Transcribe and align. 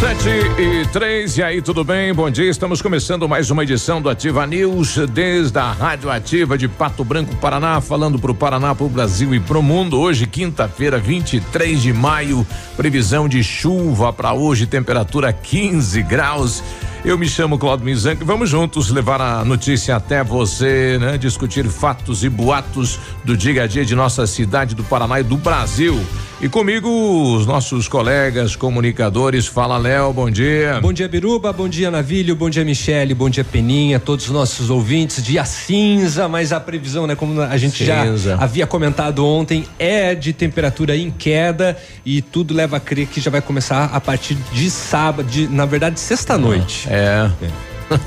Sete 0.00 0.28
e 0.60 0.86
três, 0.92 1.36
e 1.38 1.42
aí, 1.42 1.60
tudo 1.60 1.82
bem? 1.82 2.14
Bom 2.14 2.30
dia, 2.30 2.48
estamos 2.48 2.80
começando 2.80 3.28
mais 3.28 3.50
uma 3.50 3.64
edição 3.64 4.00
do 4.00 4.08
Ativa 4.08 4.46
News, 4.46 4.96
desde 5.12 5.58
a 5.58 5.72
Rádio 5.72 6.08
Ativa 6.08 6.56
de 6.56 6.68
Pato 6.68 7.04
Branco, 7.04 7.34
Paraná, 7.34 7.80
falando 7.80 8.16
para 8.16 8.30
o 8.30 8.34
Paraná, 8.34 8.76
para 8.76 8.86
o 8.86 8.88
Brasil 8.88 9.34
e 9.34 9.40
para 9.40 9.58
o 9.58 9.62
mundo. 9.62 9.98
Hoje, 9.98 10.24
quinta-feira, 10.24 10.98
23 11.00 11.82
de 11.82 11.92
maio, 11.92 12.46
previsão 12.76 13.28
de 13.28 13.42
chuva 13.42 14.12
para 14.12 14.32
hoje, 14.32 14.66
temperatura 14.66 15.32
15 15.32 16.00
graus. 16.02 16.62
Eu 17.04 17.16
me 17.16 17.28
chamo 17.28 17.58
Claudio 17.58 17.86
Mizanque. 17.86 18.24
Vamos 18.24 18.50
juntos 18.50 18.90
levar 18.90 19.20
a 19.20 19.44
notícia 19.44 19.96
até 19.96 20.22
você, 20.22 20.98
né? 21.00 21.16
Discutir 21.16 21.64
fatos 21.68 22.22
e 22.22 22.28
boatos 22.28 22.98
do 23.24 23.36
dia 23.36 23.62
a 23.62 23.66
dia 23.66 23.84
de 23.84 23.94
nossa 23.94 24.26
cidade, 24.26 24.74
do 24.74 24.84
Paraná 24.84 25.20
e 25.20 25.22
do 25.22 25.36
Brasil. 25.36 25.98
E 26.40 26.48
comigo, 26.48 26.88
os 27.34 27.46
nossos 27.46 27.88
colegas 27.88 28.54
comunicadores. 28.54 29.48
Fala, 29.48 29.76
Léo, 29.76 30.12
bom 30.12 30.30
dia. 30.30 30.78
Bom 30.80 30.92
dia, 30.92 31.08
Biruba, 31.08 31.52
bom 31.52 31.68
dia, 31.68 31.90
Navilho, 31.90 32.36
bom 32.36 32.48
dia, 32.48 32.64
Michele, 32.64 33.12
bom 33.12 33.28
dia, 33.28 33.42
Peninha, 33.42 33.98
todos 33.98 34.26
os 34.26 34.30
nossos 34.30 34.70
ouvintes. 34.70 35.20
Dia 35.20 35.44
cinza, 35.44 36.28
mas 36.28 36.52
a 36.52 36.60
previsão, 36.60 37.08
né, 37.08 37.16
como 37.16 37.40
a 37.40 37.56
gente 37.56 37.78
cinza. 37.78 38.36
já 38.36 38.40
havia 38.40 38.68
comentado 38.68 39.26
ontem, 39.26 39.66
é 39.80 40.14
de 40.14 40.32
temperatura 40.32 40.96
em 40.96 41.10
queda 41.10 41.76
e 42.06 42.22
tudo 42.22 42.54
leva 42.54 42.76
a 42.76 42.80
crer 42.80 43.08
que 43.08 43.20
já 43.20 43.32
vai 43.32 43.42
começar 43.42 43.86
a 43.86 44.00
partir 44.00 44.36
de 44.52 44.70
sábado, 44.70 45.28
de, 45.28 45.48
na 45.48 45.66
verdade, 45.66 45.98
sexta-noite. 45.98 46.86
É. 46.88 47.28
é. 47.42 47.48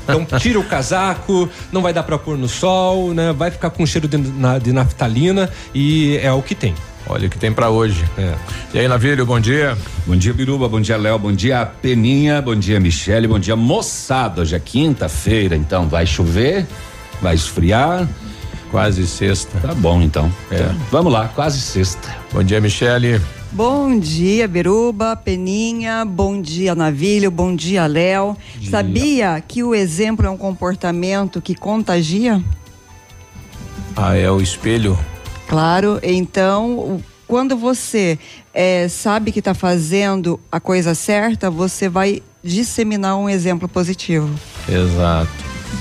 Então 0.04 0.24
tira 0.38 0.58
o 0.58 0.64
casaco, 0.64 1.50
não 1.70 1.82
vai 1.82 1.92
dar 1.92 2.04
para 2.04 2.16
pôr 2.16 2.38
no 2.38 2.48
sol, 2.48 3.12
né? 3.12 3.30
Vai 3.30 3.50
ficar 3.50 3.68
com 3.68 3.84
cheiro 3.84 4.08
de, 4.08 4.16
de 4.62 4.72
naftalina 4.72 5.50
e 5.74 6.18
é 6.22 6.32
o 6.32 6.40
que 6.40 6.54
tem. 6.54 6.74
Olha 7.06 7.26
o 7.26 7.30
que 7.30 7.38
tem 7.38 7.52
para 7.52 7.68
hoje. 7.68 8.04
É. 8.16 8.34
E 8.74 8.78
aí, 8.78 8.88
Navírio, 8.88 9.26
bom 9.26 9.40
dia. 9.40 9.76
Bom 10.06 10.16
dia, 10.16 10.32
Biruba, 10.32 10.68
bom 10.68 10.80
dia, 10.80 10.96
Léo, 10.96 11.18
bom 11.18 11.32
dia, 11.32 11.64
Peninha, 11.66 12.40
bom 12.40 12.54
dia, 12.54 12.80
Michele, 12.80 13.26
bom 13.26 13.38
dia, 13.38 13.56
moçada. 13.56 14.42
Hoje 14.42 14.54
é 14.54 14.60
quinta-feira, 14.60 15.56
então 15.56 15.88
vai 15.88 16.06
chover, 16.06 16.66
vai 17.20 17.34
esfriar. 17.34 18.08
Quase 18.70 19.06
sexta. 19.06 19.60
Tá 19.60 19.74
bom, 19.74 20.00
então. 20.00 20.32
É. 20.50 20.54
Então, 20.54 20.76
vamos 20.90 21.12
lá, 21.12 21.28
quase 21.28 21.60
sexta. 21.60 22.16
Bom 22.32 22.42
dia, 22.42 22.58
Michele. 22.58 23.20
Bom 23.52 23.98
dia, 23.98 24.48
Biruba, 24.48 25.14
Peninha, 25.14 26.06
bom 26.06 26.40
dia, 26.40 26.74
Navilho, 26.74 27.30
bom 27.30 27.54
dia, 27.54 27.86
Léo. 27.86 28.34
Sabia 28.70 29.42
que 29.46 29.62
o 29.62 29.74
exemplo 29.74 30.24
é 30.24 30.30
um 30.30 30.38
comportamento 30.38 31.38
que 31.38 31.54
contagia? 31.54 32.42
Ah, 33.94 34.16
é 34.16 34.30
o 34.30 34.40
espelho? 34.40 34.98
Claro, 35.52 36.00
então 36.02 36.98
quando 37.28 37.58
você 37.58 38.18
é, 38.54 38.88
sabe 38.88 39.30
que 39.30 39.40
está 39.40 39.52
fazendo 39.52 40.40
a 40.50 40.58
coisa 40.58 40.94
certa, 40.94 41.50
você 41.50 41.90
vai 41.90 42.22
disseminar 42.42 43.18
um 43.18 43.28
exemplo 43.28 43.68
positivo. 43.68 44.30
Exato. 44.66 45.30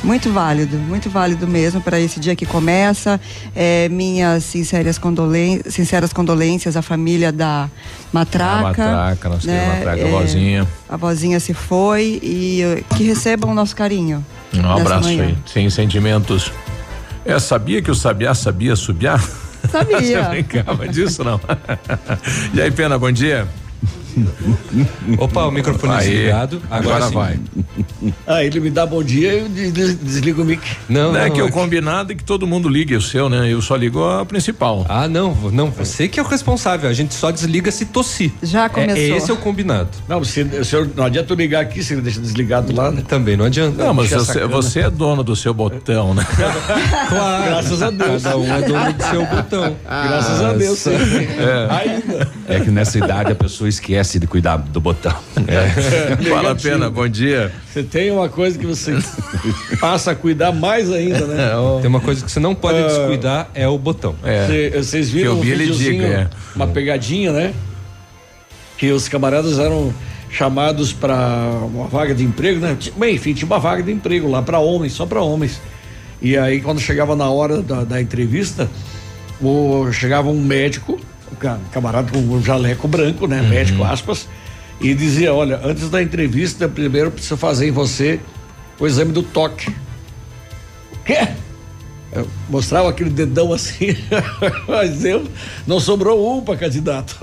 Muito 0.03 0.29
válido, 0.29 0.77
muito 0.77 1.09
válido 1.09 1.47
mesmo 1.47 1.79
para 1.79 1.97
esse 1.97 2.19
dia 2.19 2.35
que 2.35 2.45
começa. 2.45 3.17
É, 3.55 3.87
minhas 3.87 4.43
sinceras, 4.43 4.97
condolências, 4.97 5.73
sinceras 5.73 6.11
condolências 6.11 6.75
à 6.75 6.81
família 6.81 7.31
da 7.31 7.69
Matraca. 8.11 8.57
A 8.59 8.63
Matraca, 8.63 9.29
nossa 9.29 9.47
né? 9.47 9.67
Matraca, 9.67 10.01
é, 10.01 10.03
a 10.05 10.19
vozinha. 10.19 10.67
A 10.89 10.97
vozinha 10.97 11.39
se 11.39 11.53
foi 11.53 12.19
e 12.21 12.83
que 12.97 13.05
recebam 13.05 13.51
o 13.51 13.53
nosso 13.53 13.73
carinho. 13.73 14.25
Um 14.53 14.69
abraço 14.69 15.07
manhã. 15.07 15.27
aí, 15.27 15.37
sem 15.45 15.69
sentimentos. 15.69 16.51
É, 17.23 17.39
sabia 17.39 17.81
que 17.81 17.89
o 17.89 17.95
Sabiá 17.95 18.33
sabia 18.35 18.75
subiar? 18.75 19.23
Sabia. 19.71 20.23
Você 20.23 20.29
brincava 20.29 20.87
disso, 20.87 21.23
não? 21.23 21.39
e 22.53 22.61
aí, 22.61 22.71
Pena, 22.71 22.99
bom 22.99 23.11
dia. 23.11 23.47
Opa, 25.17 25.45
o 25.45 25.51
microfone 25.51 25.93
Aí, 25.93 26.09
desligado. 26.09 26.61
Agora, 26.69 27.05
agora 27.05 27.11
vai. 27.11 27.39
Ah, 28.25 28.43
ele 28.43 28.59
me 28.59 28.69
dá 28.69 28.85
bom 28.85 29.03
dia 29.03 29.33
e 29.33 29.39
eu 29.39 29.49
desligo 29.95 30.41
o 30.41 30.45
mic. 30.45 30.61
Não, 30.89 31.13
não, 31.13 31.19
é 31.19 31.29
que 31.29 31.41
o 31.41 31.51
combinado 31.51 32.11
é 32.11 32.15
que 32.15 32.23
todo 32.23 32.47
mundo 32.47 32.67
ligue 32.67 32.95
o 32.95 33.01
seu, 33.01 33.29
né? 33.29 33.51
Eu 33.51 33.61
só 33.61 33.75
ligo 33.75 34.03
a 34.03 34.25
principal. 34.25 34.85
Ah, 34.89 35.07
não, 35.07 35.35
não, 35.51 35.69
você 35.69 36.07
que 36.07 36.19
é 36.19 36.23
o 36.23 36.25
responsável. 36.25 36.89
A 36.89 36.93
gente 36.93 37.13
só 37.13 37.31
desliga 37.31 37.71
se 37.71 37.85
tossir. 37.85 38.31
Já 38.41 38.69
começou. 38.69 38.95
É, 38.95 39.17
esse 39.17 39.29
é 39.31 39.33
o 39.33 39.37
combinado. 39.37 39.89
Não, 40.07 40.23
se, 40.23 40.45
se 40.63 40.75
não 40.95 41.05
adianta 41.05 41.33
eu 41.33 41.37
ligar 41.37 41.61
aqui 41.61 41.83
se 41.83 41.93
ele 41.93 42.01
deixa 42.01 42.19
desligado 42.19 42.75
lá, 42.75 42.91
né? 42.91 43.03
Também 43.07 43.37
não 43.37 43.45
adianta. 43.45 43.83
Não, 43.83 43.93
mas 43.93 44.09
você, 44.11 44.45
você, 44.45 44.79
é 44.81 44.89
dono 44.89 45.23
do 45.23 45.35
seu 45.35 45.53
botão, 45.53 46.13
né? 46.13 46.25
claro. 47.09 47.43
Graças 47.45 47.81
a 47.81 47.89
Deus. 47.89 48.23
Cada 48.23 48.37
um 48.37 48.53
é 48.53 48.61
dono 48.61 48.93
do 48.93 49.03
seu 49.03 49.25
botão. 49.25 49.75
Graças 49.85 50.41
a 50.41 50.53
Deus, 50.53 50.79
sim. 50.79 50.91
É. 50.91 51.67
Ainda. 51.69 52.31
É 52.47 52.59
que 52.59 52.71
nessa 52.71 52.97
idade 52.97 53.31
a 53.31 53.35
pessoa 53.35 53.69
esquece 53.69 54.00
esquece 54.01 54.19
de 54.19 54.27
cuidar 54.27 54.57
do 54.57 54.81
botão. 54.81 55.15
É. 55.47 56.15
Vale 56.29 56.47
a 56.47 56.55
pena, 56.55 56.89
bom 56.89 57.07
dia. 57.07 57.51
Você 57.71 57.83
tem 57.83 58.11
uma 58.11 58.27
coisa 58.27 58.57
que 58.57 58.65
você 58.65 58.97
passa 59.79 60.11
a 60.11 60.15
cuidar 60.15 60.51
mais 60.51 60.91
ainda, 60.91 61.25
né? 61.25 61.51
Tem 61.81 61.89
uma 61.89 61.99
coisa 61.99 62.25
que 62.25 62.31
você 62.31 62.39
não 62.39 62.55
pode 62.55 62.79
uh, 62.79 62.87
descuidar, 62.87 63.49
é 63.53 63.67
o 63.67 63.77
botão. 63.77 64.15
É. 64.23 64.71
Vocês 64.71 65.09
viram 65.09 65.37
um 65.37 65.41
videozinho, 65.41 66.03
diga, 66.03 66.05
é. 66.05 66.29
uma 66.55 66.67
pegadinha, 66.67 67.31
né? 67.31 67.53
Que 68.77 68.91
os 68.91 69.07
camaradas 69.07 69.59
eram 69.59 69.93
chamados 70.29 70.91
para 70.91 71.15
uma 71.63 71.87
vaga 71.87 72.15
de 72.15 72.23
emprego, 72.23 72.59
né? 72.59 72.77
Bem, 72.97 73.15
enfim, 73.15 73.33
tinha 73.33 73.45
uma 73.45 73.59
vaga 73.59 73.83
de 73.83 73.91
emprego 73.91 74.29
lá 74.29 74.41
para 74.41 74.59
homens, 74.59 74.93
só 74.93 75.05
para 75.05 75.21
homens. 75.21 75.61
E 76.21 76.37
aí, 76.37 76.61
quando 76.61 76.79
chegava 76.79 77.15
na 77.15 77.29
hora 77.29 77.61
da, 77.61 77.83
da 77.83 78.01
entrevista, 78.01 78.69
o, 79.41 79.91
chegava 79.91 80.29
um 80.29 80.41
médico 80.41 80.99
camarada 81.71 82.11
com 82.11 82.19
um 82.19 82.43
jaleco 82.43 82.87
branco, 82.87 83.27
né? 83.27 83.41
Uhum. 83.41 83.49
Médico, 83.49 83.83
aspas. 83.83 84.27
E 84.79 84.93
dizia: 84.93 85.33
Olha, 85.33 85.59
antes 85.63 85.89
da 85.89 86.01
entrevista, 86.01 86.67
primeiro 86.67 87.11
precisa 87.11 87.37
fazer 87.37 87.67
em 87.67 87.71
você 87.71 88.19
o 88.79 88.87
exame 88.87 89.11
do 89.11 89.21
toque. 89.21 89.69
O 90.93 90.97
quê? 91.05 91.27
Eu 92.13 92.27
mostrava 92.49 92.89
aquele 92.89 93.09
dedão 93.09 93.53
assim, 93.53 93.95
mas 94.67 95.05
eu 95.05 95.25
não 95.65 95.79
sobrou 95.79 96.37
um 96.37 96.41
para 96.41 96.57
candidato. 96.57 97.15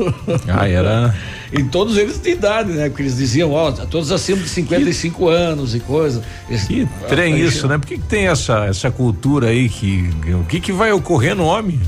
Ah, 0.49 0.67
era. 0.67 1.15
e 1.53 1.63
todos 1.65 1.99
eles 1.99 2.19
de 2.19 2.31
idade, 2.31 2.73
né? 2.73 2.89
Porque 2.89 3.03
eles 3.03 3.19
diziam, 3.19 3.53
ó, 3.53 3.71
todos 3.71 4.11
acima 4.11 4.39
de 4.39 4.49
55 4.49 5.19
que... 5.19 5.31
anos 5.31 5.75
e 5.75 5.81
coisa. 5.81 6.23
Que 6.67 6.89
trem 7.07 7.39
isso, 7.39 7.69
né? 7.69 7.77
Por 7.77 7.87
que, 7.87 7.99
que, 7.99 8.05
tem 8.05 8.29
essa, 8.29 8.65
essa 8.65 8.91
cultura 8.91 9.49
aí 9.49 9.69
que. 9.69 10.11
O 10.41 10.45
que, 10.45 10.59
que 10.59 10.73
vai 10.73 10.91
ocorrer 10.91 11.35
no 11.35 11.45
homem? 11.45 11.79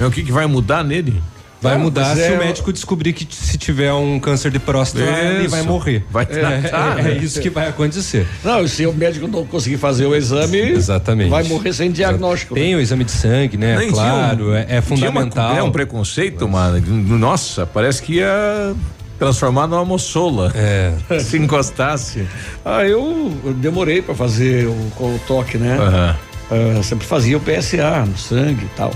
O 0.00 0.10
que, 0.10 0.24
que 0.24 0.32
vai 0.32 0.46
mudar 0.46 0.82
nele? 0.82 1.22
Vai 1.60 1.76
mudar 1.76 2.14
se 2.14 2.22
é, 2.22 2.32
o 2.32 2.38
médico 2.38 2.72
descobrir 2.72 3.12
que 3.12 3.26
se 3.34 3.58
tiver 3.58 3.92
um 3.92 4.20
câncer 4.20 4.50
de 4.50 4.58
próstata, 4.58 5.04
isso. 5.04 5.20
ele 5.20 5.48
vai 5.48 5.62
morrer. 5.62 6.04
Vai 6.10 6.24
tratar, 6.24 6.98
é, 6.98 7.02
é, 7.02 7.12
é, 7.12 7.16
isso 7.18 7.40
que 7.40 7.50
vai 7.50 7.68
acontecer. 7.68 8.26
Não, 8.44 8.66
se 8.68 8.86
o 8.86 8.92
médico 8.92 9.26
não 9.26 9.44
conseguir 9.44 9.76
fazer 9.76 10.06
o 10.06 10.14
exame, 10.14 10.58
Exatamente. 10.58 11.30
vai 11.30 11.42
morrer 11.44 11.72
sem 11.72 11.90
diagnóstico. 11.90 12.54
Tem 12.54 12.72
né? 12.72 12.76
o 12.76 12.80
exame 12.80 13.04
de 13.04 13.10
sangue, 13.10 13.56
né? 13.56 13.76
Nem 13.76 13.90
claro, 13.90 14.50
um, 14.50 14.54
é, 14.54 14.66
é 14.68 14.80
fundamental. 14.80 15.50
Uma, 15.50 15.58
é 15.58 15.62
um 15.62 15.72
preconceito, 15.72 16.48
mano. 16.48 16.80
Nossa, 17.18 17.66
parece 17.66 18.02
que 18.02 18.14
ia 18.14 18.74
transformar 19.18 19.66
numa 19.66 19.84
moçola. 19.84 20.52
É. 20.54 20.92
Se 21.18 21.36
encostasse. 21.36 22.26
Ah, 22.64 22.84
eu, 22.84 23.32
eu 23.44 23.52
demorei 23.52 24.00
para 24.00 24.14
fazer 24.14 24.66
o, 24.66 24.70
o, 24.70 25.20
toque, 25.26 25.58
né? 25.58 25.76
Uhum. 25.78 26.78
Uh, 26.78 26.82
sempre 26.82 27.06
fazia 27.06 27.36
o 27.36 27.40
PSA 27.40 28.06
no 28.06 28.16
sangue 28.16 28.64
e 28.64 28.76
tal. 28.76 28.92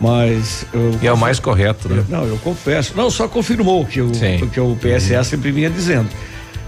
Mas. 0.00 0.66
Eu, 0.72 0.98
e 1.00 1.06
é 1.06 1.12
o 1.12 1.16
mais 1.16 1.38
correto, 1.38 1.88
né? 1.88 1.98
Eu, 1.98 2.04
não, 2.08 2.24
eu 2.24 2.38
confesso. 2.38 2.94
Não, 2.96 3.10
só 3.10 3.28
confirmou 3.28 3.84
que, 3.84 4.00
o 4.00 4.10
que 4.10 4.60
o 4.60 4.76
PSA 4.76 5.18
uhum. 5.18 5.24
sempre 5.24 5.50
vinha 5.50 5.70
dizendo. 5.70 6.08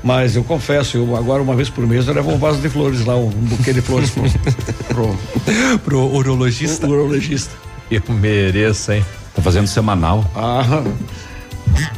Mas 0.03 0.37
eu 0.37 0.45
confesso, 0.45 0.97
eu 0.97 1.17
agora 1.17 1.43
uma 1.43 1.57
vez 1.57 1.69
por 1.69 1.87
mês 1.87 2.07
eu 2.07 2.15
levo 2.15 2.31
um 2.31 2.39
vaso 2.39 2.61
de 2.61 2.69
flores 2.69 3.05
lá, 3.05 3.17
um, 3.17 3.29
buquê 3.29 3.73
de 3.73 3.81
flores 3.81 4.11
pro, 4.11 4.23
pro, 4.89 5.79
pro 5.79 6.15
urologista. 6.15 6.87
O, 6.87 6.91
urologista. 6.91 7.55
Eu 7.91 8.03
mereço, 8.09 8.93
hein? 8.93 9.05
Tá 9.35 9.43
fazendo 9.43 9.67
semanal. 9.67 10.25
Ah, 10.35 10.83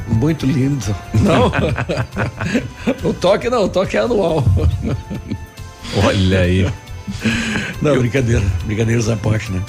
muito 0.09 0.47
lindo. 0.47 0.95
Não. 1.21 1.53
o 3.09 3.13
toque 3.13 3.51
não, 3.51 3.65
o 3.65 3.69
toque 3.69 3.97
é 3.97 4.01
anual. 4.01 4.45
Olha 6.05 6.41
aí. 6.41 6.67
Não, 7.83 7.99
brincadeira. 7.99 8.45
Brincadeiras 8.65 9.09
à 9.09 9.17
parte, 9.17 9.51
né? 9.53 9.63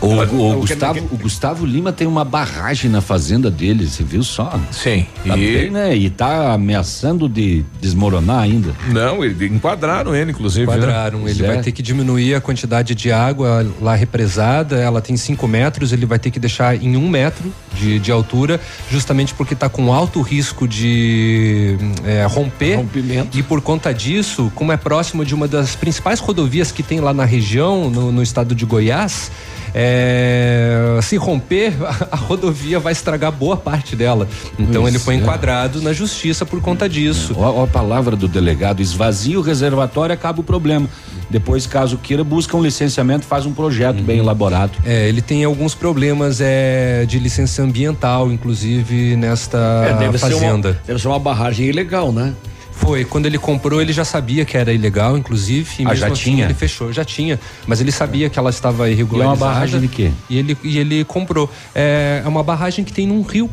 O, 0.00 0.06
o, 0.06 0.52
o, 0.52 0.60
Gustavo, 0.60 0.98
o 1.10 1.16
Gustavo 1.16 1.66
Lima 1.66 1.92
tem 1.92 2.06
uma 2.06 2.24
barragem 2.24 2.90
na 2.90 3.00
fazenda 3.00 3.50
dele, 3.50 3.86
você 3.86 4.02
viu 4.02 4.22
só? 4.22 4.60
Sim. 4.70 5.06
Tá 5.26 5.36
e... 5.36 5.40
Bem, 5.40 5.70
né? 5.70 5.96
E 5.96 6.10
tá 6.10 6.52
ameaçando 6.52 7.28
de 7.28 7.64
desmoronar 7.80 8.40
ainda. 8.40 8.74
Não, 8.88 9.24
ele, 9.24 9.46
enquadraram 9.46 10.14
ele, 10.14 10.32
inclusive. 10.32 10.66
Né? 10.66 10.76
Enquadraram. 10.76 11.20
Né? 11.20 11.30
Ele 11.30 11.44
é. 11.44 11.46
vai 11.46 11.62
ter 11.62 11.72
que 11.72 11.82
diminuir 11.82 12.34
a 12.34 12.40
quantidade 12.40 12.94
de 12.94 13.10
água 13.10 13.66
lá 13.80 13.94
represada. 13.94 14.76
Ela 14.76 15.00
tem 15.00 15.16
5 15.16 15.48
metros, 15.48 15.92
ele 15.92 16.04
vai 16.04 16.18
ter 16.18 16.30
que 16.30 16.38
deixar 16.38 16.76
em 16.76 16.96
um 16.96 17.08
metro 17.08 17.52
de, 17.74 17.98
de 17.98 18.12
altura, 18.12 18.60
justamente 18.90 19.34
porque 19.34 19.54
está 19.54 19.68
com 19.68 19.92
alto 19.92 20.20
risco 20.20 20.68
de 20.68 21.76
é, 22.04 22.26
romper. 22.26 22.76
Rompimento. 22.76 23.38
E 23.38 23.42
por 23.42 23.60
conta 23.60 23.92
disso, 23.94 24.52
como 24.54 24.72
é 24.72 24.76
próximo 24.76 25.24
de 25.24 25.34
uma 25.34 25.48
das 25.48 25.74
principais 25.74 26.20
rodovias 26.20 26.70
que 26.70 26.82
tem 26.82 27.00
lá 27.00 27.14
na 27.14 27.24
região, 27.24 27.90
no, 27.90 28.12
no 28.12 28.22
estado 28.22 28.54
de 28.54 28.64
Goiás, 28.64 29.30
é, 29.74 30.98
se 31.02 31.16
romper, 31.16 31.72
a, 32.10 32.16
rodovia 32.16 32.78
vai 32.78 32.92
estragar 32.92 33.32
boa 33.32 33.56
parte 33.56 33.94
dela. 33.94 34.28
Então 34.58 34.82
Isso, 34.82 34.90
ele 34.90 34.98
foi 34.98 35.14
é. 35.14 35.18
enquadrado 35.18 35.80
é. 35.80 35.82
na 35.82 35.92
justiça 35.92 36.44
por 36.44 36.60
conta 36.60 36.88
disso. 36.88 37.34
É. 37.38 37.62
a 37.62 37.66
palavra 37.66 38.16
do 38.16 38.28
delegado: 38.28 38.80
esvazia 38.80 39.38
o 39.38 39.42
reservatório, 39.42 40.12
acaba 40.12 40.40
o 40.40 40.44
problema. 40.44 40.88
Depois, 41.28 41.66
caso 41.66 41.98
queira, 41.98 42.22
busca 42.22 42.56
um 42.56 42.62
licenciamento, 42.62 43.26
faz 43.26 43.46
um 43.46 43.52
projeto 43.52 43.98
uhum. 43.98 44.04
bem 44.04 44.18
elaborado. 44.18 44.78
É, 44.84 45.08
ele 45.08 45.20
tem 45.20 45.42
alguns 45.44 45.74
problemas 45.74 46.40
é, 46.40 47.04
de 47.06 47.18
licença 47.18 47.62
ambiental, 47.62 48.30
inclusive 48.30 49.16
nesta 49.16 49.58
é, 49.88 49.94
deve 49.94 50.18
fazenda. 50.18 50.68
Ser 50.68 50.74
uma, 50.74 50.86
deve 50.86 50.98
ser 51.00 51.08
uma 51.08 51.18
barragem 51.18 51.66
ilegal, 51.66 52.12
né? 52.12 52.32
Foi, 52.76 53.06
quando 53.06 53.24
ele 53.24 53.38
comprou, 53.38 53.80
ele 53.80 53.92
já 53.92 54.04
sabia 54.04 54.44
que 54.44 54.56
era 54.56 54.72
ilegal, 54.72 55.16
inclusive. 55.16 55.82
E 55.82 55.86
ah, 55.86 55.94
já 55.94 56.06
assim, 56.08 56.14
tinha? 56.14 56.44
Ele 56.44 56.54
fechou, 56.54 56.92
já 56.92 57.04
tinha. 57.04 57.40
Mas 57.66 57.80
ele 57.80 57.90
sabia 57.90 58.28
que 58.28 58.38
ela 58.38 58.50
estava 58.50 58.88
irregularizada. 58.90 59.34
E 59.34 59.42
é 59.42 59.44
uma 59.44 59.54
barragem 59.54 59.80
de 59.80 59.88
quê? 59.88 60.10
E 60.28 60.38
ele, 60.38 60.58
e 60.62 60.78
ele 60.78 61.04
comprou. 61.04 61.50
É, 61.74 62.20
é 62.22 62.28
uma 62.28 62.42
barragem 62.42 62.84
que 62.84 62.92
tem 62.92 63.06
num 63.06 63.22
rio. 63.22 63.50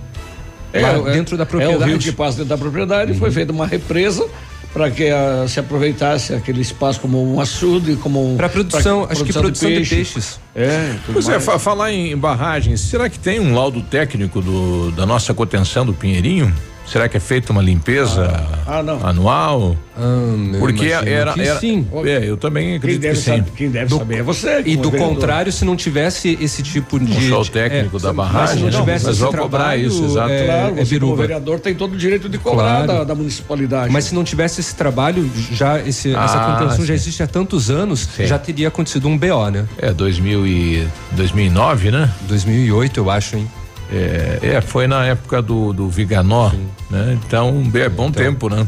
É, 0.74 0.82
é 0.82 1.14
dentro 1.14 1.38
da 1.38 1.46
propriedade. 1.46 1.84
É 1.84 1.86
o 1.86 1.90
rio 1.90 2.00
que 2.00 2.12
passa 2.12 2.40
dentro 2.40 2.50
da 2.50 2.58
propriedade, 2.58 3.14
uhum. 3.14 3.18
foi 3.18 3.32
feita 3.32 3.54
uma 3.54 3.66
represa 3.66 4.28
para 4.74 4.90
que 4.90 5.04
uh, 5.04 5.48
se 5.48 5.60
aproveitasse 5.60 6.34
aquele 6.34 6.62
espaço 6.62 7.00
como 7.00 7.34
um 7.34 7.40
açude, 7.40 7.96
como 7.96 8.34
um. 8.34 8.36
Para 8.36 8.50
produção, 8.50 9.04
pra, 9.04 9.14
acho 9.14 9.24
produção 9.24 9.26
que 9.26 9.34
produção 9.34 9.70
de, 9.70 9.76
peixe. 9.76 9.90
de 9.90 9.96
peixes. 9.96 10.40
É, 10.56 10.96
pois 11.14 11.30
é, 11.30 11.32
mais. 11.32 11.48
é, 11.48 11.60
falar 11.60 11.94
em 11.94 12.18
barragens, 12.18 12.82
será 12.82 13.08
que 13.08 13.20
tem 13.20 13.40
um 13.40 13.54
laudo 13.56 13.82
técnico 13.84 14.42
do, 14.42 14.92
da 14.92 15.06
nossa 15.06 15.34
contenção 15.34 15.86
do 15.86 15.94
Pinheirinho? 15.94 16.52
Será 16.94 17.10
que 17.10 17.18
é 17.18 17.20
feita 17.20 17.52
uma 17.52 17.62
limpeza 17.64 18.32
ah, 18.68 18.84
ah, 18.86 19.10
anual? 19.10 19.76
Ah, 19.98 20.60
Porque 20.60 20.86
era, 20.86 21.34
era 21.36 21.60
sim. 21.60 21.88
É, 22.06 22.30
eu 22.30 22.38
também 22.38 22.76
acredito 22.76 23.02
quem 23.02 23.10
deve, 23.10 23.16
que 23.16 23.24
sim. 23.24 23.32
Saber, 23.32 23.52
quem 23.56 23.70
deve 23.72 23.86
do, 23.88 23.98
saber 23.98 24.18
é 24.18 24.22
você. 24.22 24.62
E 24.64 24.78
do 24.78 24.92
contrário, 24.92 25.52
se 25.52 25.66
não 25.66 25.76
tivesse 25.76 26.38
esse 26.40 26.62
tipo 26.62 27.00
de. 27.00 27.18
O 27.18 27.22
show 27.22 27.44
técnico 27.46 27.98
é, 27.98 28.00
da 28.00 28.14
barragem, 28.14 28.66
mas, 28.66 28.76
não 28.76 28.82
tivesse 28.82 29.06
mas 29.08 29.18
vão 29.18 29.34
cobrar 29.34 29.76
isso, 29.76 30.06
exato. 30.06 30.30
É, 30.30 30.46
claro, 30.46 30.76
é 30.78 31.06
o 31.06 31.16
vereador 31.16 31.60
tem 31.60 31.74
todo 31.74 31.94
o 31.94 31.98
direito 31.98 32.30
de 32.30 32.38
cobrar 32.38 32.86
claro. 32.86 33.00
da, 33.00 33.04
da, 33.06 33.16
municipalidade. 33.16 33.92
Mas 33.92 34.06
se 34.06 34.14
não 34.14 34.24
tivesse 34.24 34.62
esse 34.62 34.76
trabalho, 34.76 35.28
já 35.52 35.80
esse, 35.80 36.16
ah, 36.16 36.26
essa 36.26 36.40
contenção 36.46 36.82
sim. 36.82 36.86
já 36.86 36.94
existe 36.94 37.24
há 37.24 37.28
tantos 37.28 37.72
anos, 37.72 38.08
sim. 38.16 38.28
já 38.28 38.38
teria 38.38 38.68
acontecido 38.68 39.08
um 39.08 39.18
BO, 39.18 39.50
né? 39.50 39.66
É, 39.80 39.92
2000 39.92 40.46
e, 40.46 40.88
2009, 41.14 41.90
né? 41.90 42.14
2008, 42.28 43.00
eu 43.00 43.10
acho, 43.10 43.36
hein? 43.36 43.50
É, 43.92 44.40
é, 44.42 44.62
foi 44.62 44.88
na 44.88 45.06
época 45.06 45.42
do, 45.42 45.72
do 45.74 45.90
Viganó, 45.90 46.50
Sim. 46.50 46.68
né? 46.90 47.20
Então, 47.26 47.64
é 47.76 47.90
bom 47.90 48.08
então, 48.08 48.12
tempo, 48.12 48.50
né? 48.50 48.68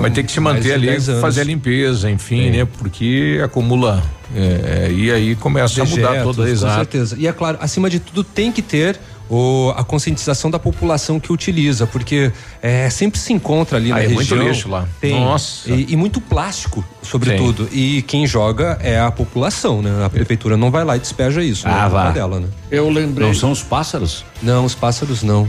Mas 0.00 0.12
tem 0.12 0.24
que 0.24 0.30
se 0.30 0.40
manter 0.40 0.74
ali, 0.74 1.00
fazer 1.20 1.40
a 1.40 1.44
limpeza, 1.44 2.10
enfim, 2.10 2.44
Sim. 2.44 2.58
né? 2.58 2.64
Porque 2.78 3.40
acumula 3.42 4.02
é, 4.34 4.86
é, 4.88 4.92
e 4.92 5.10
aí 5.10 5.34
começa 5.34 5.74
Dejetos, 5.74 6.04
a 6.04 6.10
mudar 6.10 6.22
toda 6.22 6.44
a 6.44 6.50
Com 6.50 6.56
certeza. 6.56 7.16
E 7.18 7.26
é 7.26 7.32
claro, 7.32 7.58
acima 7.60 7.90
de 7.90 7.98
tudo 7.98 8.22
tem 8.22 8.52
que 8.52 8.62
ter 8.62 8.98
o, 9.30 9.72
a 9.76 9.84
conscientização 9.84 10.50
da 10.50 10.58
população 10.58 11.20
que 11.20 11.32
utiliza, 11.32 11.86
porque 11.86 12.32
é, 12.60 12.90
sempre 12.90 13.18
se 13.20 13.32
encontra 13.32 13.78
ali 13.78 13.92
ah, 13.92 13.94
na 13.94 14.00
é 14.00 14.06
região. 14.08 14.38
muito 14.38 14.48
lixo 14.48 14.68
lá. 14.68 14.88
Tem, 15.00 15.20
Nossa. 15.20 15.70
E, 15.70 15.86
e 15.90 15.96
muito 15.96 16.20
plástico, 16.20 16.84
sobretudo. 17.00 17.68
Sim. 17.68 17.76
E 17.76 18.02
quem 18.02 18.26
joga 18.26 18.76
é 18.82 18.98
a 18.98 19.10
população, 19.10 19.80
né? 19.80 20.04
A 20.04 20.10
prefeitura 20.10 20.56
não 20.56 20.70
vai 20.70 20.84
lá 20.84 20.96
e 20.96 20.98
despeja 20.98 21.42
isso. 21.44 21.66
Ah, 21.68 21.84
né? 21.84 21.88
vá. 21.88 22.10
dela, 22.10 22.40
né? 22.40 22.48
Eu 22.70 22.90
lembrei. 22.90 23.28
Não 23.28 23.34
são 23.34 23.52
os 23.52 23.62
pássaros? 23.62 24.24
Não, 24.42 24.64
os 24.64 24.74
pássaros 24.74 25.22
não. 25.22 25.48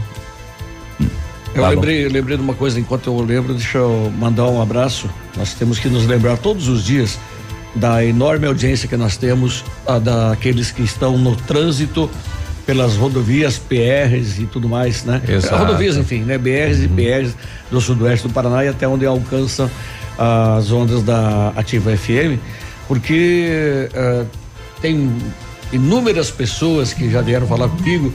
Eu 1.54 1.62
tá 1.62 1.68
lembrei, 1.68 2.08
lembrei 2.08 2.36
de 2.36 2.42
uma 2.42 2.54
coisa, 2.54 2.80
enquanto 2.80 3.08
eu 3.08 3.20
lembro, 3.20 3.52
deixa 3.52 3.78
eu 3.78 4.12
mandar 4.16 4.46
um 4.46 4.62
abraço. 4.62 5.10
Nós 5.36 5.52
temos 5.54 5.78
que 5.78 5.88
nos 5.88 6.06
lembrar 6.06 6.38
todos 6.38 6.68
os 6.68 6.84
dias 6.84 7.18
da 7.74 8.04
enorme 8.04 8.46
audiência 8.46 8.88
que 8.88 8.96
nós 8.96 9.16
temos, 9.16 9.64
a, 9.86 9.98
daqueles 9.98 10.70
que 10.70 10.82
estão 10.82 11.18
no 11.18 11.34
trânsito 11.34 12.08
pelas 12.66 12.96
rodovias, 12.96 13.58
PRs 13.58 14.38
e 14.38 14.46
tudo 14.46 14.68
mais, 14.68 15.04
né? 15.04 15.20
Exato. 15.28 15.56
Rodovias, 15.56 15.96
enfim, 15.96 16.20
né? 16.20 16.38
BRs 16.38 16.78
uhum. 16.78 16.84
e 16.84 16.88
PRs 16.88 17.34
do 17.70 17.80
sudoeste 17.80 18.28
do 18.28 18.32
Paraná 18.32 18.64
e 18.64 18.68
até 18.68 18.86
onde 18.86 19.04
alcançam 19.06 19.70
as 20.18 20.70
ondas 20.70 21.02
da 21.02 21.48
Ativa 21.56 21.96
FM, 21.96 22.38
porque 22.86 23.88
uh, 23.94 24.26
tem 24.80 25.10
inúmeras 25.72 26.30
pessoas 26.30 26.92
que 26.92 27.10
já 27.10 27.20
vieram 27.22 27.46
falar 27.46 27.68
comigo 27.68 28.12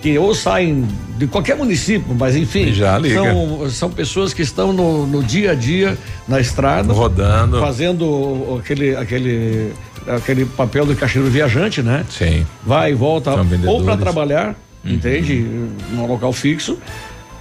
que 0.00 0.18
ou 0.18 0.34
saem 0.34 0.86
de 1.18 1.26
qualquer 1.26 1.56
município, 1.56 2.14
mas 2.18 2.34
enfim, 2.34 2.72
São, 3.14 3.70
são 3.70 3.90
pessoas 3.90 4.32
que 4.32 4.40
estão 4.40 4.72
no, 4.72 5.06
no 5.06 5.22
dia 5.22 5.50
a 5.50 5.54
dia 5.54 5.98
na 6.26 6.40
estrada, 6.40 6.90
rodando, 6.92 7.60
fazendo 7.60 8.58
aquele 8.58 8.96
aquele 8.96 9.72
aquele 10.06 10.44
papel 10.44 10.86
do 10.86 10.94
caixeiro 10.94 11.28
viajante, 11.28 11.82
né? 11.82 12.04
Sim. 12.08 12.46
Vai 12.64 12.92
e 12.92 12.94
volta, 12.94 13.32
ou 13.66 13.84
para 13.84 13.96
trabalhar, 13.96 14.54
uhum. 14.84 14.92
entende? 14.92 15.44
Num 15.92 16.06
local 16.06 16.32
fixo, 16.32 16.78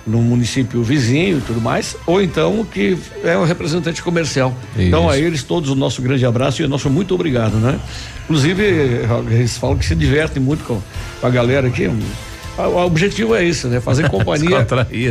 num 0.06 0.22
município 0.22 0.82
vizinho 0.84 1.38
e 1.38 1.42
tudo 1.42 1.62
mais, 1.62 1.96
ou 2.06 2.22
então 2.22 2.66
que 2.66 2.98
é 3.24 3.38
um 3.38 3.46
representante 3.46 4.02
comercial. 4.02 4.56
Isso. 4.74 4.88
Então 4.88 5.10
a 5.10 5.18
eles 5.18 5.44
todos 5.44 5.70
o 5.70 5.76
nosso 5.76 6.02
grande 6.02 6.26
abraço 6.26 6.62
e 6.62 6.66
o 6.66 6.68
nosso 6.68 6.90
muito 6.90 7.14
obrigado, 7.14 7.56
né? 7.58 7.80
Inclusive, 8.24 8.64
eles 9.32 9.58
falam 9.58 9.78
que 9.78 9.86
se 9.86 9.96
divertem 9.96 10.42
muito 10.42 10.64
com, 10.64 10.82
a 11.22 11.30
galera 11.30 11.68
aqui. 11.68 11.90
O 12.58 12.86
objetivo 12.86 13.36
é 13.36 13.44
isso, 13.44 13.68
né? 13.68 13.80
Fazer 13.80 14.08
companhia. 14.10 14.60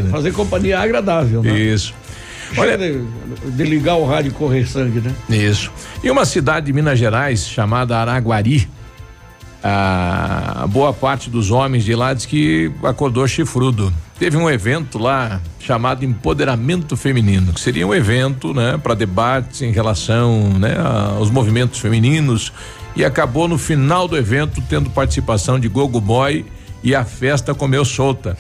né? 0.02 0.10
Fazer 0.10 0.32
companhia 0.32 0.78
agradável, 0.80 1.42
né? 1.42 1.58
Isso. 1.58 1.94
Olha, 2.56 2.78
de, 2.78 3.64
ligar 3.64 3.96
o 3.96 4.06
rádio 4.06 4.30
e 4.30 4.32
correr 4.32 4.66
sangue, 4.66 5.00
né? 5.00 5.14
Isso. 5.28 5.70
E 6.02 6.10
uma 6.10 6.24
cidade 6.24 6.66
de 6.66 6.72
Minas 6.72 6.98
Gerais 6.98 7.46
chamada 7.48 7.98
Araguari, 7.98 8.68
a 9.62 10.66
boa 10.68 10.92
parte 10.92 11.28
dos 11.28 11.50
homens 11.50 11.84
de 11.84 11.94
lá 11.94 12.14
diz 12.14 12.24
que 12.24 12.70
acordou 12.82 13.26
chifrudo. 13.26 13.92
Teve 14.18 14.36
um 14.36 14.48
evento 14.48 14.98
lá 14.98 15.40
chamado 15.58 16.04
Empoderamento 16.04 16.96
Feminino, 16.96 17.52
que 17.52 17.60
seria 17.60 17.86
um 17.86 17.94
evento, 17.94 18.54
né, 18.54 18.78
para 18.82 18.94
debates 18.94 19.62
em 19.62 19.70
relação, 19.70 20.54
né, 20.58 20.76
aos 21.16 21.30
movimentos 21.30 21.78
femininos 21.78 22.52
e 22.96 23.04
acabou 23.04 23.46
no 23.46 23.58
final 23.58 24.08
do 24.08 24.16
evento 24.16 24.60
tendo 24.68 24.90
participação 24.90 25.58
de 25.58 25.68
Gogo 25.68 26.00
Boy 26.00 26.44
e 26.82 26.94
a 26.94 27.04
festa 27.04 27.54
comeu 27.54 27.84
solta. 27.84 28.36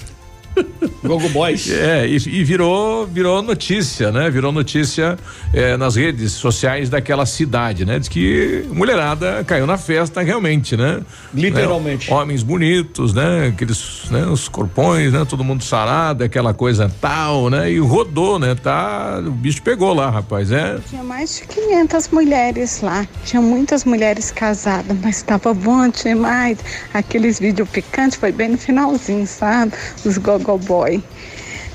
Gogo 1.02 1.28
Boys. 1.30 1.68
É, 1.78 2.06
e, 2.06 2.16
e, 2.16 2.44
virou, 2.44 3.06
virou 3.06 3.40
notícia, 3.40 4.10
né? 4.10 4.28
Virou 4.30 4.50
notícia 4.50 5.16
é, 5.52 5.76
nas 5.76 5.96
redes 5.96 6.32
sociais 6.32 6.90
daquela 6.90 7.24
cidade, 7.24 7.84
né? 7.84 7.98
Diz 7.98 8.08
que 8.08 8.64
mulherada 8.72 9.44
caiu 9.44 9.66
na 9.66 9.78
festa 9.78 10.22
realmente, 10.22 10.76
né? 10.76 11.00
Literalmente. 11.32 12.10
Né? 12.10 12.16
Homens 12.16 12.42
bonitos, 12.42 13.14
né? 13.14 13.48
Aqueles, 13.48 14.04
né? 14.10 14.26
Os 14.26 14.48
corpões, 14.48 15.12
né? 15.12 15.24
Todo 15.24 15.44
mundo 15.44 15.62
sarado, 15.62 16.24
aquela 16.24 16.52
coisa 16.52 16.90
tal, 17.00 17.48
né? 17.48 17.70
E 17.70 17.78
rodou, 17.78 18.38
né? 18.38 18.54
Tá, 18.54 19.22
o 19.24 19.30
bicho 19.30 19.62
pegou 19.62 19.94
lá, 19.94 20.10
rapaz, 20.10 20.50
é. 20.50 20.78
Tinha 20.88 21.04
mais 21.04 21.36
de 21.36 21.46
500 21.46 22.08
mulheres 22.08 22.80
lá, 22.82 23.06
tinha 23.24 23.40
muitas 23.40 23.84
mulheres 23.84 24.30
casadas, 24.30 24.96
mas 25.02 25.16
estava 25.16 25.54
bom 25.54 25.88
demais. 25.88 26.58
Aqueles 26.92 27.38
vídeos 27.38 27.68
picantes 27.68 28.18
foi 28.18 28.32
bem 28.32 28.48
no 28.48 28.58
finalzinho, 28.58 29.26
sabe? 29.26 29.72
Os 30.04 30.18
gogo 30.18 30.47
Boy. 30.56 31.04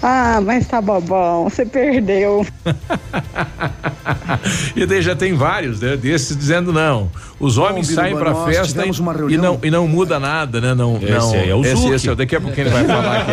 Ah, 0.05 0.41
mas 0.41 0.67
tá 0.67 0.81
bobão, 0.81 1.45
você 1.45 1.65
perdeu. 1.65 2.45
e 4.75 4.85
daí 4.85 5.01
já 5.01 5.15
tem 5.15 5.33
vários, 5.33 5.79
né? 5.79 5.95
Desses 5.95 6.35
dizendo 6.35 6.73
não. 6.73 7.09
Os 7.39 7.57
homens 7.57 7.87
Bom, 7.87 7.95
saem 7.95 8.15
pra 8.15 8.35
festa 8.45 8.85
e, 8.85 8.89
e, 9.33 9.37
não, 9.37 9.59
e 9.63 9.71
não 9.71 9.87
muda 9.87 10.19
nada, 10.19 10.59
né? 10.59 10.73
Não, 10.73 10.97
esse 10.97 11.11
não, 11.11 11.35
é 11.35 11.55
o 11.55 11.65
esse, 11.65 11.87
esse, 11.89 12.09
é 12.09 12.15
daqui 12.15 12.35
a 12.35 12.41
pouco 12.41 12.59
ele 12.59 12.69
vai 12.69 12.85
falar 12.85 13.25
que 13.25 13.31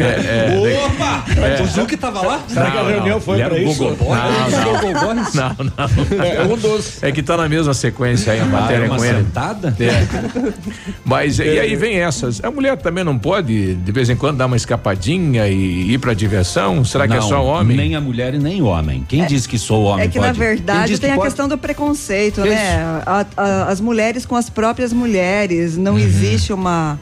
é. 0.00 0.04
é, 0.04 0.52
é 0.52 0.86
Opa! 0.86 1.24
É. 1.36 1.62
O 1.62 1.66
Zuki 1.66 1.96
tava 1.96 2.22
lá? 2.22 2.40
Será 2.48 2.70
que 2.70 2.78
a 2.78 2.82
reunião 2.82 3.20
foi 3.20 3.42
pra 3.42 3.58
isso? 3.58 3.84
Google 3.84 4.14
não, 4.14 4.92
não, 4.92 5.14
não, 5.14 5.56
não. 5.64 6.24
É 6.24 6.42
um 6.42 6.56
dos. 6.56 7.02
É 7.02 7.12
que 7.12 7.22
tá 7.22 7.36
na 7.36 7.48
mesma 7.48 7.74
sequência 7.74 8.32
aí 8.32 8.40
a 8.40 8.44
ah, 8.44 8.46
matéria 8.46 8.88
com 8.88 9.04
ele. 9.04 9.26
É. 9.80 10.54
Mas 11.04 11.38
e 11.38 11.58
aí 11.58 11.76
vem 11.76 11.98
essas. 11.98 12.42
A 12.42 12.50
mulher 12.50 12.78
também 12.78 13.04
não 13.04 13.18
pode, 13.18 13.74
de 13.74 13.92
vez 13.92 14.08
em 14.08 14.16
quando, 14.16 14.38
dar 14.38 14.46
uma 14.46 14.56
escapadinha 14.56 15.46
e 15.48 15.73
ir 15.74 15.98
pra 15.98 16.14
diversão? 16.14 16.84
Será 16.84 17.06
que 17.06 17.14
é 17.14 17.20
só 17.20 17.44
homem? 17.44 17.76
Nem 17.76 17.94
a 17.94 18.00
mulher 18.00 18.34
e 18.34 18.38
nem 18.38 18.62
o 18.62 18.66
homem. 18.66 19.04
Quem 19.08 19.22
é, 19.22 19.26
diz 19.26 19.46
que 19.46 19.58
sou 19.58 19.84
homem? 19.84 20.06
É 20.06 20.08
que 20.08 20.18
pode? 20.18 20.26
na 20.26 20.32
verdade 20.32 20.98
tem 20.98 21.12
a 21.12 21.16
pode? 21.16 21.28
questão 21.28 21.48
do 21.48 21.58
preconceito, 21.58 22.40
né? 22.40 22.46
Isso. 22.46 22.54
né? 22.54 23.02
A, 23.06 23.26
a, 23.36 23.64
as 23.64 23.80
mulheres 23.80 24.24
com 24.24 24.36
as 24.36 24.48
próprias 24.48 24.92
mulheres. 24.92 25.76
Não 25.76 25.92
uhum. 25.92 25.98
existe 25.98 26.52
uma, 26.52 26.98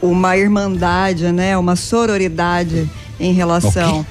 uma 0.00 0.36
irmandade, 0.36 1.30
né? 1.32 1.56
Uma 1.56 1.76
sororidade 1.76 2.88
em 3.18 3.32
relação. 3.32 4.04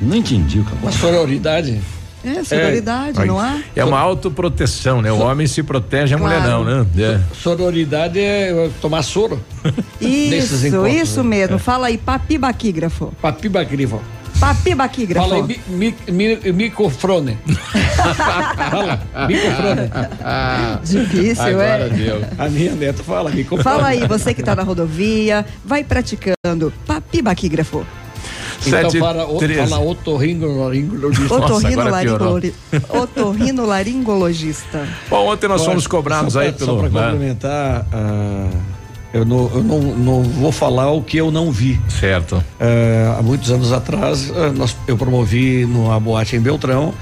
Não 0.00 0.16
entendi 0.16 0.60
o 0.60 0.64
que 0.64 0.72
Uma 0.74 0.92
sororidade? 0.92 1.80
É, 2.24 2.44
sororidade, 2.44 3.20
é, 3.20 3.24
não 3.24 3.38
há? 3.38 3.60
É 3.74 3.84
uma 3.84 3.98
autoproteção, 3.98 5.00
né? 5.00 5.10
O 5.10 5.20
homem 5.20 5.46
se 5.46 5.62
protege, 5.62 6.14
a 6.14 6.18
claro. 6.18 6.40
mulher 6.40 6.50
não, 6.50 6.64
né? 6.64 6.86
É. 6.98 7.20
Sororidade 7.34 8.18
é 8.18 8.70
tomar 8.80 9.02
soro. 9.02 9.42
Isso, 10.00 10.66
isso 10.86 11.22
né? 11.22 11.28
mesmo. 11.28 11.56
É. 11.56 11.58
Fala 11.58 11.88
aí, 11.88 11.98
papibaquígrafo. 11.98 13.12
Papibaquígrafo. 13.20 14.00
Papibaquígrafo. 14.38 15.28
Fala 15.28 15.44
aí, 15.44 15.60
mi, 15.68 15.94
mi, 16.08 16.52
microfone. 16.52 17.38
fala, 18.70 19.00
microfone. 19.28 19.90
Difícil, 20.82 21.44
Agora 21.44 21.86
é? 21.86 21.88
Deu. 21.90 22.24
A 22.38 22.48
minha 22.48 22.72
neta 22.72 23.02
fala 23.02 23.30
microfone. 23.30 23.62
Fala 23.62 23.88
aí, 23.88 24.06
você 24.06 24.32
que 24.32 24.40
está 24.40 24.56
na 24.56 24.62
rodovia, 24.62 25.44
vai 25.62 25.84
praticando 25.84 26.72
papibaquígrafo. 26.86 27.84
Então, 28.66 28.90
para, 29.00 29.26
o, 29.26 29.40
fala 29.40 29.80
otorrinolaringologista. 29.80 31.34
Otorrinolaringologista. 32.88 34.88
Bom, 35.08 35.32
ontem 35.32 35.48
nós 35.48 35.64
fomos 35.64 35.86
cobrados 35.86 36.34
só 36.34 36.40
aí 36.40 36.52
pra, 36.52 36.66
pelo... 36.66 36.80
Só 36.80 36.88
para 36.88 36.90
né? 36.90 37.10
complementar, 37.10 37.82
uh, 37.82 38.56
eu, 39.14 39.24
não, 39.24 39.50
eu 39.54 39.62
não, 39.62 39.80
não, 39.80 40.22
vou 40.22 40.52
falar 40.52 40.90
o 40.90 41.02
que 41.02 41.16
eu 41.16 41.30
não 41.30 41.50
vi. 41.50 41.80
Certo. 41.88 42.36
Uh, 42.36 43.18
há 43.18 43.22
muitos 43.22 43.50
anos 43.50 43.72
atrás, 43.72 44.30
uh, 44.30 44.52
nós, 44.54 44.76
eu 44.86 44.96
promovi 44.96 45.64
numa 45.64 45.98
boate 45.98 46.36
em 46.36 46.40
Beltrão 46.40 46.92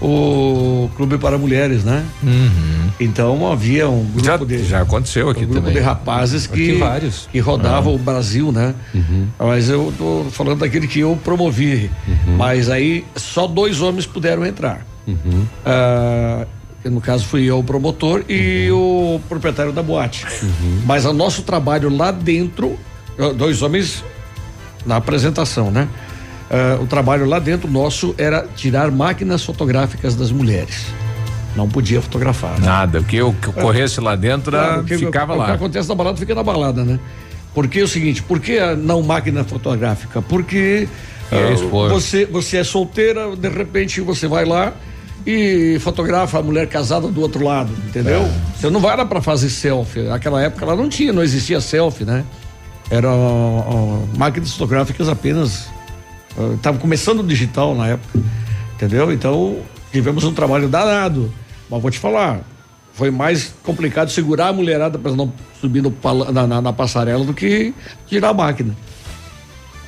o 0.00 0.90
Clube 0.96 1.18
para 1.18 1.36
Mulheres, 1.36 1.84
né? 1.84 2.04
Uhum. 2.22 2.90
Então 3.00 3.50
havia 3.50 3.88
um 3.88 4.04
grupo 4.04 4.24
já, 4.24 4.36
de. 4.36 4.64
Já 4.64 4.82
aconteceu 4.82 5.28
aqui 5.28 5.44
um 5.44 5.48
grupo 5.48 5.60
também. 5.60 5.74
de 5.74 5.80
rapazes 5.80 6.46
que, 6.46 6.72
vários. 6.74 7.28
que 7.30 7.38
rodavam 7.40 7.92
uhum. 7.92 7.98
o 7.98 8.02
Brasil, 8.02 8.52
né? 8.52 8.74
Uhum. 8.94 9.28
Mas 9.38 9.68
eu 9.68 9.92
tô 9.96 10.26
falando 10.30 10.60
daquele 10.60 10.86
que 10.86 11.00
eu 11.00 11.18
promovi. 11.22 11.90
Uhum. 12.06 12.36
Mas 12.36 12.68
aí 12.68 13.04
só 13.16 13.46
dois 13.46 13.80
homens 13.80 14.06
puderam 14.06 14.46
entrar. 14.46 14.86
Uhum. 15.06 15.46
Ah, 15.64 16.46
no 16.84 17.00
caso 17.00 17.24
fui 17.24 17.44
eu 17.44 17.58
o 17.58 17.64
promotor 17.64 18.24
e 18.28 18.70
uhum. 18.70 19.16
o 19.16 19.20
proprietário 19.28 19.72
da 19.72 19.82
boate. 19.82 20.26
Mas 20.86 21.04
o 21.04 21.12
nosso 21.12 21.42
trabalho 21.42 21.94
lá 21.94 22.10
dentro, 22.10 22.78
dois 23.36 23.62
homens 23.62 24.04
na 24.86 24.96
apresentação, 24.96 25.70
né? 25.70 25.88
Uh, 26.50 26.82
o 26.82 26.86
trabalho 26.86 27.26
lá 27.26 27.38
dentro 27.38 27.70
nosso 27.70 28.14
era 28.16 28.46
tirar 28.56 28.90
máquinas 28.90 29.44
fotográficas 29.44 30.14
das 30.14 30.32
mulheres. 30.32 30.86
Não 31.54 31.68
podia 31.68 32.00
fotografar. 32.00 32.58
Né? 32.58 32.66
Nada, 32.66 33.00
o 33.00 33.04
que 33.04 33.20
ocorresse 33.20 34.00
lá 34.00 34.16
dentro 34.16 34.52
claro, 34.52 34.86
ficava 34.86 35.34
o, 35.34 35.36
lá. 35.36 35.44
O 35.44 35.46
que 35.48 35.52
acontece 35.52 35.88
na 35.88 35.94
balada 35.94 36.16
fica 36.16 36.34
na 36.34 36.42
balada, 36.42 36.84
né? 36.84 36.98
Porque 37.54 37.80
é 37.80 37.82
o 37.82 37.88
seguinte, 37.88 38.22
por 38.22 38.40
que 38.40 38.58
não 38.76 39.02
máquina 39.02 39.44
fotográfica? 39.44 40.22
Porque 40.22 40.88
uh, 41.30 41.88
você, 41.88 42.24
você 42.24 42.58
é 42.58 42.64
solteira, 42.64 43.34
de 43.36 43.48
repente 43.48 44.00
você 44.00 44.26
vai 44.26 44.44
lá 44.44 44.72
e 45.26 45.76
fotografa 45.80 46.38
a 46.38 46.42
mulher 46.42 46.66
casada 46.68 47.08
do 47.08 47.20
outro 47.20 47.44
lado, 47.44 47.72
entendeu? 47.88 48.22
É. 48.22 48.30
Você 48.56 48.70
não 48.70 48.80
vai 48.80 48.96
lá 48.96 49.04
para 49.04 49.20
fazer 49.20 49.50
selfie. 49.50 50.02
Naquela 50.02 50.40
época 50.40 50.64
ela 50.64 50.76
não 50.76 50.88
tinha, 50.88 51.12
não 51.12 51.22
existia 51.22 51.60
selfie, 51.60 52.04
né? 52.04 52.24
Eram 52.90 54.08
máquinas 54.16 54.52
fotográficas 54.52 55.08
apenas 55.08 55.68
Estava 56.54 56.78
começando 56.78 57.20
o 57.20 57.26
digital 57.26 57.74
na 57.74 57.88
época, 57.88 58.18
entendeu? 58.74 59.12
Então 59.12 59.58
tivemos 59.92 60.24
um 60.24 60.32
trabalho 60.32 60.68
danado. 60.68 61.32
Mas 61.70 61.82
vou 61.82 61.90
te 61.90 61.98
falar, 61.98 62.40
foi 62.92 63.10
mais 63.10 63.54
complicado 63.62 64.10
segurar 64.10 64.48
a 64.48 64.52
mulherada 64.52 64.98
para 64.98 65.12
não 65.12 65.32
subir 65.60 65.82
no, 65.82 65.94
na, 66.32 66.46
na, 66.46 66.62
na, 66.62 66.72
passarela 66.72 67.24
do 67.24 67.34
que 67.34 67.74
tirar 68.06 68.30
a 68.30 68.34
máquina. 68.34 68.76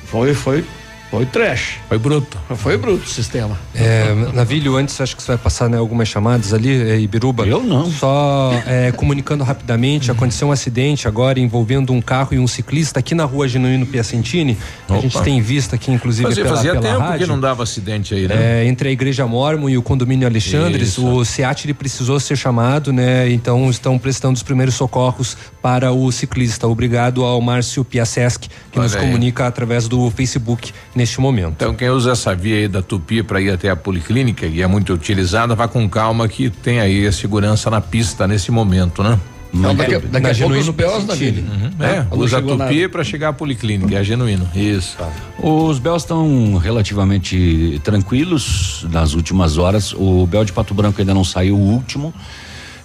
Foi, 0.05 0.33
foi 0.33 0.63
foi 1.11 1.25
trash. 1.25 1.73
Foi 1.89 1.97
bruto. 1.97 2.37
Foi 2.55 2.77
bruto 2.77 3.03
o 3.03 3.09
sistema. 3.09 3.59
É, 3.75 4.15
Navilho, 4.33 4.77
antes 4.77 4.99
acho 5.01 5.13
que 5.13 5.21
você 5.21 5.33
vai 5.33 5.37
passar 5.37 5.67
né, 5.67 5.75
algumas 5.77 6.07
chamadas 6.07 6.53
ali, 6.53 6.89
é, 6.89 6.97
Ibiruba. 7.01 7.45
Eu 7.45 7.61
não. 7.61 7.91
Só 7.91 8.53
é, 8.65 8.93
comunicando 8.93 9.43
rapidamente, 9.43 10.09
uhum. 10.09 10.15
aconteceu 10.15 10.47
um 10.47 10.53
acidente 10.53 11.09
agora 11.09 11.37
envolvendo 11.37 11.91
um 11.91 12.01
carro 12.01 12.33
e 12.33 12.39
um 12.39 12.47
ciclista 12.47 12.99
aqui 12.99 13.13
na 13.13 13.25
rua 13.25 13.45
Genuíno 13.45 13.85
Piacentini. 13.85 14.57
Opa. 14.85 14.99
A 14.99 15.01
gente 15.01 15.21
tem 15.21 15.41
visto 15.41 15.75
aqui, 15.75 15.91
inclusive, 15.91 16.29
fazia, 16.29 16.43
pela, 16.45 16.55
fazia 16.55 16.71
pela 16.71 16.81
tempo 16.81 16.99
rádio. 16.99 17.19
que 17.19 17.25
não 17.25 17.41
dava 17.41 17.63
acidente 17.63 18.15
aí, 18.15 18.25
né? 18.29 18.61
É, 18.61 18.65
entre 18.65 18.87
a 18.87 18.91
Igreja 18.93 19.27
Mormon 19.27 19.69
e 19.69 19.77
o 19.77 19.81
condomínio 19.81 20.25
Alexandres, 20.25 20.91
Isso. 20.91 21.05
o 21.05 21.25
SEAT 21.25 21.65
ele 21.65 21.73
precisou 21.73 22.21
ser 22.21 22.37
chamado, 22.37 22.93
né? 22.93 23.29
Então 23.29 23.69
estão 23.69 23.99
prestando 23.99 24.37
os 24.37 24.43
primeiros 24.43 24.75
socorros 24.75 25.35
para 25.61 25.91
o 25.91 26.09
ciclista. 26.09 26.69
Obrigado 26.69 27.25
ao 27.25 27.41
Márcio 27.41 27.83
Piasesc, 27.83 28.47
que 28.47 28.79
Olha 28.79 28.83
nos 28.83 28.95
aí. 28.95 29.01
comunica 29.01 29.45
através 29.45 29.89
do 29.89 30.09
Facebook 30.11 30.71
neste 31.01 31.19
momento. 31.19 31.53
Então, 31.55 31.73
quem 31.73 31.89
usa 31.89 32.11
essa 32.11 32.35
via 32.35 32.57
aí 32.57 32.67
da 32.67 32.81
Tupi 32.81 33.23
para 33.23 33.41
ir 33.41 33.49
até 33.49 33.69
a 33.69 33.75
policlínica, 33.75 34.45
e 34.45 34.61
é 34.61 34.67
muito 34.67 34.93
utilizada, 34.93 35.55
vá 35.55 35.67
com 35.67 35.89
calma 35.89 36.27
que 36.27 36.49
tem 36.49 36.79
aí 36.79 37.07
a 37.07 37.11
segurança 37.11 37.69
na 37.69 37.81
pista 37.81 38.27
nesse 38.27 38.51
momento, 38.51 39.03
né? 39.03 39.19
Não, 39.53 39.75
daqui, 39.75 39.97
daqui 39.97 40.27
a 40.29 40.35
pouco 40.35 40.55
os 40.55 40.69
BEOs 40.69 41.03
da 41.03 41.13
uhum. 41.13 41.71
É, 41.81 42.15
usa 42.15 42.37
a 42.37 42.41
Tupi 42.41 42.87
para 42.87 43.03
chegar 43.03 43.29
à 43.29 43.33
policlínica, 43.33 43.97
é 43.97 44.03
genuíno. 44.03 44.47
Isso. 44.55 44.95
Tá. 44.95 45.09
Os 45.39 45.77
BEOs 45.77 46.03
estão 46.03 46.55
relativamente 46.55 47.81
tranquilos 47.83 48.85
nas 48.89 49.13
últimas 49.13 49.57
horas. 49.57 49.93
O 49.93 50.25
BEO 50.25 50.45
de 50.45 50.53
Pato 50.53 50.73
Branco 50.73 51.01
ainda 51.01 51.13
não 51.13 51.25
saiu 51.25 51.57
o 51.57 51.59
último, 51.59 52.13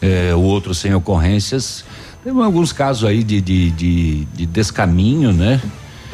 é, 0.03 0.35
o 0.35 0.41
outro 0.41 0.75
sem 0.75 0.93
ocorrências. 0.93 1.85
Tem 2.25 2.33
alguns 2.43 2.73
casos 2.73 3.09
aí 3.09 3.23
de, 3.23 3.41
de, 3.41 3.71
de, 3.71 4.25
de 4.25 4.47
descaminho, 4.47 5.33
né? 5.33 5.61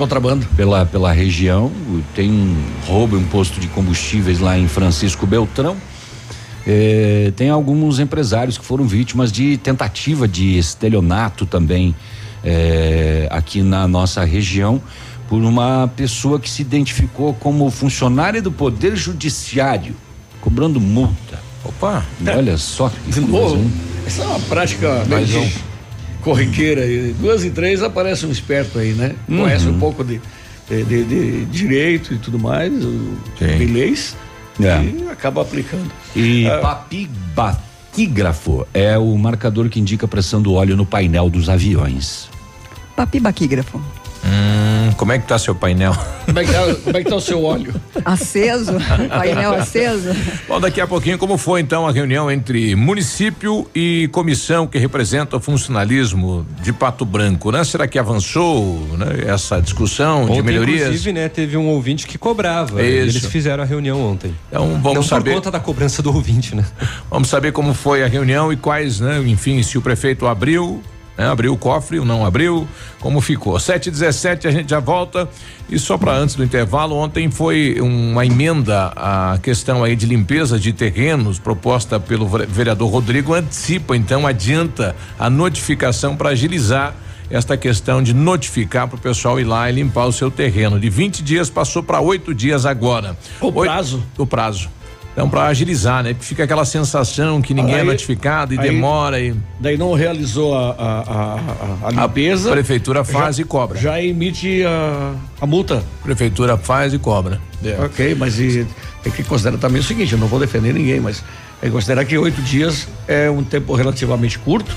Contrabando. 0.02 0.44
Pela, 0.56 0.84
pela 0.84 1.12
região. 1.12 1.70
Tem 2.12 2.28
um 2.28 2.56
roubo, 2.88 3.16
um 3.16 3.24
posto 3.24 3.60
de 3.60 3.68
combustíveis 3.68 4.40
lá 4.40 4.58
em 4.58 4.66
Francisco 4.66 5.28
Beltrão. 5.28 5.76
É, 6.66 7.32
tem 7.36 7.50
alguns 7.50 8.00
empresários 8.00 8.58
que 8.58 8.64
foram 8.64 8.84
vítimas 8.84 9.30
de 9.30 9.56
tentativa 9.58 10.26
de 10.26 10.58
estelionato 10.58 11.46
também 11.46 11.94
é, 12.42 13.28
aqui 13.30 13.62
na 13.62 13.86
nossa 13.86 14.24
região 14.24 14.82
por 15.28 15.40
uma 15.40 15.88
pessoa 15.94 16.40
que 16.40 16.50
se 16.50 16.62
identificou 16.62 17.32
como 17.34 17.70
funcionária 17.70 18.42
do 18.42 18.50
Poder 18.50 18.96
Judiciário, 18.96 19.94
cobrando 20.40 20.80
multa. 20.80 21.38
Opa! 21.64 22.04
Olha 22.36 22.58
só 22.58 22.88
que 22.88 23.12
coisa, 23.22 23.70
Essa 24.04 24.22
é 24.22 24.26
uma 24.26 24.40
prática 24.40 25.04
Mais 25.08 25.32
um 25.32 25.71
corriqueira. 26.22 26.86
E 26.86 27.14
duas 27.18 27.44
e 27.44 27.50
três 27.50 27.82
aparece 27.82 28.24
um 28.24 28.30
esperto 28.30 28.78
aí, 28.78 28.92
né? 28.92 29.14
Uhum. 29.28 29.42
Conhece 29.42 29.68
um 29.68 29.78
pouco 29.78 30.02
de, 30.02 30.20
de, 30.68 30.84
de, 30.84 31.04
de, 31.04 31.44
direito 31.46 32.14
e 32.14 32.18
tudo 32.18 32.38
mais, 32.38 32.72
de 33.38 33.66
leis, 33.66 34.16
é. 34.60 34.82
e 34.82 35.08
acaba 35.10 35.42
aplicando. 35.42 35.90
E 36.16 36.46
ah, 36.46 36.58
papibaquígrafo 36.58 38.66
é 38.72 38.96
o 38.96 39.16
marcador 39.18 39.68
que 39.68 39.78
indica 39.78 40.06
a 40.06 40.08
pressão 40.08 40.40
do 40.40 40.54
óleo 40.54 40.76
no 40.76 40.86
painel 40.86 41.28
dos 41.28 41.48
aviões. 41.48 42.30
Papibaquígrafo. 42.96 43.78
Hum, 44.24 44.71
como 44.96 45.12
é 45.12 45.18
que 45.18 45.26
tá 45.26 45.38
seu 45.38 45.54
painel? 45.54 45.96
Como 46.24 46.38
é 46.38 46.44
que 46.44 46.52
tá, 46.52 46.74
como 46.84 46.96
é 46.96 47.02
que 47.02 47.10
tá 47.10 47.16
o 47.16 47.20
seu 47.20 47.42
óleo? 47.42 47.74
Aceso, 48.04 48.72
painel 49.10 49.54
aceso. 49.54 50.10
Bom, 50.48 50.60
daqui 50.60 50.80
a 50.80 50.86
pouquinho 50.86 51.18
como 51.18 51.36
foi 51.36 51.60
então 51.60 51.86
a 51.86 51.92
reunião 51.92 52.30
entre 52.30 52.74
município 52.74 53.68
e 53.74 54.08
comissão 54.12 54.66
que 54.66 54.78
representa 54.78 55.36
o 55.36 55.40
funcionalismo 55.40 56.46
de 56.62 56.72
Pato 56.72 57.04
Branco, 57.04 57.50
né? 57.50 57.64
Será 57.64 57.86
que 57.86 57.98
avançou 57.98 58.86
né? 58.96 59.24
essa 59.26 59.60
discussão 59.60 60.24
ontem, 60.24 60.34
de 60.34 60.42
melhorias? 60.42 60.82
Inclusive, 60.82 61.12
né, 61.12 61.28
teve 61.28 61.56
um 61.56 61.68
ouvinte 61.68 62.06
que 62.06 62.16
cobrava. 62.16 62.82
Isso. 62.82 63.18
Eles 63.18 63.26
fizeram 63.26 63.62
a 63.62 63.66
reunião 63.66 64.00
ontem. 64.00 64.34
Então 64.48 64.80
vamos 64.80 64.94
Não 64.94 65.02
saber. 65.02 65.30
por 65.30 65.36
conta 65.36 65.50
da 65.50 65.60
cobrança 65.60 66.02
do 66.02 66.14
ouvinte, 66.14 66.54
né? 66.54 66.64
Vamos 67.10 67.28
saber 67.28 67.52
como 67.52 67.74
foi 67.74 68.02
a 68.02 68.06
reunião 68.06 68.52
e 68.52 68.56
quais, 68.56 69.00
né? 69.00 69.22
Enfim, 69.26 69.62
se 69.62 69.76
o 69.76 69.82
prefeito 69.82 70.26
abriu 70.26 70.82
Né? 71.22 71.28
Abriu 71.28 71.52
o 71.52 71.56
cofre 71.56 72.00
ou 72.00 72.04
não 72.04 72.26
abriu? 72.26 72.66
Como 72.98 73.20
ficou? 73.20 73.58
717 73.58 74.48
a 74.48 74.50
gente 74.50 74.70
já 74.70 74.80
volta. 74.80 75.28
E 75.70 75.78
só 75.78 75.96
para 75.96 76.12
antes 76.12 76.34
do 76.34 76.42
intervalo, 76.42 76.96
ontem 76.96 77.30
foi 77.30 77.76
uma 77.80 78.26
emenda 78.26 78.92
à 78.96 79.38
questão 79.40 79.84
aí 79.84 79.94
de 79.94 80.04
limpeza 80.04 80.58
de 80.58 80.72
terrenos 80.72 81.38
proposta 81.38 82.00
pelo 82.00 82.26
vereador 82.26 82.90
Rodrigo 82.90 83.34
antecipa, 83.34 83.96
então 83.96 84.26
adianta 84.26 84.96
a 85.18 85.30
notificação 85.30 86.16
para 86.16 86.30
agilizar 86.30 86.94
esta 87.30 87.56
questão 87.56 88.02
de 88.02 88.12
notificar 88.12 88.88
para 88.88 88.96
o 88.96 89.00
pessoal 89.00 89.40
ir 89.40 89.44
lá 89.44 89.70
e 89.70 89.72
limpar 89.72 90.06
o 90.06 90.12
seu 90.12 90.30
terreno. 90.30 90.78
De 90.78 90.90
20 90.90 91.22
dias 91.22 91.48
passou 91.48 91.82
para 91.82 92.00
oito 92.00 92.34
dias 92.34 92.66
agora. 92.66 93.16
O 93.40 93.52
prazo? 93.52 94.02
O 94.18 94.26
prazo. 94.26 94.68
Então, 95.12 95.28
para 95.28 95.44
agilizar, 95.44 96.02
né? 96.02 96.16
Fica 96.18 96.44
aquela 96.44 96.64
sensação 96.64 97.42
que 97.42 97.52
ninguém 97.52 97.74
é 97.74 97.80
aí, 97.80 97.82
é 97.82 97.84
notificado 97.84 98.54
e 98.54 98.58
aí, 98.58 98.70
demora. 98.70 99.20
E... 99.20 99.34
Daí 99.60 99.76
não 99.76 99.92
realizou 99.92 100.56
a, 100.56 100.70
a, 100.70 101.00
a, 101.00 101.88
a 101.88 101.90
limpeza. 101.90 102.48
A 102.48 102.52
prefeitura 102.52 103.04
faz 103.04 103.36
já, 103.36 103.42
e 103.42 103.44
cobra. 103.44 103.78
Já 103.78 104.02
emite 104.02 104.64
a, 104.64 105.14
a 105.40 105.46
multa. 105.46 105.82
Prefeitura 106.02 106.56
faz 106.56 106.94
e 106.94 106.98
cobra. 106.98 107.40
É. 107.62 107.78
Ok, 107.84 108.14
mas 108.14 108.38
e, 108.38 108.66
tem 109.02 109.12
que 109.12 109.22
considerar 109.22 109.58
também 109.58 109.80
o 109.80 109.84
seguinte: 109.84 110.14
eu 110.14 110.18
não 110.18 110.26
vou 110.26 110.40
defender 110.40 110.72
ninguém, 110.72 110.98
mas 110.98 111.22
é 111.60 111.68
considerar 111.68 112.06
que 112.06 112.16
oito 112.16 112.40
dias 112.40 112.88
é 113.06 113.30
um 113.30 113.44
tempo 113.44 113.74
relativamente 113.74 114.38
curto, 114.38 114.74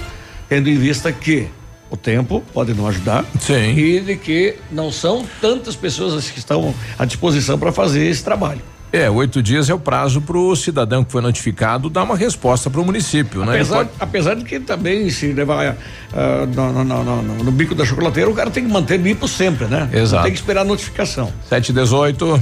tendo 0.49 0.69
em 0.69 0.77
vista 0.77 1.13
que 1.13 1.47
o 1.89 1.95
tempo 1.95 2.43
pode 2.53 2.73
não 2.73 2.87
ajudar. 2.87 3.23
Sim. 3.39 3.77
E 3.77 4.01
de 4.01 4.17
que 4.17 4.55
não 4.69 4.91
são 4.91 5.25
tantas 5.39 5.77
pessoas 5.77 6.29
que 6.29 6.39
estão 6.39 6.75
à 6.99 7.05
disposição 7.05 7.57
para 7.57 7.71
fazer 7.71 8.05
esse 8.05 8.21
trabalho. 8.21 8.61
É, 8.95 9.09
oito 9.09 9.43
dias 9.43 9.69
é 9.69 9.73
o 9.73 9.79
prazo 9.79 10.21
para 10.21 10.37
o 10.37 10.55
cidadão 10.55 11.03
que 11.03 11.11
foi 11.11 11.21
notificado 11.21 11.89
dar 11.89 12.03
uma 12.03 12.15
resposta 12.15 12.69
para 12.69 12.79
o 12.79 12.85
município, 12.85 13.43
né? 13.43 13.55
apesar, 13.55 13.79
né? 13.79 13.83
Pode... 13.83 13.95
Apesar 13.99 14.35
de 14.35 14.45
que 14.45 14.57
também 14.57 15.09
se 15.09 15.33
levar 15.33 15.73
uh, 15.73 16.45
no, 16.55 16.83
no, 16.85 17.03
no, 17.03 17.21
no, 17.43 17.51
bico 17.51 17.75
da 17.75 17.83
chocolateira, 17.83 18.29
o 18.29 18.33
cara 18.33 18.49
tem 18.49 18.65
que 18.65 18.71
manter 18.71 18.97
limpo 18.97 19.27
sempre, 19.27 19.67
né? 19.67 19.89
Exato. 19.91 20.15
Não 20.15 20.23
tem 20.23 20.31
que 20.31 20.39
esperar 20.39 20.61
a 20.61 20.63
notificação. 20.63 21.29
Sete 21.49 21.73
dezoito. 21.73 22.41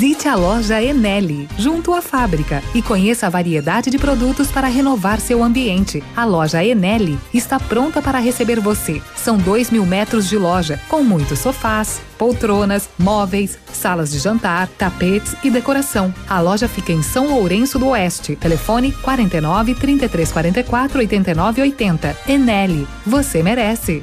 Visite 0.00 0.28
a 0.28 0.34
loja 0.34 0.82
Enel, 0.82 1.46
junto 1.58 1.92
à 1.92 2.00
fábrica, 2.00 2.62
e 2.74 2.80
conheça 2.80 3.26
a 3.26 3.28
variedade 3.28 3.90
de 3.90 3.98
produtos 3.98 4.50
para 4.50 4.66
renovar 4.66 5.20
seu 5.20 5.44
ambiente. 5.44 6.02
A 6.16 6.24
loja 6.24 6.64
Enel 6.64 7.18
está 7.34 7.60
pronta 7.60 8.00
para 8.00 8.18
receber 8.18 8.60
você. 8.60 9.02
São 9.14 9.36
dois 9.36 9.70
mil 9.70 9.84
metros 9.84 10.26
de 10.26 10.38
loja, 10.38 10.80
com 10.88 11.02
muitos 11.02 11.40
sofás, 11.40 12.00
poltronas, 12.16 12.88
móveis, 12.98 13.58
salas 13.74 14.10
de 14.10 14.18
jantar, 14.18 14.68
tapetes 14.68 15.36
e 15.44 15.50
decoração. 15.50 16.14
A 16.26 16.40
loja 16.40 16.66
fica 16.66 16.92
em 16.92 17.02
São 17.02 17.34
Lourenço 17.34 17.78
do 17.78 17.88
Oeste. 17.88 18.36
Telefone 18.36 18.92
49 18.92 19.74
3344 19.74 20.98
8980. 20.98 22.16
Enel, 22.26 22.86
você 23.04 23.42
merece. 23.42 24.02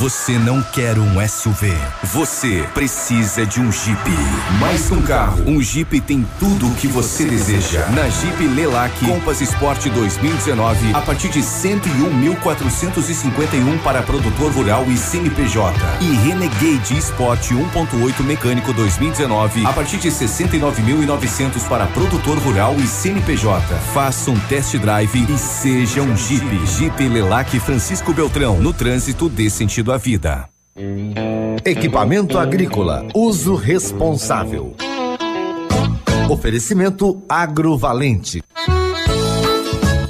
Você 0.00 0.32
não 0.38 0.62
quer 0.62 0.98
um 0.98 1.28
SUV. 1.28 1.76
Você 2.04 2.66
precisa 2.72 3.44
de 3.44 3.60
um 3.60 3.70
Jeep. 3.70 4.00
Mais 4.58 4.86
que 4.86 4.94
um 4.94 5.02
carro, 5.02 5.44
um 5.46 5.60
Jeep 5.60 6.00
tem 6.00 6.26
tudo 6.38 6.68
o 6.68 6.74
que 6.76 6.88
você 6.88 7.26
deseja. 7.26 7.84
Na 7.88 8.08
Jeep 8.08 8.48
Lelac 8.48 8.98
Compass 9.04 9.42
Sport 9.42 9.88
2019, 9.88 10.94
a 10.94 11.02
partir 11.02 11.28
de 11.28 11.40
101.451 11.40 13.78
para 13.82 14.02
produtor 14.02 14.50
rural 14.52 14.86
e 14.88 14.96
CNPJ. 14.96 15.78
E 16.00 16.06
Renegade 16.26 16.96
Sport 16.96 17.50
1.8 17.50 18.22
mecânico 18.22 18.72
2019, 18.72 19.66
a 19.66 19.72
partir 19.74 19.98
de 19.98 20.08
69.900 20.08 21.68
para 21.68 21.84
produtor 21.88 22.38
rural 22.38 22.74
e 22.78 22.86
CNPJ. 22.86 23.76
Faça 23.92 24.30
um 24.30 24.40
test 24.48 24.78
drive 24.78 25.26
e 25.28 25.36
seja 25.36 26.00
um 26.00 26.16
Jeep. 26.16 26.66
Jeep 26.78 27.06
Lelac 27.06 27.60
Francisco 27.60 28.14
Beltrão, 28.14 28.56
no 28.56 28.72
trânsito 28.72 29.28
desse 29.28 29.58
sentido 29.58 29.89
à 29.92 29.96
vida. 29.96 30.48
Equipamento 31.64 32.38
agrícola, 32.38 33.06
uso 33.14 33.54
responsável. 33.54 34.74
Oferecimento 36.28 37.22
agrovalente. 37.28 38.42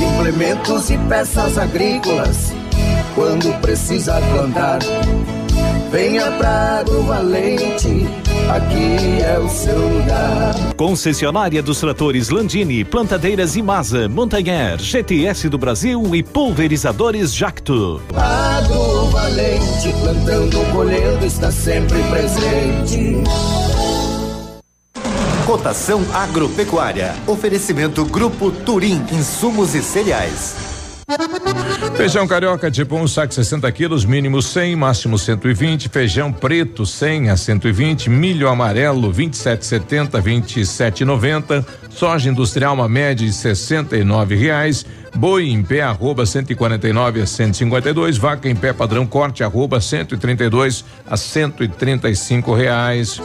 Implementos 0.00 0.88
e 0.88 0.96
peças 0.96 1.58
agrícolas, 1.58 2.52
quando 3.14 3.52
precisa 3.60 4.18
plantar. 4.32 4.78
Venha 5.92 6.30
pra 6.32 6.78
Água 6.78 7.02
Valente, 7.02 8.06
aqui 8.48 9.22
é 9.22 9.38
o 9.38 9.48
seu 9.48 9.76
lugar. 9.76 10.54
Concessionária 10.76 11.62
dos 11.62 11.80
tratores 11.80 12.30
Landini, 12.30 12.84
Plantadeiras 12.84 13.56
Imasa, 13.56 14.08
Montanher, 14.08 14.78
GTS 14.78 15.48
do 15.48 15.58
Brasil 15.58 16.14
e 16.14 16.22
Pulverizadores 16.22 17.34
Jacto. 17.34 18.00
Agro 18.14 19.06
Valente, 19.10 19.92
plantando, 20.00 20.72
colhendo, 20.72 21.26
está 21.26 21.50
sempre 21.50 21.98
presente. 22.04 23.22
Cotação 25.50 26.00
agropecuária. 26.14 27.12
Oferecimento 27.26 28.04
Grupo 28.04 28.52
Turim, 28.52 29.04
insumos 29.10 29.74
e 29.74 29.82
cereais. 29.82 30.54
Feijão 31.96 32.24
carioca 32.28 32.70
tipo 32.70 32.94
1, 32.94 33.02
um, 33.02 33.08
saco 33.08 33.34
60 33.34 33.72
quilos, 33.72 34.04
mínimo 34.04 34.40
100, 34.40 34.76
máximo 34.76 35.18
120. 35.18 35.88
Feijão 35.88 36.32
preto 36.32 36.86
100 36.86 37.30
a 37.30 37.36
120. 37.36 38.08
Milho 38.08 38.48
amarelo 38.48 39.12
27,70, 39.12 40.22
27,90. 40.22 41.66
Soja 41.90 42.30
industrial 42.30 42.74
uma 42.74 42.88
média 42.88 43.26
de 43.26 43.32
69 43.32 44.36
reais. 44.36 44.86
Boi 45.14 45.50
em 45.50 45.62
pé, 45.62 45.82
arroba 45.82 46.24
149 46.24 47.20
a 47.20 47.26
152. 47.26 48.16
Vaca 48.16 48.48
em 48.48 48.54
pé 48.54 48.72
padrão 48.72 49.04
corte, 49.06 49.42
arroba 49.42 49.80
132 49.80 50.84
a 51.06 51.16
135 51.16 52.54
reais. 52.54 53.20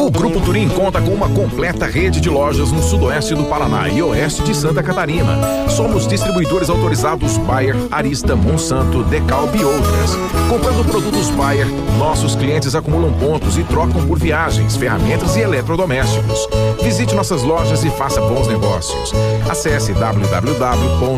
O 0.00 0.10
Grupo 0.10 0.40
Turim 0.40 0.68
conta 0.68 1.00
com 1.00 1.12
uma 1.12 1.28
completa 1.28 1.86
rede 1.86 2.20
de 2.20 2.30
lojas 2.30 2.72
no 2.72 2.82
sudoeste 2.82 3.34
do 3.34 3.44
Paraná 3.44 3.88
e 3.88 4.02
oeste 4.02 4.42
de 4.42 4.54
Santa 4.54 4.82
Catarina. 4.82 5.38
Somos 5.68 6.08
distribuidores 6.08 6.70
autorizados 6.70 7.36
Bayer, 7.38 7.76
Arista, 7.90 8.34
Monsanto, 8.34 9.04
Decalb 9.04 9.54
e 9.54 9.64
outras. 9.64 10.16
Comprando 10.48 10.84
produtos 10.90 11.30
Bayer, 11.30 11.66
nossos 11.98 12.34
clientes 12.34 12.74
acumulam 12.74 13.12
pontos 13.12 13.58
e 13.58 13.64
trocam 13.64 14.06
por 14.06 14.18
viagens, 14.18 14.76
ferramentas 14.76 15.36
e 15.36 15.40
eletrodomésticos. 15.40 16.48
Visite 16.82 17.14
nossas 17.14 17.42
lojas 17.42 17.84
e 17.84 17.90
faça 17.90 18.20
bons 18.20 18.48
negócios. 18.48 19.12
Acesse 19.48 19.92
www 19.92 21.17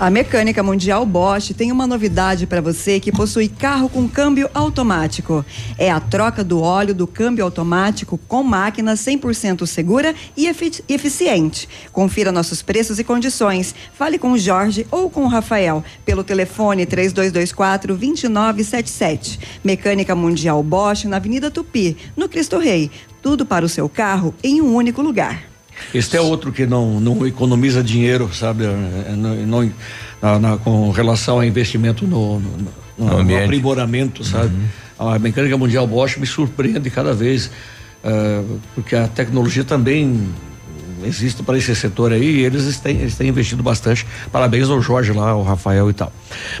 A 0.00 0.08
Mecânica 0.08 0.62
Mundial 0.62 1.04
Bosch 1.04 1.52
tem 1.52 1.70
uma 1.70 1.86
novidade 1.86 2.46
para 2.46 2.62
você 2.62 2.98
que 2.98 3.12
possui 3.12 3.48
carro 3.48 3.86
com 3.86 4.08
câmbio 4.08 4.48
automático. 4.54 5.44
É 5.76 5.90
a 5.90 6.00
troca 6.00 6.42
do 6.42 6.62
óleo 6.62 6.94
do 6.94 7.06
câmbio 7.06 7.44
automático 7.44 8.18
com 8.26 8.42
máquina 8.42 8.94
100% 8.94 9.66
segura 9.66 10.14
e 10.34 10.46
efici 10.46 10.82
eficiente. 10.88 11.68
Confira 11.92 12.32
nossos 12.32 12.62
preços 12.62 12.98
e 12.98 13.04
condições. 13.04 13.74
Fale 13.92 14.18
com 14.18 14.32
o 14.32 14.38
Jorge 14.38 14.86
ou 14.90 15.10
com 15.10 15.24
o 15.24 15.28
Rafael 15.28 15.84
pelo 16.02 16.24
telefone 16.24 16.86
3224 16.86 17.94
2977. 17.94 19.38
Mecânica 19.62 20.14
Mundial 20.14 20.62
Bosch 20.62 21.04
na 21.04 21.16
Avenida 21.16 21.50
Tupi, 21.50 21.94
no 22.16 22.26
Cristo 22.26 22.56
Rei. 22.56 22.90
Tudo 23.20 23.44
para 23.44 23.66
o 23.66 23.68
seu 23.68 23.86
carro 23.86 24.34
em 24.42 24.62
um 24.62 24.74
único 24.74 25.02
lugar. 25.02 25.49
Este 25.94 26.16
é 26.16 26.20
outro 26.20 26.52
que 26.52 26.66
não, 26.66 27.00
não 27.00 27.26
economiza 27.26 27.82
dinheiro, 27.82 28.30
sabe? 28.32 28.64
É, 28.64 29.14
não, 29.16 29.34
não 29.46 29.72
na, 30.20 30.38
na, 30.38 30.56
com 30.56 30.90
relação 30.90 31.38
a 31.40 31.46
investimento 31.46 32.06
no, 32.06 32.40
no, 32.40 32.50
no, 32.98 33.22
no 33.22 33.44
aprimoramento, 33.44 34.22
sabe? 34.22 34.54
Uhum. 34.98 35.12
A 35.12 35.18
mecânica 35.18 35.56
mundial 35.56 35.86
Bosch 35.86 36.18
me 36.18 36.26
surpreende 36.26 36.90
cada 36.90 37.14
vez, 37.14 37.50
uh, 38.04 38.60
porque 38.74 38.94
a 38.94 39.08
tecnologia 39.08 39.64
também 39.64 40.28
existe 41.04 41.42
para 41.42 41.56
esse 41.58 41.74
setor 41.74 42.12
aí 42.12 42.40
e 42.40 42.44
eles 42.44 42.78
têm, 42.78 42.96
eles 42.98 43.16
têm 43.16 43.28
investido 43.28 43.62
bastante. 43.62 44.06
Parabéns 44.30 44.68
ao 44.68 44.80
Jorge 44.80 45.12
lá, 45.12 45.30
ao 45.30 45.42
Rafael 45.42 45.90
e 45.90 45.92
tal. 45.92 46.12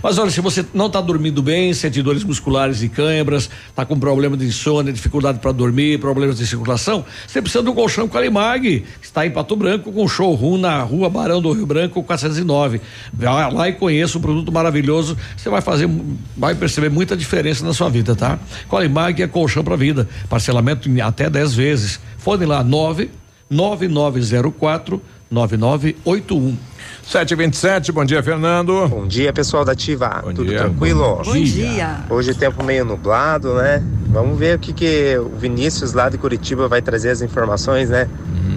Mas 0.02 0.18
olha, 0.18 0.30
se 0.30 0.40
você 0.40 0.64
não 0.74 0.86
está 0.86 1.00
dormindo 1.00 1.42
bem, 1.42 1.72
sente 1.72 2.02
dores 2.02 2.24
musculares 2.24 2.82
e 2.82 2.88
câimbras, 2.88 3.50
está 3.68 3.84
com 3.84 3.98
problema 3.98 4.36
de 4.36 4.46
insônia, 4.46 4.92
dificuldade 4.92 5.38
para 5.38 5.52
dormir, 5.52 5.98
problemas 5.98 6.38
de 6.38 6.46
circulação, 6.46 7.04
você 7.26 7.40
precisa 7.40 7.68
um 7.68 7.74
colchão 7.74 8.08
Calimag, 8.08 8.84
está 9.00 9.26
em 9.26 9.30
Pato 9.30 9.54
Branco, 9.56 9.92
com 9.92 10.08
showroom 10.08 10.58
na 10.58 10.82
rua 10.82 11.08
Barão 11.08 11.40
do 11.40 11.52
Rio 11.52 11.66
Branco, 11.66 12.02
409. 12.02 12.80
Vai 13.12 13.52
lá 13.52 13.68
e 13.68 13.72
conheça 13.72 14.18
um 14.18 14.20
produto 14.20 14.50
maravilhoso, 14.50 15.16
você 15.36 15.48
vai 15.48 15.60
fazer, 15.60 15.88
vai 16.36 16.54
perceber 16.54 16.90
muita 16.90 17.16
diferença 17.16 17.64
na 17.64 17.72
sua 17.72 17.88
vida, 17.88 18.14
tá? 18.16 18.38
Calimag 18.70 19.22
é 19.22 19.26
colchão 19.26 19.62
para 19.62 19.76
vida, 19.76 20.08
parcelamento 20.28 20.88
em 20.88 21.00
até 21.00 21.28
10 21.28 21.54
vezes. 21.54 22.00
Fone 22.18 22.44
lá, 22.44 22.62
9 22.62 23.10
9904 23.50 25.02
9981. 25.30 26.56
727, 27.04 27.92
bom 27.92 28.04
dia, 28.04 28.22
Fernando. 28.22 28.88
Bom 28.88 29.06
dia, 29.06 29.32
pessoal 29.32 29.64
da 29.64 29.72
Ativa. 29.72 30.20
Bom 30.24 30.32
Tudo 30.32 30.48
dia. 30.48 30.58
tranquilo? 30.58 31.22
Bom 31.24 31.32
dia. 31.32 32.04
Hoje 32.08 32.34
tempo 32.34 32.64
meio 32.64 32.84
nublado, 32.84 33.54
né? 33.54 33.82
Vamos 34.08 34.38
ver 34.38 34.56
o 34.56 34.58
que, 34.58 34.72
que 34.72 35.16
o 35.18 35.28
Vinícius 35.36 35.92
lá 35.92 36.08
de 36.08 36.18
Curitiba 36.18 36.68
vai 36.68 36.82
trazer 36.82 37.10
as 37.10 37.22
informações, 37.22 37.88
né? 37.90 38.08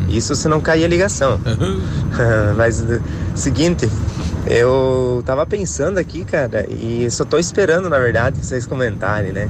Isso 0.09 0.35
se 0.35 0.47
não 0.47 0.61
cair 0.61 0.85
a 0.85 0.87
ligação. 0.87 1.39
Mas, 2.57 2.81
uh, 2.81 3.01
seguinte, 3.35 3.89
eu 4.45 5.23
tava 5.25 5.45
pensando 5.45 5.97
aqui, 5.97 6.25
cara, 6.25 6.67
e 6.69 7.09
só 7.09 7.23
tô 7.23 7.37
esperando, 7.37 7.89
na 7.89 7.97
verdade, 7.97 8.37
vocês 8.43 8.65
comentarem, 8.65 9.31
né? 9.31 9.49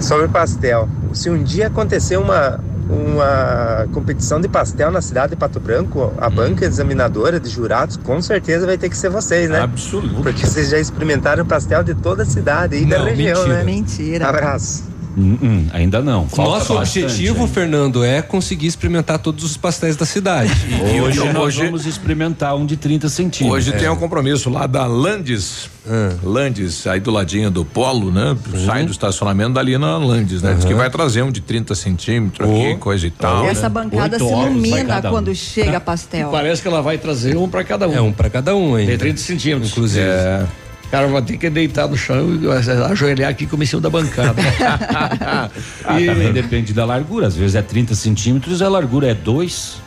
Sobre 0.00 0.28
pastel. 0.28 0.88
Se 1.12 1.30
um 1.30 1.42
dia 1.42 1.68
acontecer 1.68 2.16
uma, 2.16 2.60
uma 2.88 3.86
competição 3.92 4.40
de 4.40 4.48
pastel 4.48 4.90
na 4.90 5.00
cidade 5.00 5.30
de 5.30 5.36
Pato 5.36 5.58
Branco, 5.58 6.12
a 6.18 6.30
banca 6.30 6.64
examinadora 6.64 7.40
de 7.40 7.48
jurados 7.48 7.96
com 7.96 8.20
certeza 8.22 8.66
vai 8.66 8.78
ter 8.78 8.88
que 8.88 8.96
ser 8.96 9.08
vocês, 9.08 9.50
né? 9.50 9.60
Absoluto. 9.60 10.22
Porque 10.22 10.46
vocês 10.46 10.70
já 10.70 10.78
experimentaram 10.78 11.44
pastel 11.44 11.82
de 11.82 11.94
toda 11.94 12.22
a 12.22 12.26
cidade 12.26 12.76
e 12.76 12.84
da 12.84 12.98
Não, 12.98 13.04
região, 13.06 13.38
mentira. 13.40 13.54
né? 13.58 13.64
Mentira. 13.64 14.28
Abraço. 14.28 14.84
Hum, 15.16 15.38
hum, 15.42 15.66
ainda 15.72 16.02
não. 16.02 16.24
O 16.24 16.28
Falta 16.28 16.58
nosso 16.58 16.74
bastante 16.74 17.04
objetivo, 17.04 17.40
ainda. 17.40 17.52
Fernando, 17.54 18.04
é 18.04 18.20
conseguir 18.20 18.66
experimentar 18.66 19.18
todos 19.18 19.44
os 19.44 19.56
pastéis 19.56 19.96
da 19.96 20.04
cidade. 20.04 20.52
E 20.94 21.00
hoje 21.00 21.18
nós 21.32 21.36
hoje- 21.44 21.64
vamos 21.64 21.86
experimentar 21.86 22.54
um 22.54 22.66
de 22.66 22.76
30 22.76 23.08
centímetros. 23.08 23.58
Hoje 23.60 23.74
É. 23.74 23.78
tem 23.78 23.88
um 23.88 23.96
compromisso 23.96 24.50
lá 24.50 24.66
da 24.66 24.86
Landes. 24.86 25.70
Ah. 25.88 26.14
Landes, 26.22 26.86
aí 26.86 26.98
do 27.00 27.10
ladinho 27.10 27.50
do 27.50 27.64
polo, 27.64 28.10
né? 28.10 28.36
Uhum. 28.52 28.66
Sai 28.66 28.84
do 28.84 28.90
estacionamento 28.90 29.52
dali 29.54 29.78
na 29.78 29.96
Landes, 29.98 30.42
né? 30.42 30.54
Diz 30.54 30.64
que 30.64 30.74
vai 30.74 30.90
trazer 30.90 31.22
um 31.22 31.30
de 31.30 31.40
30 31.40 31.74
centímetros 31.74 32.48
aqui, 32.48 32.76
coisa 32.76 33.06
e 33.06 33.10
tal. 33.10 33.46
Essa 33.46 33.62
né? 33.62 33.68
bancada 33.68 34.16
Oito 34.22 34.26
se 34.28 34.32
ilumina 34.32 34.84
cada 34.84 35.08
um. 35.08 35.12
quando 35.12 35.34
chega 35.34 35.80
pastel. 35.80 36.30
Parece 36.30 36.60
que 36.60 36.68
ela 36.68 36.82
vai 36.82 36.98
trazer 36.98 37.36
um 37.36 37.48
para 37.48 37.62
cada 37.64 37.88
um. 37.88 37.94
É 37.94 38.00
um 38.00 38.12
pra 38.12 38.28
cada 38.28 38.54
um 38.54 38.74
ainda. 38.74 38.90
Tem 38.90 38.98
30 38.98 39.20
centímetros. 39.20 39.70
Inclusive. 39.72 40.04
É. 40.04 40.44
O 40.86 40.90
cara 40.90 41.08
vai 41.08 41.20
ter 41.22 41.36
que 41.36 41.50
deitar 41.50 41.88
no 41.88 41.96
chão 41.96 42.38
e 42.40 42.46
ajoelhar 42.90 43.30
aqui 43.30 43.44
como 43.46 43.62
em 43.62 43.66
cima 43.66 43.82
da 43.82 43.90
bancada. 43.90 44.34
Ah, 45.88 45.98
também 46.04 46.32
depende 46.32 46.72
da 46.72 46.84
largura. 46.84 47.26
Às 47.28 47.36
vezes 47.36 47.54
é 47.54 47.62
30 47.62 47.94
centímetros, 47.94 48.60
a 48.62 48.68
largura 48.68 49.08
é 49.10 49.14
2. 49.14 49.82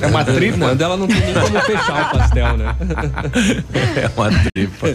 É 0.00 0.06
uma 0.06 0.24
tripa. 0.24 0.56
Não, 0.56 0.76
dela 0.76 0.96
não 0.96 1.06
tem 1.06 1.20
nem 1.20 1.34
como 1.34 1.60
fechar 1.60 2.06
o 2.14 2.18
pastel, 2.18 2.56
né? 2.56 2.74
É 4.02 4.10
uma 4.16 4.30
tripa. 4.52 4.88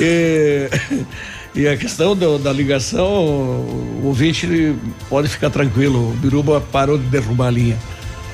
E, 0.00 0.68
e 1.54 1.68
a 1.68 1.76
questão 1.76 2.14
do- 2.14 2.38
da 2.38 2.52
ligação, 2.52 3.06
o 3.06 4.02
ouvinte 4.04 4.74
pode 5.08 5.28
ficar 5.28 5.50
tranquilo. 5.50 6.10
O 6.10 6.14
Biruba 6.14 6.60
parou 6.60 6.98
de 6.98 7.04
derrubar 7.06 7.46
a 7.48 7.50
linha. 7.50 7.76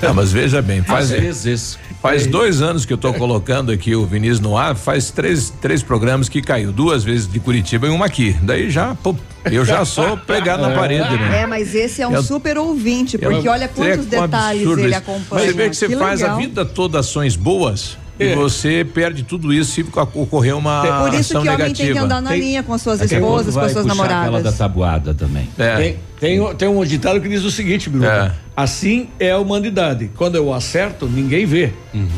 Não, 0.00 0.14
mas 0.14 0.32
veja 0.32 0.62
bem, 0.62 0.82
faz, 0.82 1.10
Às 1.12 1.20
vezes. 1.20 1.78
faz 2.00 2.26
dois 2.26 2.62
anos 2.62 2.84
que 2.84 2.92
eu 2.92 2.96
tô 2.98 3.12
colocando 3.12 3.72
aqui 3.72 3.96
o 3.96 4.06
Vinícius 4.06 4.40
no 4.40 4.56
ar, 4.56 4.76
faz 4.76 5.10
três, 5.10 5.50
três 5.60 5.82
programas 5.82 6.28
que 6.28 6.40
caiu, 6.40 6.70
duas 6.72 7.02
vezes 7.02 7.26
de 7.30 7.40
Curitiba 7.40 7.86
e 7.86 7.90
uma 7.90 8.06
aqui. 8.06 8.36
Daí 8.42 8.70
já, 8.70 8.94
pô, 8.94 9.14
eu 9.50 9.64
já 9.64 9.84
sou 9.84 10.16
pregado 10.16 10.62
na 10.62 10.70
parede, 10.70 11.10
né? 11.16 11.42
É, 11.42 11.46
mas 11.46 11.74
esse 11.74 12.00
é 12.00 12.06
um 12.06 12.14
Eu- 12.14 12.22
super 12.22 12.56
ouvinte, 12.58 13.18
porque 13.18 13.48
Eu- 13.48 13.52
olha 13.52 13.66
quantos 13.68 13.98
é 14.12 14.20
um 14.20 14.22
detalhes 14.26 14.62
ele 14.68 14.86
isso. 14.86 14.98
acompanha. 14.98 15.46
Você 15.46 15.52
vê 15.52 15.68
que 15.70 15.76
você 15.76 15.88
faz 15.96 16.20
a 16.22 16.24
legal. 16.26 16.38
vida 16.38 16.64
toda 16.64 17.00
ações 17.00 17.34
boas 17.34 17.98
É. 18.20 18.32
e 18.32 18.34
você 18.36 18.84
perde 18.84 19.24
tudo 19.24 19.52
isso 19.52 19.72
se 19.72 19.86
ocorrer 20.14 20.56
uma 20.56 20.82
Por 20.82 21.08
isso 21.14 21.32
ação 21.32 21.42
que 21.42 21.48
homem 21.48 21.58
negativa. 21.58 21.84
tem 21.86 21.92
que 21.92 21.98
andar 21.98 22.20
na 22.22 22.30
Tem- 22.30 22.40
linha 22.40 22.62
com 22.62 22.72
as 22.72 22.82
suas 22.82 23.00
a 23.00 23.04
esposas, 23.04 23.54
com 23.54 23.60
suas 23.60 23.72
puxar 23.72 23.92
Aquela 24.04 24.06
da 24.06 24.14
namoradas. 24.24 24.58
tabuada 24.58 25.14
também. 25.14 25.48
É. 25.58 25.76
Tem, 25.76 25.96
tem, 26.20 26.54
tem 26.56 26.68
um 26.68 26.84
ditado 26.84 27.20
que 27.20 27.28
diz 27.28 27.44
o 27.44 27.50
seguinte, 27.50 27.88
Biruba. 27.88 28.34
É. 28.44 28.48
Assim 28.58 29.08
é 29.20 29.30
a 29.30 29.38
humanidade. 29.38 30.10
Quando 30.16 30.34
eu 30.34 30.52
acerto, 30.52 31.06
ninguém 31.06 31.46
vê. 31.46 31.72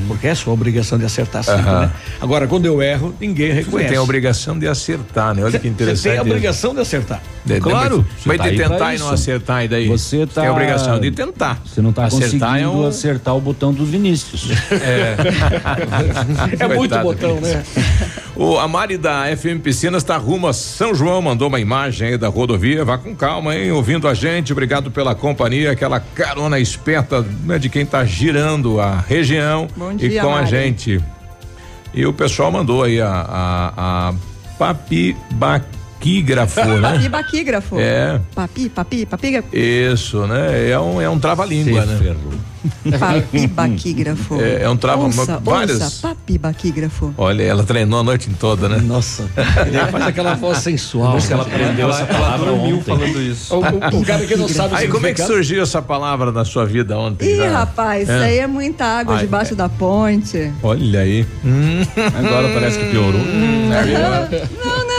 Porque 0.09 0.27
é 0.27 0.35
sua 0.35 0.55
obrigação 0.55 0.99
de 0.99 1.05
acertar 1.05 1.43
sempre, 1.45 1.61
Aham. 1.69 1.81
né? 1.83 1.91
Agora, 2.19 2.47
quando 2.47 2.65
eu 2.65 2.81
erro, 2.81 3.15
ninguém 3.21 3.49
Você 3.49 3.55
reconhece. 3.61 3.89
tem 3.91 3.99
a 3.99 4.03
obrigação 4.03 4.59
de 4.59 4.67
acertar, 4.67 5.35
né? 5.35 5.45
Olha 5.45 5.59
que 5.59 5.67
Você 5.67 5.69
interessante. 5.69 6.03
tem 6.13 6.19
a 6.19 6.23
obrigação 6.23 6.75
de 6.75 6.81
acertar. 6.81 7.21
De- 7.45 7.61
Claro, 7.61 8.07
você 8.19 8.37
tá 8.39 8.45
de 8.45 8.49
aí 8.51 8.57
pra 8.57 8.69
tentar 8.71 8.95
e 8.95 8.99
não 8.99 9.11
acertar, 9.11 9.65
e 9.65 9.69
daí? 9.69 9.87
Você 9.89 10.27
tá. 10.27 10.41
Tem 10.41 10.49
a 10.49 10.53
obrigação 10.53 10.99
de 10.99 11.11
tentar. 11.11 11.61
Você 11.65 11.83
não 11.83 11.93
tá 11.93 12.05
acertar 12.07 12.31
conseguindo 12.31 12.57
é 12.59 12.69
um... 12.69 12.87
acertar 12.87 13.37
o 13.37 13.41
botão 13.41 13.73
do 13.75 13.85
Vinícius. 13.85 14.49
É 16.59 16.67
muito 16.69 16.79
Coitado. 16.79 17.03
botão, 17.05 17.41
né? 17.41 17.63
O, 18.37 18.59
a 18.59 18.67
Mari 18.67 18.97
da 18.97 19.25
FM 19.37 19.61
Piscinas 19.63 20.03
está 20.03 20.17
rumo 20.17 20.47
a 20.49 20.53
São 20.53 20.95
João, 20.95 21.21
mandou 21.21 21.49
uma 21.49 21.61
imagem 21.61 22.09
aí 22.09 22.19
da 22.19 22.29
rodovia. 22.29 22.85
Vá 22.85 22.97
com 22.97 23.15
calma, 23.15 23.55
hein? 23.57 23.71
Ouvindo 23.91 24.07
a 24.07 24.15
gente, 24.15 24.53
obrigado 24.53 24.89
pela 24.89 25.17
companhia, 25.17 25.73
aquela 25.73 25.99
carona 25.99 26.61
esperta 26.61 27.23
né, 27.23 27.59
de 27.59 27.69
quem 27.69 27.83
está 27.83 28.05
girando 28.05 28.81
a 28.81 29.01
região 29.01 29.67
Bom 29.77 29.91
e 29.91 29.97
dia, 29.97 30.23
com 30.23 30.29
a 30.29 30.43
Mari. 30.43 30.49
gente. 30.49 31.01
E 31.93 32.07
o 32.07 32.13
pessoal 32.13 32.53
mandou 32.53 32.85
aí 32.85 33.01
a, 33.01 33.11
a, 33.11 34.09
a 34.11 34.15
papibaquígrafo, 36.01 36.65
né? 36.81 36.81
Papi 36.93 37.09
baquígrafo. 37.09 37.79
É. 37.79 38.21
Papi, 38.35 38.69
papi, 38.69 39.07
papi, 39.07 39.45
Isso, 39.53 40.27
né? 40.27 40.71
É 40.71 40.79
um, 40.79 41.01
é 41.01 41.09
um 41.09 41.19
trava-língua, 41.19 41.85
né? 41.85 42.17
papi 42.99 43.47
baquígrafo. 43.49 44.41
É, 44.41 44.63
é 44.63 44.69
um 44.71 44.77
trava 44.77 45.03
ouça, 45.05 45.39
várias. 45.39 45.81
ouça, 45.81 46.09
papi 46.09 46.39
baquígrafo. 46.39 47.15
Olha, 47.17 47.43
ela 47.43 47.63
treinou 47.65 48.01
a 48.01 48.03
noite 48.03 48.29
toda, 48.39 48.69
né? 48.69 48.79
Nossa. 48.79 49.25
Ele 49.67 49.79
faz 49.91 50.07
aquela 50.07 50.35
voz 50.35 50.59
sensual. 50.59 51.17
Acho 51.17 51.27
que 51.27 51.33
ela 51.33 51.43
aprendeu 51.43 51.89
essa 51.91 52.05
palavra 52.07 52.53
ontem. 52.53 52.83
falando 52.83 53.21
isso. 53.23 53.55
O, 53.55 53.59
o- 53.61 54.01
o 54.01 54.05
cara 54.05 54.27
que 54.27 54.37
não 54.37 54.49
sabe 54.49 54.75
o 54.75 54.77
Aí 54.77 54.89
como 54.89 55.07
é 55.07 55.13
que 55.15 55.23
surgiu 55.23 55.63
essa 55.63 55.81
palavra 55.83 56.31
na 56.33 56.45
sua 56.45 56.65
vida 56.67 56.99
ontem? 56.99 57.31
Ih, 57.31 57.37
já? 57.37 57.51
rapaz, 57.51 58.09
É. 58.09 58.15
isso 58.15 58.25
aí 58.25 58.39
é 58.39 58.47
muita 58.47 58.85
água 58.85 59.15
Ai, 59.17 59.21
debaixo 59.23 59.55
da 59.55 59.69
ponte. 59.69 60.53
Olha 60.63 61.01
aí. 61.01 61.27
Agora 62.19 62.49
parece 62.55 62.79
que 62.79 62.91
piorou. 62.91 63.21
Não, 63.71 63.87
não, 63.87 64.87
não, 64.87 64.90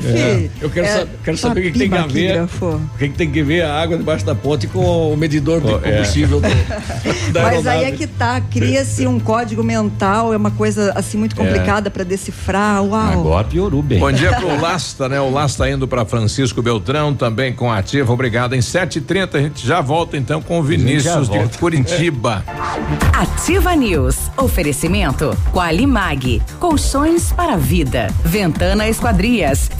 filho. 0.00 0.50
Eu 0.60 0.70
quero, 0.70 0.86
É 0.86 0.90
sa- 0.90 1.06
quero 1.24 1.36
saber 1.36 1.60
o 1.60 1.62
que, 1.64 1.72
que 1.72 1.78
tem 1.78 1.98
a 1.98 2.06
ver. 2.06 2.42
O 2.42 2.98
que, 2.98 3.08
que 3.08 3.14
tem 3.16 3.30
que 3.30 3.42
ver 3.42 3.62
a 3.62 3.80
água 3.80 3.96
debaixo 3.96 4.24
da 4.24 4.34
ponte 4.34 4.66
com 4.66 5.12
o 5.12 5.16
medidor 5.16 5.60
de 5.60 5.72
é. 5.72 5.78
combustível 5.78 6.40
do, 6.40 6.48
da 7.32 7.42
Mas 7.42 7.66
aí 7.66 7.84
é 7.84 7.92
que 7.92 8.06
tá, 8.06 8.40
cria-se 8.40 9.06
um 9.06 9.18
código 9.18 9.62
mental, 9.62 10.32
é 10.32 10.36
uma 10.36 10.50
coisa 10.50 10.92
assim 10.94 11.18
muito 11.18 11.34
complicada 11.36 11.90
pra 11.90 12.04
decifrar. 12.04 12.82
Uau. 12.82 13.12
Agora 13.12 13.44
piorou 13.44 13.82
bem. 13.82 13.98
Bom 13.98 14.12
dia 14.12 14.32
pro 14.34 14.48
Lasta, 14.60 15.08
né? 15.08 15.20
O 15.20 15.30
Lasta 15.30 15.68
indo 15.68 15.86
para 15.88 16.04
Francisco 16.04 16.62
Beltrão, 16.62 17.14
também 17.14 17.52
com 17.52 17.70
a 17.70 17.78
ativa. 17.78 18.12
Obrigado. 18.12 18.54
Em 18.54 18.60
7h30 18.60 19.34
a 19.34 19.40
gente 19.40 19.66
já 19.66 19.80
volta 19.80 20.16
então 20.16 20.40
com 20.40 20.58
o 20.58 20.62
Vinícius 20.62 21.28
de. 21.28 21.38
Curitiba. 21.58 22.44
Ativa 23.12 23.74
News. 23.74 24.16
Oferecimento 24.36 25.36
Qualimag. 25.52 26.42
Colchões 26.58 27.32
para 27.32 27.54
a 27.54 27.56
vida. 27.56 28.08
Ventana 28.24 28.88
Esquadrias. 28.88 29.68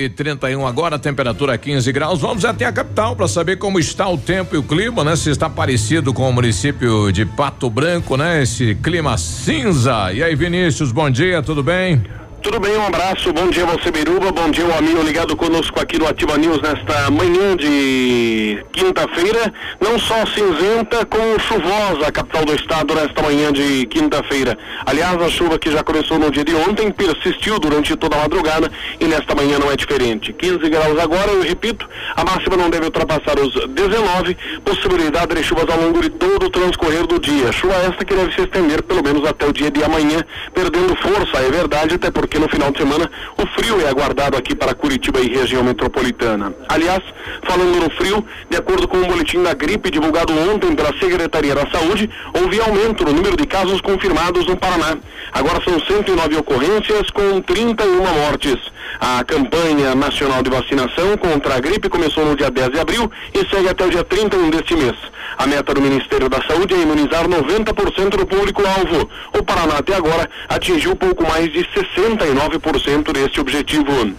e 0.00 0.08
31 0.08 0.66
agora, 0.66 0.98
temperatura 0.98 1.56
15 1.58 1.92
graus. 1.92 2.20
Vamos 2.20 2.44
até 2.44 2.64
a 2.64 2.72
capital 2.72 3.14
para 3.14 3.28
saber 3.28 3.56
como 3.56 3.78
está 3.78 4.08
o 4.08 4.16
tempo 4.16 4.54
e 4.54 4.58
o 4.58 4.62
clima, 4.62 5.04
né? 5.04 5.16
Se 5.16 5.30
está 5.30 5.48
parecido 5.48 6.12
com 6.12 6.28
o 6.28 6.32
município 6.32 7.12
de 7.12 7.24
Pato 7.24 7.68
Branco, 7.68 8.16
né? 8.16 8.42
Esse 8.42 8.74
clima 8.74 9.16
cinza. 9.18 10.12
E 10.12 10.22
aí, 10.22 10.34
Vinícius, 10.34 10.92
bom 10.92 11.10
dia, 11.10 11.42
tudo 11.42 11.62
bem? 11.62 12.19
Tudo 12.42 12.58
bem, 12.58 12.74
um 12.74 12.86
abraço, 12.86 13.30
bom 13.34 13.48
dia 13.48 13.66
você 13.66 13.90
Biruba, 13.90 14.32
bom 14.32 14.50
dia 14.50 14.64
o 14.64 14.74
amigo 14.74 15.02
ligado 15.02 15.36
conosco 15.36 15.78
aqui 15.78 15.98
no 15.98 16.08
Ativa 16.08 16.38
News 16.38 16.62
nesta 16.62 17.10
manhã 17.10 17.54
de 17.54 18.64
quinta-feira, 18.72 19.52
não 19.78 19.98
só 19.98 20.24
cinzenta, 20.24 21.04
como 21.04 21.38
chuvosa 21.38 22.06
a 22.06 22.10
capital 22.10 22.46
do 22.46 22.54
estado 22.54 22.94
nesta 22.94 23.22
manhã 23.22 23.52
de 23.52 23.84
quinta-feira. 23.86 24.56
Aliás, 24.86 25.20
a 25.20 25.28
chuva 25.28 25.58
que 25.58 25.70
já 25.70 25.84
começou 25.84 26.18
no 26.18 26.30
dia 26.30 26.42
de 26.42 26.54
ontem 26.54 26.90
persistiu 26.90 27.58
durante 27.58 27.94
toda 27.94 28.16
a 28.16 28.20
madrugada 28.20 28.72
e 28.98 29.04
nesta 29.04 29.34
manhã 29.34 29.58
não 29.58 29.70
é 29.70 29.76
diferente. 29.76 30.32
15 30.32 30.70
graus 30.70 30.98
agora, 30.98 31.30
eu 31.32 31.42
repito, 31.42 31.86
a 32.16 32.24
máxima 32.24 32.56
não 32.56 32.70
deve 32.70 32.86
ultrapassar 32.86 33.38
os 33.38 33.52
19, 33.68 34.34
possibilidade 34.64 35.34
de 35.34 35.42
chuvas 35.42 35.68
ao 35.68 35.78
longo 35.78 36.00
de 36.00 36.08
todo 36.08 36.46
o 36.46 36.50
transcorrer 36.50 37.06
do 37.06 37.18
dia. 37.18 37.52
Chuva 37.52 37.74
esta 37.74 38.02
que 38.02 38.14
deve 38.14 38.34
se 38.34 38.40
estender 38.40 38.82
pelo 38.82 39.02
menos 39.02 39.28
até 39.28 39.46
o 39.46 39.52
dia 39.52 39.70
de 39.70 39.84
amanhã, 39.84 40.24
perdendo 40.54 40.96
força, 40.96 41.36
é 41.36 41.50
verdade, 41.50 41.96
até 41.96 42.10
porque 42.10 42.29
porque 42.30 42.38
no 42.38 42.48
final 42.48 42.70
de 42.70 42.78
semana 42.78 43.10
o 43.36 43.46
frio 43.58 43.80
é 43.84 43.88
aguardado 43.88 44.36
aqui 44.36 44.54
para 44.54 44.72
Curitiba 44.72 45.18
e 45.18 45.28
região 45.28 45.64
metropolitana. 45.64 46.54
Aliás, 46.68 47.02
falando 47.42 47.80
no 47.80 47.90
frio, 47.90 48.24
de 48.48 48.56
acordo 48.56 48.86
com 48.86 48.98
o 48.98 49.06
boletim 49.06 49.42
da 49.42 49.52
gripe 49.52 49.90
divulgado 49.90 50.32
ontem 50.32 50.72
pela 50.76 50.96
Secretaria 50.96 51.56
da 51.56 51.68
Saúde, 51.72 52.08
houve 52.32 52.60
aumento 52.60 53.04
no 53.04 53.12
número 53.12 53.36
de 53.36 53.44
casos 53.48 53.80
confirmados 53.80 54.46
no 54.46 54.56
Paraná. 54.56 54.96
Agora 55.32 55.60
são 55.64 55.80
109 55.80 56.36
ocorrências 56.36 57.10
com 57.10 57.40
31 57.40 57.96
mortes. 57.96 58.58
A 58.98 59.22
campanha 59.24 59.94
nacional 59.94 60.42
de 60.42 60.50
vacinação 60.50 61.16
contra 61.18 61.54
a 61.56 61.60
gripe 61.60 61.88
começou 61.88 62.24
no 62.24 62.34
dia 62.34 62.50
10 62.50 62.70
de 62.70 62.80
abril 62.80 63.10
e 63.32 63.48
segue 63.48 63.68
até 63.68 63.84
o 63.84 63.90
dia 63.90 64.02
31 64.02 64.50
deste 64.50 64.74
mês. 64.74 64.96
A 65.38 65.46
meta 65.46 65.72
do 65.74 65.80
Ministério 65.80 66.28
da 66.28 66.42
Saúde 66.42 66.74
é 66.74 66.78
imunizar 66.78 67.28
90% 67.28 68.16
do 68.16 68.26
público-alvo. 68.26 69.08
O 69.38 69.42
Paraná 69.42 69.78
até 69.78 69.94
agora 69.94 70.28
atingiu 70.48 70.96
pouco 70.96 71.22
mais 71.22 71.52
de 71.52 71.60
69% 71.60 73.12
deste 73.12 73.40
objetivo. 73.40 74.14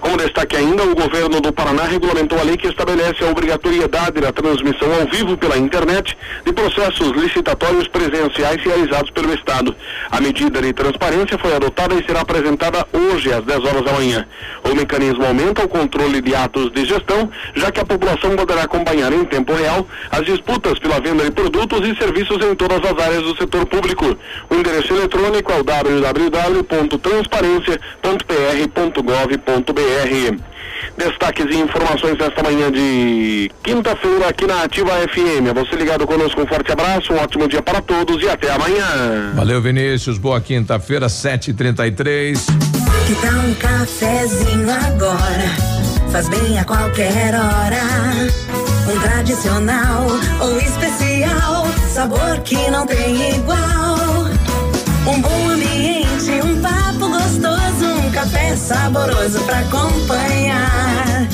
Como 0.00 0.16
destaque 0.16 0.56
ainda, 0.56 0.82
o 0.84 0.94
governo 0.94 1.40
do 1.40 1.52
Paraná 1.52 1.84
regulamentou 1.84 2.38
a 2.38 2.42
lei 2.42 2.56
que 2.56 2.68
estabelece 2.68 3.24
a 3.24 3.30
obrigatoriedade 3.30 4.20
da 4.20 4.32
transmissão 4.32 4.88
ao 4.92 5.06
vivo 5.06 5.36
pela 5.36 5.56
internet 5.56 6.16
de 6.44 6.52
processos 6.52 7.10
licitatórios 7.12 7.88
presenciais 7.88 8.62
realizados 8.62 9.10
pelo 9.10 9.32
Estado. 9.32 9.74
A 10.10 10.20
medida 10.20 10.60
de 10.60 10.72
transparência 10.72 11.38
foi 11.38 11.54
adotada 11.54 11.94
e 11.94 12.04
será 12.04 12.20
apresentada 12.20 12.86
hoje 12.92 13.32
às 13.32 13.44
10 13.44 13.64
horas 13.64 13.84
da 13.84 13.92
manhã. 13.92 14.26
O 14.64 14.74
mecanismo 14.74 15.24
aumenta 15.24 15.64
o 15.64 15.68
controle 15.68 16.20
de 16.20 16.34
atos 16.34 16.70
de 16.72 16.84
gestão, 16.84 17.30
já 17.54 17.70
que 17.70 17.80
a 17.80 17.84
população 17.84 18.36
poderá 18.36 18.64
acompanhar 18.64 19.12
em 19.12 19.24
tempo 19.24 19.52
real 19.54 19.86
as 20.10 20.24
disputas 20.24 20.78
pela 20.78 21.00
venda 21.00 21.24
de 21.24 21.30
produtos 21.30 21.86
e 21.86 21.96
serviços 21.96 22.44
em 22.44 22.54
todas 22.54 22.78
as 22.78 23.04
áreas 23.04 23.22
do 23.22 23.36
setor 23.36 23.66
público. 23.66 24.16
O 24.50 24.54
endereço 24.54 24.94
eletrônico 24.94 25.52
é 25.52 25.60
o 25.60 25.64
www.transparência.pr.gov.br. 29.86 30.56
Destaques 30.96 31.46
e 31.50 31.58
informações 31.58 32.18
nesta 32.18 32.42
manhã 32.42 32.70
de 32.70 33.50
quinta-feira 33.62 34.28
aqui 34.28 34.46
na 34.46 34.62
Ativa 34.62 34.92
FM. 35.08 35.52
Você 35.54 35.76
ligado 35.76 36.06
conosco, 36.06 36.40
um 36.40 36.46
forte 36.46 36.72
abraço, 36.72 37.12
um 37.12 37.18
ótimo 37.18 37.48
dia 37.48 37.62
para 37.62 37.80
todos 37.80 38.22
e 38.22 38.28
até 38.28 38.50
amanhã. 38.50 39.32
Valeu, 39.34 39.60
Vinícius. 39.60 40.18
Boa 40.18 40.40
quinta-feira, 40.40 41.06
7h33. 41.06 42.38
Que 43.06 43.14
tal 43.14 43.38
um 43.40 43.54
cafezinho 43.54 44.70
agora? 44.70 45.50
Faz 46.10 46.28
bem 46.28 46.58
a 46.58 46.64
qualquer 46.64 47.34
hora. 47.34 47.82
Um 48.90 49.00
tradicional 49.00 50.06
ou 50.40 50.58
especial, 50.58 51.66
sabor 51.92 52.38
que 52.44 52.70
não 52.70 52.86
tem 52.86 53.34
igual. 53.34 54.26
Um 55.06 55.20
bom 55.20 55.55
saboroso 58.56 59.38
pra 59.40 59.58
acompanhar. 59.60 61.28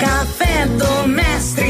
Café 0.00 0.66
do 0.66 1.08
Mestre. 1.08 1.67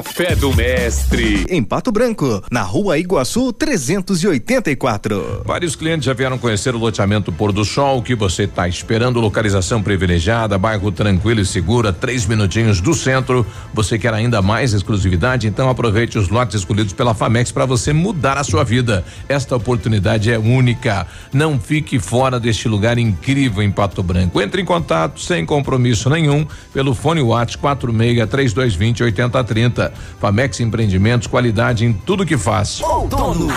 Café 0.00 0.34
do 0.34 0.50
Mestre. 0.56 1.44
Em 1.50 1.62
Pato 1.62 1.92
Branco, 1.92 2.42
na 2.50 2.62
rua 2.62 2.96
Iguaçu 2.96 3.52
384. 3.52 5.42
Vários 5.44 5.76
clientes 5.76 6.06
já 6.06 6.14
vieram 6.14 6.38
conhecer 6.38 6.74
o 6.74 6.78
loteamento 6.78 7.30
Pôr 7.30 7.52
do 7.52 7.66
Sol. 7.66 7.98
O 7.98 8.02
que 8.02 8.14
você 8.14 8.44
está 8.44 8.66
esperando? 8.66 9.20
Localização 9.20 9.82
privilegiada, 9.82 10.56
bairro 10.56 10.90
tranquilo 10.90 11.42
e 11.42 11.44
segura, 11.44 11.92
três 11.92 12.24
minutinhos 12.24 12.80
do 12.80 12.94
centro. 12.94 13.44
Você 13.74 13.98
quer 13.98 14.14
ainda 14.14 14.40
mais 14.40 14.72
exclusividade? 14.72 15.46
Então 15.46 15.68
aproveite 15.68 16.16
os 16.18 16.30
lotes 16.30 16.56
escolhidos 16.56 16.94
pela 16.94 17.12
Famex 17.12 17.52
para 17.52 17.66
você 17.66 17.92
mudar 17.92 18.38
a 18.38 18.44
sua 18.44 18.64
vida. 18.64 19.04
Esta 19.28 19.54
oportunidade 19.54 20.32
é 20.32 20.38
única. 20.38 21.06
Não 21.30 21.60
fique 21.60 21.98
fora 21.98 22.40
deste 22.40 22.68
lugar 22.68 22.96
incrível 22.96 23.62
em 23.62 23.70
Pato 23.70 24.02
Branco. 24.02 24.40
Entre 24.40 24.62
em 24.62 24.64
contato 24.64 25.20
sem 25.20 25.44
compromisso 25.44 26.08
nenhum 26.08 26.46
pelo 26.72 26.94
fone 26.94 27.20
WhatsApp 27.20 27.58
46 27.60 28.30
3220 28.30 29.02
8030 29.02 29.89
Famex 30.18 30.60
Empreendimentos, 30.60 31.26
qualidade 31.26 31.84
em 31.84 31.92
tudo 31.92 32.26
que 32.26 32.36
faz. 32.36 32.80
Outono. 32.80 33.48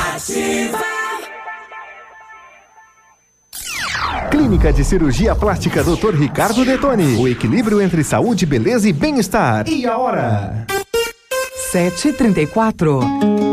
Clínica 4.30 4.74
de 4.74 4.84
Cirurgia 4.84 5.36
Plástica 5.36 5.84
Dr. 5.84 6.15
Ricardo 6.15 6.65
Detoni. 6.65 7.15
O 7.17 7.28
equilíbrio 7.28 7.82
entre 7.82 8.04
saúde, 8.04 8.46
beleza 8.46 8.89
e 8.89 8.93
bem-estar. 8.93 9.67
E 9.67 9.86
a 9.86 9.98
hora? 9.98 10.65
734. 11.72 13.53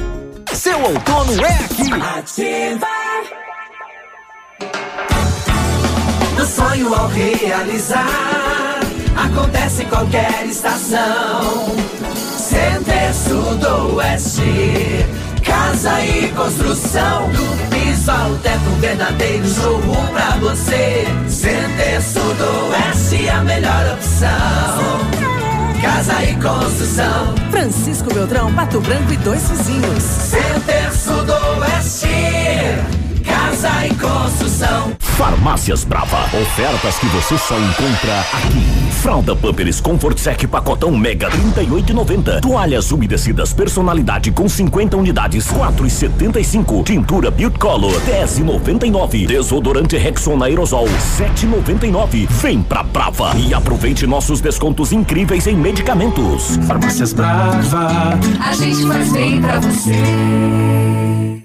Seu 0.61 0.79
outono 0.79 1.33
é 1.43 1.53
aqui. 1.55 1.91
Ativa. 2.19 2.87
Do 6.37 6.45
sonho 6.45 6.93
ao 6.93 7.07
realizar, 7.07 8.79
acontece 9.15 9.81
em 9.81 9.87
qualquer 9.87 10.45
estação. 10.45 11.75
Center 12.37 13.11
Sul 13.11 13.55
do 13.55 13.95
Oeste, 13.95 15.03
casa 15.43 15.99
e 16.05 16.27
construção. 16.29 17.27
Do 17.31 17.69
piso 17.71 18.11
ao 18.11 18.35
teto, 18.35 18.69
um 18.69 18.79
verdadeiro 18.79 19.47
showroom 19.47 20.07
pra 20.13 20.37
você. 20.41 21.07
Center 21.27 22.03
Sul 22.03 22.35
do 22.35 22.69
Oeste, 22.69 23.27
a 23.29 23.41
melhor 23.41 23.93
opção. 23.95 25.20
Casa 25.81 26.23
e 26.23 26.35
construção. 26.35 27.35
Francisco 27.49 28.13
Beltrão, 28.13 28.53
Pato 28.53 28.79
Branco 28.81 29.11
e 29.13 29.17
dois 29.17 29.49
vizinhos. 29.49 30.03
Center 30.03 30.93
Sudoeste. 30.93 32.30
Casa 33.61 33.85
e 33.85 33.93
construção. 33.93 34.91
Farmácias 34.97 35.83
Brava. 35.83 36.17
Ofertas 36.35 36.97
que 36.97 37.05
você 37.05 37.37
só 37.37 37.55
encontra 37.59 38.19
aqui. 38.33 38.91
Fralda 39.03 39.35
Pampers 39.35 39.79
Comfort 39.79 40.17
Sec 40.17 40.47
pacotão 40.47 40.97
Mega 40.97 41.29
38,90. 41.29 42.41
Toalhas 42.41 42.91
umedecidas 42.91 43.53
personalidade 43.53 44.31
com 44.31 44.49
50 44.49 44.97
unidades 44.97 45.45
4,75. 45.47 46.83
Tintura 46.85 47.29
Beauty 47.29 47.59
Color 47.59 48.01
10,99. 48.01 49.27
Desodorante 49.27 49.95
Rexona 49.95 50.45
Aerosol 50.47 50.87
7,99. 51.19 52.27
Vem 52.41 52.63
pra 52.63 52.81
Brava 52.81 53.33
e 53.37 53.53
aproveite 53.53 54.07
nossos 54.07 54.41
descontos 54.41 54.91
incríveis 54.91 55.45
em 55.45 55.55
medicamentos. 55.55 56.57
Farmácias 56.65 57.13
Brava. 57.13 58.17
A 58.43 58.53
gente 58.55 58.87
faz 58.87 59.11
bem 59.11 59.39
pra 59.39 59.59
você. 59.59 61.40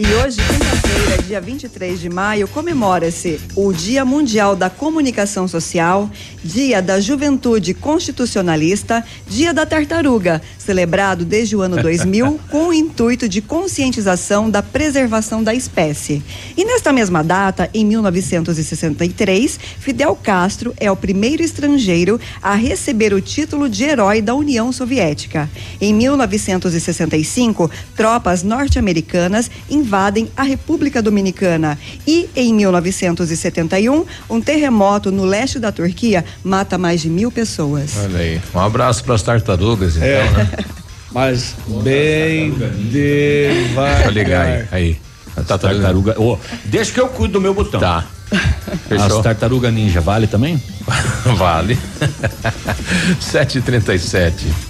E 0.00 0.14
hoje, 0.14 0.38
quinta-feira, 0.38 1.22
dia 1.22 1.40
23 1.42 2.00
de 2.00 2.08
maio, 2.08 2.48
comemora-se 2.48 3.38
o 3.54 3.70
Dia 3.70 4.02
Mundial 4.02 4.56
da 4.56 4.70
Comunicação 4.70 5.46
Social, 5.46 6.10
Dia 6.42 6.80
da 6.80 6.98
Juventude 6.98 7.74
Constitucionalista, 7.74 9.04
Dia 9.28 9.52
da 9.52 9.66
Tartaruga, 9.66 10.40
celebrado 10.56 11.22
desde 11.22 11.54
o 11.54 11.60
ano 11.60 11.76
2000 11.82 12.40
com 12.50 12.68
o 12.68 12.72
intuito 12.72 13.28
de 13.28 13.42
conscientização 13.42 14.48
da 14.48 14.62
preservação 14.62 15.44
da 15.44 15.52
espécie. 15.52 16.22
E 16.56 16.64
nesta 16.64 16.94
mesma 16.94 17.22
data, 17.22 17.68
em 17.74 17.84
1963, 17.84 19.60
Fidel 19.80 20.16
Castro 20.16 20.72
é 20.78 20.90
o 20.90 20.96
primeiro 20.96 21.42
estrangeiro 21.42 22.18
a 22.40 22.54
receber 22.54 23.12
o 23.12 23.20
título 23.20 23.68
de 23.68 23.84
herói 23.84 24.22
da 24.22 24.34
União 24.34 24.72
Soviética. 24.72 25.50
Em 25.78 25.92
1965, 25.92 27.70
tropas 27.94 28.42
norte-americanas 28.42 29.50
invadem 29.90 30.30
a 30.36 30.44
República 30.44 31.02
Dominicana. 31.02 31.76
E 32.06 32.30
em 32.36 32.54
1971, 32.54 34.06
um 34.30 34.40
terremoto 34.40 35.10
no 35.10 35.24
leste 35.24 35.58
da 35.58 35.72
Turquia 35.72 36.24
mata 36.44 36.78
mais 36.78 37.00
de 37.00 37.10
mil 37.10 37.32
pessoas. 37.32 37.94
Olha 37.96 38.18
aí. 38.20 38.40
Um 38.54 38.60
abraço 38.60 39.02
para 39.02 39.16
as 39.16 39.22
tartarugas, 39.22 39.96
então, 39.96 40.06
é. 40.06 40.30
né? 40.30 40.50
Mas 41.10 41.56
bem 41.82 42.52
devagar. 42.88 44.02
Vou 44.04 44.12
ligar 44.12 44.46
aí. 44.46 44.68
aí. 44.70 44.96
A 45.36 45.42
tartaruga. 45.42 46.14
Oh, 46.18 46.38
deixa 46.66 46.92
que 46.92 47.00
eu 47.00 47.08
cuido 47.08 47.34
do 47.34 47.40
meu 47.40 47.52
botão. 47.52 47.80
Tá. 47.80 48.06
Fechou? 48.88 49.18
As 49.18 49.22
tartaruga 49.24 49.72
ninja 49.72 50.00
vale 50.00 50.28
também? 50.28 50.62
vale. 51.36 51.76
7h37. 53.20 54.69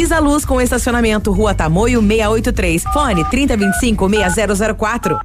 Visa 0.01 0.17
Luz 0.17 0.43
com 0.43 0.59
estacionamento 0.59 1.31
Rua 1.31 1.53
Tamoio 1.53 2.01
683. 2.01 2.85
Fone 2.91 3.23
3025 3.23 4.09
6004. 4.09 5.19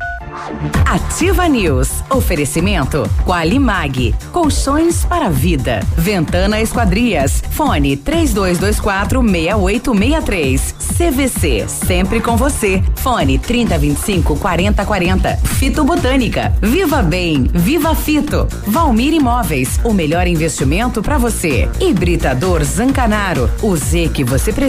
Ativa 0.85 1.49
News. 1.49 1.89
Oferecimento 2.11 3.09
Qualimag. 3.24 4.14
Colchões 4.33 5.03
para 5.07 5.31
vida. 5.31 5.81
Ventana 5.97 6.61
Esquadrias. 6.61 7.43
Fone 7.53 7.97
3224 7.97 9.22
6863. 9.22 10.74
CVC. 10.99 11.64
Sempre 11.68 12.20
com 12.20 12.37
você. 12.37 12.83
Fone 12.97 13.39
3025 13.39 14.37
4040. 14.37 15.37
Fito 15.39 15.85
Botânica. 15.85 16.55
Viva 16.61 17.03
Bem. 17.03 17.49
Viva 17.51 17.95
Fito. 17.95 18.47
Valmir 18.66 19.14
Imóveis. 19.14 19.81
O 19.85 19.95
melhor 19.95 20.27
investimento 20.27 21.01
para 21.01 21.16
você. 21.16 21.66
Hibridador 21.81 22.62
Zancanaro. 22.62 23.51
O 23.62 23.74
Z 23.74 24.11
que 24.12 24.22
você 24.22 24.53
precisa 24.53 24.66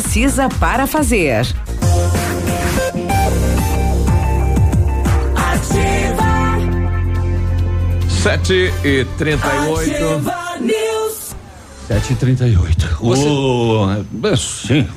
para 0.60 0.86
fazer. 0.86 1.46
Sete 8.22 8.74
e 8.84 9.06
trinta 9.18 9.48
e 9.48 9.68
oito. 9.70 10.22
Sete 11.88 12.14
e 12.14 12.16
trinta 12.16 12.48
e 12.48 12.58
oito. 12.58 12.98
O, 13.02 14.36
sim, 14.36 14.88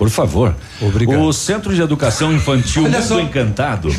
por 0.00 0.08
favor. 0.08 0.56
Obrigado. 0.80 1.20
O 1.20 1.30
Centro 1.30 1.74
de 1.74 1.82
Educação 1.82 2.32
Infantil 2.32 2.84
Olha 2.84 3.00
Mundo 3.00 3.06
só. 3.06 3.20
Encantado 3.20 3.90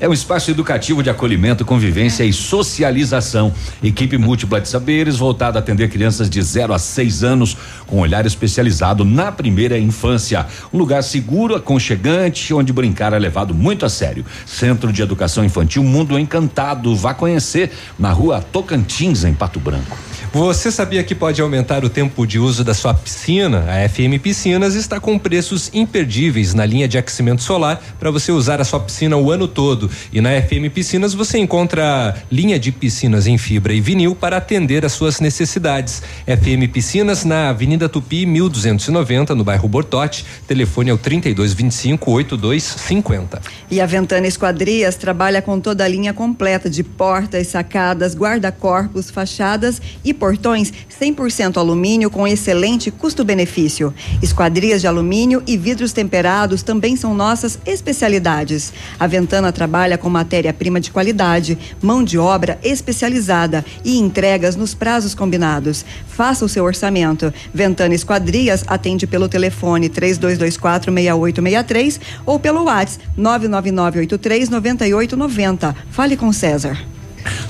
é 0.00 0.08
um 0.08 0.12
espaço 0.12 0.50
educativo 0.50 1.00
de 1.00 1.08
acolhimento, 1.08 1.64
convivência 1.64 2.24
e 2.24 2.32
socialização. 2.32 3.54
Equipe 3.80 4.18
múltipla 4.18 4.60
de 4.60 4.68
saberes 4.68 5.16
voltada 5.16 5.56
a 5.56 5.60
atender 5.60 5.88
crianças 5.88 6.28
de 6.28 6.42
0 6.42 6.74
a 6.74 6.78
6 6.80 7.22
anos 7.22 7.56
com 7.86 8.00
olhar 8.00 8.26
especializado 8.26 9.04
na 9.04 9.30
primeira 9.30 9.78
infância. 9.78 10.44
Um 10.72 10.78
lugar 10.78 11.04
seguro, 11.04 11.54
aconchegante, 11.54 12.52
onde 12.52 12.72
brincar 12.72 13.12
é 13.12 13.18
levado 13.20 13.54
muito 13.54 13.86
a 13.86 13.88
sério. 13.88 14.26
Centro 14.44 14.92
de 14.92 15.02
Educação 15.02 15.44
Infantil 15.44 15.84
Mundo 15.84 16.18
Encantado. 16.18 16.96
Vá 16.96 17.14
conhecer 17.14 17.70
na 17.96 18.10
rua 18.10 18.40
Tocantins, 18.40 19.22
em 19.22 19.32
Pato 19.32 19.60
Branco. 19.60 19.96
Você 20.34 20.72
sabia 20.72 21.04
que 21.04 21.14
pode 21.14 21.40
aumentar 21.40 21.84
o 21.84 21.88
tempo 21.88 22.26
de 22.26 22.40
uso 22.40 22.64
da 22.64 22.74
sua 22.74 22.92
piscina? 22.92 23.66
A 23.68 23.88
FM 23.88 24.20
Piscinas 24.20 24.74
está 24.74 24.98
com 24.98 25.16
preços 25.44 25.70
imperdíveis 25.74 26.54
na 26.54 26.64
linha 26.64 26.88
de 26.88 26.96
aquecimento 26.96 27.42
solar 27.42 27.82
para 28.00 28.10
você 28.10 28.32
usar 28.32 28.62
a 28.62 28.64
sua 28.64 28.80
piscina 28.80 29.14
o 29.14 29.30
ano 29.30 29.46
todo. 29.46 29.90
E 30.10 30.18
na 30.18 30.30
FM 30.30 30.72
Piscinas 30.72 31.12
você 31.12 31.36
encontra 31.36 32.16
linha 32.32 32.58
de 32.58 32.72
piscinas 32.72 33.26
em 33.26 33.36
fibra 33.36 33.74
e 33.74 33.80
vinil 33.80 34.14
para 34.14 34.38
atender 34.38 34.86
às 34.86 34.92
suas 34.92 35.20
necessidades. 35.20 36.02
FM 36.26 36.72
Piscinas 36.72 37.26
na 37.26 37.50
Avenida 37.50 37.90
Tupi 37.90 38.24
1290, 38.24 39.34
no 39.34 39.44
bairro 39.44 39.68
Bortote. 39.68 40.24
Telefone 40.46 40.88
é 40.88 40.94
o 40.94 40.98
3225 40.98 42.10
8250. 42.10 43.42
E 43.70 43.82
a 43.82 43.86
Ventana 43.86 44.26
Esquadrias 44.26 44.96
trabalha 44.96 45.42
com 45.42 45.60
toda 45.60 45.84
a 45.84 45.88
linha 45.88 46.14
completa 46.14 46.70
de 46.70 46.82
portas, 46.82 47.48
sacadas, 47.48 48.14
guarda-corpos, 48.14 49.10
fachadas 49.10 49.82
e 50.02 50.14
portões 50.14 50.72
100% 50.98 51.58
alumínio 51.58 52.08
com 52.08 52.26
excelente 52.26 52.90
custo-benefício. 52.90 53.92
Esquadrias 54.22 54.80
de 54.80 54.86
alumínio 54.86 55.33
e 55.46 55.56
vidros 55.56 55.92
temperados 55.92 56.62
também 56.62 56.96
são 56.96 57.14
nossas 57.14 57.58
especialidades. 57.66 58.72
A 58.98 59.06
Ventana 59.06 59.52
trabalha 59.52 59.98
com 59.98 60.08
matéria-prima 60.10 60.80
de 60.80 60.90
qualidade, 60.90 61.58
mão 61.80 62.04
de 62.04 62.18
obra 62.18 62.58
especializada 62.62 63.64
e 63.84 63.98
entregas 63.98 64.56
nos 64.56 64.74
prazos 64.74 65.14
combinados. 65.14 65.84
Faça 66.06 66.44
o 66.44 66.48
seu 66.48 66.64
orçamento. 66.64 67.32
Ventana 67.52 67.94
Esquadrias 67.94 68.64
atende 68.66 69.06
pelo 69.06 69.28
telefone 69.28 69.88
3224 69.88 70.92
6863 70.92 72.00
ou 72.26 72.38
pelo 72.38 72.64
WhatsApp 72.64 73.04
99983 73.16 74.48
9890. 74.48 75.76
Fale 75.90 76.16
com 76.16 76.32
César. 76.32 76.93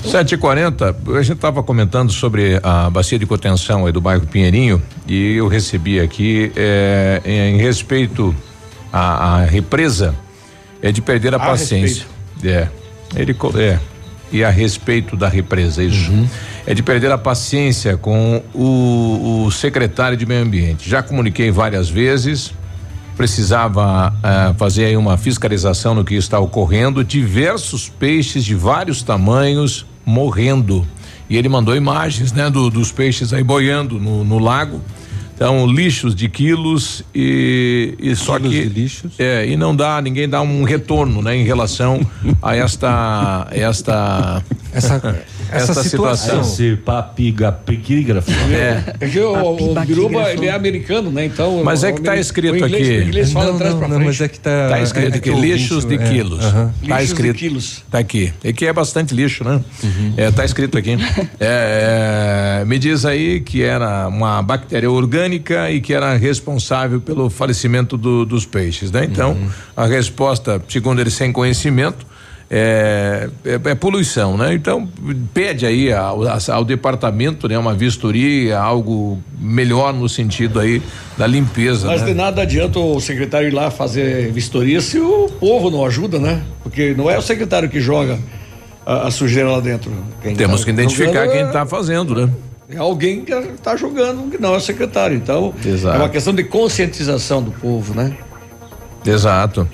7h40, 0.05 0.95
a 1.17 1.21
gente 1.21 1.35
estava 1.35 1.61
comentando 1.63 2.11
sobre 2.11 2.59
a 2.63 2.89
bacia 2.89 3.19
de 3.19 3.25
contenção 3.25 3.85
aí 3.85 3.91
do 3.91 3.99
bairro 3.99 4.25
Pinheirinho 4.27 4.81
e 5.07 5.35
eu 5.35 5.47
recebi 5.47 5.99
aqui 5.99 6.51
eh, 6.55 7.21
em 7.25 7.57
respeito 7.57 8.35
à, 8.91 9.39
à 9.39 9.45
represa 9.45 10.15
é 10.81 10.91
de 10.91 11.01
perder 11.01 11.33
a, 11.33 11.37
A 11.37 11.39
paciência. 11.39 12.05
É. 12.43 12.67
Ele 13.15 13.35
é. 13.55 13.79
E 14.31 14.43
a 14.43 14.49
respeito 14.49 15.15
da 15.15 15.27
represa, 15.27 15.83
isso. 15.83 16.11
É 16.65 16.73
de 16.73 16.83
perder 16.83 17.11
a 17.11 17.17
paciência 17.17 17.97
com 17.97 18.43
o, 18.53 19.45
o 19.45 19.51
secretário 19.51 20.17
de 20.17 20.25
meio 20.25 20.43
ambiente. 20.43 20.87
Já 20.87 21.01
comuniquei 21.01 21.49
várias 21.49 21.89
vezes, 21.89 22.53
precisava 23.15 24.13
ah, 24.21 24.53
fazer 24.57 24.85
aí 24.85 24.97
uma 24.97 25.17
fiscalização 25.17 25.95
no 25.95 26.03
que 26.03 26.15
está 26.15 26.39
ocorrendo. 26.39 27.03
Diversos 27.03 27.89
peixes 27.89 28.43
de 28.45 28.55
vários 28.55 29.01
tamanhos 29.01 29.85
morrendo. 30.05 30.85
E 31.29 31.37
ele 31.37 31.49
mandou 31.49 31.75
imagens, 31.75 32.31
né, 32.31 32.49
do- 32.49 32.69
dos 32.69 32.91
peixes 32.91 33.33
aí 33.33 33.43
boiando 33.43 33.99
no, 33.99 34.23
no 34.23 34.37
lago. 34.37 34.81
Então, 35.33 35.67
lixos 35.67 36.15
de 36.15 36.29
quilos 36.29 37.03
e, 37.13 37.93
e 37.99 38.15
só 38.15 38.39
que 38.39 38.47
lixos. 38.47 39.19
é 39.19 39.45
e 39.45 39.57
não 39.57 39.75
dá 39.75 40.01
ninguém 40.01 40.29
dá 40.29 40.41
um 40.41 40.63
retorno, 40.63 41.21
né, 41.21 41.35
em 41.35 41.43
relação 41.43 41.99
a 42.41 42.55
esta 42.55 43.45
esta 43.51 44.41
essa 44.71 44.97
esta 45.51 45.83
situação. 45.83 46.41
Esse 46.41 46.75
papiga 46.75 47.51
piquígrafo. 47.51 48.31
É. 48.51 48.95
É 48.99 49.07
que 49.07 49.19
o, 49.19 49.71
o 49.71 49.79
Biruba, 49.85 50.31
ele 50.31 50.47
é 50.47 50.51
americano, 50.53 51.11
né? 51.11 51.25
Então. 51.25 51.61
Mas 51.63 51.83
é 51.83 51.91
que 51.91 52.01
tá 52.01 52.13
o- 52.13 52.15
escrito 52.15 52.53
o 52.53 52.57
inglês, 52.57 52.87
aqui. 52.87 52.97
O 52.99 53.03
inglês 53.07 53.31
fala 53.31 53.45
Não, 53.47 53.55
atrás 53.55 53.71
não, 53.73 53.79
pra 53.79 53.87
não, 53.87 53.95
frente. 53.97 54.07
mas 54.07 54.21
é 54.21 54.27
que 54.27 54.39
tá. 54.39 54.69
Tá 54.69 54.81
escrito 54.81 55.05
é 55.13 55.17
aqui, 55.17 55.19
que 55.21 55.31
o 55.31 55.39
lixos 55.39 55.83
lixo, 55.83 55.87
de 55.87 55.95
é, 56.03 56.09
quilos. 56.11 56.39
Tá 56.45 56.69
Lixos 56.81 56.97
de 56.97 57.03
escrito. 57.03 57.35
quilos. 57.37 57.83
Tá 57.91 57.99
aqui. 57.99 58.33
É 58.43 58.53
que 58.53 58.65
é 58.65 58.73
bastante 58.73 59.13
lixo, 59.13 59.43
né? 59.43 59.61
É, 60.17 60.31
tá 60.31 60.43
escrito 60.45 60.77
aqui. 60.77 60.97
É, 61.39 62.59
é, 62.61 62.65
me 62.65 62.77
diz 62.79 63.05
aí 63.05 63.39
que 63.41 63.61
era 63.61 64.07
uma 64.07 64.41
bactéria 64.41 64.89
orgânica 64.89 65.69
e 65.71 65.79
que 65.81 65.93
era 65.93 66.15
responsável 66.17 66.99
pelo 67.01 67.29
falecimento 67.29 67.97
do- 67.97 68.25
dos 68.25 68.45
peixes, 68.45 68.91
né? 68.91 69.05
Então, 69.05 69.37
a 69.75 69.85
resposta, 69.85 70.61
segundo 70.67 70.99
ele, 70.99 71.09
sem 71.11 71.31
conhecimento, 71.31 72.05
é, 72.49 73.29
é- 73.43 73.71
é 73.71 73.75
poluição, 73.75 74.37
né? 74.37 74.53
Então, 74.53 74.87
pede 75.33 75.65
aí 75.65 75.91
ao, 75.91 76.21
ao 76.51 76.63
departamento, 76.63 77.47
né? 77.47 77.57
Uma 77.57 77.73
vistoria, 77.73 78.59
algo 78.59 79.19
melhor 79.39 79.93
no 79.93 80.07
sentido 80.07 80.59
aí 80.59 80.81
da 81.17 81.25
limpeza, 81.25 81.87
Mas 81.87 82.01
né? 82.01 82.07
de 82.07 82.13
nada 82.13 82.41
adianta 82.41 82.77
o 82.79 82.99
secretário 82.99 83.47
ir 83.47 83.53
lá 83.53 83.71
fazer 83.71 84.31
vistoria 84.31 84.79
se 84.81 84.99
o 84.99 85.27
povo 85.39 85.71
não 85.71 85.85
ajuda, 85.85 86.19
né? 86.19 86.41
Porque 86.61 86.93
não 86.95 87.09
é 87.09 87.17
o 87.17 87.21
secretário 87.21 87.67
que 87.69 87.79
joga 87.79 88.19
a, 88.85 89.07
a 89.07 89.11
sujeira 89.11 89.49
lá 89.49 89.59
dentro. 89.59 89.91
Quem 90.21 90.35
Temos 90.35 90.59
tá 90.61 90.65
que 90.65 90.71
identificar 90.71 91.27
quem 91.27 91.41
está 91.41 91.65
fazendo, 91.65 92.15
né? 92.15 92.29
É 92.69 92.77
alguém 92.77 93.23
que 93.23 93.31
está 93.31 93.75
jogando 93.75 94.29
que 94.29 94.41
não 94.41 94.55
é 94.55 94.59
secretário. 94.59 95.15
Então, 95.15 95.53
Exato. 95.63 95.95
é 95.95 95.99
uma 95.99 96.09
questão 96.09 96.33
de 96.33 96.43
conscientização 96.43 97.41
do 97.41 97.51
povo, 97.51 97.93
né? 97.93 98.15
Exato. 99.05 99.67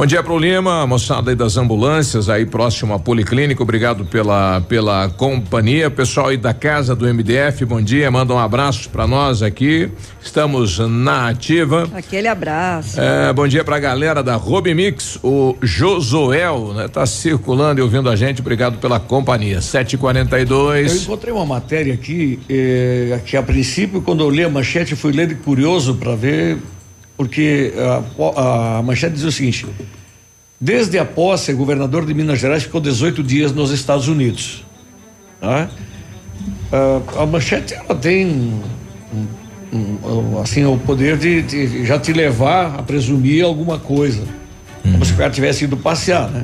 Bom 0.00 0.06
dia 0.06 0.22
pro 0.22 0.38
Lima, 0.38 0.86
moçada 0.86 1.30
aí 1.30 1.36
das 1.36 1.58
ambulâncias 1.58 2.30
aí 2.30 2.46
próximo 2.46 2.94
à 2.94 2.98
Policlínica, 2.98 3.62
obrigado 3.62 4.06
pela 4.06 4.62
pela 4.62 5.10
companhia, 5.10 5.90
pessoal 5.90 6.28
aí 6.28 6.38
da 6.38 6.54
casa 6.54 6.96
do 6.96 7.06
MDF, 7.06 7.66
bom 7.66 7.82
dia, 7.82 8.10
manda 8.10 8.32
um 8.32 8.38
abraço 8.38 8.88
para 8.88 9.06
nós 9.06 9.42
aqui, 9.42 9.90
estamos 10.22 10.78
na 10.78 11.28
ativa. 11.28 11.86
Aquele 11.92 12.28
abraço. 12.28 12.98
É, 12.98 13.30
bom 13.34 13.46
dia 13.46 13.62
pra 13.62 13.78
galera 13.78 14.22
da 14.22 14.36
Robimix, 14.36 15.18
o 15.22 15.54
Josuel, 15.60 16.72
né, 16.72 16.88
tá 16.88 17.04
circulando 17.04 17.80
e 17.80 17.82
ouvindo 17.82 18.08
a 18.08 18.16
gente, 18.16 18.40
obrigado 18.40 18.78
pela 18.78 18.98
companhia, 18.98 19.60
sete 19.60 19.98
quarenta 19.98 20.40
e 20.40 20.46
dois. 20.46 20.96
Eu 20.96 21.02
encontrei 21.02 21.34
uma 21.34 21.44
matéria 21.44 21.92
aqui, 21.92 22.40
eh, 22.48 23.20
que 23.26 23.36
a 23.36 23.42
princípio 23.42 24.00
quando 24.00 24.24
eu 24.24 24.30
li 24.30 24.42
a 24.42 24.48
manchete 24.48 24.96
fui 24.96 25.12
ler 25.12 25.26
de 25.26 25.34
curioso 25.34 25.96
para 25.96 26.16
ver 26.16 26.56
porque 27.20 27.74
a, 27.76 28.78
a 28.78 28.82
manchete 28.82 29.12
diz 29.12 29.24
o 29.24 29.30
seguinte: 29.30 29.66
desde 30.58 30.98
a 30.98 31.04
posse, 31.04 31.52
o 31.52 31.56
governador 31.58 32.06
de 32.06 32.14
Minas 32.14 32.38
Gerais 32.38 32.62
ficou 32.62 32.80
18 32.80 33.22
dias 33.22 33.52
nos 33.52 33.70
Estados 33.70 34.08
Unidos. 34.08 34.64
Tá? 35.38 35.68
A, 36.72 37.22
a 37.22 37.26
manchete 37.26 37.74
ela 37.74 37.94
tem 37.94 38.54
um, 39.70 39.78
um, 40.02 40.40
assim 40.40 40.64
o 40.64 40.78
poder 40.78 41.18
de, 41.18 41.42
de, 41.42 41.84
já 41.84 41.98
te 41.98 42.10
levar 42.14 42.76
a 42.78 42.82
presumir 42.82 43.44
alguma 43.44 43.78
coisa, 43.78 44.22
uhum. 44.82 44.92
como 44.92 45.04
se 45.04 45.12
o 45.12 45.16
cara 45.16 45.28
tivesse 45.28 45.64
ido 45.64 45.76
passear, 45.76 46.30
né? 46.30 46.42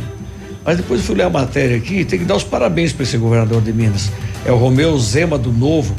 Mas 0.62 0.76
depois 0.76 1.00
eu 1.00 1.06
fui 1.06 1.16
ler 1.16 1.22
a 1.22 1.30
matéria 1.30 1.78
aqui, 1.78 2.04
tem 2.04 2.18
que 2.18 2.26
dar 2.26 2.36
os 2.36 2.44
parabéns 2.44 2.92
para 2.92 3.04
esse 3.04 3.16
governador 3.16 3.62
de 3.62 3.72
Minas. 3.72 4.12
É 4.44 4.52
o 4.52 4.56
Romeu 4.56 4.98
Zema 4.98 5.38
do 5.38 5.50
Novo 5.50 5.96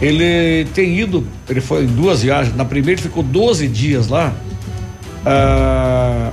ele 0.00 0.66
tem 0.74 0.98
ido, 0.98 1.26
ele 1.48 1.60
foi 1.60 1.84
em 1.84 1.86
duas 1.86 2.22
viagens. 2.22 2.54
Na 2.54 2.64
primeira 2.64 3.00
ficou 3.00 3.22
12 3.22 3.66
dias 3.68 4.08
lá, 4.08 4.34
ah, 5.26 6.32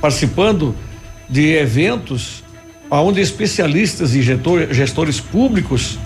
participando 0.00 0.74
de 1.28 1.54
eventos 1.54 2.42
onde 2.90 3.20
especialistas 3.20 4.14
e 4.14 4.22
gestores 4.22 5.20
públicos 5.20 5.96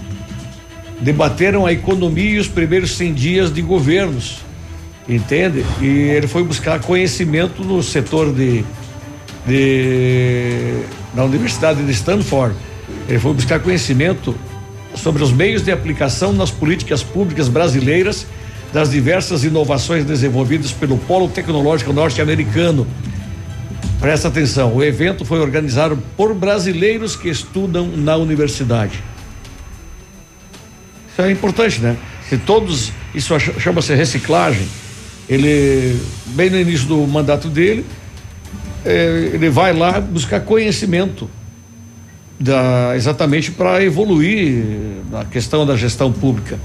debateram 1.01 1.65
a 1.65 1.73
economia 1.73 2.31
e 2.31 2.39
os 2.39 2.49
primeiros 2.49 2.97
100 2.97 3.15
dias 3.15 3.53
de 3.53 3.63
governos, 3.63 4.39
entende? 5.09 5.65
E 5.81 5.87
ele 5.87 6.27
foi 6.27 6.45
buscar 6.45 6.81
conhecimento 6.81 7.65
no 7.65 7.83
setor 7.83 8.33
de, 8.33 8.65
de 9.47 10.83
na 11.15 11.25
Universidade 11.25 11.83
de 11.83 11.93
Stanford. 11.93 12.55
Ele 13.09 13.19
foi 13.19 13.33
buscar 13.33 13.61
conhecimento 13.61 14.35
sobre 14.97 15.23
os 15.23 15.33
meios 15.33 15.63
de 15.63 15.71
aplicação 15.71 16.33
nas 16.33 16.51
políticas 16.51 17.03
públicas 17.03 17.49
brasileiras 17.49 18.27
das 18.73 18.91
diversas 18.91 19.45
inovações 19.45 20.05
desenvolvidas 20.05 20.73
pelo 20.73 20.99
Polo 20.99 21.29
Tecnológico 21.29 21.93
Norte-Americano. 21.93 22.87
Presta 24.01 24.29
atenção, 24.29 24.75
o 24.75 24.83
evento 24.83 25.25
foi 25.25 25.39
organizado 25.39 25.97
por 26.17 26.35
brasileiros 26.35 27.15
que 27.15 27.29
estudam 27.29 27.87
na 27.87 28.17
universidade. 28.17 29.03
Isso 31.13 31.23
é 31.23 31.31
importante, 31.31 31.81
né? 31.81 31.97
Se 32.29 32.37
todos, 32.37 32.91
isso 33.15 33.39
chama-se 33.39 33.95
reciclagem. 33.95 34.67
Ele, 35.29 35.99
bem 36.27 36.51
no 36.51 36.59
início 36.59 36.87
do 36.87 36.99
mandato 37.07 37.49
dele, 37.49 37.87
eh, 38.85 39.31
ele 39.33 39.49
vai 39.49 39.73
lá 39.73 40.01
buscar 40.01 40.41
conhecimento 40.41 41.31
da, 42.39 42.93
exatamente 42.97 43.51
para 43.51 43.83
evoluir 43.83 44.63
na 45.11 45.25
questão 45.25 45.65
da 45.65 45.77
gestão 45.77 46.13
pública 46.13 46.59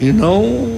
e 0.00 0.12
não 0.12 0.68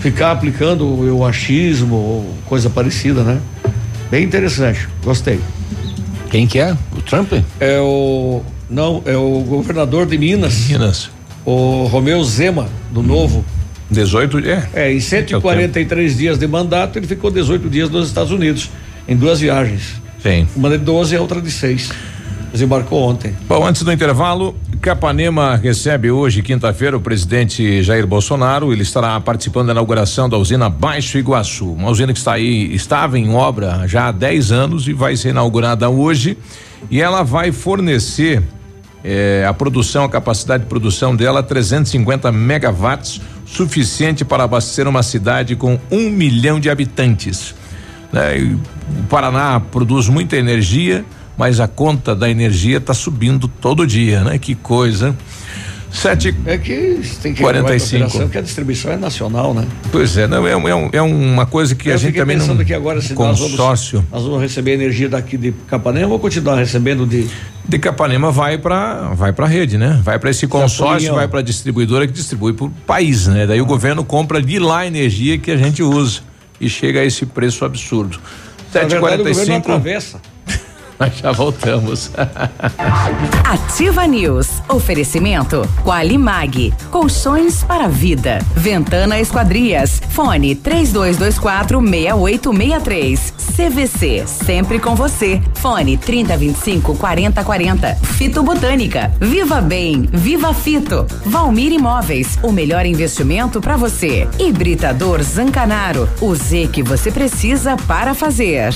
ficar 0.00 0.32
aplicando 0.32 0.86
o 0.86 1.24
achismo 1.24 1.96
ou 1.96 2.34
coisa 2.46 2.70
parecida, 2.70 3.22
né? 3.22 3.40
Bem 4.10 4.24
interessante, 4.24 4.88
gostei. 5.04 5.40
Quem 6.30 6.46
que 6.46 6.58
é? 6.58 6.76
O 6.96 7.02
Trump? 7.02 7.32
É 7.58 7.78
o 7.80 8.42
não, 8.70 9.02
é 9.04 9.16
o 9.16 9.40
governador 9.40 10.06
de 10.06 10.16
Minas. 10.16 10.68
Minas. 10.68 11.10
O 11.44 11.86
Romeu 11.86 12.22
Zema, 12.22 12.68
do 12.92 13.00
hum. 13.00 13.04
Novo. 13.04 13.44
18 13.90 14.38
é. 14.38 14.68
É, 14.72 14.92
em 14.92 15.00
143 15.00 16.12
é 16.12 16.16
dias 16.16 16.38
de 16.38 16.46
mandato, 16.46 16.96
ele 16.96 17.08
ficou 17.08 17.28
18 17.30 17.68
dias 17.68 17.90
nos 17.90 18.06
Estados 18.06 18.30
Unidos, 18.30 18.70
em 19.08 19.16
duas 19.16 19.40
viagens. 19.40 20.00
Sim. 20.22 20.46
Uma 20.54 20.70
de 20.70 20.78
12 20.78 21.14
e 21.14 21.18
a 21.18 21.20
outra 21.20 21.40
de 21.40 21.50
6. 21.50 21.90
Desembarcou 22.52 23.02
ontem. 23.02 23.34
Bom, 23.48 23.64
antes 23.64 23.82
do 23.82 23.92
intervalo, 23.92 24.56
Capanema 24.80 25.56
recebe 25.56 26.10
hoje, 26.10 26.42
quinta-feira, 26.42 26.96
o 26.96 27.00
presidente 27.00 27.82
Jair 27.82 28.06
Bolsonaro. 28.06 28.72
Ele 28.72 28.82
estará 28.82 29.20
participando 29.20 29.66
da 29.66 29.72
inauguração 29.72 30.28
da 30.28 30.36
usina 30.38 30.68
Baixo 30.68 31.18
Iguaçu, 31.18 31.72
uma 31.72 31.90
usina 31.90 32.12
que 32.12 32.18
está 32.18 32.32
aí, 32.32 32.74
estava 32.74 33.18
em 33.18 33.32
obra 33.34 33.86
já 33.86 34.08
há 34.08 34.12
10 34.12 34.52
anos 34.52 34.88
e 34.88 34.92
vai 34.92 35.16
ser 35.16 35.28
inaugurada 35.28 35.88
hoje. 35.88 36.36
E 36.90 37.00
ela 37.00 37.22
vai 37.22 37.52
fornecer 37.52 38.42
eh, 39.04 39.44
a 39.46 39.52
produção, 39.52 40.04
a 40.04 40.08
capacidade 40.08 40.64
de 40.64 40.68
produção 40.68 41.14
dela, 41.14 41.42
350 41.42 42.32
megawatts, 42.32 43.20
suficiente 43.44 44.24
para 44.24 44.44
abastecer 44.44 44.88
uma 44.88 45.02
cidade 45.02 45.54
com 45.56 45.78
um 45.90 46.10
milhão 46.10 46.58
de 46.58 46.70
habitantes. 46.70 47.54
Né? 48.12 48.56
o 48.98 49.02
Paraná 49.04 49.60
produz 49.60 50.08
muita 50.08 50.36
energia 50.36 51.04
mas 51.40 51.58
a 51.58 51.66
conta 51.66 52.14
da 52.14 52.28
energia 52.28 52.76
está 52.76 52.92
subindo 52.92 53.48
todo 53.48 53.86
dia, 53.86 54.22
né? 54.22 54.38
Que 54.38 54.54
coisa. 54.54 55.16
Sete. 55.90 56.36
É 56.44 56.58
que 56.58 57.00
tem 57.22 57.32
que 57.32 57.40
45. 57.40 58.28
que 58.28 58.36
a 58.36 58.42
distribuição 58.42 58.92
é 58.92 58.98
nacional, 58.98 59.54
né? 59.54 59.66
Pois 59.90 60.18
é, 60.18 60.26
não, 60.26 60.46
é, 60.46 60.52
é, 60.52 60.98
é 60.98 61.00
uma 61.00 61.46
coisa 61.46 61.74
que 61.74 61.88
Eu 61.88 61.94
a 61.94 61.96
gente 61.96 62.14
também 62.14 62.36
pensando 62.36 62.58
não. 62.58 62.64
que 62.66 62.74
agora 62.74 63.00
se 63.00 63.14
consórcio. 63.14 63.56
Nós 63.56 63.90
vamos, 63.90 64.12
nós 64.12 64.22
vamos 64.24 64.42
receber 64.42 64.74
energia 64.74 65.08
daqui 65.08 65.38
de 65.38 65.52
Capanema 65.66 66.12
ou 66.12 66.18
continuar 66.18 66.56
recebendo 66.56 67.06
de 67.06 67.26
de 67.66 67.78
Capanema 67.78 68.30
vai 68.30 68.58
para 68.58 69.14
vai 69.14 69.32
para 69.32 69.46
rede, 69.46 69.78
né? 69.78 69.98
Vai 70.04 70.18
para 70.18 70.28
esse 70.28 70.46
consórcio, 70.46 71.14
vai 71.14 71.26
para 71.26 71.40
a 71.40 71.42
distribuidora 71.42 72.06
que 72.06 72.12
distribui 72.12 72.52
para 72.52 72.66
o 72.66 72.70
país, 72.86 73.28
né? 73.28 73.46
Daí 73.46 73.60
ah. 73.60 73.62
o 73.62 73.66
governo 73.66 74.04
compra 74.04 74.42
de 74.42 74.58
lá 74.58 74.80
a 74.80 74.86
energia 74.86 75.38
que 75.38 75.50
a 75.50 75.56
gente 75.56 75.82
usa 75.82 76.20
e 76.60 76.68
chega 76.68 77.00
a 77.00 77.04
esse 77.04 77.24
preço 77.24 77.64
absurdo. 77.64 78.20
7:45 78.74 79.56
atravessa. 79.56 80.20
Nós 81.10 81.16
já 81.16 81.32
voltamos. 81.32 82.10
Ativa 83.42 84.06
News. 84.06 84.62
Oferecimento 84.68 85.66
Qualimag. 85.82 86.74
Colchões 86.90 87.64
para 87.64 87.88
vida. 87.88 88.38
Ventana 88.54 89.18
Esquadrias. 89.18 90.00
Fone 90.10 90.54
3224 90.54 91.80
6863. 91.80 93.34
CVC. 93.56 94.24
Sempre 94.26 94.78
com 94.78 94.94
você. 94.94 95.40
Fone 95.54 95.96
3025 95.96 96.94
4040. 96.96 97.94
Fito 97.94 98.42
Botânica. 98.42 99.10
Viva 99.18 99.62
Bem. 99.62 100.02
Viva 100.12 100.52
Fito. 100.52 101.06
Valmir 101.24 101.72
Imóveis. 101.72 102.38
O 102.42 102.52
melhor 102.52 102.84
investimento 102.84 103.58
para 103.60 103.76
você. 103.76 104.28
Hibridador 104.38 105.22
Zancanaro. 105.22 106.06
O 106.20 106.34
Z 106.34 106.68
que 106.70 106.82
você 106.82 107.10
precisa 107.10 107.76
para 107.88 108.12
fazer. 108.12 108.74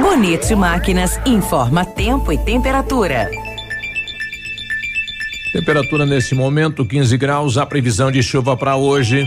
Bonito 0.00 0.56
Máquinas 0.56 1.20
informa 1.26 1.84
tempo 1.84 2.32
e 2.32 2.38
temperatura. 2.38 3.30
Temperatura 5.52 6.06
nesse 6.06 6.34
momento 6.34 6.84
15 6.84 7.16
graus, 7.18 7.58
a 7.58 7.66
previsão 7.66 8.10
de 8.10 8.22
chuva 8.22 8.56
para 8.56 8.76
hoje. 8.76 9.26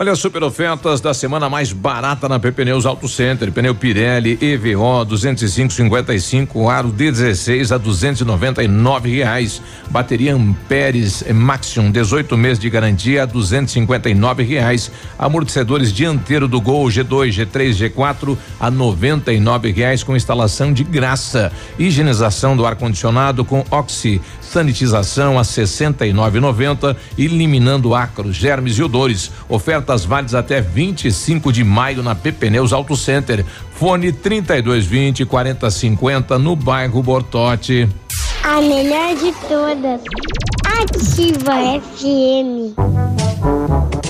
Olha 0.00 0.12
as 0.12 0.20
super 0.20 0.44
ofertas 0.44 1.00
da 1.00 1.12
semana 1.12 1.50
mais 1.50 1.72
barata 1.72 2.28
na 2.28 2.38
PP 2.38 2.66
Neus 2.66 2.86
Auto 2.86 3.08
Center. 3.08 3.50
Pneu 3.50 3.74
Pirelli 3.74 4.38
EVO 4.40 5.04
205,55, 5.04 6.70
aro 6.72 6.92
D16 6.92 7.74
a 7.74 7.78
299 7.78 9.10
reais. 9.10 9.60
Bateria 9.90 10.36
Amperes 10.36 11.24
Maxium 11.34 11.90
18 11.90 12.38
meses 12.38 12.60
de 12.60 12.70
garantia 12.70 13.24
a 13.24 13.26
259 13.26 14.44
reais. 14.44 14.88
Amortecedores 15.18 15.92
dianteiro 15.92 16.46
do 16.46 16.60
Gol 16.60 16.86
G2, 16.86 17.30
G3, 17.30 17.90
G4 17.90 18.38
a 18.60 18.70
99 18.70 19.72
reais 19.72 20.04
com 20.04 20.14
instalação 20.14 20.72
de 20.72 20.84
graça. 20.84 21.50
Higienização 21.76 22.56
do 22.56 22.64
ar 22.64 22.76
condicionado 22.76 23.44
com 23.44 23.64
Oxi 23.68 24.20
sanitização 24.48 25.38
a 25.38 25.42
69,90, 25.42 26.96
eliminando 27.16 27.94
ácaros, 27.94 28.34
germes 28.36 28.78
e 28.78 28.82
odores. 28.82 29.30
Ofertas 29.88 30.04
válidas 30.04 30.34
até 30.34 30.60
25 30.60 31.50
de 31.50 31.64
maio 31.64 32.02
na 32.02 32.14
Pepneus 32.14 32.74
Auto 32.74 32.94
Center. 32.94 33.42
Fone 33.72 34.12
3220 34.12 35.24
4050 35.24 36.38
no 36.38 36.54
bairro 36.54 37.02
Bortote. 37.02 37.88
A 38.42 38.60
melhor 38.60 39.16
de 39.16 39.32
todas. 39.48 40.02
Ativa 40.66 41.54
FM. 41.80 43.27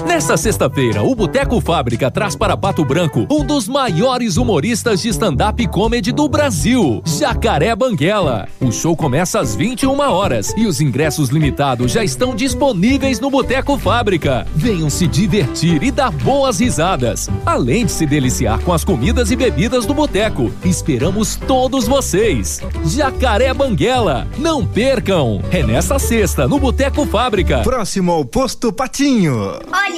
Nesta 0.06 0.36
sexta-feira, 0.36 1.02
o 1.02 1.14
Boteco 1.14 1.60
Fábrica 1.60 2.10
traz 2.10 2.34
para 2.36 2.56
Pato 2.56 2.84
Branco 2.84 3.26
um 3.30 3.44
dos 3.44 3.66
maiores 3.68 4.36
humoristas 4.36 5.02
de 5.02 5.08
stand-up 5.08 5.66
comedy 5.68 6.12
do 6.12 6.28
Brasil, 6.28 7.02
Jacaré 7.04 7.74
Banguela. 7.74 8.48
O 8.60 8.70
show 8.70 8.96
começa 8.96 9.40
às 9.40 9.54
21 9.54 9.98
horas 9.98 10.54
e 10.56 10.66
os 10.66 10.80
ingressos 10.80 11.30
limitados 11.30 11.92
já 11.92 12.02
estão 12.04 12.34
disponíveis 12.34 13.20
no 13.20 13.30
Boteco 13.30 13.76
Fábrica. 13.78 14.46
Venham 14.54 14.88
se 14.88 15.06
divertir 15.06 15.82
e 15.82 15.90
dar 15.90 16.10
boas 16.10 16.60
risadas, 16.60 17.28
além 17.44 17.84
de 17.84 17.92
se 17.92 18.06
deliciar 18.06 18.60
com 18.62 18.72
as 18.72 18.84
comidas 18.84 19.30
e 19.30 19.36
bebidas 19.36 19.84
do 19.84 19.94
boteco. 19.94 20.50
Esperamos 20.64 21.36
todos 21.36 21.86
vocês. 21.86 22.60
Jacaré 22.84 23.52
Banguela, 23.52 24.26
não 24.38 24.66
percam! 24.66 25.42
É 25.50 25.62
nesta 25.62 25.98
sexta, 25.98 26.46
no 26.46 26.58
Boteco 26.58 27.04
Fábrica. 27.06 27.60
Próximo 27.62 28.12
ao 28.12 28.24
Posto 28.24 28.72
Patinho. 28.72 29.58
Olha, 29.72 29.97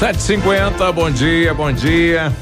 750, 0.00 0.92
bom 0.92 1.10
dia, 1.10 1.52
bom 1.52 1.70
dia. 1.70 2.34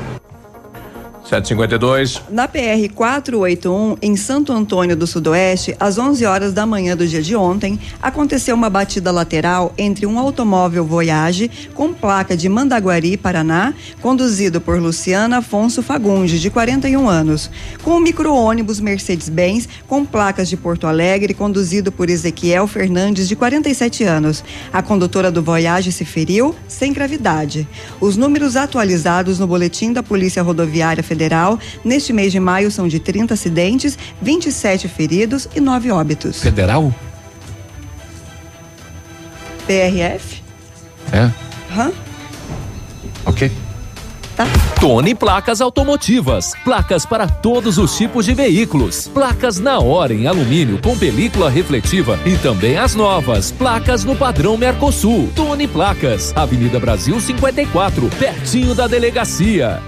752. 1.33 2.21
Na 2.29 2.47
PR 2.47 2.93
481, 2.93 3.97
em 4.01 4.15
Santo 4.15 4.51
Antônio 4.51 4.95
do 4.95 5.07
Sudoeste, 5.07 5.75
às 5.79 5.97
11 5.97 6.25
horas 6.25 6.53
da 6.53 6.65
manhã 6.65 6.95
do 6.95 7.07
dia 7.07 7.23
de 7.23 7.35
ontem, 7.35 7.79
aconteceu 8.01 8.55
uma 8.55 8.69
batida 8.69 9.11
lateral 9.11 9.73
entre 9.75 10.05
um 10.05 10.19
automóvel 10.19 10.85
Voyage 10.85 11.49
com 11.73 11.91
placa 11.91 12.37
de 12.37 12.47
Mandaguari, 12.47 13.17
Paraná, 13.17 13.73
conduzido 13.99 14.61
por 14.61 14.79
Luciana 14.79 15.37
Afonso 15.37 15.81
Fagundes, 15.81 16.39
de 16.39 16.51
41 16.51 17.09
anos, 17.09 17.49
com 17.81 17.97
um 17.97 17.99
micro-ônibus 17.99 18.79
Mercedes-Benz 18.79 19.67
com 19.87 20.05
placas 20.05 20.47
de 20.47 20.57
Porto 20.57 20.85
Alegre, 20.85 21.33
conduzido 21.33 21.91
por 21.91 22.09
Ezequiel 22.09 22.67
Fernandes, 22.67 23.27
de 23.27 23.35
47 23.35 24.03
anos. 24.03 24.43
A 24.71 24.83
condutora 24.83 25.31
do 25.31 25.41
Voyage 25.41 25.91
se 25.91 26.05
feriu 26.05 26.53
sem 26.67 26.93
gravidade. 26.93 27.67
Os 27.99 28.17
números 28.17 28.55
atualizados 28.55 29.39
no 29.39 29.47
boletim 29.47 29.91
da 29.91 30.03
Polícia 30.03 30.43
Rodoviária 30.43 31.01
Federal 31.01 31.22
neste 31.83 32.11
mês 32.13 32.31
de 32.31 32.39
maio 32.39 32.71
são 32.71 32.87
de 32.87 32.99
30 32.99 33.33
acidentes, 33.33 33.97
27 34.21 34.87
feridos 34.87 35.47
e 35.55 35.59
9 35.59 35.91
óbitos. 35.91 36.41
Federal? 36.41 36.93
PRF? 39.65 40.41
É. 41.11 41.31
Hã? 41.75 41.91
Ok. 43.25 43.51
Tony 44.79 45.15
Placas 45.15 45.61
Automotivas. 45.61 46.53
Placas 46.63 47.05
para 47.05 47.27
todos 47.27 47.77
os 47.77 47.95
tipos 47.95 48.25
de 48.25 48.33
veículos. 48.33 49.07
Placas 49.07 49.59
na 49.59 49.79
hora 49.79 50.13
em 50.13 50.27
alumínio 50.27 50.79
com 50.81 50.97
película 50.97 51.49
refletiva 51.49 52.19
e 52.25 52.37
também 52.37 52.77
as 52.77 52.95
novas. 52.95 53.51
Placas 53.51 54.03
no 54.03 54.15
padrão 54.15 54.57
Mercosul. 54.57 55.29
Tony 55.35 55.67
Placas. 55.67 56.33
Avenida 56.35 56.79
Brasil 56.79 57.19
54, 57.19 58.09
pertinho 58.19 58.75
da 58.75 58.87
delegacia. 58.87 59.81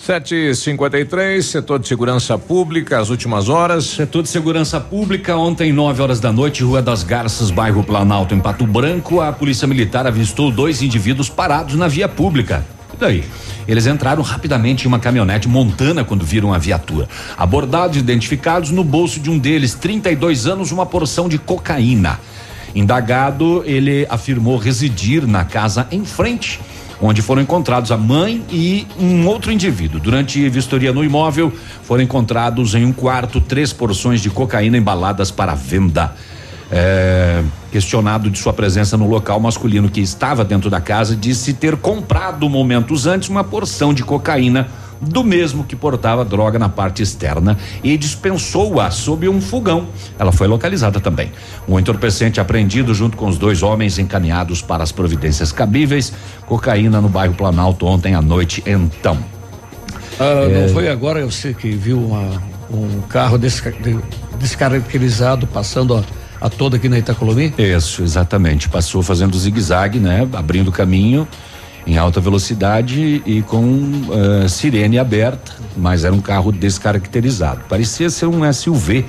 753, 0.00 1.44
setor 1.44 1.78
de 1.78 1.86
segurança 1.86 2.38
pública, 2.38 2.98
as 2.98 3.10
últimas 3.10 3.50
horas. 3.50 3.84
Setor 3.84 4.22
de 4.22 4.30
segurança 4.30 4.80
pública, 4.80 5.36
ontem, 5.36 5.74
9 5.74 6.00
horas 6.00 6.18
da 6.18 6.32
noite, 6.32 6.64
Rua 6.64 6.80
das 6.80 7.02
Garças, 7.02 7.50
bairro 7.50 7.84
Planalto, 7.84 8.34
em 8.34 8.40
Pato 8.40 8.66
Branco, 8.66 9.20
a 9.20 9.30
polícia 9.30 9.68
militar 9.68 10.06
avistou 10.06 10.50
dois 10.50 10.80
indivíduos 10.80 11.28
parados 11.28 11.74
na 11.74 11.86
via 11.86 12.08
pública. 12.08 12.64
E 12.94 12.96
daí? 12.96 13.24
Eles 13.68 13.86
entraram 13.86 14.22
rapidamente 14.22 14.86
em 14.86 14.88
uma 14.88 14.98
caminhonete 14.98 15.46
montana 15.46 16.02
quando 16.02 16.24
viram 16.24 16.54
a 16.54 16.56
viatura. 16.56 17.06
Abordados 17.36 17.98
e 17.98 18.00
identificados, 18.00 18.70
no 18.70 18.82
bolso 18.82 19.20
de 19.20 19.28
um 19.28 19.38
deles, 19.38 19.74
32 19.74 20.46
anos, 20.46 20.72
uma 20.72 20.86
porção 20.86 21.28
de 21.28 21.36
cocaína. 21.36 22.18
Indagado, 22.74 23.62
ele 23.66 24.06
afirmou 24.08 24.56
residir 24.56 25.26
na 25.26 25.44
casa 25.44 25.86
em 25.92 26.06
frente 26.06 26.58
onde 27.00 27.22
foram 27.22 27.42
encontrados 27.42 27.90
a 27.90 27.96
mãe 27.96 28.44
e 28.50 28.86
um 28.98 29.26
outro 29.26 29.50
indivíduo. 29.50 30.00
Durante 30.00 30.48
vistoria 30.48 30.92
no 30.92 31.02
imóvel, 31.02 31.52
foram 31.82 32.02
encontrados 32.02 32.74
em 32.74 32.84
um 32.84 32.92
quarto 32.92 33.40
três 33.40 33.72
porções 33.72 34.20
de 34.20 34.30
cocaína 34.30 34.76
embaladas 34.76 35.30
para 35.30 35.54
venda. 35.54 36.14
É, 36.72 37.42
questionado 37.72 38.30
de 38.30 38.38
sua 38.38 38.52
presença 38.52 38.96
no 38.96 39.08
local, 39.08 39.40
masculino 39.40 39.88
que 39.88 40.00
estava 40.00 40.44
dentro 40.44 40.70
da 40.70 40.80
casa 40.80 41.16
disse 41.16 41.52
ter 41.52 41.76
comprado 41.76 42.48
momentos 42.48 43.06
antes 43.06 43.28
uma 43.28 43.42
porção 43.42 43.92
de 43.92 44.04
cocaína 44.04 44.68
do 45.00 45.24
mesmo 45.24 45.64
que 45.64 45.74
portava 45.74 46.24
droga 46.24 46.58
na 46.58 46.68
parte 46.68 47.02
externa 47.02 47.56
e 47.82 47.96
dispensou-a 47.96 48.90
sob 48.90 49.28
um 49.28 49.40
fogão. 49.40 49.88
Ela 50.18 50.32
foi 50.32 50.46
localizada 50.46 51.00
também. 51.00 51.32
Um 51.66 51.78
entorpecente 51.78 52.40
apreendido 52.40 52.94
junto 52.94 53.16
com 53.16 53.26
os 53.26 53.38
dois 53.38 53.62
homens 53.62 53.98
encaminhados 53.98 54.60
para 54.60 54.82
as 54.82 54.92
providências 54.92 55.52
cabíveis. 55.52 56.12
Cocaína 56.46 57.00
no 57.00 57.08
bairro 57.08 57.34
Planalto 57.34 57.86
ontem 57.86 58.14
à 58.14 58.20
noite, 58.20 58.62
então. 58.66 59.18
Ah, 60.18 60.46
é... 60.48 60.62
Não 60.62 60.74
foi 60.74 60.88
agora 60.88 61.24
você 61.24 61.54
que 61.54 61.70
viu 61.70 61.98
uma, 61.98 62.42
um 62.70 63.00
carro 63.08 63.38
desca, 63.38 63.74
descaracterizado 64.38 65.46
passando 65.46 65.96
a, 65.96 66.04
a 66.40 66.50
toda 66.50 66.76
aqui 66.76 66.88
na 66.88 66.98
Itacolomi? 66.98 67.54
Isso, 67.56 68.02
exatamente. 68.02 68.68
Passou 68.68 69.02
fazendo 69.02 69.38
zigue-zague, 69.38 69.98
né? 69.98 70.28
Abrindo 70.34 70.70
caminho 70.70 71.26
em 71.86 71.96
alta 71.96 72.20
velocidade 72.20 73.22
e 73.24 73.42
com 73.42 73.62
uh, 73.64 74.48
sirene 74.48 74.98
aberta, 74.98 75.52
mas 75.76 76.04
era 76.04 76.14
um 76.14 76.20
carro 76.20 76.52
descaracterizado. 76.52 77.62
Parecia 77.68 78.10
ser 78.10 78.26
um 78.26 78.50
SUV, 78.52 79.04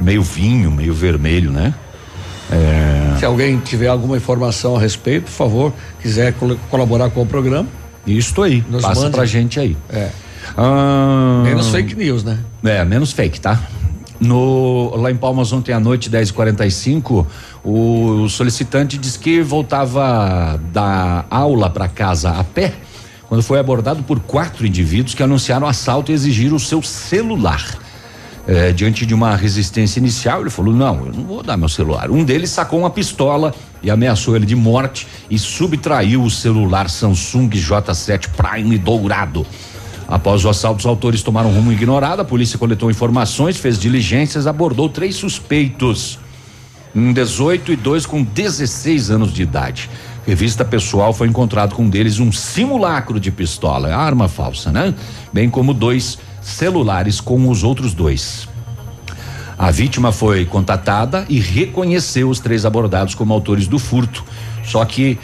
meio 0.00 0.22
vinho, 0.22 0.70
meio 0.70 0.94
vermelho, 0.94 1.50
né? 1.50 1.74
É... 2.50 3.16
Se 3.18 3.24
alguém 3.24 3.58
tiver 3.58 3.88
alguma 3.88 4.16
informação 4.16 4.76
a 4.76 4.80
respeito, 4.80 5.24
por 5.24 5.32
favor, 5.32 5.72
quiser 6.00 6.32
col 6.34 6.56
colaborar 6.70 7.10
com 7.10 7.22
o 7.22 7.26
programa. 7.26 7.68
Isso 8.06 8.40
aí, 8.42 8.64
Nos 8.68 8.82
passa 8.82 9.02
mande. 9.02 9.16
pra 9.16 9.26
gente 9.26 9.60
aí. 9.60 9.76
É. 9.90 10.10
Ah, 10.56 11.42
menos 11.44 11.68
fake 11.68 11.94
news, 11.94 12.24
né? 12.24 12.38
É, 12.64 12.84
menos 12.84 13.12
fake, 13.12 13.38
tá? 13.40 13.60
No, 14.18 14.96
lá 14.96 15.10
em 15.10 15.16
Palmas 15.16 15.52
ontem 15.52 15.72
à 15.72 15.78
noite, 15.78 16.10
10h45, 16.10 17.26
o, 17.68 18.28
solicitante 18.28 18.96
disse 18.96 19.18
que 19.18 19.42
voltava 19.42 20.58
da 20.72 21.24
aula 21.28 21.68
para 21.68 21.86
casa 21.86 22.30
a 22.30 22.42
pé 22.42 22.74
quando 23.28 23.42
foi 23.42 23.58
abordado 23.58 24.02
por 24.02 24.20
quatro 24.20 24.66
indivíduos 24.66 25.14
que 25.14 25.22
anunciaram 25.22 25.66
assalto 25.66 26.10
e 26.10 26.14
exigiram 26.14 26.56
o 26.56 26.60
seu 26.60 26.82
celular. 26.82 27.62
É, 28.46 28.72
diante 28.72 29.04
de 29.04 29.12
uma 29.12 29.36
resistência 29.36 30.00
inicial, 30.00 30.40
ele 30.40 30.48
falou: 30.48 30.72
Não, 30.72 31.04
eu 31.06 31.12
não 31.12 31.24
vou 31.24 31.42
dar 31.42 31.58
meu 31.58 31.68
celular. 31.68 32.10
Um 32.10 32.24
deles 32.24 32.48
sacou 32.48 32.78
uma 32.78 32.88
pistola 32.88 33.54
e 33.82 33.90
ameaçou 33.90 34.34
ele 34.34 34.46
de 34.46 34.56
morte 34.56 35.06
e 35.28 35.38
subtraiu 35.38 36.22
o 36.22 36.30
celular 36.30 36.88
Samsung 36.88 37.50
J7 37.50 38.30
Prime 38.30 38.78
dourado. 38.78 39.46
Após 40.08 40.42
o 40.46 40.48
assalto, 40.48 40.78
os 40.78 40.86
autores 40.86 41.22
tomaram 41.22 41.52
rumo 41.52 41.70
ignorado. 41.70 42.20
A 42.20 42.24
polícia 42.24 42.58
coletou 42.58 42.90
informações, 42.90 43.58
fez 43.58 43.78
diligências, 43.78 44.46
abordou 44.46 44.88
três 44.88 45.16
suspeitos. 45.16 46.18
Um 46.94 47.12
18 47.12 47.72
e 47.72 47.76
dois 47.76 48.06
com 48.06 48.22
16 48.22 49.10
anos 49.10 49.32
de 49.32 49.42
idade. 49.42 49.90
Revista 50.26 50.64
pessoal 50.64 51.12
foi 51.12 51.26
encontrado 51.26 51.74
com 51.74 51.84
um 51.84 51.88
deles 51.88 52.18
um 52.18 52.30
simulacro 52.30 53.18
de 53.18 53.30
pistola, 53.30 53.94
arma 53.94 54.28
falsa, 54.28 54.70
né? 54.70 54.94
Bem 55.32 55.48
como 55.48 55.72
dois 55.72 56.18
celulares 56.42 57.20
com 57.20 57.48
os 57.48 57.64
outros 57.64 57.94
dois. 57.94 58.48
A 59.58 59.70
vítima 59.70 60.12
foi 60.12 60.44
contatada 60.44 61.26
e 61.28 61.40
reconheceu 61.40 62.28
os 62.28 62.38
três 62.38 62.64
abordados 62.64 63.14
como 63.14 63.32
autores 63.32 63.66
do 63.66 63.78
furto. 63.78 64.24
Só 64.64 64.84
que 64.84 65.18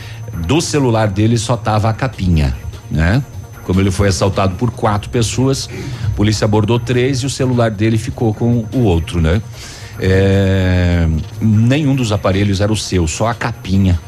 do 0.46 0.60
celular 0.60 1.08
dele 1.08 1.38
só 1.38 1.56
tava 1.56 1.88
a 1.88 1.92
capinha, 1.92 2.56
né? 2.90 3.22
Como 3.64 3.80
ele 3.80 3.90
foi 3.90 4.08
assaltado 4.08 4.56
por 4.56 4.70
quatro 4.70 5.08
pessoas, 5.08 5.68
a 6.04 6.10
polícia 6.10 6.44
abordou 6.44 6.78
três 6.78 7.18
e 7.18 7.26
o 7.26 7.30
celular 7.30 7.70
dele 7.70 7.96
ficou 7.96 8.34
com 8.34 8.64
o 8.72 8.80
outro, 8.80 9.20
né? 9.20 9.40
É, 10.00 11.06
nenhum 11.40 11.94
dos 11.94 12.12
aparelhos 12.12 12.60
era 12.60 12.72
o 12.72 12.76
seu, 12.76 13.06
só 13.06 13.28
a 13.28 13.34
capinha 13.34 13.98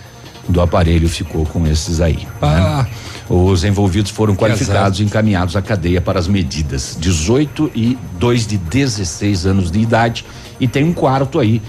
do 0.49 0.61
aparelho 0.61 1.09
ficou 1.09 1.45
com 1.47 1.67
esses 1.67 2.01
aí. 2.01 2.27
Ah. 2.41 2.83
Né? 2.83 2.91
Os 3.29 3.65
envolvidos 3.65 4.13
foram 4.13 4.37
qualificados 4.37 5.01
e 5.01 5.03
encaminhados 5.03 5.57
à 5.57 5.63
cadeia 5.63 6.01
para 6.01 6.19
as 6.19 6.29
medidas. 6.29 6.97
18 7.01 7.73
e 7.75 7.99
dois 8.19 8.47
de 8.47 8.57
16 8.57 9.47
anos 9.47 9.71
de 9.71 9.81
idade. 9.81 10.25
E 10.61 10.69
tem 10.69 10.85
um 10.85 10.93
quarto 10.93 11.41
aí, 11.41 11.61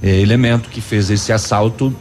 eh, 0.00 0.20
elemento 0.20 0.68
que 0.68 0.80
fez 0.80 1.10
esse 1.10 1.32
assalto 1.32 1.92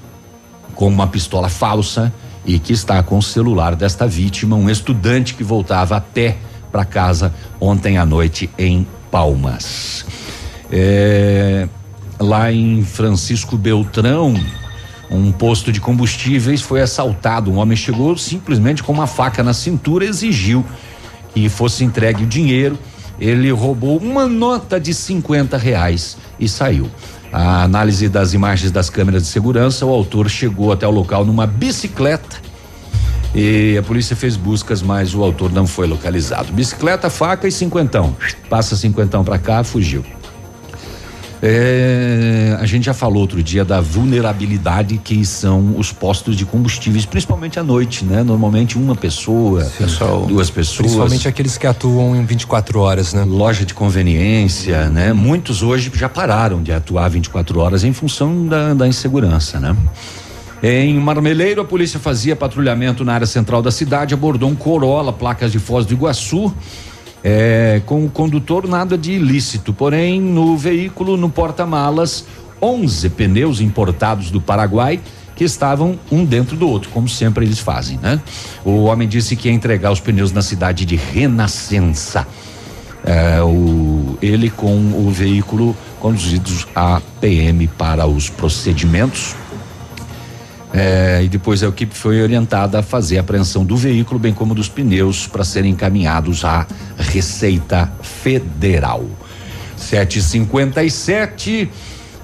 com 0.75 0.87
uma 0.87 1.07
pistola 1.07 1.49
falsa 1.49 2.13
e 2.45 2.59
que 2.59 2.73
está 2.73 3.01
com 3.01 3.17
o 3.17 3.23
celular 3.23 3.75
desta 3.75 4.05
vítima, 4.05 4.55
um 4.55 4.69
estudante 4.69 5.33
que 5.33 5.43
voltava 5.43 5.97
a 5.97 6.01
pé 6.01 6.37
para 6.71 6.85
casa 6.85 7.33
ontem 7.59 7.97
à 7.97 8.05
noite 8.05 8.49
em 8.57 8.85
Palmas. 9.09 10.05
É, 10.71 11.67
lá 12.19 12.51
em 12.51 12.83
Francisco 12.83 13.57
Beltrão, 13.57 14.33
um 15.09 15.31
posto 15.31 15.71
de 15.71 15.81
combustíveis 15.81 16.61
foi 16.61 16.81
assaltado. 16.81 17.51
Um 17.51 17.57
homem 17.57 17.75
chegou 17.75 18.17
simplesmente 18.17 18.81
com 18.81 18.93
uma 18.93 19.07
faca 19.07 19.43
na 19.43 19.53
cintura, 19.53 20.05
exigiu 20.05 20.65
que 21.33 21.49
fosse 21.49 21.83
entregue 21.83 22.23
o 22.23 22.27
dinheiro. 22.27 22.79
Ele 23.19 23.51
roubou 23.51 23.97
uma 23.97 24.25
nota 24.25 24.79
de 24.79 24.93
50 24.93 25.57
reais 25.57 26.17
e 26.39 26.47
saiu. 26.47 26.89
A 27.31 27.63
análise 27.63 28.09
das 28.09 28.33
imagens 28.33 28.71
das 28.71 28.89
câmeras 28.89 29.23
de 29.23 29.29
segurança, 29.29 29.85
o 29.85 29.89
autor 29.89 30.29
chegou 30.29 30.71
até 30.71 30.87
o 30.87 30.91
local 30.91 31.23
numa 31.23 31.45
bicicleta 31.45 32.37
e 33.33 33.77
a 33.77 33.83
polícia 33.83 34.15
fez 34.15 34.35
buscas, 34.35 34.81
mas 34.81 35.13
o 35.15 35.23
autor 35.23 35.51
não 35.51 35.65
foi 35.65 35.87
localizado. 35.87 36.51
Bicicleta, 36.51 37.09
faca 37.09 37.47
e 37.47 37.51
cinquentão. 37.51 38.15
Passa 38.49 38.75
cinquentão 38.75 39.23
para 39.23 39.37
cá, 39.37 39.63
fugiu. 39.63 40.03
É, 41.43 42.55
a 42.59 42.65
gente 42.67 42.85
já 42.85 42.93
falou 42.93 43.21
outro 43.21 43.41
dia 43.41 43.65
da 43.65 43.81
vulnerabilidade 43.81 44.99
que 44.99 45.25
são 45.25 45.75
os 45.75 45.91
postos 45.91 46.35
de 46.35 46.45
combustíveis, 46.45 47.03
principalmente 47.03 47.59
à 47.59 47.63
noite, 47.63 48.05
né? 48.05 48.21
Normalmente 48.21 48.77
uma 48.77 48.95
pessoa, 48.95 49.65
Pessoal, 49.75 50.27
duas 50.27 50.51
pessoas. 50.51 50.77
Principalmente 50.77 51.27
aqueles 51.27 51.57
que 51.57 51.65
atuam 51.65 52.15
em 52.15 52.23
24 52.23 52.79
horas, 52.79 53.13
né? 53.13 53.23
Loja 53.23 53.65
de 53.65 53.73
conveniência, 53.73 54.87
né? 54.89 55.13
Muitos 55.13 55.63
hoje 55.63 55.91
já 55.95 56.07
pararam 56.07 56.61
de 56.61 56.71
atuar 56.71 57.09
24 57.09 57.59
horas 57.59 57.83
em 57.83 57.91
função 57.91 58.45
da, 58.45 58.75
da 58.75 58.87
insegurança, 58.87 59.59
né? 59.59 59.75
Em 60.61 60.93
Marmeleiro, 60.99 61.61
a 61.61 61.65
polícia 61.65 61.99
fazia 61.99 62.35
patrulhamento 62.35 63.03
na 63.03 63.15
área 63.15 63.25
central 63.25 63.63
da 63.63 63.71
cidade, 63.71 64.13
abordou 64.13 64.47
um 64.47 64.55
Corolla, 64.55 65.11
placas 65.11 65.51
de 65.51 65.57
Foz 65.57 65.87
do 65.87 65.93
Iguaçu. 65.93 66.53
É, 67.23 67.81
com 67.85 68.05
o 68.05 68.09
condutor 68.09 68.67
nada 68.67 68.97
de 68.97 69.11
ilícito, 69.11 69.71
porém 69.73 70.19
no 70.19 70.57
veículo, 70.57 71.15
no 71.15 71.29
porta-malas, 71.29 72.25
11 72.61 73.09
pneus 73.09 73.61
importados 73.61 74.31
do 74.31 74.41
Paraguai 74.41 74.99
que 75.35 75.43
estavam 75.43 75.97
um 76.11 76.23
dentro 76.23 76.55
do 76.55 76.67
outro, 76.67 76.89
como 76.89 77.09
sempre 77.09 77.45
eles 77.45 77.59
fazem, 77.59 77.97
né? 77.97 78.21
O 78.63 78.83
homem 78.83 79.07
disse 79.07 79.35
que 79.35 79.47
ia 79.47 79.53
entregar 79.53 79.91
os 79.91 79.99
pneus 79.99 80.31
na 80.31 80.41
cidade 80.41 80.85
de 80.85 80.95
Renascença. 80.95 82.27
É, 83.03 83.41
o, 83.41 84.17
ele 84.21 84.51
com 84.51 84.75
o 84.75 85.09
veículo 85.09 85.75
conduzidos 85.99 86.67
a 86.75 87.01
PM 87.19 87.67
para 87.67 88.05
os 88.05 88.29
procedimentos 88.29 89.35
é, 90.73 91.21
e 91.23 91.27
depois 91.27 91.61
a 91.63 91.67
equipe 91.67 91.93
foi 91.95 92.21
orientada 92.21 92.79
a 92.79 92.83
fazer 92.83 93.17
a 93.17 93.21
apreensão 93.21 93.65
do 93.65 93.75
veículo, 93.75 94.19
bem 94.19 94.33
como 94.33 94.55
dos 94.55 94.69
pneus, 94.69 95.27
para 95.27 95.43
serem 95.43 95.71
encaminhados 95.71 96.45
à 96.45 96.65
Receita 96.97 97.91
Federal. 98.01 99.05
757 99.75 101.69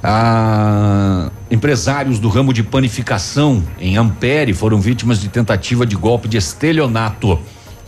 ah, 0.03 1.29
empresários 1.49 2.19
do 2.19 2.29
ramo 2.29 2.53
de 2.53 2.63
panificação 2.63 3.63
em 3.79 3.97
Ampere 3.97 4.53
foram 4.53 4.79
vítimas 4.79 5.19
de 5.19 5.27
tentativa 5.27 5.85
de 5.85 5.95
golpe 5.95 6.27
de 6.27 6.37
estelionato. 6.37 7.39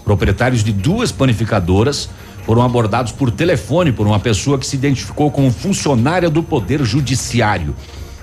Proprietários 0.03 0.63
de 0.63 0.73
duas 0.73 1.11
panificadoras 1.11 2.09
foram 2.45 2.63
abordados 2.63 3.11
por 3.11 3.29
telefone 3.29 3.91
por 3.91 4.07
uma 4.07 4.19
pessoa 4.19 4.57
que 4.57 4.65
se 4.65 4.75
identificou 4.75 5.29
como 5.29 5.51
funcionária 5.51 6.29
do 6.29 6.41
Poder 6.41 6.83
Judiciário. 6.83 7.75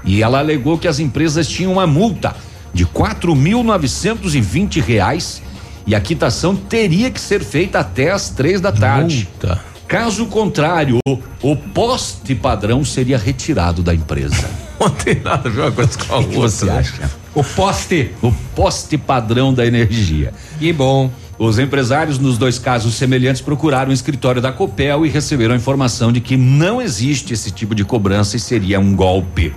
E 0.07 0.23
ela 0.23 0.39
alegou 0.39 0.79
que 0.79 0.87
as 0.89 0.99
empresas 0.99 1.49
tinham 1.49 1.73
uma 1.73 1.87
multa 1.87 2.35
de 2.73 2.85
quatro 2.87 3.35
mil 3.35 3.63
novecentos 3.65 4.35
e 4.35 4.41
vinte 4.41 4.81
reais 4.81 5.43
e 5.87 5.95
a 5.95 6.01
quitação 6.01 6.55
teria 6.55 7.11
que 7.11 7.21
ser 7.21 7.43
feita 7.43 7.81
até 7.81 8.11
às 8.13 8.31
três 8.31 8.61
da 8.61 8.71
tarde. 8.73 9.29
Multa. 9.33 9.61
Caso 9.89 10.27
contrário, 10.27 10.99
o 11.43 11.57
poste 11.57 12.35
padrão 12.35 12.85
seria 12.85 13.17
retirado 13.17 13.83
da 13.83 13.95
empresa. 13.95 14.49
Não 14.81 14.91
tem 14.91 15.21
nada 15.21 15.49
a 15.49 15.53
ver 15.53 15.61
uma 15.61 15.73
coisa 15.73 15.97
com 15.97 16.13
a 16.15 16.17
outra. 16.19 16.33
você 16.41 16.69
acha? 16.69 17.11
O 17.35 17.43
poste, 17.45 18.11
o 18.23 18.33
poste 18.55 18.99
padrão 18.99 19.55
da 19.55 19.65
energia. 19.67 20.33
Que 20.59 20.73
bom. 20.73 21.11
Os 21.39 21.59
empresários 21.59 22.19
nos 22.19 22.39
dois 22.39 22.59
casos 22.59 22.95
semelhantes 22.95 23.43
procuraram 23.43 23.91
o 23.91 23.95
escritório 23.95 24.41
da 24.41 24.51
Copel 24.51 25.05
e 25.05 25.09
receberam 25.09 25.55
a 25.55 25.57
informação 25.57 26.11
de 26.11 26.21
que 26.21 26.37
não 26.37 26.81
existe 26.81 27.33
esse 27.35 27.51
tipo 27.51 27.75
de 27.75 27.85
cobrança 27.85 28.37
e 28.37 28.41
seria 28.41 28.81
um 28.81 28.97
golpe. 28.97 29.53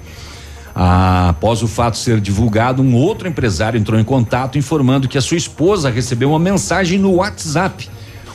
Após 0.81 1.61
o 1.61 1.67
fato 1.67 1.97
ser 1.97 2.21
divulgado, 2.21 2.81
um 2.81 2.95
outro 2.95 3.27
empresário 3.27 3.77
entrou 3.77 3.99
em 3.99 4.03
contato 4.03 4.57
informando 4.57 5.09
que 5.09 5.17
a 5.17 5.21
sua 5.21 5.35
esposa 5.35 5.89
recebeu 5.89 6.29
uma 6.29 6.39
mensagem 6.39 6.97
no 6.97 7.15
WhatsApp 7.15 7.89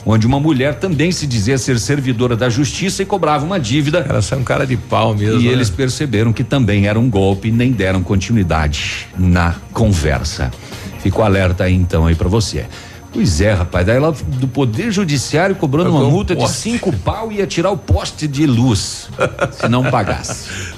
onde 0.05 0.27
uma 0.27 0.39
mulher 0.39 0.75
também 0.75 1.11
se 1.11 1.25
dizia 1.25 1.57
ser 1.57 1.79
servidora 1.79 2.37
da 2.37 2.47
justiça 2.47 3.01
e 3.01 3.05
cobrava 3.07 3.43
uma 3.43 3.59
dívida. 3.59 4.05
Ela 4.07 4.19
é 4.29 4.35
um 4.35 4.43
cara 4.43 4.67
de 4.67 4.77
pau 4.77 5.15
mesmo. 5.15 5.41
E 5.41 5.45
né? 5.45 5.51
eles 5.51 5.71
perceberam 5.71 6.31
que 6.31 6.43
também 6.43 6.85
era 6.85 6.99
um 6.99 7.09
golpe 7.09 7.47
e 7.47 7.51
nem 7.51 7.71
deram 7.71 8.03
continuidade 8.03 9.07
na 9.17 9.55
conversa. 9.73 10.51
Fico 10.99 11.23
alerta 11.23 11.63
aí 11.63 11.73
então 11.73 12.05
aí 12.05 12.13
para 12.13 12.29
você. 12.29 12.67
Pois 13.11 13.41
é, 13.41 13.53
rapaz, 13.53 13.87
daí 13.87 13.95
ela 13.95 14.11
do 14.11 14.47
Poder 14.47 14.91
Judiciário 14.91 15.55
cobrando 15.55 15.89
uma 15.89 16.07
multa 16.07 16.35
de 16.35 16.47
cinco 16.49 16.93
pau 16.97 17.31
e 17.31 17.37
ia 17.37 17.47
tirar 17.47 17.71
o 17.71 17.77
poste 17.77 18.27
de 18.27 18.45
luz 18.45 19.09
se 19.53 19.67
não 19.67 19.89
pagasse. 19.89 20.75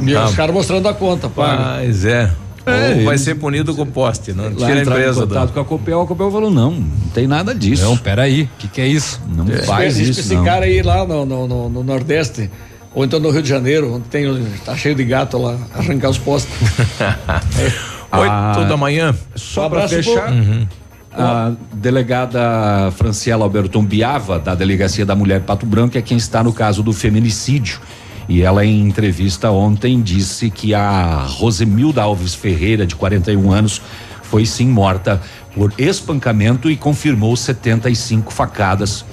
E 0.00 0.14
os 0.14 0.34
caras 0.34 0.54
mostrando 0.54 0.88
a 0.88 0.94
conta, 0.94 1.28
paga. 1.28 1.78
Pois 1.80 2.04
é. 2.04 2.30
É, 2.66 2.98
Ou 2.98 3.04
vai 3.04 3.16
ser 3.16 3.34
punido 3.36 3.74
com 3.74 3.86
poste, 3.86 4.32
não 4.32 4.54
tira 4.54 4.74
a 4.74 4.82
empresa. 4.82 5.26
contato 5.26 5.48
do... 5.48 5.52
com 5.54 5.60
a 5.60 5.64
Copel, 5.64 6.02
a 6.02 6.06
Copel 6.06 6.30
falou, 6.30 6.50
não, 6.50 6.72
não 6.72 7.08
tem 7.14 7.26
nada 7.26 7.54
disso. 7.54 7.84
Não, 7.84 7.96
peraí, 7.96 8.42
o 8.42 8.48
que 8.58 8.68
que 8.68 8.80
é 8.80 8.86
isso? 8.86 9.20
Não 9.34 9.46
é. 9.50 9.58
faz 9.62 9.98
esse, 9.98 10.10
isso, 10.10 10.20
Esse 10.20 10.34
não. 10.34 10.44
cara 10.44 10.66
aí 10.66 10.82
lá 10.82 11.06
no, 11.06 11.24
no, 11.24 11.48
no, 11.48 11.68
no, 11.70 11.82
Nordeste, 11.82 12.50
ou 12.94 13.04
então 13.04 13.18
no 13.18 13.30
Rio 13.30 13.42
de 13.42 13.48
Janeiro, 13.48 13.94
onde 13.94 14.08
tem, 14.08 14.26
tá 14.64 14.76
cheio 14.76 14.94
de 14.94 15.04
gato 15.04 15.38
lá, 15.38 15.56
arrancar 15.74 16.10
os 16.10 16.18
postes. 16.18 16.52
é. 17.00 17.90
Oito 18.18 18.32
ah, 18.32 18.66
da 18.68 18.76
manhã. 18.76 19.14
Só 19.36 19.66
um 19.66 19.70
para 19.70 19.88
fechar, 19.88 20.30
uhum. 20.30 20.66
a 21.12 21.52
delegada 21.72 22.90
Franciela 22.96 23.44
Alberton 23.44 23.84
Biava, 23.84 24.38
da 24.38 24.54
Delegacia 24.54 25.06
da 25.06 25.14
Mulher 25.14 25.40
Pato 25.42 25.64
Branco, 25.64 25.96
é 25.96 26.02
quem 26.02 26.18
está 26.18 26.42
no 26.42 26.52
caso 26.52 26.82
do 26.82 26.92
feminicídio 26.92 27.80
e 28.30 28.42
ela, 28.42 28.64
em 28.64 28.86
entrevista 28.86 29.50
ontem, 29.50 30.00
disse 30.00 30.50
que 30.50 30.72
a 30.72 31.24
Rosemilda 31.28 32.00
Alves 32.00 32.32
Ferreira, 32.32 32.86
de 32.86 32.94
41 32.94 33.50
anos, 33.50 33.82
foi 34.22 34.46
sim 34.46 34.68
morta 34.68 35.20
por 35.52 35.74
espancamento 35.76 36.70
e 36.70 36.76
confirmou 36.76 37.34
75 37.34 38.32
facadas. 38.32 39.04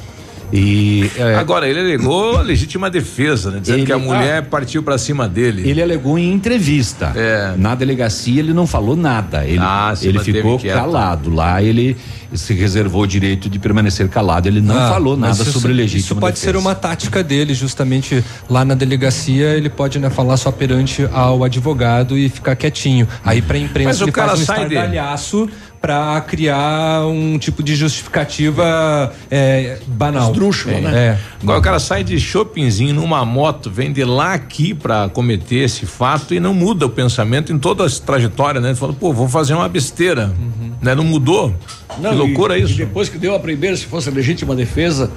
E 0.51 1.11
é, 1.17 1.35
agora 1.35 1.67
ele 1.67 1.79
alegou 1.79 2.39
legítima 2.41 2.89
defesa, 2.89 3.51
né? 3.51 3.59
dizendo 3.59 3.79
ele, 3.79 3.85
que 3.85 3.91
a 3.91 3.97
mulher 3.97 4.39
ah, 4.39 4.41
partiu 4.43 4.81
para 4.81 4.97
cima 4.97 5.27
dele. 5.27 5.69
Ele 5.69 5.81
alegou 5.81 6.17
em 6.17 6.31
entrevista. 6.31 7.11
É. 7.15 7.53
Na 7.57 7.75
delegacia 7.75 8.39
ele 8.39 8.53
não 8.53 8.65
falou 8.65 8.95
nada. 8.95 9.45
Ele, 9.45 9.59
ah, 9.59 9.93
ele 10.01 10.19
ficou 10.19 10.57
quieto. 10.57 10.75
calado. 10.75 11.33
Lá 11.33 11.61
ele 11.61 11.97
se 12.33 12.53
reservou 12.53 13.03
o 13.03 13.07
direito 13.07 13.49
de 13.49 13.59
permanecer 13.59 14.07
calado. 14.07 14.47
Ele 14.47 14.61
não 14.61 14.77
ah, 14.77 14.89
falou 14.89 15.17
nada 15.17 15.33
isso, 15.33 15.51
sobre 15.51 15.73
legítima 15.73 15.99
Isso 15.99 16.15
pode 16.15 16.35
defesa. 16.35 16.51
ser 16.51 16.57
uma 16.57 16.75
tática 16.75 17.23
dele, 17.23 17.53
justamente 17.53 18.23
lá 18.49 18.63
na 18.63 18.73
delegacia 18.73 19.49
ele 19.49 19.69
pode 19.69 19.99
né, 19.99 20.09
falar 20.09 20.37
só 20.37 20.51
perante 20.51 21.07
ao 21.11 21.43
advogado 21.43 22.17
e 22.17 22.29
ficar 22.29 22.55
quietinho. 22.55 23.07
Aí 23.23 23.41
para 23.41 23.57
imprensa 23.57 23.89
Mas 23.89 24.01
ele 24.01 24.09
o 24.11 24.13
cara 24.13 24.29
faz 24.29 24.41
um 24.41 24.45
sai 24.45 24.63
estardalhaço. 24.63 25.45
De 25.45 25.66
para 25.81 26.19
criar 26.21 27.05
um 27.05 27.37
tipo 27.37 27.61
de 27.61 27.75
justificativa 27.75 29.13
é, 29.29 29.77
banal. 29.87 30.31
Esdrúxula, 30.31 30.75
é, 30.75 30.81
né? 30.81 30.99
É. 30.99 31.17
Agora 31.41 31.59
o 31.59 31.61
cara 31.61 31.79
sai 31.79 32.03
de 32.03 32.19
shoppingzinho 32.19 32.95
numa 32.95 33.23
moto, 33.23 33.69
vem 33.69 33.91
de 33.91 34.03
lá 34.03 34.33
aqui 34.33 34.73
para 34.73 35.09
cometer 35.09 35.57
esse 35.57 35.85
fato 35.85 36.33
e 36.33 36.39
não 36.39 36.53
muda 36.53 36.85
o 36.85 36.89
pensamento 36.89 37.53
em 37.53 37.59
toda 37.59 37.85
a 37.85 37.89
trajetória, 37.89 38.59
né? 38.59 38.69
Ele 38.69 38.75
fala, 38.75 38.93
pô, 38.93 39.13
vou 39.13 39.27
fazer 39.27 39.53
uma 39.53 39.69
besteira, 39.69 40.33
uhum. 40.37 40.71
né? 40.81 40.95
Não 40.95 41.03
mudou. 41.03 41.53
Não, 41.99 42.11
que 42.11 42.15
loucura 42.15 42.57
e, 42.57 42.63
isso. 42.63 42.73
E 42.73 42.77
depois 42.77 43.09
que 43.09 43.17
deu 43.17 43.35
a 43.35 43.39
primeira, 43.39 43.75
se 43.75 43.85
fosse 43.85 44.09
legítima 44.09 44.55
defesa, 44.55 45.11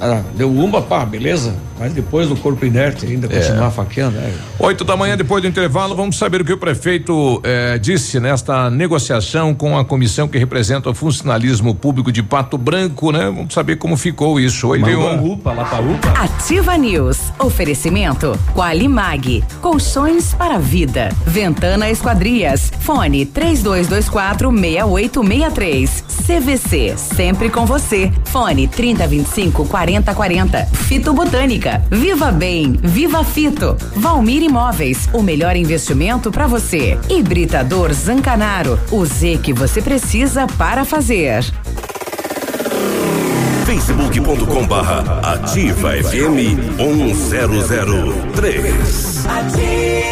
ah, 0.00 0.22
deu 0.34 0.50
uma, 0.50 0.80
pá, 0.82 1.04
beleza. 1.04 1.54
Mas 1.78 1.92
depois 1.92 2.28
do 2.28 2.36
corpo 2.36 2.64
inerte 2.64 3.06
ainda 3.06 3.26
é. 3.26 3.40
continuar 3.40 3.70
faqueando. 3.70 4.16
É. 4.16 4.32
Oito 4.60 4.84
da 4.84 4.96
manhã, 4.96 5.16
depois 5.16 5.42
do 5.42 5.48
intervalo, 5.48 5.96
vamos 5.96 6.16
saber 6.16 6.40
o 6.40 6.44
que 6.44 6.52
o 6.52 6.58
prefeito 6.58 7.40
eh, 7.42 7.76
disse 7.78 8.20
nesta 8.20 8.70
negociação 8.70 9.52
com 9.52 9.76
a 9.76 9.84
comissão 9.84 10.28
que 10.28 10.38
representa 10.38 10.90
o 10.90 10.94
funcionalismo 10.94 11.74
público 11.74 12.12
de 12.12 12.22
Pato 12.22 12.56
Branco, 12.56 13.10
né? 13.10 13.24
Vamos 13.24 13.52
saber 13.52 13.76
como 13.76 13.96
ficou 13.96 14.38
isso. 14.38 14.68
Oito 14.68 14.88
e 14.88 14.94
um. 14.94 15.32
UPA, 15.32 15.52
lá 15.52 15.64
pra 15.64 15.80
UPA. 15.80 16.08
Ativa 16.10 16.76
News. 16.78 17.18
Oferecimento. 17.38 18.38
Qualimag. 18.54 19.42
Colchões 19.60 20.34
para 20.34 20.58
vida. 20.58 21.08
Ventana 21.26 21.90
Esquadrias. 21.90 22.72
Fone 22.80 23.26
3224 23.26 24.52
6863. 24.52 26.04
CVC. 26.26 26.94
Sempre 26.96 27.50
com 27.50 27.66
você. 27.66 28.12
Fone 28.26 28.68
30 28.68 29.01
25 29.06 29.66
40 29.66 30.14
40. 30.14 30.66
Fito 30.66 31.12
Botânica. 31.12 31.82
Viva 31.90 32.30
Bem. 32.30 32.72
Viva 32.72 33.24
Fito. 33.24 33.76
Valmir 33.96 34.42
Imóveis. 34.42 35.08
O 35.12 35.22
melhor 35.22 35.56
investimento 35.56 36.30
para 36.30 36.46
você. 36.46 36.98
Hibridador 37.08 37.92
Zancanaro. 37.92 38.78
O 38.90 39.04
Z 39.04 39.40
que 39.42 39.52
você 39.52 39.82
precisa 39.82 40.46
para 40.46 40.84
fazer. 40.84 41.44
facebook.com 43.64 44.66
barra 44.66 45.20
ativa 45.34 45.92
FM 46.02 46.76
1003. 46.76 49.26
Ativa. 49.26 50.11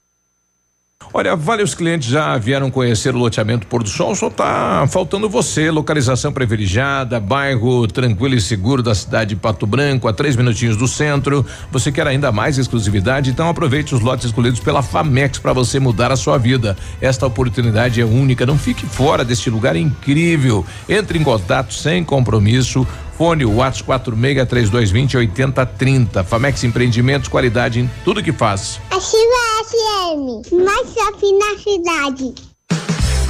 Olha, 1.13 1.35
vários 1.35 1.75
clientes 1.75 2.07
já 2.07 2.37
vieram 2.37 2.71
conhecer 2.71 3.13
o 3.13 3.17
loteamento 3.17 3.67
Pôr 3.67 3.83
do 3.83 3.89
Sol, 3.89 4.15
só 4.15 4.29
tá 4.29 4.87
faltando 4.89 5.27
você. 5.27 5.69
Localização 5.69 6.31
privilegiada, 6.31 7.19
bairro 7.19 7.85
tranquilo 7.85 8.35
e 8.35 8.39
seguro 8.39 8.81
da 8.81 8.95
cidade 8.95 9.31
de 9.31 9.35
Pato 9.35 9.67
Branco, 9.67 10.07
a 10.07 10.13
três 10.13 10.37
minutinhos 10.37 10.77
do 10.77 10.87
centro. 10.87 11.45
Você 11.69 11.91
quer 11.91 12.07
ainda 12.07 12.31
mais 12.31 12.57
exclusividade? 12.57 13.29
Então 13.29 13.49
aproveite 13.49 13.93
os 13.93 13.99
lotes 13.99 14.27
escolhidos 14.27 14.61
pela 14.61 14.81
Famex 14.81 15.37
para 15.37 15.51
você 15.51 15.81
mudar 15.81 16.13
a 16.13 16.15
sua 16.15 16.37
vida. 16.37 16.77
Esta 17.01 17.27
oportunidade 17.27 17.99
é 17.99 18.05
única, 18.05 18.45
não 18.45 18.57
fique 18.57 18.85
fora 18.85 19.25
deste 19.25 19.49
lugar 19.49 19.75
incrível. 19.75 20.65
Entre 20.87 21.19
em 21.19 21.23
contato 21.23 21.73
sem 21.73 22.05
compromisso. 22.05 22.87
Fone 23.21 23.45
WhatsApp 23.45 23.83
463220 23.85 25.15
8030. 25.15 26.23
Famex 26.23 26.63
Empreendimentos, 26.63 27.29
qualidade 27.29 27.79
em 27.79 27.87
tudo 28.03 28.23
que 28.23 28.31
faz. 28.31 28.81
Ativa 28.89 29.05
FM, 29.63 30.51
mais 30.65 30.91
shopping 30.91 31.37
na 31.37 31.55
cidade. 31.59 32.33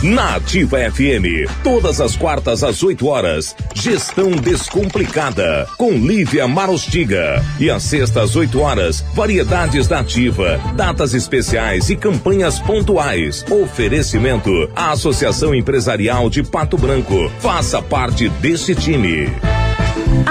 Na 0.02 0.36
Ativa 0.38 0.78
FM, 0.78 1.46
todas 1.62 2.00
as 2.00 2.16
quartas 2.16 2.64
às 2.64 2.82
8 2.82 3.06
horas, 3.06 3.54
Gestão 3.76 4.32
Descomplicada, 4.32 5.68
com 5.78 5.92
Lívia 5.92 6.48
Marostiga. 6.48 7.44
E 7.60 7.70
às 7.70 7.84
sextas 7.84 8.30
às 8.30 8.36
8 8.38 8.60
horas, 8.62 9.04
Variedades 9.14 9.90
da 9.90 10.00
Ativa, 10.00 10.58
datas 10.74 11.14
especiais 11.14 11.90
e 11.90 11.98
campanhas 11.98 12.60
pontuais. 12.60 13.44
Oferecimento 13.52 14.72
à 14.74 14.92
Associação 14.92 15.54
Empresarial 15.54 16.30
de 16.30 16.44
Pato 16.44 16.78
Branco. 16.78 17.30
Faça 17.40 17.82
parte 17.82 18.30
desse 18.30 18.74
time. 18.74 19.30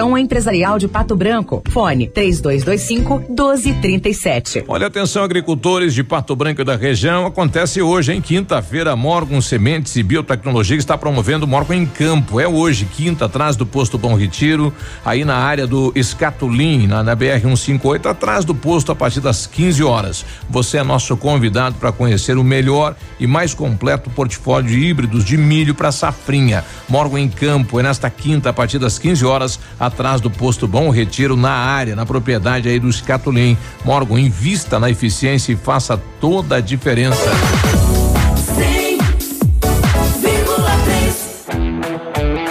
Associação 0.00 0.16
Empresarial 0.16 0.78
de 0.78 0.88
Pato 0.88 1.14
Branco. 1.14 1.62
Fone 1.68 2.08
3225 2.08 3.18
1237. 3.28 4.64
Olha 4.66 4.86
atenção 4.86 5.22
agricultores 5.22 5.92
de 5.92 6.02
Pato 6.02 6.34
Branco 6.34 6.62
e 6.62 6.64
da 6.64 6.74
região, 6.74 7.26
acontece 7.26 7.82
hoje 7.82 8.12
em 8.12 8.20
quinta-feira, 8.20 8.96
Morgan 8.96 9.40
Sementes 9.40 9.96
e 9.96 10.02
Biotecnologia 10.02 10.76
está 10.76 10.96
promovendo 10.96 11.46
Morgan 11.46 11.76
em 11.76 11.86
Campo. 11.86 12.40
É 12.40 12.48
hoje, 12.48 12.86
quinta, 12.86 13.26
atrás 13.26 13.56
do 13.56 13.66
posto 13.66 13.98
Bom 13.98 14.14
Retiro, 14.14 14.72
aí 15.04 15.24
na 15.24 15.36
área 15.36 15.66
do 15.66 15.92
Escatulim, 15.94 16.86
na, 16.86 17.02
na 17.02 17.14
BR 17.14 17.40
158, 17.42 18.08
atrás 18.08 18.44
do 18.44 18.54
posto 18.54 18.90
a 18.92 18.96
partir 18.96 19.20
das 19.20 19.46
15 19.46 19.82
horas. 19.82 20.24
Você 20.48 20.78
é 20.78 20.82
nosso 20.82 21.16
convidado 21.16 21.76
para 21.76 21.92
conhecer 21.92 22.38
o 22.38 22.44
melhor 22.44 22.96
e 23.18 23.26
mais 23.26 23.52
completo 23.52 24.08
portfólio 24.08 24.70
de 24.70 24.78
híbridos 24.78 25.24
de 25.24 25.36
milho 25.36 25.74
para 25.74 25.92
safrinha. 25.92 26.64
Morgan 26.88 27.20
em 27.20 27.28
Campo 27.28 27.78
é 27.78 27.82
nesta 27.82 28.08
quinta 28.08 28.50
a 28.50 28.52
partir 28.52 28.78
das 28.78 28.98
15 28.98 29.24
horas 29.26 29.60
atrás 29.90 30.20
do 30.20 30.30
posto 30.30 30.66
Bom 30.66 30.88
Retiro, 30.90 31.36
na 31.36 31.50
área, 31.50 31.96
na 31.96 32.06
propriedade 32.06 32.68
aí 32.68 32.78
do 32.78 32.88
Escatulim. 32.88 33.58
Morgan, 33.84 34.20
invista 34.20 34.78
na 34.78 34.88
eficiência 34.88 35.52
e 35.52 35.56
faça 35.56 36.00
toda 36.20 36.56
a 36.56 36.60
diferença. 36.60 37.30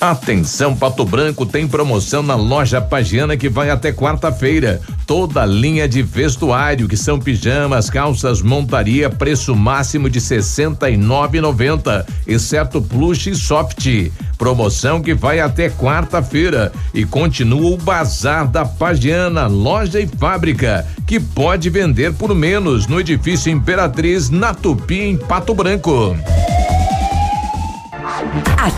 Atenção, 0.00 0.76
Pato 0.76 1.04
Branco 1.04 1.44
tem 1.44 1.66
promoção 1.66 2.22
na 2.22 2.36
loja 2.36 2.80
Pagiana 2.80 3.36
que 3.36 3.48
vai 3.48 3.68
até 3.68 3.92
quarta-feira. 3.92 4.80
Toda 5.04 5.44
linha 5.44 5.88
de 5.88 6.02
vestuário, 6.02 6.86
que 6.86 6.96
são 6.96 7.18
pijamas, 7.18 7.90
calças, 7.90 8.40
montaria, 8.40 9.10
preço 9.10 9.56
máximo 9.56 10.08
de 10.08 10.20
R$ 10.20 10.24
69,90, 10.26 12.06
exceto 12.28 12.80
plush 12.80 13.26
e 13.26 13.34
soft. 13.34 13.88
Promoção 14.38 15.02
que 15.02 15.14
vai 15.14 15.40
até 15.40 15.68
quarta-feira 15.68 16.70
e 16.94 17.04
continua 17.04 17.72
o 17.72 17.76
Bazar 17.76 18.46
da 18.46 18.64
Pagiana, 18.64 19.48
loja 19.48 19.98
e 19.98 20.06
fábrica, 20.06 20.86
que 21.08 21.18
pode 21.18 21.68
vender 21.70 22.14
por 22.14 22.32
menos 22.36 22.86
no 22.86 23.00
edifício 23.00 23.50
Imperatriz, 23.50 24.30
na 24.30 24.54
Tupi, 24.54 25.00
em 25.00 25.16
Pato 25.16 25.52
Branco. 25.54 26.16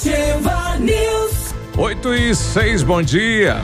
Ativa 0.00 0.76
News. 0.78 1.54
8 1.74 2.14
e 2.14 2.34
6, 2.34 2.82
bom 2.82 3.00
dia. 3.00 3.56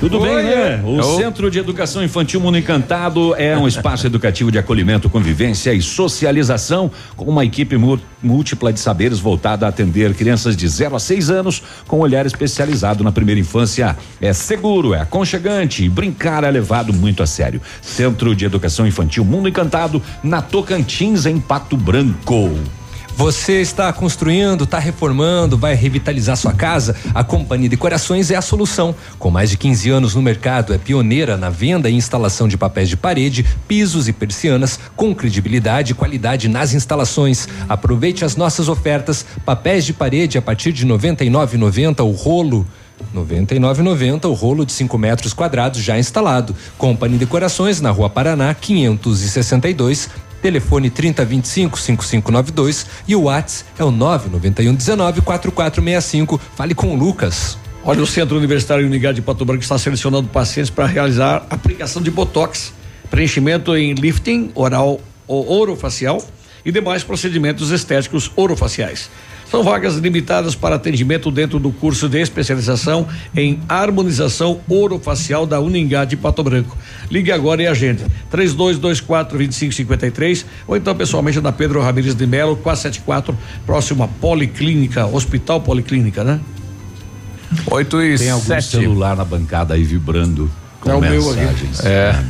Tudo 0.00 0.18
Oi, 0.18 0.28
bem, 0.28 0.44
né? 0.44 0.82
O 0.82 0.96
eu- 0.96 1.16
Centro 1.18 1.50
de 1.50 1.58
Educação 1.58 2.02
Infantil 2.02 2.40
Mundo 2.40 2.56
Encantado 2.56 3.34
é 3.36 3.54
um 3.56 3.68
espaço 3.68 4.06
educativo 4.06 4.50
de 4.50 4.58
acolhimento, 4.58 5.10
convivência 5.10 5.74
e 5.74 5.82
socialização, 5.82 6.90
com 7.14 7.26
uma 7.26 7.44
equipe 7.44 7.76
múltipla 8.22 8.72
de 8.72 8.80
saberes 8.80 9.18
voltada 9.18 9.66
a 9.66 9.68
atender 9.68 10.14
crianças 10.14 10.56
de 10.56 10.66
0 10.66 10.96
a 10.96 10.98
6 10.98 11.28
anos, 11.28 11.62
com 11.86 11.98
olhar 12.00 12.24
especializado 12.24 13.04
na 13.04 13.12
primeira 13.12 13.38
infância. 13.40 13.94
É 14.22 14.32
seguro, 14.32 14.94
é 14.94 15.00
aconchegante 15.02 15.84
e 15.84 15.88
brincar 15.90 16.44
é 16.44 16.50
levado 16.50 16.94
muito 16.94 17.22
a 17.22 17.26
sério. 17.26 17.60
Centro 17.82 18.34
de 18.34 18.46
Educação 18.46 18.86
Infantil 18.86 19.22
Mundo 19.24 19.50
Encantado, 19.50 20.02
na 20.22 20.40
Tocantins, 20.40 21.26
em 21.26 21.38
Pato 21.38 21.76
Branco. 21.76 22.50
Você 23.16 23.60
está 23.60 23.92
construindo, 23.92 24.64
está 24.64 24.80
reformando, 24.80 25.56
vai 25.56 25.74
revitalizar 25.74 26.36
sua 26.36 26.52
casa? 26.52 26.96
A 27.14 27.22
Companhia 27.22 27.68
Decorações 27.68 28.28
é 28.32 28.34
a 28.34 28.42
solução. 28.42 28.92
Com 29.20 29.30
mais 29.30 29.50
de 29.50 29.56
15 29.56 29.88
anos 29.88 30.14
no 30.16 30.22
mercado, 30.22 30.74
é 30.74 30.78
pioneira 30.78 31.36
na 31.36 31.48
venda 31.48 31.88
e 31.88 31.94
instalação 31.94 32.48
de 32.48 32.56
papéis 32.56 32.88
de 32.88 32.96
parede, 32.96 33.46
pisos 33.68 34.08
e 34.08 34.12
persianas, 34.12 34.80
com 34.96 35.14
credibilidade 35.14 35.92
e 35.92 35.94
qualidade 35.94 36.48
nas 36.48 36.74
instalações. 36.74 37.48
Aproveite 37.68 38.24
as 38.24 38.34
nossas 38.34 38.68
ofertas: 38.68 39.24
papéis 39.44 39.84
de 39.84 39.92
parede 39.92 40.36
a 40.36 40.42
partir 40.42 40.72
de 40.72 40.84
R$ 40.84 40.90
99,90 40.92 42.00
o 42.00 42.10
rolo. 42.10 42.66
99,90 43.14 44.26
o 44.26 44.32
rolo 44.32 44.64
de 44.64 44.72
5 44.72 44.96
metros 44.98 45.32
quadrados 45.32 45.82
já 45.82 45.98
instalado. 45.98 46.54
Companhia 46.78 47.18
Decorações 47.18 47.80
na 47.80 47.90
Rua 47.90 48.08
Paraná 48.08 48.54
562. 48.54 50.08
Telefone 50.44 50.90
3025 50.90 51.78
5592 51.78 52.86
e 53.08 53.16
o 53.16 53.22
WhatsApp 53.22 53.70
é 53.78 53.82
o 53.82 53.90
991 53.90 54.74
19 54.74 55.22
4465. 55.22 56.38
Fale 56.54 56.74
com 56.74 56.92
o 56.92 56.94
Lucas. 56.94 57.56
Olha, 57.82 58.02
o 58.02 58.06
Centro 58.06 58.36
Universitário 58.36 58.84
Unigade 58.84 59.16
de 59.16 59.22
Pato 59.22 59.42
Branco 59.42 59.62
está 59.62 59.78
selecionando 59.78 60.28
pacientes 60.28 60.68
para 60.68 60.84
realizar 60.84 61.46
aplicação 61.48 62.02
de 62.02 62.10
botox, 62.10 62.74
preenchimento 63.10 63.74
em 63.74 63.94
lifting 63.94 64.50
oral 64.54 65.00
ou 65.26 65.50
orofacial 65.50 66.22
e 66.62 66.70
demais 66.70 67.02
procedimentos 67.02 67.70
estéticos 67.70 68.30
orofaciais. 68.36 69.08
São 69.54 69.62
vagas 69.62 69.94
limitadas 69.98 70.56
para 70.56 70.74
atendimento 70.74 71.30
dentro 71.30 71.60
do 71.60 71.70
curso 71.70 72.08
de 72.08 72.20
especialização 72.20 73.06
em 73.36 73.60
harmonização 73.68 74.58
orofacial 74.68 75.46
da 75.46 75.60
Uningá 75.60 76.04
de 76.04 76.16
Pato 76.16 76.42
Branco. 76.42 76.76
Ligue 77.08 77.30
agora 77.30 77.62
e 77.62 77.66
agende 77.68 78.04
3224 78.32 79.38
2553 79.38 80.44
ou 80.66 80.76
então 80.76 80.92
pessoalmente 80.96 81.40
na 81.40 81.52
Pedro 81.52 81.80
Ramires 81.80 82.16
de 82.16 82.26
Melo, 82.26 82.56
474, 82.56 83.38
próximo 83.64 84.02
à 84.02 84.08
Policlínica, 84.08 85.06
Hospital 85.06 85.60
Policlínica, 85.60 86.24
né? 86.24 86.40
8 87.70 88.02
e 88.02 88.18
Tem 88.18 88.30
algum 88.30 88.44
7. 88.44 88.66
celular 88.66 89.14
na 89.16 89.24
bancada 89.24 89.74
aí 89.74 89.84
vibrando 89.84 90.50
com 90.80 90.90
É 90.90 90.94
o 90.96 91.00
meu 91.00 91.30
aqui. 91.30 91.40
mensagens. 91.40 91.84
É. 91.84 92.24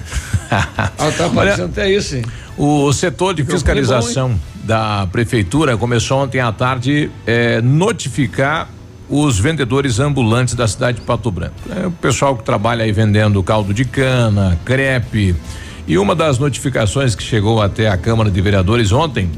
Ah, 0.99 1.11
tá 1.17 1.27
aparecendo 1.27 1.67
até 1.67 1.91
isso, 1.91 2.17
hein? 2.17 2.25
O 2.57 2.93
setor 2.93 3.35
de 3.35 3.43
fiscalização 3.45 4.39
da 4.63 5.07
prefeitura 5.11 5.77
começou 5.77 6.23
ontem 6.23 6.41
à 6.41 6.53
tarde 6.53 7.11
eh, 7.27 7.61
notificar 7.63 8.69
os 9.09 9.39
vendedores 9.39 10.01
ambulantes 10.01 10.55
da 10.55 10.67
cidade 10.67 10.99
de 11.01 11.05
Pato 11.05 11.31
Branco. 11.31 11.55
É 11.83 11.87
o 11.87 11.91
pessoal 11.91 12.37
que 12.37 12.43
trabalha 12.45 12.85
aí 12.85 12.93
vendendo 12.93 13.43
caldo 13.43 13.75
de 13.75 13.85
cana, 13.85 14.59
crepe. 14.65 15.35
E 15.87 15.99
uma 15.99 16.15
das 16.15 16.39
notificações 16.39 17.15
que 17.15 17.23
chegou 17.23 17.61
até 17.61 17.89
a 17.89 17.97
Câmara 17.99 18.31
de 18.31 18.41
Vereadores 18.41 18.91
ontem 18.93 19.29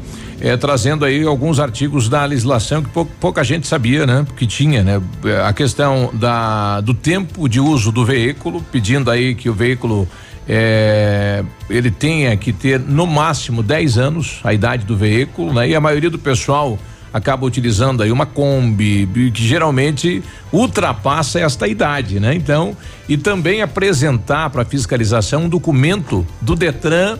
é 0.40 0.56
trazendo 0.56 1.04
aí 1.04 1.24
alguns 1.24 1.58
artigos 1.58 2.08
da 2.08 2.24
legislação 2.24 2.82
que 2.82 2.90
pou- 2.90 3.08
pouca 3.18 3.42
gente 3.42 3.66
sabia, 3.66 4.06
né? 4.06 4.24
Que 4.36 4.46
tinha, 4.46 4.82
né? 4.84 5.02
A 5.44 5.52
questão 5.52 6.10
da 6.12 6.80
do 6.82 6.94
tempo 6.94 7.48
de 7.48 7.58
uso 7.58 7.90
do 7.90 8.04
veículo, 8.04 8.62
pedindo 8.70 9.10
aí 9.10 9.34
que 9.34 9.48
o 9.50 9.54
veículo 9.54 10.06
é, 10.48 11.44
ele 11.68 11.90
tenha 11.90 12.36
que 12.36 12.52
ter 12.52 12.78
no 12.78 13.06
máximo 13.06 13.62
10 13.62 13.98
anos 13.98 14.40
a 14.44 14.54
idade 14.54 14.84
do 14.84 14.96
veículo, 14.96 15.52
né? 15.52 15.68
E 15.68 15.74
a 15.74 15.80
maioria 15.80 16.10
do 16.10 16.18
pessoal 16.18 16.78
acaba 17.12 17.46
utilizando 17.46 18.02
aí 18.02 18.12
uma 18.12 18.26
Kombi, 18.26 19.08
que 19.32 19.42
geralmente 19.42 20.22
ultrapassa 20.52 21.40
esta 21.40 21.66
idade, 21.66 22.20
né? 22.20 22.34
Então, 22.34 22.76
e 23.08 23.16
também 23.16 23.62
apresentar 23.62 24.50
para 24.50 24.64
fiscalização 24.64 25.44
um 25.44 25.48
documento 25.48 26.26
do 26.40 26.54
Detran 26.54 27.18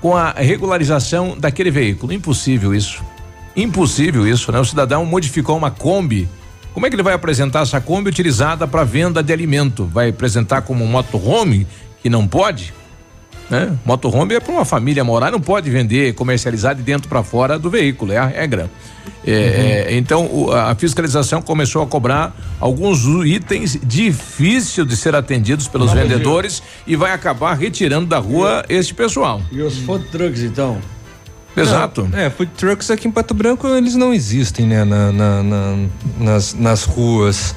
com 0.00 0.16
a 0.16 0.32
regularização 0.32 1.36
daquele 1.38 1.70
veículo. 1.70 2.12
Impossível 2.12 2.74
isso. 2.74 3.02
Impossível 3.54 4.26
isso, 4.26 4.50
né? 4.50 4.58
O 4.58 4.64
cidadão 4.64 5.04
modificou 5.06 5.56
uma 5.56 5.70
Kombi. 5.70 6.28
Como 6.74 6.86
é 6.86 6.90
que 6.90 6.96
ele 6.96 7.02
vai 7.02 7.14
apresentar 7.14 7.62
essa 7.62 7.80
Kombi 7.80 8.08
utilizada 8.08 8.66
para 8.66 8.84
venda 8.84 9.22
de 9.22 9.32
alimento? 9.32 9.84
Vai 9.84 10.10
apresentar 10.10 10.62
como 10.62 10.86
motorhome 10.86 11.66
que 12.02 12.08
não 12.10 12.26
pode? 12.26 12.72
Né? 13.48 13.76
Motorhome 13.84 14.34
é 14.34 14.40
para 14.40 14.52
uma 14.52 14.64
família 14.64 15.02
morar, 15.02 15.32
não 15.32 15.40
pode 15.40 15.68
vender, 15.70 16.14
comercializar 16.14 16.74
de 16.74 16.82
dentro 16.82 17.08
para 17.08 17.22
fora 17.24 17.58
do 17.58 17.68
veículo, 17.68 18.12
é 18.12 18.16
a 18.16 18.26
regra. 18.26 18.70
É, 19.26 19.86
é, 19.88 19.96
então 19.96 20.24
o- 20.32 20.52
a 20.52 20.74
fiscalização 20.76 21.42
começou 21.42 21.82
a 21.82 21.86
cobrar 21.86 22.34
alguns 22.60 23.04
itens 23.26 23.76
difíceis 23.82 24.86
de 24.86 24.96
ser 24.96 25.14
atendidos 25.16 25.66
pelos 25.68 25.88
Vamos 25.90 26.02
vendedores 26.08 26.62
e 26.86 26.94
vai 26.96 27.12
acabar 27.12 27.54
retirando 27.54 28.06
da 28.06 28.18
rua 28.18 28.64
este 28.68 28.94
pessoal. 28.94 29.42
E 29.50 29.60
os 29.60 29.78
food 29.78 30.04
trucks, 30.12 30.42
então? 30.42 30.78
Exato. 31.56 32.08
Não, 32.10 32.18
é, 32.18 32.30
food 32.30 32.52
trucks 32.56 32.88
aqui 32.90 33.08
em 33.08 33.10
Pato 33.10 33.34
Branco 33.34 33.66
eles 33.66 33.96
não 33.96 34.14
existem, 34.14 34.64
né? 34.64 34.84
Na, 34.84 35.10
na- 35.12 35.42
na- 35.42 35.76
nas, 36.18 36.54
nas 36.54 36.84
ruas. 36.84 37.54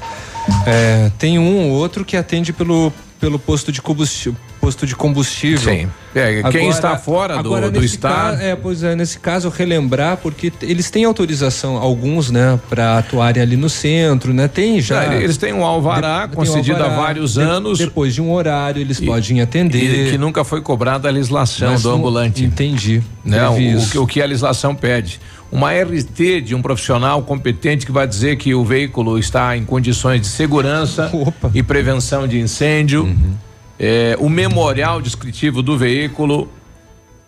É, 0.66 1.10
tem 1.18 1.38
um 1.38 1.68
ou 1.68 1.70
outro 1.70 2.04
que 2.04 2.16
atende 2.16 2.52
pelo, 2.52 2.92
pelo 3.24 3.38
posto 3.38 3.72
de 3.72 3.80
combustível. 3.80 4.36
Posto 4.60 4.86
de 4.86 4.94
combustível. 4.94 5.72
Sim. 5.72 5.88
É, 6.14 6.42
quem 6.50 6.68
está 6.68 6.96
fora 6.96 7.34
do- 7.34 7.40
agora 7.40 7.70
do 7.70 7.82
estado- 7.84 8.36
ca- 8.38 8.42
é, 8.44 8.54
pois 8.54 8.82
é, 8.82 8.94
nesse 8.94 9.18
caso 9.18 9.48
relembrar, 9.48 10.16
porque 10.18 10.52
eles 10.62 10.90
têm 10.90 11.04
autorização, 11.04 11.76
alguns, 11.76 12.30
né, 12.30 12.58
para 12.68 12.98
atuarem 12.98 13.42
ali 13.42 13.56
no 13.56 13.68
centro, 13.68 14.32
né? 14.32 14.46
Tem 14.46 14.80
já. 14.80 15.04
É, 15.14 15.22
eles 15.22 15.36
têm 15.38 15.52
um 15.54 15.64
alvará 15.64 16.26
De- 16.26 16.32
tem 16.32 16.42
um 16.42 16.46
concedido 16.46 16.82
há 16.82 16.84
alvará. 16.84 17.02
vários 17.02 17.34
De- 17.34 17.40
anos. 17.40 17.78
Depois 17.78 18.14
de 18.14 18.20
um 18.22 18.30
horário, 18.32 18.80
eles 18.80 18.98
E- 19.00 19.06
podem 19.06 19.40
atender. 19.40 20.06
E 20.08 20.10
que 20.12 20.18
nunca 20.18 20.44
foi 20.44 20.60
cobrada 20.60 21.08
a 21.08 21.10
legislação 21.10 21.72
Mas 21.72 21.82
do 21.82 21.90
ambulante. 21.90 22.44
Entendi. 22.44 23.02
Não, 23.24 23.54
Teve 23.54 23.98
o, 23.98 24.02
o 24.02 24.06
que 24.06 24.20
a 24.20 24.26
legislação 24.26 24.74
pede. 24.74 25.18
Uma 25.54 25.70
RT 25.72 26.40
de 26.44 26.52
um 26.52 26.60
profissional 26.60 27.22
competente 27.22 27.86
que 27.86 27.92
vai 27.92 28.08
dizer 28.08 28.34
que 28.36 28.52
o 28.56 28.64
veículo 28.64 29.16
está 29.16 29.56
em 29.56 29.64
condições 29.64 30.20
de 30.20 30.26
segurança 30.26 31.12
e 31.54 31.62
prevenção 31.62 32.26
de 32.26 32.40
incêndio, 32.40 33.04
Uhum. 33.04 33.34
é, 33.78 34.16
o 34.18 34.28
memorial 34.28 35.00
descritivo 35.00 35.62
do 35.62 35.78
veículo 35.78 36.48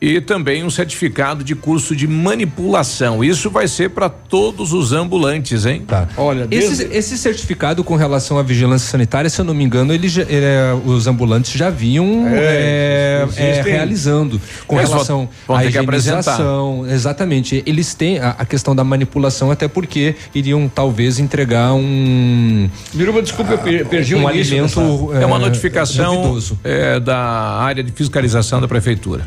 e 0.01 0.20
também 0.20 0.62
um 0.62 0.68
certificado 0.70 1.42
de 1.42 1.55
curso 1.55 1.97
de 1.97 2.07
manipulação. 2.07 3.24
Isso 3.24 3.51
vai 3.51 3.66
ser 3.66 3.90
para 3.90 4.09
todos 4.09 4.72
os 4.72 4.92
ambulantes, 4.92 5.64
hein? 5.64 5.82
Tá. 5.86 6.07
Olha, 6.16 6.47
Esse, 6.51 6.84
esse 6.92 7.16
certificado 7.16 7.82
com 7.82 7.97
relação 7.97 8.38
à 8.38 8.42
vigilância 8.42 8.90
sanitária, 8.90 9.30
se 9.30 9.40
eu 9.40 9.44
não 9.44 9.55
me 9.55 9.64
engano, 9.64 9.92
ele 9.94 10.09
já- 10.09 10.22
é, 10.28 10.74
os 10.84 11.07
ambulantes 11.07 11.53
já 11.53 11.70
vinham 11.70 12.26
É, 12.28 13.26
é, 13.36 13.42
é, 13.59 13.62
realizando 13.62 14.40
com 14.66 14.76
relação 14.76 15.28
à 15.49 15.64
higienização. 15.64 16.86
Exatamente. 16.88 17.62
Eles 17.66 17.94
têm 17.94 18.18
a, 18.18 18.30
a 18.38 18.44
questão 18.44 18.76
da 18.76 18.84
manipulação, 18.84 19.51
até 19.51 19.66
porque 19.66 20.14
iriam 20.34 20.68
talvez 20.68 21.18
entregar 21.18 21.72
um. 21.72 22.68
Miruba, 22.92 23.22
desculpa, 23.22 23.53
eu 23.53 23.59
per- 23.59 23.86
perdi 23.86 24.14
o 24.14 24.18
um 24.18 24.30
início 24.30 24.55
alimento. 24.59 25.07
dessa- 25.09 25.22
É 25.22 25.26
uma 25.26 25.38
notificação 25.38 26.38
é, 26.62 27.01
da 27.01 27.16
área 27.18 27.82
de 27.82 27.92
fiscalização 27.92 28.61
da 28.61 28.68
prefeitura. 28.68 29.26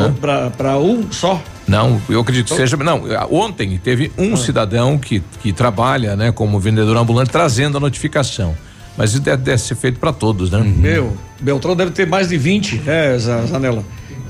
Então, 0.00 0.50
para 0.50 0.78
um 0.78 1.10
só? 1.10 1.40
Não, 1.66 2.00
eu 2.08 2.20
acredito 2.20 2.48
que 2.48 2.54
seja. 2.54 2.76
Não, 2.76 3.02
ontem 3.30 3.78
teve 3.82 4.12
um 4.16 4.36
cidadão 4.36 4.98
que, 4.98 5.22
que 5.42 5.52
trabalha, 5.52 6.14
né, 6.14 6.30
como 6.32 6.60
vendedor 6.60 6.96
ambulante, 6.96 7.30
trazendo 7.30 7.76
a 7.78 7.80
notificação. 7.80 8.54
Mas 8.96 9.10
isso 9.10 9.20
deve, 9.20 9.42
deve 9.42 9.58
ser 9.58 9.74
feito 9.74 9.98
para 9.98 10.12
todos, 10.12 10.50
né? 10.50 10.60
Meu, 10.60 11.16
Beltrão 11.40 11.76
deve 11.76 11.90
ter 11.90 12.06
mais 12.06 12.28
de 12.28 12.38
20, 12.38 12.76
né, 12.76 13.18
Za- 13.18 13.44
Zanella? 13.46 13.84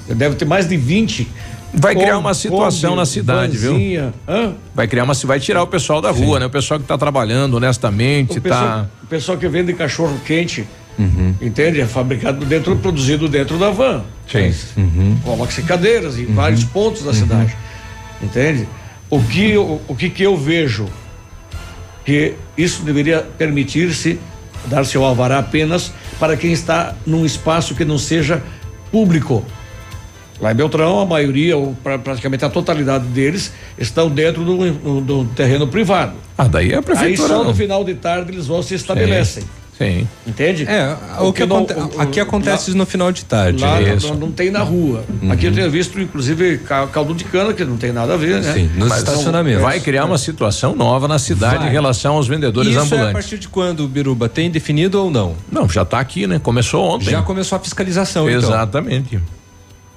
Deve 0.09 0.35
ter 0.37 0.45
mais 0.45 0.69
de 0.69 0.77
20 0.77 1.29
Vai 1.79 1.95
criar 1.95 2.17
uma 2.19 2.33
situação 2.33 2.97
na 2.97 3.05
cidade, 3.05 3.59
vanzinha. 3.59 4.15
viu? 4.27 4.35
Hã? 4.35 4.55
Vai 4.75 4.89
criar 4.89 5.05
uma, 5.05 5.13
vai 5.13 5.39
tirar 5.39 5.63
o 5.63 5.67
pessoal 5.67 6.01
da 6.01 6.11
rua, 6.11 6.35
Sim. 6.35 6.41
né? 6.41 6.47
O 6.47 6.51
pessoal 6.51 6.81
que 6.81 6.85
está 6.85 6.97
trabalhando 6.97 7.55
honestamente, 7.55 8.39
o 8.39 8.41
pessoal, 8.41 8.65
tá. 8.65 8.87
O 9.03 9.07
pessoal 9.07 9.37
que 9.37 9.47
vende 9.49 9.73
cachorro 9.75 10.19
quente, 10.25 10.67
uhum. 10.99 11.35
entende? 11.41 11.81
É 11.81 11.87
fabricado 11.87 12.45
dentro, 12.47 12.77
produzido 12.77 13.29
dentro 13.29 13.59
da 13.59 13.71
van. 13.71 14.05
Sim. 14.31 14.53
Uhum. 14.77 15.19
Coloca-se 15.23 15.63
cadeiras 15.63 16.19
em 16.19 16.27
uhum. 16.27 16.35
vários 16.35 16.65
pontos 16.65 17.03
da 17.03 17.15
cidade, 17.15 17.57
entende? 18.23 18.69
O 19.09 19.23
que, 19.23 19.57
o, 19.57 19.81
o 19.87 19.95
que 19.95 20.11
que 20.11 20.23
eu 20.23 20.37
vejo 20.37 20.89
que 22.05 22.35
isso 22.57 22.83
deveria 22.83 23.21
permitir-se 23.21 24.19
dar 24.67 24.85
seu 24.85 25.05
alvará 25.05 25.39
apenas 25.39 25.93
para 26.19 26.37
quem 26.37 26.53
está 26.53 26.95
num 27.05 27.27
espaço 27.27 27.75
que 27.75 27.85
não 27.85 27.99
seja 27.99 28.43
público. 28.91 29.45
Lá 30.41 30.53
em 30.53 30.55
Beltrão, 30.55 31.01
a 31.01 31.07
maioria, 31.07 31.57
ou 31.57 31.75
praticamente 32.05 32.45
a 32.45 32.51
totalidade 32.51 33.07
deles, 33.07 33.53
estão 33.79 34.09
dentro 34.09 34.45
do, 34.45 35.01
do 35.01 35.25
terreno 35.35 35.67
privado. 35.67 36.15
Ah, 36.37 36.47
daí 36.47 36.73
é 36.73 36.77
a 36.77 36.83
prefeitura. 36.83 37.35
Aí 37.35 37.39
só 37.39 37.45
no 37.45 37.55
final 37.55 37.83
de 37.83 37.95
tarde 37.95 38.33
eles 38.33 38.47
vão 38.47 38.63
se 38.63 38.75
estabelecem. 38.75 39.43
Sim. 39.79 40.09
Entende? 40.27 40.65
É, 40.65 40.97
o 41.21 41.33
que 41.33 41.45
não, 41.45 41.65
o, 41.65 42.01
aqui 42.01 42.19
acontece 42.19 42.71
lá, 42.71 42.79
no 42.79 42.87
final 42.87 43.13
de 43.13 43.25
tarde. 43.25 43.63
Lá 43.63 43.79
não, 43.81 44.15
não, 44.15 44.33
tem 44.33 44.51
na 44.51 44.61
rua. 44.61 45.05
Uhum. 45.23 45.31
Aqui 45.31 45.47
eu 45.47 45.53
tenho 45.53 45.71
visto, 45.71 46.01
inclusive, 46.01 46.59
caldo 46.93 47.15
de 47.15 47.25
cana, 47.25 47.53
que 47.53 47.65
não 47.65 47.77
tem 47.77 47.93
nada 47.93 48.15
a 48.15 48.17
ver, 48.17 48.41
né? 48.43 48.55
Sim, 48.55 48.71
nos 48.75 48.89
Mas 48.89 48.99
estacionamentos. 48.99 49.63
Vai 49.63 49.79
criar 49.81 50.07
uma 50.07 50.19
situação 50.19 50.75
nova 50.75 51.07
na 51.07 51.19
cidade 51.19 51.59
vai. 51.59 51.69
em 51.69 51.71
relação 51.71 52.15
aos 52.15 52.27
vendedores 52.27 52.71
Isso 52.71 52.81
ambulantes. 52.81 53.07
É 53.07 53.11
a 53.11 53.13
partir 53.13 53.39
de 53.39 53.49
quando, 53.49 53.87
Biruba? 53.87 54.29
Tem 54.29 54.51
definido 54.51 55.03
ou 55.03 55.11
não? 55.11 55.35
Não, 55.53 55.69
já 55.69 55.83
está 55.83 56.01
aqui, 56.01 56.27
né? 56.27 56.39
Começou 56.39 56.83
ontem. 56.83 57.11
Já 57.11 57.23
começou 57.23 57.57
a 57.57 57.59
fiscalização, 57.59 58.29
Exatamente. 58.29 59.17
Então. 59.17 59.36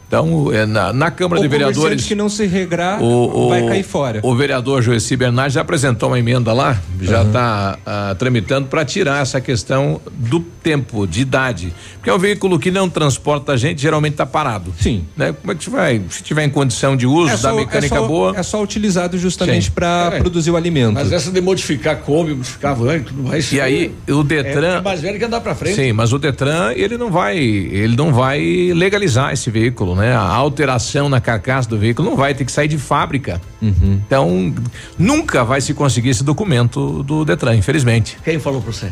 Então, 0.10 0.52
é, 0.52 0.66
na, 0.66 0.92
na 0.92 1.12
Câmara 1.12 1.40
o 1.40 1.44
de 1.44 1.48
Vereadores. 1.48 2.04
que 2.04 2.16
não 2.16 2.30
se 2.30 2.48
regrar 2.48 3.00
o, 3.00 3.46
o, 3.46 3.50
vai 3.50 3.64
cair 3.64 3.84
fora. 3.84 4.20
O 4.24 4.36
vereador 4.36 4.82
Joeci 4.82 5.16
Bernardes 5.16 5.54
já 5.54 5.62
apresentou 5.62 6.10
uma 6.10 6.18
emenda 6.18 6.52
lá, 6.52 6.82
já 7.00 7.22
está 7.22 7.78
uhum. 7.78 8.12
uh, 8.12 8.16
tramitando 8.16 8.68
para 8.68 8.84
tirar 8.84 9.22
essa 9.22 9.40
questão 9.40 10.02
do 10.12 10.40
tempo, 10.40 11.06
de 11.06 11.22
idade. 11.22 11.72
Porque 11.94 12.10
é 12.10 12.14
um 12.14 12.18
veículo 12.18 12.58
que 12.58 12.72
não 12.72 12.90
transporta 12.90 13.52
a 13.52 13.58
gente, 13.58 13.80
geralmente 13.80 14.14
está 14.14 14.26
parado. 14.26 14.74
Sim. 14.80 15.06
Né? 15.16 15.32
Como 15.32 15.52
é 15.52 15.56
que 15.56 15.70
vai? 15.70 16.02
Se 16.10 16.24
tiver 16.24 16.44
em 16.44 16.50
condição 16.50 16.98
de 16.98 17.06
uso, 17.06 17.32
é 17.32 17.38
da 17.38 17.54
mecânica 17.54 17.96
é 17.96 18.00
só, 18.00 18.08
boa. 18.08 18.34
É 18.36 18.42
só 18.42 18.64
utilizado 18.64 19.16
justamente 19.16 19.70
para 19.70 20.10
é, 20.14 20.20
produzir 20.20 20.50
o 20.50 20.58
alimento. 20.58 20.96
Mas 20.96 21.12
essa 21.12 21.30
de 21.30 21.40
modificar 21.40 21.98
Kombi, 21.98 22.34
modificar 22.34 22.76
van 22.76 22.96
e 22.96 23.02
tudo 23.02 23.22
mais. 23.22 23.52
E 23.52 23.62
aí, 23.62 23.94
o 24.10 24.24
Detran. 24.24 24.78
É, 24.78 24.82
mais 24.82 25.02
velho 25.02 25.20
que 25.20 25.26
andar 25.26 25.42
para 25.42 25.54
frente. 25.54 25.76
Sim, 25.76 25.94
mas 25.94 26.12
o 26.12 26.18
Detran, 26.18 26.74
ele 26.76 26.98
não 26.98 27.12
vai, 27.12 27.38
ele 27.38 27.96
não 27.96 28.12
vai 28.12 28.72
legalizar 28.74 29.32
esse 29.32 29.52
veículo, 29.52 29.96
né? 29.96 29.99
A 30.08 30.22
alteração 30.22 31.10
na 31.10 31.20
carcaça 31.20 31.70
do 31.70 31.78
veículo 31.78 32.10
não 32.10 32.18
vai 32.18 32.34
ter 32.34 32.46
que 32.46 32.52
sair 32.52 32.68
de 32.68 32.78
fábrica. 32.78 33.42
Uhum. 33.62 34.02
Então, 34.06 34.54
nunca 34.98 35.44
vai 35.44 35.62
se 35.62 35.74
conseguir 35.74 36.10
esse 36.10 36.24
documento 36.24 37.04
do 37.04 37.26
Detran, 37.26 37.56
infelizmente. 37.56 38.18
Quem 38.24 38.40
falou 38.40 38.62
para 38.62 38.72
você? 38.72 38.92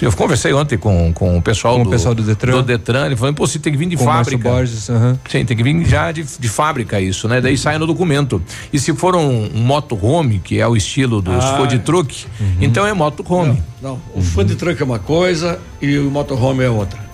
Eu 0.00 0.12
conversei 0.12 0.52
ontem 0.52 0.76
com, 0.76 1.12
com 1.12 1.38
o 1.38 1.42
pessoal, 1.42 1.76
com 1.76 1.82
do, 1.82 1.88
o 1.88 1.90
pessoal 1.90 2.14
do 2.14 2.22
Detran. 2.22 2.52
Do 2.52 2.62
Detran, 2.62 3.06
ele 3.06 3.16
falou, 3.16 3.34
pô, 3.34 3.46
você 3.46 3.58
tem 3.58 3.72
que 3.72 3.78
vir 3.78 3.86
de 3.86 3.96
com 3.96 4.04
fábrica. 4.04 4.48
Borges, 4.48 4.88
uhum. 4.88 5.18
Sim, 5.28 5.44
tem 5.44 5.56
que 5.56 5.62
vir 5.62 5.84
já 5.86 6.12
de, 6.12 6.24
de 6.24 6.48
fábrica 6.48 7.00
isso, 7.00 7.28
né? 7.28 7.40
Daí 7.40 7.56
sai 7.56 7.78
no 7.78 7.86
documento. 7.86 8.42
E 8.72 8.78
se 8.78 8.94
for 8.94 9.16
um, 9.16 9.48
um 9.54 9.60
motorhome, 9.60 10.40
que 10.40 10.60
é 10.60 10.66
o 10.66 10.76
estilo 10.76 11.20
dos 11.20 11.44
ah, 11.44 11.56
food 11.56 11.78
truck, 11.80 12.26
uhum. 12.40 12.56
então 12.60 12.86
é 12.86 12.92
motorhome. 12.92 13.62
Não, 13.80 13.90
não. 13.90 14.00
o 14.14 14.18
uhum. 14.18 14.22
food 14.22 14.54
truck 14.56 14.80
é 14.80 14.84
uma 14.84 14.98
coisa 14.98 15.58
e 15.80 15.98
o 15.98 16.10
motorhome 16.10 16.64
é 16.64 16.70
outra. 16.70 17.08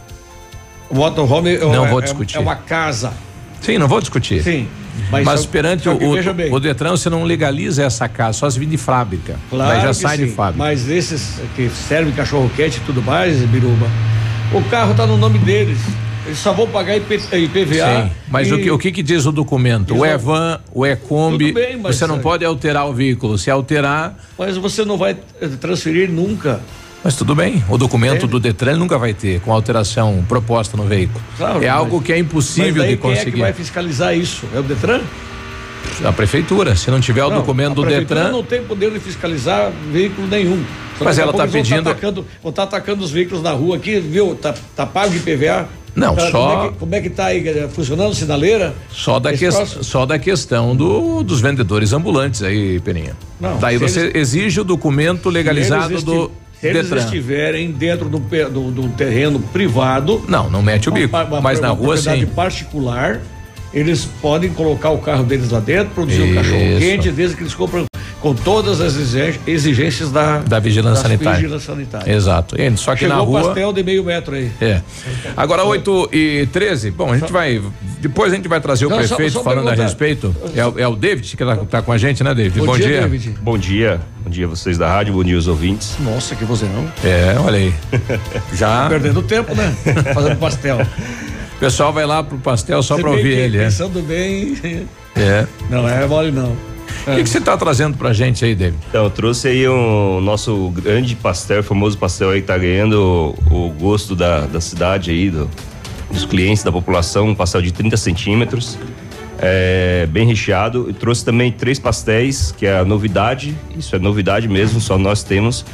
O 0.91 0.97
motorhome 0.97 1.57
não 1.59 1.87
é, 1.87 1.89
vou 1.89 2.01
é, 2.01 2.03
discutir. 2.03 2.37
é 2.37 2.41
uma 2.41 2.57
casa. 2.57 3.13
Sim, 3.65 3.79
não 3.79 3.89
vou 3.89 4.01
discutir. 4.01 4.43
Sim. 4.43 4.69
Mas, 5.11 5.25
mas 5.25 5.47
perante 5.47 5.89
o, 5.89 5.93
o, 5.93 6.55
o, 6.55 6.61
Detran, 6.61 6.91
você 6.91 7.09
não 7.09 7.25
legaliza 7.25 7.83
essa 7.83 8.09
casa, 8.09 8.39
só 8.39 8.51
se 8.51 8.59
vir 8.59 8.67
de 8.67 8.77
fábrica. 8.77 9.37
Claro 9.49 9.73
Daí 9.73 9.83
já 9.83 9.95
sai 9.95 10.17
sim. 10.19 10.27
de 10.27 10.33
fábrica. 10.33 10.59
Mas 10.59 10.89
esses 10.89 11.41
que 11.57 11.69
servem 11.71 12.13
cachorro 12.13 12.51
quente 12.55 12.77
e 12.77 12.81
tudo 12.81 13.03
mais, 13.03 13.39
Biruba, 13.47 13.87
o 14.53 14.63
carro 14.65 14.93
está 14.93 15.07
no 15.07 15.17
nome 15.17 15.39
deles. 15.39 15.79
Eles 16.27 16.39
só 16.39 16.53
vão 16.53 16.67
pagar 16.67 16.97
IP, 16.97 17.15
IPVA. 17.15 18.03
Sim, 18.03 18.11
mas 18.29 18.49
e... 18.49 18.55
o, 18.55 18.63
que, 18.63 18.71
o 18.71 18.79
que, 18.79 18.93
que 18.93 19.03
diz 19.03 19.27
o 19.27 19.33
documento? 19.33 19.95
O 19.95 20.07
EVAN, 20.07 20.61
o 20.73 20.87
E-Kombi, 20.87 21.55
você 21.83 22.07
não 22.07 22.19
pode 22.19 22.45
alterar 22.45 22.87
o 22.87 22.93
veículo. 22.95 23.37
Se 23.37 23.51
alterar. 23.51 24.17
Mas 24.39 24.57
você 24.57 24.85
não 24.85 24.97
vai 24.97 25.17
transferir 25.61 26.11
nunca. 26.11 26.61
Mas 27.05 27.15
tudo 27.15 27.35
bem, 27.35 27.63
o 27.69 27.77
documento 27.77 28.25
é. 28.25 28.27
do 28.27 28.41
Detran 28.41 28.79
nunca 28.79 28.97
vai 28.97 29.13
ter 29.13 29.39
com 29.41 29.53
alteração 29.53 30.25
proposta 30.27 30.75
no 30.75 30.85
veículo. 30.85 31.23
Claro, 31.37 31.63
é 31.63 31.69
algo 31.69 32.01
que 32.01 32.11
é 32.11 32.19
impossível 32.19 32.83
de 32.83 32.97
conseguir. 32.97 33.25
Quem 33.25 33.29
é 33.29 33.35
que 33.35 33.41
vai 33.43 33.53
fiscalizar 33.53 34.17
isso? 34.17 34.47
É 34.55 34.59
o 34.59 34.63
Detran? 34.63 35.03
A 36.03 36.13
prefeitura, 36.13 36.75
se 36.75 36.91
não 36.91 36.99
tiver 36.99 37.21
não, 37.21 37.29
o 37.29 37.35
documento 37.35 37.75
do 37.75 37.85
Detran. 37.85 38.33
não 38.33 38.43
tem 38.43 38.65
poder 38.65 38.91
de 38.91 38.99
fiscalizar 38.99 39.71
veículo 39.93 40.27
nenhum. 40.27 40.65
Só 40.99 41.05
mas 41.05 41.19
ela 41.19 41.31
está 41.31 41.47
pedindo. 41.47 41.83
Vão 41.85 41.91
estar 41.93 42.23
tá 42.43 42.53
tá 42.53 42.63
atacando 42.63 43.05
os 43.05 43.11
veículos 43.11 43.43
na 43.43 43.53
rua 43.53 43.77
aqui, 43.77 44.01
viu? 44.01 44.35
Tá, 44.35 44.55
tá 44.75 44.87
pago 44.87 45.15
IPVA. 45.15 45.69
Não, 45.95 46.19
só. 46.19 46.31
Como 46.31 46.65
é, 46.65 46.69
que, 46.69 46.79
como 46.79 46.95
é 46.95 47.01
tá 47.11 47.27
aí 47.27 47.69
funcionando 47.69 48.15
sinaleira? 48.15 48.75
Só 48.91 49.21
da, 49.21 49.33
que, 49.33 49.49
só 49.53 50.07
da 50.07 50.19
questão 50.19 50.75
do, 50.75 51.23
dos 51.23 51.41
vendedores 51.41 51.93
ambulantes 51.93 52.43
aí, 52.43 52.81
Peninha. 52.81 53.15
Não, 53.39 53.59
Daí 53.59 53.77
você 53.77 54.07
eles, 54.07 54.15
exige 54.15 54.61
o 54.61 54.65
documento 54.65 55.29
legalizado 55.29 56.03
do 56.03 56.31
se 56.65 56.69
eles 56.69 56.89
Detran. 56.89 57.05
estiverem 57.05 57.71
dentro 57.71 58.09
do, 58.09 58.19
do, 58.19 58.71
do, 58.71 58.89
terreno 58.91 59.39
privado. 59.39 60.25
Não, 60.29 60.49
não 60.49 60.63
mete 60.63 60.89
o 60.89 60.93
bico. 60.93 61.15
Uma, 61.15 61.25
uma, 61.25 61.41
mas 61.41 61.61
na 61.61 61.69
rua 61.69 61.97
sim. 61.97 62.25
particular, 62.27 63.21
eles 63.73 64.05
podem 64.23 64.51
colocar 64.51 64.91
o 64.91 64.99
carro 64.99 65.25
deles 65.25 65.51
lá 65.51 65.61
dentro, 65.61 65.95
produzir 65.95 66.23
o 66.23 66.31
um 66.31 66.35
cachorro 66.35 66.79
quente, 66.79 67.11
desde 67.11 67.37
que 67.37 67.43
eles 67.43 67.55
compram 67.55 67.85
com 68.25 68.35
todas 68.35 68.81
as 68.81 68.97
exigências 69.47 70.11
da, 70.11 70.39
da 70.39 70.59
vigilância 70.59 71.03
sanitária. 71.03 71.41
vigilância 71.41 71.75
sanitária. 71.75 72.11
Exato. 72.11 72.59
E, 72.59 72.75
só 72.75 72.95
que 72.95 73.01
Chegou 73.01 73.17
na 73.19 73.23
rua. 73.23 73.43
pastel 73.43 73.71
de 73.71 73.83
meio 73.83 74.03
metro 74.03 74.35
aí. 74.35 74.51
É. 74.63 74.81
Agora, 75.37 75.63
8 75.63 76.09
e 76.11 76.49
13. 76.51 76.91
Bom, 76.93 77.13
a 77.13 77.19
gente 77.19 77.31
vai. 77.31 77.61
Depois 78.01 78.33
a 78.33 78.37
gente 78.37 78.49
vai 78.49 78.63
trazer 78.63 78.87
o 78.87 78.89
Não, 78.89 78.97
prefeito 78.97 79.33
só, 79.33 79.39
só 79.41 79.45
falando 79.45 79.69
a 79.69 79.75
respeito. 79.75 80.35
É, 80.57 80.65
o, 80.65 80.79
é 80.79 80.89
o 80.89 80.97
David 80.97 81.37
que 81.37 81.43
está 81.43 81.57
tá 81.67 81.83
com 81.83 81.93
a 81.93 81.99
gente, 81.99 82.25
né, 82.25 82.35
David? 82.35 82.61
Bom, 82.61 82.65
bom 82.65 82.77
dia. 82.79 82.87
dia. 82.87 83.01
David. 83.03 83.35
Bom 83.43 83.59
dia. 83.59 84.01
Bom 84.25 84.31
dia 84.31 84.49
vocês 84.49 84.79
da 84.79 84.89
rádio, 84.89 85.13
bom 85.13 85.23
dia 85.23 85.37
os 85.37 85.47
ouvintes. 85.47 85.95
Nossa, 86.01 86.35
que 86.35 86.47
você 86.47 86.65
não. 86.65 86.91
É, 87.05 87.37
olha 87.39 87.59
aí. 87.59 87.75
Já. 88.57 88.85
Tá 88.85 88.89
perdendo 88.89 89.21
tempo, 89.21 89.55
né? 89.55 89.71
Fazendo 90.15 90.39
pastel. 90.39 90.79
O 91.57 91.61
pessoal 91.61 91.93
vai 91.93 92.07
lá 92.07 92.23
pro 92.23 92.39
pastel 92.39 92.83
só 92.83 92.97
para 92.97 93.11
ouvir 93.11 93.37
ele. 93.37 93.59
Pensando 93.59 93.99
é. 93.99 94.03
bem. 94.03 94.89
É. 95.15 95.47
Não 95.69 95.87
é 95.87 96.07
mole, 96.07 96.31
não. 96.31 96.74
O 97.07 97.11
é. 97.11 97.17
que, 97.17 97.23
que 97.25 97.29
você 97.29 97.39
está 97.39 97.57
trazendo 97.57 97.97
pra 97.97 98.13
gente 98.13 98.45
aí, 98.45 98.55
David? 98.55 98.79
Então, 98.89 99.05
eu 99.05 99.11
trouxe 99.11 99.49
aí 99.49 99.67
o 99.69 100.19
um, 100.19 100.21
nosso 100.21 100.71
grande 100.71 101.15
pastel, 101.15 101.63
famoso 101.63 101.99
pastel 101.99 102.31
aí 102.31 102.41
que 102.41 102.47
tá 102.47 102.57
ganhando 102.57 103.35
o, 103.51 103.67
o 103.67 103.71
gosto 103.71 104.17
da, 104.17 104.41
da 104.41 104.61
cidade 104.61 105.11
aí, 105.11 105.31
do, 105.31 105.49
dos 106.11 106.25
clientes, 106.25 106.63
da 106.63 106.73
população, 106.73 107.29
um 107.29 107.35
pastel 107.35 107.61
de 107.61 107.73
30 107.73 107.97
centímetros. 107.97 108.79
É, 109.39 110.07
bem 110.11 110.27
recheado. 110.27 110.87
Eu 110.89 110.95
trouxe 110.95 111.25
também 111.25 111.53
três 111.53 111.79
pastéis, 111.79 112.53
que 112.53 112.67
é 112.67 112.79
a 112.79 112.85
novidade, 112.85 113.55
isso 113.77 113.95
é 113.95 113.99
novidade 113.99 114.49
mesmo, 114.49 114.81
só 114.81 114.97
nós 114.97 115.23
temos. 115.23 115.65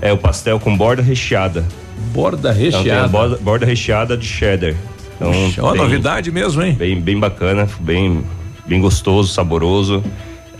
É 0.00 0.12
o 0.12 0.18
pastel 0.18 0.58
com 0.58 0.74
borda 0.76 1.02
recheada. 1.02 1.64
Borda 2.12 2.50
recheada? 2.50 2.88
Então, 2.88 3.08
borda, 3.08 3.36
borda, 3.36 3.66
recheada 3.66 4.16
de 4.16 4.26
cheddar. 4.26 4.74
Então, 5.16 5.30
Puxa, 5.30 5.62
uma 5.62 5.74
novidade 5.74 6.32
mesmo, 6.32 6.62
hein? 6.62 6.72
Bem, 6.72 6.98
bem 6.98 7.18
bacana, 7.18 7.68
bem, 7.80 8.24
bem 8.66 8.80
gostoso, 8.80 9.32
saboroso. 9.32 10.02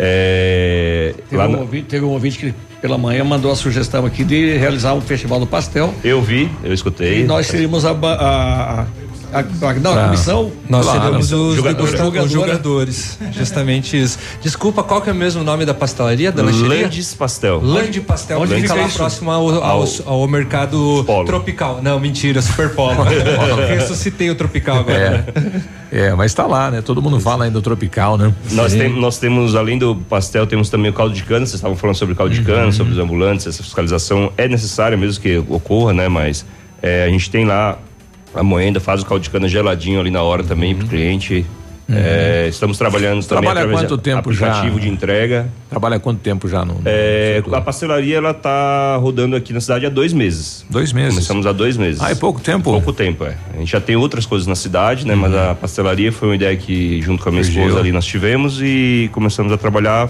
É, 0.03 1.15
teve, 1.29 1.43
um 1.43 1.59
ouvinte, 1.59 1.87
teve 1.87 2.05
um 2.07 2.09
ouvinte 2.09 2.39
que 2.39 2.55
pela 2.81 2.97
manhã 2.97 3.23
mandou 3.23 3.53
a 3.53 3.57
sugestão 3.57 4.07
aqui 4.07 4.25
de 4.25 4.57
realizar 4.57 4.95
um 4.95 5.01
festival 5.03 5.39
do 5.39 5.47
pastel. 5.47 5.93
Eu 6.03 6.23
vi, 6.23 6.51
eu 6.65 6.73
escutei. 6.73 7.21
E 7.21 7.25
nós 7.25 7.47
seríamos 7.47 7.85
a, 7.85 7.91
a, 7.91 8.81
a 8.81 8.87
a, 9.33 9.73
não, 9.75 9.99
a 9.99 10.05
comissão? 10.05 10.53
Nós 10.69 10.85
claro, 10.85 11.01
seremos 11.01 11.33
os 11.33 11.57
jogadores, 11.57 12.01
os 12.25 12.31
jogadores. 12.31 13.19
Justamente 13.33 14.01
isso. 14.01 14.19
Desculpa, 14.43 14.83
qual 14.83 15.01
que 15.01 15.09
é 15.09 15.13
o 15.13 15.17
mesmo 15.17 15.43
nome 15.43 15.65
da 15.65 15.75
pastelaria, 15.75 16.33
da 16.33 16.43
lancheria? 16.43 16.85
Landes 16.85 17.15
Pastel. 17.15 17.61
Lande 17.63 18.01
Pastel. 18.01 18.41
Onde 18.41 18.55
fica 18.55 18.75
lá 18.75 18.87
isso? 18.87 18.97
próximo 18.97 19.31
ao, 19.31 19.63
ao, 19.63 19.85
ao 20.07 20.29
mercado 20.29 21.05
Polo. 21.07 21.27
tropical. 21.27 21.81
Não, 21.83 21.99
mentira, 22.01 22.43
Super 22.43 22.71
Polo. 22.71 23.03
Ressuscitei 23.69 24.31
o 24.31 24.35
tropical 24.35 24.79
agora, 24.79 24.99
é. 24.99 25.11
né? 25.11 25.63
É, 25.93 26.15
mas 26.15 26.33
tá 26.33 26.47
lá, 26.47 26.71
né? 26.71 26.83
Todo 26.83 27.03
mundo 27.03 27.19
fala 27.19 27.45
ainda 27.45 27.59
do 27.59 27.63
tropical, 27.63 28.17
né? 28.17 28.33
Nós, 28.53 28.73
tem, 28.73 28.89
nós 28.89 29.19
temos, 29.19 29.57
além 29.57 29.77
do 29.77 29.97
pastel, 29.97 30.47
temos 30.47 30.71
também 30.71 30.91
o 30.91 30.95
caldo 30.95 31.15
de 31.15 31.23
cana. 31.25 31.41
Vocês 31.45 31.55
estavam 31.55 31.77
falando 31.77 31.97
sobre 31.97 32.15
o 32.15 32.17
caldo 32.17 32.33
de 32.33 32.43
cana, 32.43 32.67
uhum. 32.67 32.73
sobre 32.73 32.93
os 32.93 32.99
ambulantes. 32.99 33.47
Essa 33.47 33.63
fiscalização 33.63 34.33
é 34.37 34.47
necessária 34.47 34.97
mesmo 34.97 35.21
que 35.21 35.39
ocorra, 35.49 35.93
né? 35.93 36.09
Mas 36.09 36.45
é, 36.81 37.05
a 37.05 37.09
gente 37.09 37.31
tem 37.31 37.45
lá 37.45 37.79
a 38.35 38.43
moenda, 38.43 38.81
faz 38.81 39.03
o 39.03 39.07
caldo 39.07 39.23
de 39.23 39.31
cana 39.31 39.49
geladinho 39.49 40.01
ali 40.01 40.11
na 40.11 40.23
hora 40.23 40.43
também 40.43 40.73
uhum. 40.73 40.81
pro 40.81 40.89
cliente. 40.89 41.47
Uhum. 41.89 41.97
É, 41.99 42.47
estamos 42.49 42.79
trabalhando 42.79 43.21
também 43.27 43.43
Trabalha 43.43 43.67
há 43.67 43.73
quanto 43.73 43.99
tempo 43.99 44.19
aplicativo 44.21 44.77
já? 44.77 44.81
de 44.81 44.89
entrega. 44.89 45.49
Trabalha 45.69 45.99
quanto 45.99 46.21
tempo 46.21 46.49
já 46.49 46.65
no? 46.65 46.75
no 46.75 46.83
é, 46.85 47.43
a 47.53 47.61
pastelaria 47.61 48.17
ela 48.17 48.33
tá 48.33 48.97
rodando 48.97 49.35
aqui 49.35 49.53
na 49.53 49.61
cidade 49.61 49.87
há 49.87 49.89
dois 49.89 50.13
meses. 50.13 50.65
Dois 50.71 50.93
meses. 50.93 51.15
Começamos 51.15 51.47
há 51.47 51.53
dois 51.53 51.77
meses. 51.77 52.01
Ah, 52.01 52.13
é 52.13 52.15
pouco 52.15 52.41
tempo? 52.41 52.71
Pouco 52.71 52.93
tempo, 52.93 53.25
é. 53.25 53.37
A 53.53 53.59
gente 53.59 53.73
já 53.73 53.81
tem 53.81 53.97
outras 53.97 54.25
coisas 54.25 54.47
na 54.47 54.55
cidade, 54.55 55.05
né? 55.05 55.15
Uhum. 55.15 55.21
Mas 55.21 55.35
a 55.35 55.55
pastelaria 55.57 56.13
foi 56.13 56.29
uma 56.29 56.35
ideia 56.37 56.57
que 56.57 57.03
junto 57.03 57.25
com 57.25 57.29
a 57.29 57.33
minha 57.33 57.43
Surgiu. 57.43 57.63
esposa 57.63 57.81
ali 57.81 57.91
nós 57.91 58.07
tivemos 58.07 58.61
e 58.63 59.11
começamos 59.13 59.53
a 59.53 59.57
trabalhar 59.57 60.09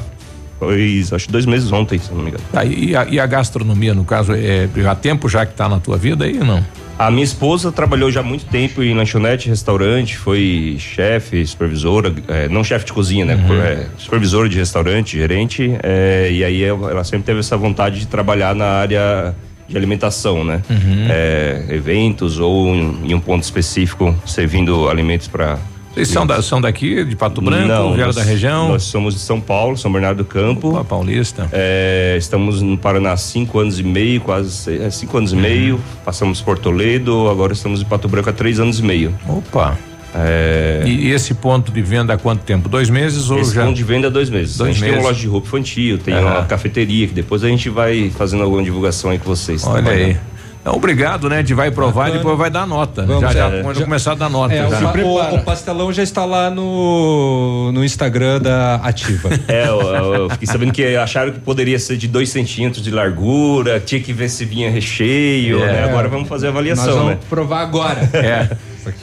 Faz, 0.61 1.13
acho 1.15 1.33
dois 1.33 1.47
meses 1.47 1.73
ontem, 1.73 1.99
se 1.99 2.13
não 2.13 2.21
me 2.23 2.29
engano. 2.29 2.45
Tá, 2.53 2.63
e, 2.67 2.95
a, 2.95 3.07
e, 3.07 3.19
a, 3.19 3.25
gastronomia, 3.25 3.95
no 3.95 4.05
caso, 4.05 4.35
é 4.35 4.69
há 4.87 4.95
tempo 4.95 5.27
já 5.27 5.47
que 5.47 5.53
está 5.53 5.67
na 5.67 5.81
tua 5.81 5.97
vida 5.97 6.27
aí 6.27 6.39
ou 6.39 6.45
não? 6.45 6.63
A 7.01 7.11
minha 7.11 7.25
esposa 7.25 7.73
trabalhou 7.73 8.11
já 8.11 8.21
há 8.21 8.23
muito 8.23 8.45
tempo 8.45 8.83
em 8.83 8.93
lanchonete, 8.93 9.49
restaurante, 9.49 10.19
foi 10.19 10.77
chefe, 10.79 11.47
supervisora, 11.47 12.13
é, 12.29 12.47
não 12.47 12.63
chefe 12.63 12.85
de 12.85 12.93
cozinha, 12.93 13.25
né? 13.25 13.37
Uhum. 13.37 13.63
É, 13.63 13.87
supervisora 13.97 14.47
de 14.51 14.59
restaurante, 14.59 15.17
gerente, 15.17 15.79
é, 15.83 16.29
e 16.31 16.45
aí 16.45 16.63
ela 16.63 17.03
sempre 17.03 17.25
teve 17.25 17.41
essa 17.41 17.57
vontade 17.57 18.01
de 18.01 18.07
trabalhar 18.07 18.55
na 18.55 18.67
área 18.67 19.35
de 19.67 19.79
alimentação, 19.79 20.45
né? 20.45 20.61
Uhum. 20.69 21.07
É, 21.09 21.65
eventos 21.71 22.39
ou 22.39 22.67
em 22.75 23.15
um 23.15 23.21
ponto 23.21 23.45
específico, 23.45 24.15
servindo 24.27 24.91
alimentos 24.91 25.27
para 25.27 25.59
vocês 26.01 26.09
são, 26.09 26.27
da, 26.27 26.43
são 26.43 26.61
daqui, 26.61 27.05
de 27.05 27.15
Pato 27.15 27.43
Branco, 27.43 27.69
Não, 27.69 27.95
vieram 27.95 28.13
da 28.13 28.23
região? 28.23 28.69
Nós 28.69 28.85
somos 28.85 29.15
de 29.15 29.21
São 29.21 29.41
Paulo, 29.41 29.77
São 29.77 29.93
Bernardo 29.93 30.19
do 30.19 30.25
Campo. 30.25 30.71
Opa, 30.71 30.85
paulista. 30.85 31.49
É, 31.53 32.17
estamos 32.19 32.63
no 32.63 32.79
Paraná 32.79 33.13
há 33.13 33.17
cinco 33.17 33.59
anos 33.59 33.79
e 33.79 33.83
meio, 33.83 34.21
quase 34.21 34.83
é, 34.83 34.91
cinco 34.91 35.19
anos 35.19 35.33
uhum. 35.33 35.39
e 35.39 35.43
meio. 35.43 35.81
Passamos 36.05 36.41
por 36.41 36.59
Toledo, 36.59 37.29
agora 37.29 37.53
estamos 37.53 37.83
em 37.83 37.85
Pato 37.85 38.09
Branco 38.09 38.31
há 38.31 38.33
três 38.33 38.59
anos 38.59 38.79
e 38.79 38.83
meio. 38.83 39.15
Opa. 39.29 39.77
É... 40.15 40.83
E, 40.87 41.07
e, 41.07 41.11
esse 41.13 41.35
ponto 41.35 41.71
de 41.71 41.81
venda 41.83 42.15
há 42.15 42.19
quanto 42.19 42.43
tempo? 42.43 42.69
Dois 42.69 42.91
meses 42.91 43.31
ou 43.31 43.39
esse 43.39 43.55
já? 43.55 43.65
ponto 43.65 43.77
de 43.77 43.85
venda 43.85 44.09
há 44.09 44.11
dois 44.11 44.29
meses. 44.29 44.57
Dois 44.57 44.71
a 44.71 44.73
gente 44.73 44.83
meses. 44.83 44.95
tem 44.97 45.05
uma 45.05 45.09
loja 45.09 45.21
de 45.21 45.27
roupa 45.29 45.47
infantil, 45.47 45.99
tem 45.99 46.15
uhum. 46.15 46.23
uma 46.23 46.45
cafeteria, 46.45 47.07
que 47.07 47.15
depois 47.15 47.45
a 47.45 47.49
gente 47.49 47.69
vai 47.69 48.11
fazendo 48.11 48.43
alguma 48.43 48.63
divulgação 48.63 49.11
aí 49.11 49.19
com 49.19 49.27
vocês. 49.27 49.65
Olha 49.65 49.91
aí. 49.91 50.17
Então, 50.61 50.74
obrigado, 50.74 51.28
né? 51.31 51.37
A 51.37 51.41
gente 51.41 51.55
vai 51.55 51.70
provar 51.70 52.03
Bacana. 52.03 52.16
e 52.16 52.19
depois 52.19 52.37
vai 52.37 52.51
dar 52.51 52.66
nota. 52.66 53.03
Vamos, 53.07 53.23
já, 53.23 53.32
já, 53.32 53.73
já, 53.73 53.85
começar 53.85 54.12
a 54.12 54.15
dar 54.15 54.28
nota. 54.28 54.55
É, 54.55 54.69
já. 54.69 54.93
O, 54.93 55.37
o, 55.37 55.43
pastelão 55.43 55.91
já 55.91 56.03
está 56.03 56.27
lá 56.27 56.51
no, 56.51 57.73
no 57.73 57.82
Instagram 57.82 58.41
da 58.41 58.77
Ativa. 58.77 59.31
É, 59.49 59.66
eu, 59.66 59.81
eu, 59.81 60.31
fiquei 60.31 60.47
sabendo 60.47 60.73
que 60.73 60.97
acharam 60.97 61.32
que 61.32 61.41
poderia 61.41 61.78
ser 61.78 61.97
de 61.97 62.07
dois 62.07 62.28
centímetros 62.28 62.85
de 62.85 62.91
largura, 62.91 63.81
tinha 63.81 64.01
que 64.01 64.12
ver 64.12 64.28
se 64.28 64.45
vinha 64.45 64.70
recheio, 64.70 65.62
é. 65.62 65.73
né? 65.73 65.85
Agora 65.85 66.09
vamos 66.09 66.28
fazer 66.28 66.47
a 66.47 66.51
avaliação, 66.51 66.87
Nós 66.87 66.95
vamos 66.95 67.11
né? 67.12 67.19
provar 67.28 67.62
agora. 67.62 68.09
É. 68.20 68.49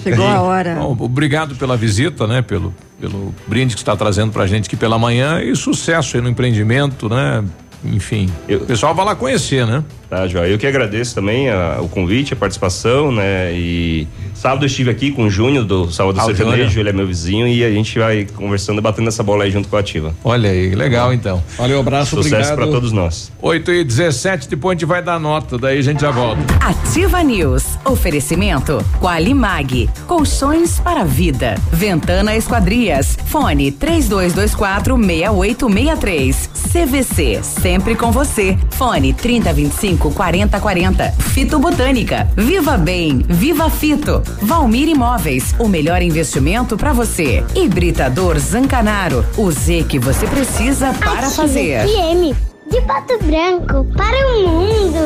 Chegou 0.03 0.25
a 0.25 0.41
hora. 0.41 0.75
Bom, 0.75 0.95
obrigado 0.99 1.55
pela 1.55 1.75
visita, 1.75 2.25
né? 2.27 2.41
Pelo, 2.41 2.73
pelo 2.99 3.33
brinde 3.47 3.75
que 3.75 3.81
está 3.81 3.95
trazendo 3.95 4.31
pra 4.31 4.47
gente 4.47 4.67
aqui 4.67 4.75
pela 4.75 4.97
manhã 4.97 5.41
e 5.41 5.55
sucesso 5.55 6.17
aí 6.17 6.21
no 6.21 6.29
empreendimento, 6.29 7.09
né? 7.09 7.43
Enfim, 7.83 8.29
eu, 8.47 8.59
o 8.59 8.65
pessoal 8.65 8.93
vai 8.93 9.05
lá 9.05 9.15
conhecer, 9.15 9.65
né? 9.65 9.83
Tá, 10.09 10.25
João. 10.25 10.45
Eu 10.45 10.57
que 10.57 10.65
agradeço 10.65 11.13
também 11.13 11.49
a, 11.49 11.79
o 11.81 11.89
convite, 11.89 12.33
a 12.33 12.35
participação, 12.35 13.11
né? 13.11 13.51
E 13.53 14.07
sábado 14.33 14.63
eu 14.63 14.67
estive 14.67 14.89
aqui 14.89 15.11
com 15.11 15.23
o 15.23 15.29
Júnior 15.29 15.65
do 15.65 15.91
Sábado 15.91 16.19
ah, 16.19 16.23
Sertanejo, 16.23 16.79
ele 16.79 16.89
é 16.89 16.93
meu 16.93 17.05
vizinho 17.05 17.45
e 17.45 17.63
a 17.63 17.69
gente 17.69 17.99
vai 17.99 18.25
conversando, 18.35 18.81
batendo 18.81 19.09
essa 19.09 19.21
bola 19.21 19.43
aí 19.43 19.51
junto 19.51 19.67
com 19.67 19.75
a 19.75 19.79
Ativa. 19.81 20.15
Olha 20.23 20.49
aí, 20.49 20.73
legal 20.73 21.13
então. 21.13 21.43
Valeu, 21.57 21.79
abraço, 21.79 22.15
Sucesso 22.15 22.55
para 22.55 22.67
todos 22.67 22.91
nós. 22.93 23.31
8 23.41 23.71
e 23.71 23.83
17 23.83 24.47
depois 24.47 24.77
a 24.77 24.79
gente 24.79 24.87
vai 24.87 25.01
dar 25.01 25.19
nota, 25.19 25.57
daí 25.57 25.79
a 25.79 25.81
gente 25.81 26.01
já 26.01 26.11
volta. 26.11 26.41
Ativa 26.61 27.21
News. 27.21 27.77
Oferecimento 27.83 28.83
Qualimag. 29.01 29.89
Colchões 30.07 30.79
para 30.79 31.03
vida. 31.03 31.55
Ventana 31.71 32.35
Esquadrias. 32.35 33.17
Fone 33.25 33.71
3224 33.73 34.95
6863. 34.95 36.49
CVC. 36.71 37.41
Sempre 37.67 37.97
com 37.97 38.13
você. 38.13 38.57
Fone 38.71 39.11
3025 39.11 40.07
35 40.07 40.11
40 40.13 40.59
40. 40.61 41.11
Fito 41.11 41.59
Botânica. 41.59 42.25
Viva 42.37 42.77
Bem. 42.77 43.25
Viva 43.27 43.69
Fito. 43.69 44.23
Valmir 44.41 44.87
Imóveis. 44.87 45.53
O 45.59 45.67
melhor 45.67 46.01
investimento 46.01 46.77
para 46.77 46.93
você. 46.93 47.43
Hibridador 47.53 48.39
Zancanaro. 48.39 49.25
O 49.35 49.51
Z 49.51 49.83
que 49.83 49.99
você 49.99 50.25
precisa 50.27 50.93
para 50.93 51.27
Ativa 51.27 51.31
fazer. 51.31 51.85
FM. 51.89 52.37
De 52.71 52.81
Pato 52.83 53.17
Branco 53.25 53.85
para 53.97 54.15
o 54.15 54.47
mundo. 54.47 54.97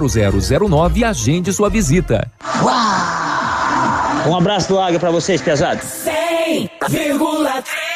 0009 0.00 1.00
e 1.00 1.04
agende 1.04 1.52
sua 1.52 1.68
visita. 1.68 2.30
Uau! 2.62 4.30
Um 4.30 4.36
abraço 4.36 4.68
do 4.68 4.80
Águia 4.80 5.00
para 5.00 5.10
vocês, 5.10 5.40
pesados. 5.40 5.84
100,3 5.84 7.91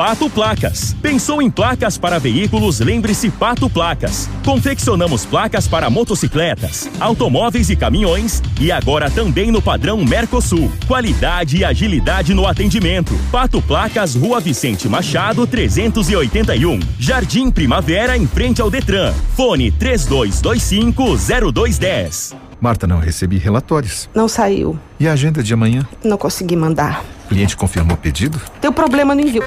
Pato 0.00 0.30
Placas. 0.30 0.96
Pensou 1.02 1.42
em 1.42 1.50
placas 1.50 1.98
para 1.98 2.18
veículos? 2.18 2.80
Lembre-se 2.80 3.28
Pato 3.28 3.68
Placas. 3.68 4.30
Confeccionamos 4.42 5.26
placas 5.26 5.68
para 5.68 5.90
motocicletas, 5.90 6.88
automóveis 6.98 7.68
e 7.68 7.76
caminhões 7.76 8.42
e 8.58 8.72
agora 8.72 9.10
também 9.10 9.50
no 9.50 9.60
padrão 9.60 10.02
Mercosul. 10.02 10.72
Qualidade 10.88 11.58
e 11.58 11.66
agilidade 11.66 12.32
no 12.32 12.46
atendimento. 12.46 13.12
Pato 13.30 13.60
Placas, 13.60 14.14
Rua 14.14 14.40
Vicente 14.40 14.88
Machado, 14.88 15.46
381. 15.46 16.80
Jardim 16.98 17.50
Primavera, 17.50 18.16
em 18.16 18.26
frente 18.26 18.62
ao 18.62 18.70
Detran. 18.70 19.12
Fone 19.36 19.70
3225 19.70 21.52
0210. 21.52 22.34
Marta, 22.58 22.86
não 22.86 23.00
recebi 23.00 23.36
relatórios. 23.36 24.08
Não 24.14 24.28
saiu. 24.28 24.78
E 24.98 25.06
a 25.06 25.12
agenda 25.12 25.42
de 25.42 25.52
amanhã? 25.52 25.86
Não 26.02 26.16
consegui 26.16 26.56
mandar. 26.56 27.04
O 27.30 27.32
cliente 27.32 27.56
confirmou 27.56 27.94
o 27.94 27.96
pedido? 27.96 28.40
Deu 28.60 28.72
problema 28.72 29.14
no 29.14 29.20
envio. 29.20 29.44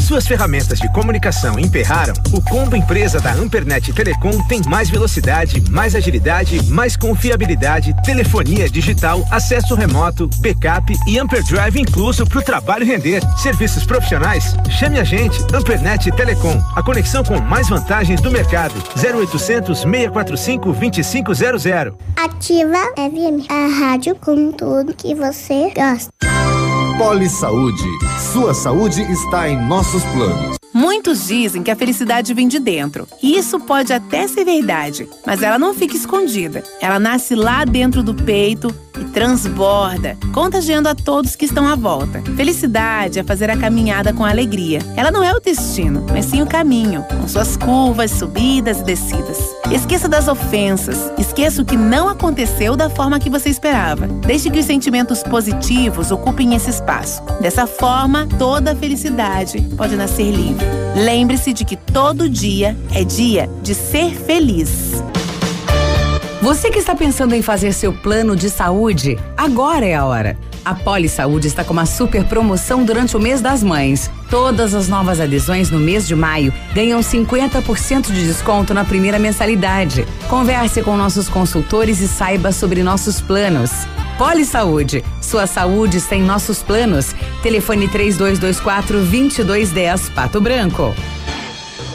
Suas 0.00 0.28
ferramentas 0.28 0.78
de 0.78 0.92
comunicação 0.92 1.58
emperraram? 1.58 2.14
O 2.32 2.40
combo 2.40 2.76
empresa 2.76 3.18
da 3.20 3.32
Ampernet 3.32 3.92
Telecom 3.92 4.46
tem 4.46 4.62
mais 4.68 4.88
velocidade, 4.88 5.60
mais 5.70 5.96
agilidade, 5.96 6.62
mais 6.66 6.96
confiabilidade, 6.96 7.92
telefonia 8.04 8.68
digital, 8.70 9.26
acesso 9.28 9.74
remoto, 9.74 10.30
backup 10.38 10.94
e 11.08 11.18
Amperdrive 11.18 11.80
incluso 11.80 12.24
para 12.24 12.38
o 12.38 12.42
trabalho 12.42 12.86
render. 12.86 13.22
Serviços 13.38 13.84
profissionais? 13.84 14.54
Chame 14.70 15.00
a 15.00 15.04
gente, 15.04 15.36
Ampernet 15.52 16.12
Telecom. 16.12 16.62
A 16.76 16.82
conexão 16.82 17.24
com 17.24 17.40
mais 17.40 17.68
vantagens 17.68 18.20
do 18.20 18.30
mercado. 18.30 18.74
0800 18.94 19.80
645 19.80 20.72
2500. 20.72 21.66
Ativa 22.14 22.78
FM, 22.94 23.50
a 23.50 23.80
rádio 23.80 24.14
com 24.14 24.52
tudo 24.52 24.94
que 24.94 25.12
você 25.12 25.72
gosta. 25.74 26.63
Poli 26.96 27.28
Saúde. 27.28 27.82
Sua 28.32 28.54
saúde 28.54 29.02
está 29.02 29.48
em 29.48 29.60
nossos 29.66 30.02
planos. 30.04 30.56
Muitos 30.72 31.26
dizem 31.26 31.62
que 31.62 31.70
a 31.70 31.76
felicidade 31.76 32.34
vem 32.34 32.48
de 32.48 32.58
dentro. 32.58 33.06
E 33.22 33.36
isso 33.36 33.60
pode 33.60 33.92
até 33.92 34.26
ser 34.26 34.44
verdade, 34.44 35.08
mas 35.24 35.42
ela 35.42 35.58
não 35.58 35.72
fica 35.72 35.96
escondida. 35.96 36.64
Ela 36.80 36.98
nasce 36.98 37.34
lá 37.34 37.64
dentro 37.64 38.02
do 38.02 38.12
peito 38.12 38.74
e 38.98 39.04
transborda, 39.06 40.16
contagiando 40.32 40.88
a 40.88 40.94
todos 40.94 41.36
que 41.36 41.44
estão 41.44 41.66
à 41.66 41.76
volta. 41.76 42.22
Felicidade 42.36 43.20
é 43.20 43.22
fazer 43.22 43.50
a 43.50 43.56
caminhada 43.56 44.12
com 44.12 44.24
alegria. 44.24 44.80
Ela 44.96 45.12
não 45.12 45.22
é 45.22 45.32
o 45.32 45.40
destino, 45.40 46.04
mas 46.10 46.24
sim 46.24 46.42
o 46.42 46.46
caminho, 46.46 47.04
com 47.20 47.28
suas 47.28 47.56
curvas, 47.56 48.10
subidas 48.10 48.80
e 48.80 48.84
descidas. 48.84 49.38
Esqueça 49.70 50.08
das 50.08 50.26
ofensas, 50.26 51.12
esqueça 51.18 51.62
o 51.62 51.64
que 51.64 51.76
não 51.76 52.08
aconteceu 52.08 52.76
da 52.76 52.90
forma 52.90 53.20
que 53.20 53.30
você 53.30 53.48
esperava. 53.48 54.06
Deixe 54.06 54.50
que 54.50 54.58
os 54.58 54.66
sentimentos 54.66 55.22
positivos 55.22 56.10
ocupem 56.10 56.54
esse 56.54 56.70
espaço. 56.70 56.83
Dessa 57.40 57.66
forma, 57.66 58.28
toda 58.38 58.72
a 58.72 58.76
felicidade 58.76 59.60
pode 59.76 59.96
nascer 59.96 60.30
livre. 60.30 60.64
Lembre-se 60.96 61.52
de 61.52 61.64
que 61.64 61.76
todo 61.76 62.28
dia 62.28 62.76
é 62.94 63.02
dia 63.02 63.48
de 63.62 63.74
ser 63.74 64.14
feliz. 64.14 65.02
Você 66.40 66.70
que 66.70 66.78
está 66.78 66.94
pensando 66.94 67.34
em 67.34 67.40
fazer 67.40 67.72
seu 67.72 67.92
plano 67.92 68.36
de 68.36 68.50
saúde, 68.50 69.18
agora 69.36 69.86
é 69.86 69.94
a 69.94 70.04
hora. 70.04 70.38
A 70.64 70.74
Poli 70.74 71.10
Saúde 71.10 71.46
está 71.46 71.62
com 71.62 71.74
uma 71.74 71.84
super 71.84 72.24
promoção 72.24 72.84
durante 72.84 73.16
o 73.16 73.20
mês 73.20 73.42
das 73.42 73.62
mães. 73.62 74.10
Todas 74.30 74.74
as 74.74 74.88
novas 74.88 75.20
adesões 75.20 75.70
no 75.70 75.78
mês 75.78 76.06
de 76.06 76.16
maio 76.16 76.54
ganham 76.74 77.00
50% 77.00 78.10
de 78.10 78.26
desconto 78.26 78.72
na 78.72 78.82
primeira 78.82 79.18
mensalidade. 79.18 80.06
Converse 80.28 80.82
com 80.82 80.96
nossos 80.96 81.28
consultores 81.28 82.00
e 82.00 82.08
saiba 82.08 82.50
sobre 82.50 82.82
nossos 82.82 83.20
planos. 83.20 83.70
Poli 84.16 84.44
Saúde, 84.44 85.04
sua 85.20 85.46
saúde 85.46 86.00
sem 86.00 86.22
nossos 86.22 86.62
planos. 86.62 87.14
Telefone 87.42 87.86
3224 87.88 89.00
2210 89.00 90.08
Pato 90.10 90.40
Branco. 90.40 90.94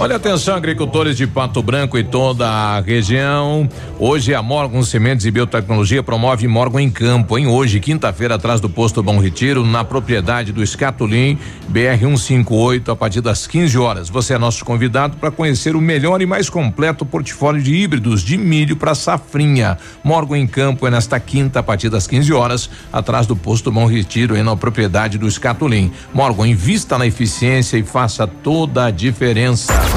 Olha 0.02 0.16
atenção, 0.16 0.56
agricultores 0.56 1.18
de 1.18 1.28
Pato 1.28 1.62
Branco 1.62 1.98
e 1.98 2.06
toda 2.06 2.48
a 2.48 2.80
região. 2.80 3.68
Hoje 4.00 4.34
a 4.34 4.42
Morgan 4.42 4.82
Sementes 4.82 5.26
e 5.26 5.32
Biotecnologia 5.32 6.02
promove 6.02 6.48
Morgan 6.48 6.84
em 6.84 6.90
Campo, 6.90 7.38
em 7.38 7.48
hoje, 7.48 7.82
quinta-feira, 7.82 8.36
atrás 8.36 8.62
do 8.62 8.70
posto 8.70 9.04
Bom 9.04 9.20
Retiro, 9.20 9.66
na 9.66 9.84
propriedade 9.84 10.54
do 10.54 10.64
Escatulim, 10.64 11.38
BR 11.68 12.00
158, 12.00 12.90
a 12.90 12.96
partir 12.96 13.20
das 13.20 13.46
15 13.46 13.78
horas. 13.78 14.08
Você 14.08 14.36
é 14.36 14.38
nosso 14.38 14.64
convidado 14.64 15.18
para 15.18 15.32
conhecer 15.32 15.76
o 15.76 15.82
melhor 15.82 16.22
e 16.22 16.26
mais 16.26 16.50
completo 16.50 17.06
portfólio 17.06 17.62
de 17.62 17.76
híbridos 17.76 18.22
de 18.22 18.38
milho 18.38 18.78
para 18.78 18.96
safrinha. 18.96 19.78
Morgan 20.02 20.38
em 20.38 20.48
Campo 20.48 20.88
é 20.88 20.92
nesta 20.92 21.20
quinta, 21.20 21.60
a 21.60 21.64
partir 21.64 21.90
das 21.90 22.08
15 22.08 22.32
horas, 22.32 22.70
atrás 22.94 23.28
do 23.28 23.36
posto 23.36 23.70
Bom 23.70 23.86
Retiro, 23.86 24.42
na 24.42 24.56
propriedade 24.56 25.18
do 25.18 25.28
Escatulim. 25.28 25.92
Morgan, 26.14 26.48
invista 26.48 26.98
na 26.98 27.06
eficiência 27.06 27.76
e 27.76 27.84
faça 27.84 28.26
toda 28.26 28.86
a 28.86 28.92
diferença 28.92 29.89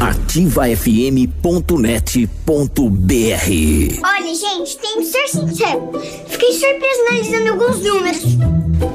ativafm.net.br 0.00 1.26
Olha, 4.04 4.34
gente, 4.34 4.78
tem 4.78 4.96
que 4.96 5.04
ser 5.06 5.28
sincero. 5.28 5.90
Fiquei 6.28 6.52
surpreso 6.52 7.00
analisando 7.08 7.50
alguns 7.52 7.82
números. 7.82 8.22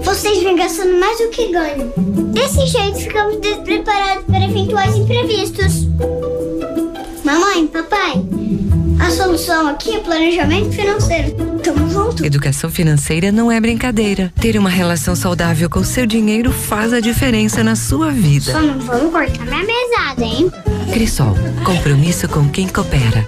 Vocês 0.03 0.43
vêm 0.43 0.55
gastando 0.55 0.99
mais 0.99 1.17
do 1.17 1.29
que 1.29 1.51
ganham. 1.51 1.91
Desse 2.33 2.65
jeito, 2.67 2.99
ficamos 2.99 3.39
despreparados 3.41 4.25
para 4.25 4.45
eventuais 4.45 4.95
imprevistos. 4.95 5.87
Mamãe, 7.23 7.67
papai, 7.67 8.23
a 9.01 9.09
solução 9.09 9.67
aqui 9.67 9.95
é 9.95 9.99
planejamento 9.99 10.71
financeiro. 10.71 11.35
Tamo 11.63 11.89
junto. 11.89 12.23
Educação 12.23 12.69
financeira 12.69 13.31
não 13.31 13.51
é 13.51 13.59
brincadeira. 13.59 14.31
Ter 14.39 14.57
uma 14.57 14.69
relação 14.69 15.15
saudável 15.15 15.69
com 15.69 15.79
o 15.79 15.85
seu 15.85 16.05
dinheiro 16.05 16.51
faz 16.51 16.93
a 16.93 16.99
diferença 16.99 17.63
na 17.63 17.75
sua 17.75 18.11
vida. 18.11 18.51
Só 18.51 18.61
não 18.61 18.79
vamos 18.79 19.11
cortar 19.11 19.45
minha 19.45 19.63
mesada, 19.63 20.23
hein? 20.23 20.51
Crisol, 20.93 21.35
compromisso 21.63 22.27
com 22.29 22.47
quem 22.47 22.67
coopera. 22.67 23.27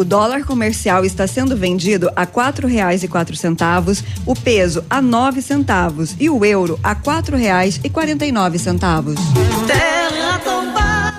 O 0.00 0.04
dólar 0.04 0.46
comercial 0.46 1.04
está 1.04 1.26
sendo 1.26 1.54
vendido 1.54 2.10
a 2.16 2.24
quatro 2.24 2.66
reais 2.66 3.02
e 3.02 3.08
quatro 3.08 3.36
centavos, 3.36 4.02
o 4.24 4.34
peso 4.34 4.82
a 4.88 5.02
nove 5.02 5.42
centavos 5.42 6.16
e 6.18 6.30
o 6.30 6.42
euro 6.42 6.80
a 6.82 6.94
quatro 6.94 7.36
reais 7.36 7.78
e 7.84 7.90
quarenta 7.90 8.24
e 8.24 8.32
nove 8.32 8.58
centavos. 8.58 9.16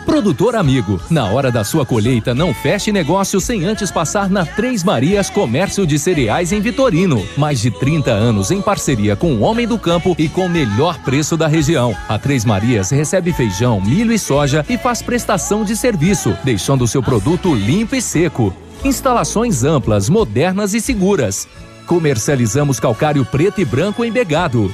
Produtor 0.03 0.55
amigo, 0.55 0.99
na 1.11 1.25
hora 1.25 1.51
da 1.51 1.63
sua 1.63 1.85
colheita, 1.85 2.33
não 2.33 2.55
feche 2.55 2.91
negócio 2.91 3.39
sem 3.39 3.65
antes 3.65 3.91
passar 3.91 4.31
na 4.31 4.47
Três 4.47 4.83
Marias 4.83 5.29
Comércio 5.29 5.85
de 5.85 5.99
Cereais 5.99 6.51
em 6.51 6.59
Vitorino. 6.59 7.23
Mais 7.37 7.61
de 7.61 7.69
30 7.69 8.09
anos 8.09 8.49
em 8.49 8.63
parceria 8.63 9.15
com 9.15 9.35
o 9.35 9.41
Homem 9.41 9.67
do 9.67 9.77
Campo 9.77 10.15
e 10.17 10.27
com 10.27 10.47
o 10.47 10.49
melhor 10.49 10.97
preço 11.03 11.37
da 11.37 11.45
região. 11.45 11.95
A 12.09 12.17
Três 12.17 12.43
Marias 12.43 12.89
recebe 12.89 13.31
feijão, 13.31 13.79
milho 13.79 14.11
e 14.11 14.17
soja 14.17 14.65
e 14.67 14.75
faz 14.75 15.03
prestação 15.03 15.63
de 15.63 15.77
serviço, 15.77 16.35
deixando 16.43 16.83
o 16.83 16.87
seu 16.87 17.03
produto 17.03 17.53
limpo 17.53 17.95
e 17.95 18.01
seco. 18.01 18.51
Instalações 18.83 19.63
amplas, 19.63 20.09
modernas 20.09 20.73
e 20.73 20.81
seguras. 20.81 21.47
Comercializamos 21.85 22.79
calcário 22.79 23.23
preto 23.23 23.61
e 23.61 23.65
branco 23.65 24.03
em 24.03 24.11
Begado. 24.11 24.73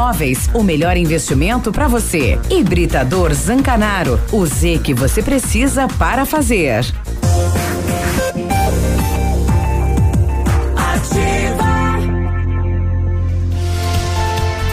O 0.53 0.63
melhor 0.63 0.97
investimento 0.97 1.71
para 1.71 1.87
você. 1.87 2.39
Hibridador 2.49 3.33
Zancanaro. 3.33 4.19
O 4.31 4.45
Z 4.45 4.79
que 4.83 4.95
você 4.95 5.21
precisa 5.21 5.87
para 5.87 6.25
fazer. 6.25 6.83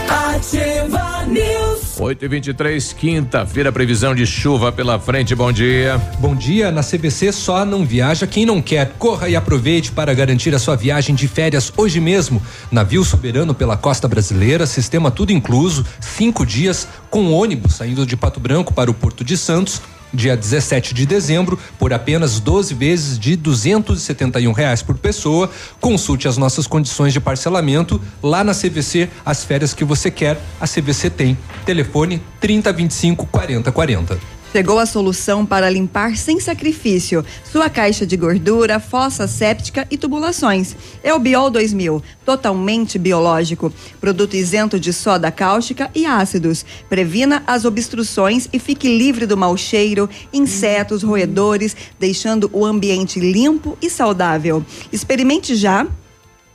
Ativa 0.07 1.25
News. 1.27 1.58
8 1.99 2.23
e 2.23 2.27
23 2.29 2.93
quinta-feira, 2.93 3.73
previsão 3.73 4.15
de 4.15 4.25
chuva 4.25 4.71
pela 4.71 4.97
frente. 4.97 5.35
Bom 5.35 5.51
dia. 5.51 5.97
Bom 6.19 6.33
dia. 6.33 6.71
Na 6.71 6.81
CVC 6.81 7.33
só 7.33 7.65
não 7.65 7.85
viaja 7.85 8.25
quem 8.25 8.45
não 8.45 8.61
quer. 8.61 8.93
Corra 8.97 9.27
e 9.27 9.35
aproveite 9.35 9.91
para 9.91 10.13
garantir 10.13 10.55
a 10.55 10.59
sua 10.59 10.77
viagem 10.77 11.13
de 11.13 11.27
férias 11.27 11.73
hoje 11.75 11.99
mesmo. 11.99 12.41
Navio 12.71 13.03
soberano 13.03 13.53
pela 13.53 13.75
costa 13.75 14.07
brasileira, 14.07 14.65
sistema 14.65 15.11
tudo 15.11 15.33
incluso, 15.33 15.85
cinco 15.99 16.45
dias 16.45 16.87
com 17.09 17.33
ônibus 17.33 17.75
saindo 17.75 18.05
de 18.05 18.15
Pato 18.15 18.39
Branco 18.39 18.73
para 18.73 18.89
o 18.89 18.93
Porto 18.93 19.23
de 19.23 19.35
Santos. 19.35 19.81
Dia 20.13 20.35
17 20.35 20.93
de 20.93 21.05
dezembro, 21.05 21.59
por 21.77 21.93
apenas 21.93 22.39
12 22.39 22.73
vezes 22.73 23.19
de 23.19 23.35
271 23.35 24.51
reais 24.51 24.81
por 24.81 24.97
pessoa. 24.97 25.49
Consulte 25.79 26.27
as 26.27 26.37
nossas 26.37 26.65
condições 26.65 27.13
de 27.13 27.19
parcelamento 27.19 28.01
lá 28.21 28.43
na 28.43 28.53
CVC. 28.53 29.09
As 29.25 29.43
férias 29.43 29.73
que 29.73 29.83
você 29.83 30.09
quer, 30.09 30.39
a 30.59 30.67
CVC 30.67 31.09
tem. 31.09 31.37
Telefone 31.65 32.21
3025 32.39 33.25
4040. 33.27 34.38
Chegou 34.51 34.79
a 34.79 34.85
solução 34.87 35.45
para 35.45 35.69
limpar 35.69 36.17
sem 36.17 36.39
sacrifício 36.39 37.23
sua 37.43 37.69
caixa 37.69 38.03
de 38.03 38.17
gordura, 38.17 38.79
fossa 38.79 39.27
séptica 39.27 39.85
e 39.91 39.97
tubulações. 39.97 40.75
É 41.03 41.13
o 41.13 41.19
Biol 41.19 41.51
2000, 41.51 42.01
totalmente 42.25 42.97
biológico. 42.97 43.71
Produto 44.01 44.35
isento 44.35 44.79
de 44.79 44.91
soda 44.91 45.31
cáustica 45.31 45.91
e 45.93 46.03
ácidos. 46.03 46.65
Previna 46.89 47.43
as 47.45 47.63
obstruções 47.63 48.49
e 48.51 48.57
fique 48.57 48.87
livre 48.87 49.27
do 49.27 49.37
mau 49.37 49.55
cheiro, 49.55 50.09
insetos, 50.33 51.03
roedores, 51.03 51.75
deixando 51.99 52.49
o 52.51 52.65
ambiente 52.65 53.19
limpo 53.19 53.77
e 53.79 53.87
saudável. 53.87 54.65
Experimente 54.91 55.55
já 55.55 55.85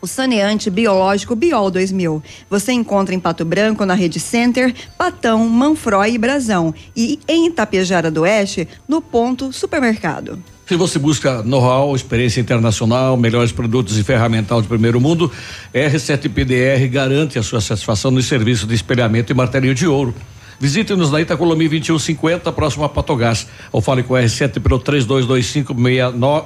o 0.05 0.07
saneante 0.07 0.69
biológico 0.69 1.35
Biol 1.35 1.71
2000. 1.71 2.23
Você 2.51 2.73
encontra 2.73 3.15
em 3.15 3.19
Pato 3.19 3.43
Branco, 3.43 3.87
na 3.87 3.95
Rede 3.95 4.21
Center, 4.21 4.75
Patão, 4.99 5.49
Manfroy 5.49 6.13
e 6.13 6.19
Brasão. 6.19 6.75
E 6.95 7.19
em 7.27 7.47
Itapejara 7.47 8.11
do 8.11 8.21
Oeste, 8.21 8.69
no 8.87 9.01
Ponto 9.01 9.51
Supermercado. 9.51 10.39
Se 10.67 10.77
você 10.77 10.99
busca 10.99 11.43
know-how, 11.43 11.97
experiência 11.97 12.39
internacional, 12.39 13.17
melhores 13.17 13.51
produtos 13.51 13.99
e 13.99 14.05
ferramental 14.05 14.61
de 14.61 14.69
primeiro 14.69 15.01
mundo, 15.01 15.33
R7 15.75 16.31
PDR 16.31 16.87
garante 16.91 17.39
a 17.39 17.43
sua 17.43 17.63
satisfação 17.63 18.11
no 18.11 18.23
serviço 18.23 18.67
de 18.67 18.75
espelhamento 18.75 19.33
e 19.33 19.35
martelinho 19.35 19.75
de 19.75 19.87
ouro. 19.87 20.15
Visite-nos 20.59 21.11
na 21.11 21.21
Itacolomi 21.21 21.69
2150, 21.69 22.53
próximo 22.53 22.85
a 22.85 22.89
Patogás. 22.89 23.47
Ou 23.73 23.81
fale 23.81 24.03
com 24.03 24.15
o 24.15 24.17
R7 24.17 24.61
pelo 24.61 24.79
3225 24.79 25.75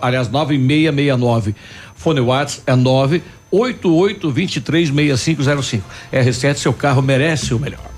aliás 0.01 0.28
9669. 0.28 1.55
Fone 1.94 2.20
WhatsApp 2.20 2.62
é 2.66 2.76
988236505. 3.52 5.82
R7, 6.12 6.56
seu 6.56 6.72
carro 6.72 7.02
merece 7.02 7.54
o 7.54 7.58
melhor. 7.58 7.88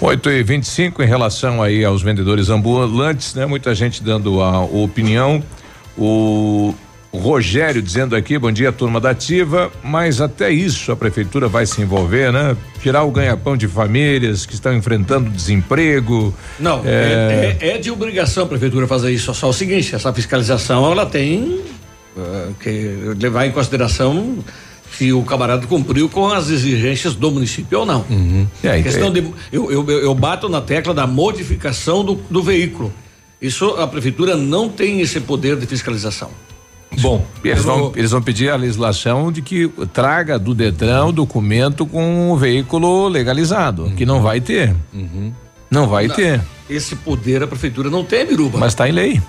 8 0.00 0.30
e 0.30 0.42
25 0.42 1.02
em 1.02 1.06
relação 1.06 1.62
aí 1.62 1.84
aos 1.84 2.02
vendedores 2.02 2.48
ambulantes, 2.48 3.34
né? 3.34 3.46
Muita 3.46 3.74
gente 3.74 4.02
dando 4.02 4.42
a 4.42 4.64
opinião. 4.64 5.42
O 5.96 6.74
Rogério 7.12 7.80
dizendo 7.80 8.16
aqui, 8.16 8.36
bom 8.36 8.50
dia, 8.50 8.72
turma 8.72 9.00
da 9.00 9.10
Ativa, 9.10 9.70
mas 9.84 10.20
até 10.20 10.50
isso 10.50 10.90
a 10.90 10.96
prefeitura 10.96 11.46
vai 11.46 11.64
se 11.64 11.80
envolver, 11.80 12.32
né? 12.32 12.56
Tirar 12.82 13.04
o 13.04 13.10
ganha-pão 13.10 13.56
de 13.56 13.68
famílias 13.68 14.44
que 14.44 14.54
estão 14.54 14.74
enfrentando 14.74 15.30
desemprego. 15.30 16.34
Não, 16.58 16.82
é, 16.84 17.56
é, 17.60 17.68
é, 17.68 17.76
é 17.76 17.78
de 17.78 17.90
obrigação 17.90 18.44
a 18.44 18.46
prefeitura 18.46 18.88
fazer 18.88 19.12
isso. 19.12 19.32
Só 19.32 19.48
o 19.48 19.52
seguinte, 19.52 19.94
essa 19.94 20.12
fiscalização 20.12 20.90
ela 20.90 21.06
tem 21.06 21.62
que 22.60 23.14
levar 23.18 23.46
em 23.46 23.52
consideração 23.52 24.38
se 24.96 25.12
o 25.12 25.22
camarada 25.22 25.66
cumpriu 25.66 26.08
com 26.08 26.28
as 26.28 26.50
exigências 26.50 27.14
do 27.14 27.30
município 27.30 27.80
ou 27.80 27.86
não. 27.86 28.04
Uhum. 28.08 28.46
É, 28.62 28.80
questão 28.80 29.12
de 29.12 29.24
eu, 29.52 29.70
eu, 29.70 29.90
eu, 29.90 30.14
bato 30.14 30.48
na 30.48 30.60
tecla 30.60 30.94
da 30.94 31.06
modificação 31.06 32.04
do, 32.04 32.14
do 32.14 32.42
veículo. 32.42 32.92
Isso 33.42 33.66
a 33.78 33.86
prefeitura 33.86 34.36
não 34.36 34.68
tem 34.68 35.00
esse 35.00 35.20
poder 35.20 35.56
de 35.56 35.66
fiscalização. 35.66 36.30
Bom, 37.00 37.26
eles 37.42 37.64
vão, 37.64 37.92
eles 37.96 38.10
vão 38.12 38.22
pedir 38.22 38.50
a 38.50 38.56
legislação 38.56 39.32
de 39.32 39.42
que 39.42 39.68
traga 39.92 40.38
do 40.38 40.54
Detran 40.54 41.06
o 41.06 41.12
documento 41.12 41.84
com 41.84 42.30
o 42.30 42.36
veículo 42.36 43.08
legalizado, 43.08 43.84
uhum. 43.84 43.96
que 43.96 44.06
não 44.06 44.22
vai 44.22 44.40
ter. 44.40 44.74
Uhum. 44.92 45.32
Não 45.70 45.88
vai 45.88 46.06
não, 46.06 46.14
ter. 46.14 46.40
Esse 46.70 46.94
poder 46.94 47.42
a 47.42 47.46
prefeitura 47.48 47.90
não 47.90 48.04
tem, 48.04 48.24
Biruba. 48.24 48.58
Mas 48.58 48.72
está 48.72 48.88
em 48.88 48.92
lei. 48.92 49.20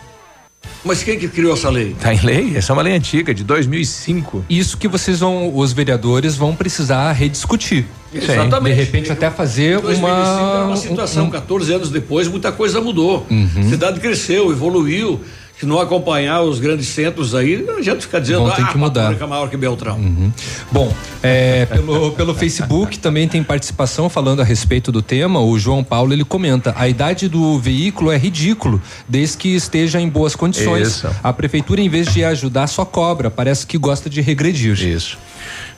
Mas 0.83 1.03
quem 1.03 1.17
que 1.17 1.27
criou 1.27 1.53
essa 1.53 1.69
lei? 1.69 1.95
Tá 1.99 2.13
em 2.13 2.19
lei, 2.21 2.53
essa 2.55 2.71
é 2.71 2.73
uma 2.73 2.81
lei 2.81 2.93
antiga, 2.93 3.33
de 3.33 3.43
2005. 3.43 4.45
Isso 4.49 4.77
que 4.77 4.87
vocês 4.87 5.19
vão, 5.19 5.55
os 5.55 5.73
vereadores 5.73 6.35
vão 6.35 6.55
precisar 6.55 7.11
rediscutir. 7.11 7.85
Exatamente. 8.13 8.75
De 8.75 8.81
repente 8.81 9.11
até 9.11 9.29
fazer 9.29 9.79
2005 9.81 10.07
uma 10.07 10.55
era 10.55 10.65
uma 10.65 10.77
situação, 10.77 11.25
um, 11.25 11.29
14 11.29 11.73
anos 11.73 11.89
depois 11.89 12.27
muita 12.27 12.51
coisa 12.51 12.79
mudou. 12.79 13.25
Uhum. 13.29 13.49
A 13.57 13.63
cidade 13.63 13.99
cresceu, 13.99 14.51
evoluiu 14.51 15.21
se 15.59 15.65
não 15.65 15.79
acompanhar 15.79 16.41
os 16.41 16.59
grandes 16.59 16.87
centros 16.87 17.33
aí, 17.33 17.61
não 17.61 17.77
adianta 17.77 18.01
ficar 18.01 18.19
dizendo 18.19 18.41
Vão 18.41 18.51
ter 18.51 18.63
ah, 18.63 18.67
que 18.67 18.77
mudar. 18.77 19.13
é 19.13 19.25
maior 19.25 19.49
que 19.49 19.55
Beltrão. 19.55 19.97
Uhum. 19.97 20.31
Bom, 20.71 20.93
é, 21.23 21.65
pelo, 21.65 22.11
pelo 22.11 22.35
Facebook 22.35 22.99
também 22.99 23.27
tem 23.27 23.41
participação 23.41 24.09
falando 24.09 24.41
a 24.41 24.43
respeito 24.43 24.91
do 24.91 25.01
tema. 25.01 25.39
O 25.39 25.57
João 25.57 25.83
Paulo 25.83 26.11
ele 26.11 26.25
comenta: 26.25 26.73
a 26.77 26.89
idade 26.89 27.29
do 27.29 27.57
veículo 27.57 28.11
é 28.11 28.17
ridículo, 28.17 28.81
desde 29.07 29.37
que 29.37 29.55
esteja 29.55 29.99
em 30.01 30.09
boas 30.09 30.35
condições. 30.35 30.87
Isso. 30.87 31.09
A 31.23 31.31
prefeitura, 31.31 31.81
em 31.81 31.87
vez 31.87 32.13
de 32.13 32.23
ajudar, 32.23 32.67
só 32.67 32.83
cobra. 32.83 33.31
Parece 33.31 33.65
que 33.65 33.77
gosta 33.77 34.09
de 34.09 34.19
regredir. 34.21 34.77
Isso. 34.77 35.17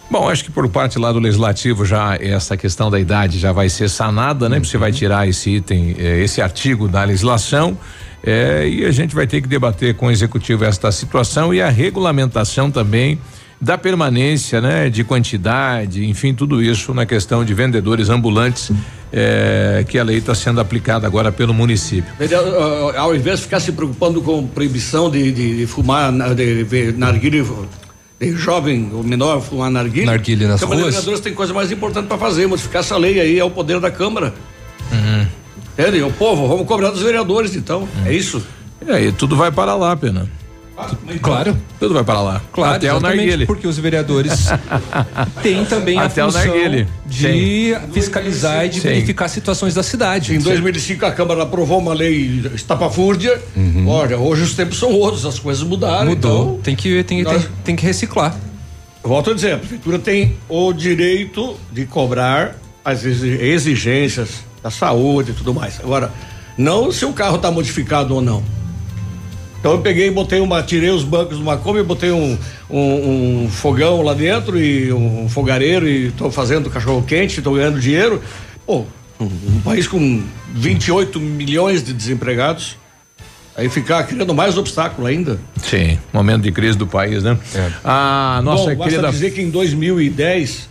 Bom, 0.10 0.30
acho 0.30 0.46
que 0.46 0.52
por 0.52 0.68
parte 0.70 0.98
lá 0.98 1.12
do 1.12 1.20
legislativo 1.20 1.86
já 1.86 2.16
essa 2.16 2.56
questão 2.56 2.90
da 2.90 3.00
idade 3.00 3.40
já 3.40 3.52
vai 3.52 3.68
ser 3.68 3.90
sanada, 3.90 4.48
né? 4.48 4.58
Uhum. 4.58 4.64
Você 4.64 4.78
vai 4.78 4.92
tirar 4.92 5.28
esse 5.28 5.58
item, 5.58 5.96
eh, 5.98 6.24
esse 6.24 6.42
artigo 6.42 6.88
da 6.88 7.04
legislação. 7.04 7.78
É, 8.24 8.68
e 8.68 8.86
a 8.86 8.92
gente 8.92 9.14
vai 9.14 9.28
ter 9.28 9.42
que 9.42 9.48
debater 9.48 9.96
com 9.96 10.08
o 10.08 10.12
executivo 10.12 10.66
esta 10.66 10.92
situação 10.92 11.54
e 11.54 11.62
a 11.62 11.70
regulamentação 11.70 12.72
também 12.72 13.20
da 13.60 13.78
permanência, 13.78 14.62
né, 14.62 14.90
de 14.90 15.04
quantidade, 15.04 16.06
enfim, 16.06 16.34
tudo 16.34 16.62
isso 16.62 16.94
na 16.94 17.06
questão 17.06 17.44
de 17.44 17.54
vendedores 17.54 18.10
ambulantes 18.10 18.72
é, 19.12 19.84
que 19.88 19.98
a 19.98 20.04
lei 20.04 20.18
está 20.18 20.36
sendo 20.36 20.62
aplicada 20.62 21.08
agora 21.08 21.32
pelo 21.32 21.54
município. 21.54 22.12
Ao 22.96 23.16
invés 23.16 23.40
de 23.40 23.46
ficar 23.46 23.60
se 23.60 23.72
preocupando 23.72 24.22
com 24.22 24.46
proibição 24.46 25.10
de, 25.10 25.32
de, 25.32 25.58
de 25.58 25.66
fumar 25.66 26.12
de, 26.36 26.64
de 26.64 26.92
narguilha 26.94 27.42
de 27.42 27.50
jovem 28.20 28.90
ou 28.94 29.04
menor 29.04 29.42
fumar 29.42 29.70
narguilha, 29.70 30.08
narguilha 30.08 30.48
nas 30.48 30.60
Câmara 30.60 30.82
ruas. 30.82 30.94
de 30.94 31.00
Vereadores 31.00 31.22
tem 31.22 31.34
coisa 31.34 31.54
mais 31.54 31.72
importante 31.72 32.08
para 32.08 32.18
fazer, 32.18 32.48
modificar 32.48 32.80
essa 32.80 32.98
lei 32.98 33.20
aí 33.20 33.38
é 33.38 33.44
o 33.44 33.52
poder 33.52 33.80
da 33.80 33.92
Câmara. 33.92 34.34
Uhum. 34.92 35.28
Entende? 35.78 36.02
O 36.02 36.12
povo, 36.12 36.48
vamos 36.48 36.66
cobrar 36.66 36.90
dos 36.90 37.02
vereadores 37.04 37.56
então. 37.56 37.84
Hum. 37.84 38.06
É 38.06 38.14
isso? 38.14 38.44
É, 38.88 39.04
e 39.04 39.12
tudo 39.12 39.36
vai 39.36 39.52
para 39.52 39.76
lá, 39.76 39.96
pena. 39.96 40.28
Claro. 41.22 41.58
Tudo 41.80 41.94
vai 41.96 42.04
para 42.04 42.22
lá. 42.22 42.42
Claro, 42.52 42.76
Até 42.76 42.94
o 42.94 43.00
narguile. 43.00 43.46
Porque 43.48 43.68
os 43.68 43.78
vereadores 43.80 44.48
têm 45.42 45.66
também 45.66 45.98
Até 45.98 46.22
a 46.22 46.26
função 46.26 46.54
de 47.06 47.28
Sim. 47.28 47.92
fiscalizar 47.92 48.66
e 48.66 48.70
de 48.70 48.82
Sim. 48.82 48.90
verificar 48.90 49.28
situações 49.28 49.74
da 49.74 49.82
cidade. 49.82 50.36
Em 50.36 50.40
2005 50.40 51.06
a 51.06 51.12
Câmara 51.12 51.44
aprovou 51.44 51.80
uma 51.80 51.94
lei 51.94 52.44
estapafúrdia. 52.54 53.42
Uhum. 53.56 53.88
Olha, 53.88 54.18
hoje 54.18 54.44
os 54.44 54.54
tempos 54.54 54.78
são 54.78 54.92
outros, 54.92 55.26
as 55.26 55.40
coisas 55.40 55.64
mudaram. 55.64 56.10
Mudou. 56.10 56.42
Então, 56.42 56.60
tem 56.62 56.76
que 56.76 57.04
tem, 57.04 57.24
nós... 57.24 57.42
tem, 57.42 57.52
tem 57.64 57.76
que 57.76 57.86
reciclar. 57.86 58.36
Volto 59.04 59.32
a 59.32 59.34
dizer, 59.34 59.54
a 59.54 59.58
prefeitura 59.58 59.98
tem 59.98 60.36
o 60.48 60.72
direito 60.74 61.56
de 61.72 61.86
cobrar 61.86 62.56
as 62.84 63.04
exigências 63.04 64.46
da 64.62 64.70
saúde 64.70 65.32
e 65.32 65.34
tudo 65.34 65.54
mais. 65.54 65.80
Agora, 65.80 66.12
não 66.58 66.92
se 66.92 67.06
o 67.06 67.14
carro 67.14 67.38
está 67.38 67.50
modificado 67.50 68.14
ou 68.14 68.22
não. 68.22 68.44
Então 69.60 69.72
eu 69.72 69.80
peguei, 69.80 70.10
botei 70.12 70.40
uma, 70.40 70.62
tirei 70.62 70.90
os 70.90 71.04
bancos 71.04 71.38
de 71.38 71.44
uma 71.44 71.58
Kombi, 71.58 71.82
botei 71.84 72.12
um, 72.12 72.38
um, 72.70 73.44
um, 73.44 73.50
fogão 73.50 74.02
lá 74.02 74.14
dentro 74.14 74.60
e 74.60 74.94
um 74.94 75.28
fogareiro 75.28 75.88
e 75.88 76.08
estou 76.08 76.32
fazendo 76.32 76.70
cachorro 76.70 77.04
quente, 77.04 77.40
estou 77.40 77.56
ganhando 77.56 77.80
dinheiro. 77.80 78.22
Pô, 78.66 78.86
um, 79.20 79.62
país 79.62 79.88
com 79.88 80.24
28 80.54 81.20
milhões 81.20 81.84
de 81.84 81.94
desempregados. 81.94 82.78
Aí 83.56 83.70
ficar 83.70 84.04
criando 84.04 84.36
mais 84.36 84.56
obstáculo 84.56 85.08
ainda. 85.08 85.40
Sim, 85.64 85.98
momento 86.14 86.44
de 86.44 86.52
crise 86.52 86.78
do 86.78 86.86
país, 86.86 87.24
né? 87.24 87.36
É. 87.56 87.72
A 87.84 88.40
nossa 88.44 88.76
Bom, 88.76 88.84
querida. 88.84 89.10
dizer 89.10 89.32
que 89.32 89.42
em 89.42 89.50
2010, 89.50 90.70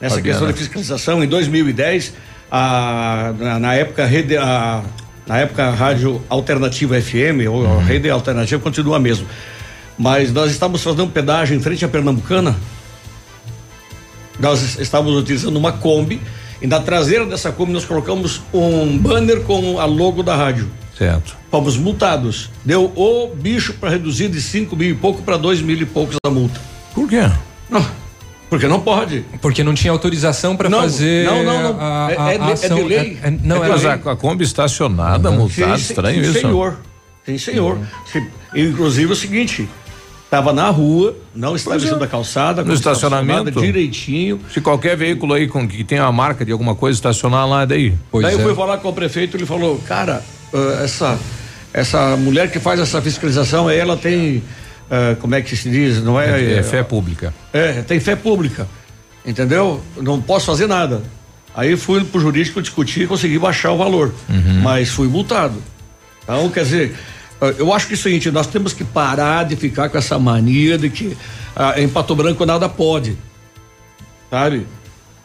nessa 0.00 0.22
questão 0.22 0.46
da 0.46 0.52
fiscalização, 0.52 1.24
em 1.24 1.26
2010 1.26 2.14
a, 2.48 3.34
na, 3.36 3.58
na 3.58 3.74
época 3.74 4.04
a, 4.04 4.82
na 5.30 5.38
época 5.38 5.64
a 5.64 5.70
rádio 5.70 6.20
alternativa 6.28 7.00
FM 7.00 7.46
ou 7.48 7.62
uhum. 7.62 7.78
a 7.78 7.82
rede 7.82 8.10
alternativa 8.10 8.60
continua 8.60 8.98
mesmo 8.98 9.26
mas 10.00 10.32
nós 10.32 10.50
estávamos 10.50 10.82
fazendo 10.82 11.04
um 11.04 11.10
pedágio 11.10 11.54
em 11.54 11.60
frente 11.60 11.84
à 11.84 11.88
Pernambucana. 11.88 12.56
Nós 14.38 14.78
estávamos 14.78 15.14
utilizando 15.20 15.54
uma 15.56 15.72
Kombi 15.72 16.22
e 16.62 16.66
na 16.66 16.80
traseira 16.80 17.26
dessa 17.26 17.52
Kombi 17.52 17.70
nós 17.70 17.84
colocamos 17.84 18.40
um 18.50 18.96
banner 18.96 19.42
com 19.42 19.78
a 19.78 19.84
logo 19.84 20.22
da 20.22 20.34
rádio. 20.34 20.70
Certo. 20.96 21.36
Fomos 21.50 21.76
multados. 21.76 22.48
Deu 22.64 22.90
o 22.96 23.34
bicho 23.34 23.74
para 23.74 23.90
reduzir 23.90 24.28
de 24.28 24.40
cinco 24.40 24.74
mil 24.74 24.88
e 24.88 24.94
pouco 24.94 25.22
para 25.22 25.36
dois 25.36 25.60
mil 25.60 25.76
e 25.76 25.84
poucos 25.84 26.16
a 26.24 26.30
multa. 26.30 26.58
Por 26.94 27.06
quê? 27.06 27.20
Não 27.68 27.99
porque 28.50 28.66
não 28.66 28.80
pode. 28.80 29.24
Porque 29.40 29.62
não 29.62 29.72
tinha 29.72 29.92
autorização 29.92 30.56
para 30.56 30.68
fazer. 30.68 31.24
Não, 31.24 31.44
não, 31.44 31.62
não. 31.62 31.80
A, 31.80 32.06
a, 32.08 32.10
é, 32.32 32.36
é, 32.36 32.52
ação, 32.52 32.78
é 32.78 32.82
de 32.82 32.88
lei. 32.88 33.18
É, 33.22 33.30
não, 33.30 33.64
é, 33.64 33.68
é 33.68 33.86
a, 33.86 34.12
a 34.12 34.16
Kombi 34.16 34.42
estacionada, 34.42 35.30
uhum. 35.30 35.36
multada, 35.36 35.78
sim, 35.78 35.82
estranho 35.82 36.24
sim, 36.24 36.30
isso. 36.30 36.40
Senhor. 36.40 36.76
Sim, 37.24 37.38
senhor. 37.38 37.78
Uhum. 38.14 38.26
Inclusive 38.54 39.12
o 39.12 39.16
seguinte. 39.16 39.68
Estava 40.24 40.52
na 40.52 40.70
rua, 40.70 41.16
não 41.34 41.56
estava 41.56 41.76
descendo 41.76 42.04
a 42.04 42.06
calçada, 42.06 42.62
no 42.62 42.72
estacionamento 42.72 43.60
direitinho. 43.60 44.38
Se 44.54 44.60
qualquer 44.60 44.96
veículo 44.96 45.34
aí 45.34 45.48
com 45.48 45.66
que 45.66 45.82
tem 45.82 45.98
a 45.98 46.12
marca 46.12 46.44
de 46.44 46.52
alguma 46.52 46.76
coisa 46.76 46.96
estacionar 46.96 47.48
lá, 47.48 47.64
daí. 47.64 47.94
Pois 48.12 48.24
daí 48.24 48.34
eu 48.34 48.40
fui 48.40 48.54
falar 48.54 48.78
com 48.78 48.90
o 48.90 48.92
prefeito, 48.92 49.36
ele 49.36 49.44
falou, 49.44 49.78
cara, 49.88 50.22
uh, 50.52 50.84
essa 50.84 51.18
essa 51.72 52.16
mulher 52.16 52.50
que 52.50 52.58
faz 52.58 52.78
essa 52.78 53.00
fiscalização, 53.02 53.68
ela 53.68 53.96
tem 53.96 54.42
uh, 54.90 55.16
como 55.16 55.34
é 55.34 55.42
que 55.42 55.56
se 55.56 55.70
diz? 55.70 56.02
Não 56.02 56.20
é, 56.20 56.40
é, 56.40 56.58
é 56.58 56.62
fé 56.62 56.82
pública. 56.82 57.32
É, 57.52 57.82
tem 57.82 58.00
fé 58.00 58.16
pública. 58.16 58.66
Entendeu? 59.24 59.82
Não 59.96 60.20
posso 60.20 60.46
fazer 60.46 60.66
nada. 60.66 61.02
Aí 61.54 61.76
fui 61.76 62.04
pro 62.04 62.20
jurídico 62.20 62.60
discutir 62.62 63.02
e 63.02 63.06
consegui 63.06 63.38
baixar 63.38 63.72
o 63.72 63.78
valor. 63.78 64.14
Uhum. 64.28 64.60
Mas 64.62 64.88
fui 64.90 65.08
multado. 65.08 65.62
Então, 66.22 66.48
quer 66.48 66.64
dizer, 66.64 66.96
eu 67.58 67.72
acho 67.72 67.86
que 67.86 67.94
é 67.94 67.96
o 67.96 67.98
seguinte, 67.98 68.30
nós 68.30 68.46
temos 68.46 68.72
que 68.72 68.84
parar 68.84 69.44
de 69.44 69.56
ficar 69.56 69.88
com 69.88 69.98
essa 69.98 70.18
mania 70.18 70.78
de 70.78 70.88
que 70.90 71.16
ah, 71.56 71.74
em 71.80 71.88
Pato 71.88 72.14
Branco 72.14 72.44
nada 72.46 72.68
pode. 72.68 73.16
Sabe? 74.30 74.66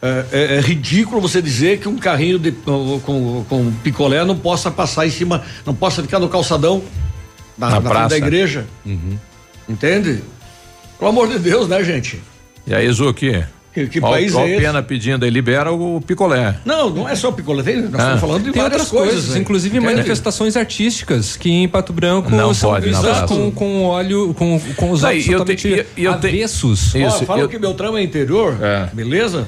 É, 0.02 0.24
é, 0.32 0.56
é, 0.56 0.60
ridículo 0.60 1.20
você 1.20 1.40
dizer 1.40 1.78
que 1.78 1.88
um 1.88 1.96
carrinho 1.96 2.38
de, 2.38 2.52
com, 2.52 3.44
com, 3.48 3.72
picolé 3.82 4.24
não 4.24 4.36
possa 4.36 4.70
passar 4.70 5.06
em 5.06 5.10
cima, 5.10 5.42
não 5.64 5.74
possa 5.74 6.02
ficar 6.02 6.18
no 6.18 6.28
calçadão 6.28 6.82
da, 7.56 7.70
na, 7.70 7.80
na 7.80 8.08
da 8.08 8.16
igreja. 8.16 8.66
Uhum. 8.84 9.18
Entende? 9.68 10.22
Pelo 10.98 11.10
amor 11.10 11.28
de 11.28 11.38
Deus, 11.38 11.68
né, 11.68 11.82
gente? 11.82 12.20
E 12.66 12.74
aí, 12.74 12.90
Zuki? 12.90 13.44
Que, 13.76 13.86
que 13.88 14.00
país 14.00 14.34
é 14.34 14.48
esse? 14.48 14.60
pena 14.62 14.82
pedindo 14.82 15.22
aí, 15.26 15.30
libera 15.30 15.70
o 15.70 16.00
picolé. 16.00 16.56
Não, 16.64 16.88
não 16.88 17.06
é 17.06 17.14
só 17.14 17.28
o 17.28 17.32
picolé, 17.34 17.62
tem, 17.62 17.76
nós 17.82 17.92
ah. 17.92 17.98
estamos 17.98 18.20
falando 18.22 18.44
de 18.44 18.52
tem 18.52 18.62
várias 18.62 18.80
outras 18.80 18.88
coisas, 18.88 19.24
coisas 19.26 19.36
inclusive 19.36 19.76
Entende? 19.76 19.94
manifestações 19.96 20.56
artísticas 20.56 21.36
que 21.36 21.50
em 21.50 21.68
Pato 21.68 21.92
Branco 21.92 22.30
não 22.30 22.54
são 22.54 22.70
pode, 22.70 22.88
vistas 22.88 23.22
com, 23.28 23.50
com 23.50 23.84
óleo, 23.84 24.32
com, 24.32 24.58
com 24.76 24.90
os 24.90 25.04
olhos 25.04 25.26
totalmente 25.26 25.68
eu, 25.68 25.84
eu 25.94 26.12
avessos. 26.12 26.94
Ó, 26.94 27.10
fala 27.26 27.42
eu... 27.42 27.50
que 27.50 27.58
Beltrão 27.58 27.98
é 27.98 28.02
interior, 28.02 28.56
é. 28.62 28.88
beleza? 28.94 29.46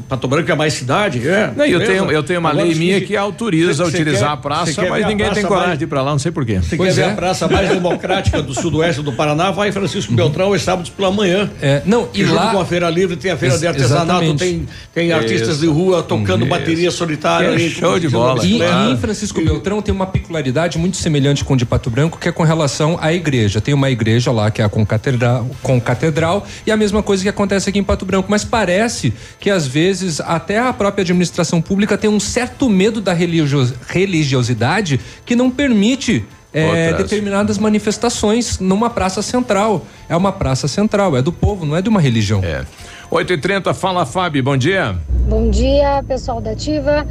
Pato 0.00 0.26
Branco 0.26 0.50
é 0.50 0.54
mais 0.54 0.72
cidade, 0.72 1.28
é. 1.28 1.52
Não, 1.54 1.66
eu, 1.66 1.84
tenho, 1.84 2.10
eu 2.10 2.22
tenho 2.22 2.40
uma 2.40 2.48
Agora, 2.48 2.64
lei 2.64 2.74
minha 2.74 2.98
que 3.02 3.14
autoriza 3.14 3.84
cê, 3.84 3.90
utilizar 3.90 4.30
quer, 4.30 4.34
a 4.34 4.36
praça, 4.38 4.88
mas 4.88 5.06
ninguém 5.06 5.30
tem 5.30 5.44
coragem 5.44 5.68
mais, 5.68 5.78
de 5.78 5.84
ir 5.84 5.86
pra 5.86 6.00
lá, 6.00 6.12
não 6.12 6.18
sei 6.18 6.32
porquê. 6.32 6.60
Você 6.60 6.78
quer 6.78 6.86
é. 6.86 6.92
ver 6.92 7.04
a 7.04 7.14
praça 7.14 7.46
mais 7.46 7.68
democrática 7.68 8.40
do 8.40 8.54
sudoeste 8.54 9.02
do 9.02 9.12
Paraná? 9.12 9.50
Vai 9.50 9.70
Francisco 9.70 10.14
Beltrão, 10.14 10.54
é 10.54 10.58
sábado 10.58 10.90
pela 10.92 11.10
manhã. 11.10 11.50
É, 11.60 11.82
não, 11.84 12.08
e 12.14 12.24
junto 12.24 12.34
lá... 12.34 12.52
com 12.52 12.60
a 12.60 12.64
Feira 12.64 12.88
Livre, 12.88 13.16
tem 13.16 13.30
a 13.30 13.36
Feira 13.36 13.58
de 13.58 13.66
Artesanato, 13.66 14.34
tem, 14.36 14.66
tem 14.94 15.12
artistas 15.12 15.60
de 15.60 15.66
rua 15.66 16.02
tocando 16.02 16.46
bateria 16.46 16.90
solitária. 16.90 17.50
ali, 17.50 17.68
show 17.68 17.98
de 17.98 18.08
bola. 18.08 18.42
E, 18.46 18.60
e 18.60 18.92
em 18.92 18.96
Francisco 18.96 19.42
Beltrão 19.42 19.82
tem 19.82 19.94
uma 19.94 20.06
peculiaridade 20.06 20.78
muito 20.78 20.96
semelhante 20.96 21.44
com 21.44 21.52
o 21.52 21.56
de 21.56 21.66
Pato 21.66 21.90
Branco, 21.90 22.18
que 22.18 22.28
é 22.28 22.32
com 22.32 22.44
relação 22.44 22.98
à 22.98 23.12
igreja. 23.12 23.60
Tem 23.60 23.74
uma 23.74 23.90
igreja 23.90 24.32
lá 24.32 24.50
que 24.50 24.62
é 24.62 24.64
a 24.64 24.70
concatedral, 24.70 25.46
concatedral 25.62 26.46
e 26.66 26.70
a 26.70 26.76
mesma 26.78 27.02
coisa 27.02 27.22
que 27.22 27.28
acontece 27.28 27.68
aqui 27.68 27.78
em 27.78 27.84
Pato 27.84 28.06
Branco, 28.06 28.30
mas 28.30 28.42
parece 28.42 29.12
que 29.38 29.50
às 29.50 29.66
vezes 29.66 29.81
até 30.24 30.58
a 30.58 30.72
própria 30.72 31.02
administração 31.02 31.60
pública 31.60 31.96
tem 31.96 32.08
um 32.08 32.20
certo 32.20 32.68
medo 32.68 33.00
da 33.00 33.12
religiosidade 33.12 35.00
que 35.24 35.34
não 35.34 35.50
permite 35.50 36.24
é, 36.52 36.92
determinadas 36.92 37.58
manifestações 37.58 38.58
numa 38.58 38.90
praça 38.90 39.22
central. 39.22 39.86
É 40.08 40.16
uma 40.16 40.32
praça 40.32 40.68
central, 40.68 41.16
é 41.16 41.22
do 41.22 41.32
povo, 41.32 41.64
não 41.64 41.76
é 41.76 41.82
de 41.82 41.88
uma 41.88 42.00
religião. 42.00 42.42
É. 42.44 42.64
8 43.10 43.32
e 43.32 43.38
30 43.38 43.74
fala 43.74 44.06
Fábio, 44.06 44.42
bom 44.42 44.56
dia. 44.56 44.96
Bom 45.28 45.50
dia, 45.50 46.02
pessoal 46.06 46.40
da 46.40 46.52
Ativa. 46.52 47.06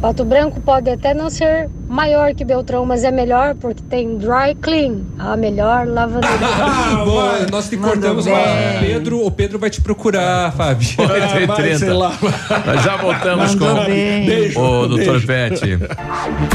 Pato 0.00 0.24
Branco 0.24 0.60
pode 0.60 0.90
até 0.90 1.14
não 1.14 1.30
ser 1.30 1.70
maior 1.88 2.34
que 2.34 2.44
Beltrão, 2.44 2.84
mas 2.84 3.04
é 3.04 3.10
melhor 3.10 3.54
porque 3.54 3.82
tem 3.82 4.18
dry 4.18 4.54
clean, 4.60 5.00
a 5.18 5.36
melhor 5.36 5.86
lavanderia. 5.86 6.36
Boa, 7.04 7.46
nós 7.50 7.68
te 7.68 7.76
cortamos 7.76 8.26
lá. 8.26 8.38
Pedro, 8.80 9.24
o 9.24 9.30
Pedro 9.30 9.58
vai 9.58 9.70
te 9.70 9.80
procurar, 9.80 10.52
Fábio. 10.52 10.88
Ah, 10.98 11.46
vai, 11.46 11.76
sei 11.76 11.92
lá. 11.92 12.12
Nós 12.66 12.82
já 12.82 12.96
voltamos 12.96 13.54
Mandou 13.54 13.76
com 13.76 13.84
bem. 13.84 14.52
o 14.56 14.86
doutor 14.86 15.24
Pet. 15.24 15.78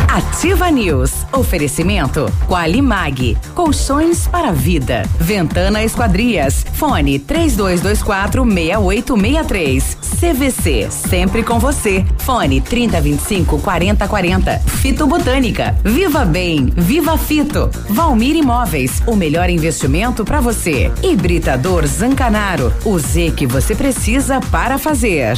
Ativa 0.07 0.69
News. 0.69 1.25
Oferecimento 1.33 2.31
Qualimag. 2.47 3.37
Colchões 3.55 4.27
para 4.27 4.49
a 4.49 4.53
vida. 4.53 5.03
Ventana 5.17 5.83
Esquadrias. 5.83 6.65
Fone 6.73 7.17
3224 7.19 8.43
6863. 8.43 9.97
CVC. 10.19 10.87
Sempre 10.91 11.43
com 11.43 11.57
você. 11.57 12.05
Fone 12.19 12.61
3025 12.61 13.30
4040. 13.39 14.59
Fito 14.81 15.07
Botânica. 15.07 15.73
Viva 15.83 16.25
Bem, 16.25 16.65
Viva 16.75 17.17
Fito. 17.17 17.69
Valmir 17.89 18.35
Imóveis, 18.35 19.01
o 19.07 19.15
melhor 19.15 19.49
investimento 19.49 20.25
para 20.25 20.41
você. 20.41 20.91
Hibridador 21.01 21.87
Zancanaro, 21.87 22.73
o 22.83 22.99
Z 22.99 23.31
que 23.31 23.47
você 23.47 23.73
precisa 23.73 24.41
para 24.51 24.77
fazer. 24.77 25.37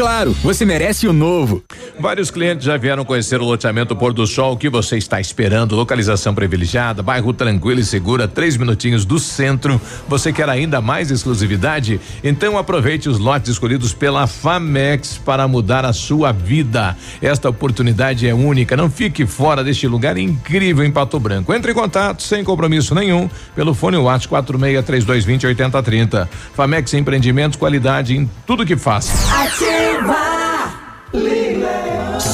Claro, 0.00 0.32
você 0.42 0.64
merece 0.64 1.06
o 1.06 1.12
novo. 1.12 1.62
Vários 1.98 2.30
clientes 2.30 2.64
já 2.64 2.78
vieram 2.78 3.04
conhecer 3.04 3.38
o 3.38 3.44
loteamento 3.44 3.94
Pôr 3.94 4.14
do 4.14 4.26
Sol. 4.26 4.54
O 4.54 4.56
que 4.56 4.70
você 4.70 4.96
está 4.96 5.20
esperando? 5.20 5.76
Localização 5.76 6.34
privilegiada, 6.34 7.02
bairro 7.02 7.34
tranquilo 7.34 7.80
e 7.80 7.84
segura, 7.84 8.26
três 8.26 8.56
minutinhos 8.56 9.04
do 9.04 9.18
centro. 9.18 9.78
Você 10.08 10.32
quer 10.32 10.48
ainda 10.48 10.80
mais 10.80 11.10
exclusividade? 11.10 12.00
Então 12.24 12.56
aproveite 12.56 13.10
os 13.10 13.18
lotes 13.18 13.50
escolhidos 13.50 13.92
pela 13.92 14.26
Famex 14.26 15.18
para 15.18 15.46
mudar 15.46 15.84
a 15.84 15.92
sua 15.92 16.32
vida. 16.32 16.96
Esta 17.20 17.50
oportunidade 17.50 18.26
é 18.26 18.32
única. 18.32 18.78
Não 18.78 18.88
fique 18.88 19.26
fora 19.26 19.62
deste 19.62 19.86
lugar 19.86 20.16
incrível 20.16 20.82
em 20.82 20.90
Pato 20.90 21.20
Branco. 21.20 21.52
Entre 21.52 21.72
em 21.72 21.74
contato 21.74 22.22
sem 22.22 22.42
compromisso 22.42 22.94
nenhum 22.94 23.28
pelo 23.54 23.74
fone 23.74 23.98
WhatsApp 23.98 24.28
463220 24.28 25.46
8030. 25.46 26.30
Famex 26.54 26.94
Empreendimentos, 26.94 27.58
qualidade 27.58 28.16
em 28.16 28.30
tudo 28.46 28.64
que 28.64 28.78
faz. 28.78 29.10
Ativa! 29.30 29.89
Vá, 30.06 30.70
Lilian. 31.12 31.89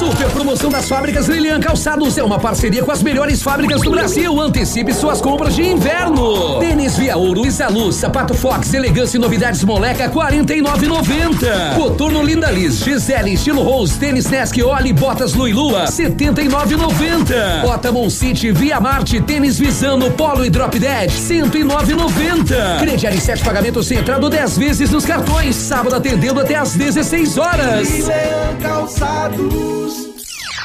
Super 0.06 0.30
promoção 0.30 0.70
das 0.70 0.88
fábricas 0.88 1.26
Lilian 1.26 1.58
Calçados 1.58 2.16
é 2.16 2.22
uma 2.22 2.38
parceria 2.38 2.84
com 2.84 2.92
as 2.92 3.02
melhores 3.02 3.42
fábricas 3.42 3.80
do 3.82 3.90
Brasil. 3.90 4.40
Antecipe 4.40 4.94
suas 4.94 5.20
compras 5.20 5.56
de 5.56 5.66
inverno. 5.66 6.60
Tênis 6.60 6.96
Via 6.96 7.16
Ouro, 7.16 7.44
Isaluz, 7.44 7.96
Sapato 7.96 8.32
Fox, 8.32 8.72
Elegância 8.72 9.16
e 9.16 9.20
Novidades 9.20 9.64
Moleca, 9.64 10.08
49,90. 10.08 11.74
Coturno 11.74 12.22
Linda 12.22 12.52
Liz, 12.52 12.84
Gisele, 12.84 13.32
Estilo 13.34 13.64
Rose, 13.64 13.98
Tênis 13.98 14.26
Nesk, 14.26 14.56
Oli, 14.62 14.92
Botas 14.92 15.34
Luilua, 15.34 15.86
79,90. 15.86 17.62
Bota 17.62 17.90
Mon 17.90 18.08
City, 18.08 18.52
Via 18.52 18.78
Marte, 18.78 19.20
Tênis 19.20 19.58
Visano, 19.58 20.12
Polo 20.12 20.44
e 20.44 20.50
Drop 20.50 20.78
Dead, 20.78 21.10
109,90. 21.10 22.78
Crediário 22.78 23.20
sete 23.20 23.42
pagamentos 23.42 23.88
sem 23.88 23.98
entrada 23.98 24.30
10 24.30 24.56
vezes 24.56 24.88
nos 24.88 25.04
cartões. 25.04 25.56
Sábado 25.56 25.96
atendendo 25.96 26.38
até 26.38 26.54
às 26.54 26.74
16 26.74 27.38
horas. 27.38 27.88
Lilian 27.88 28.56
Calçados. 28.62 29.95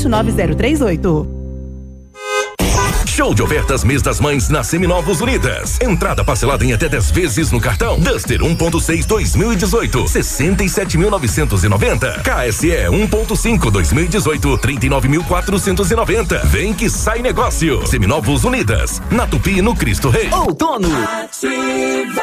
29038. 0.00 1.28
Show 3.06 3.34
de 3.34 3.42
ofertas 3.42 3.84
mês 3.84 4.00
das 4.00 4.18
mães 4.18 4.48
na 4.48 4.64
Seminovos 4.64 5.20
Unidas. 5.20 5.78
Entrada 5.82 6.24
parcelada 6.24 6.64
em 6.64 6.72
até 6.72 6.88
10 6.88 7.10
vezes 7.10 7.52
no 7.52 7.60
cartão. 7.60 8.00
Duster 8.00 8.40
1.6 8.40 9.06
2018, 9.06 10.04
67.990. 10.04 12.22
KSE 12.22 12.68
1.5 12.68 13.70
2018, 13.70 14.56
39.490. 14.58 16.46
Vem 16.46 16.72
que 16.72 16.88
sai 16.88 17.20
negócio. 17.20 17.86
Seminovos 17.86 18.44
Unidas. 18.44 19.02
Na 19.10 19.26
Tupi 19.26 19.60
no 19.60 19.74
Cristo 19.74 20.08
Rei. 20.08 20.30
Outono. 20.32 20.88
Ativa. 20.88 22.22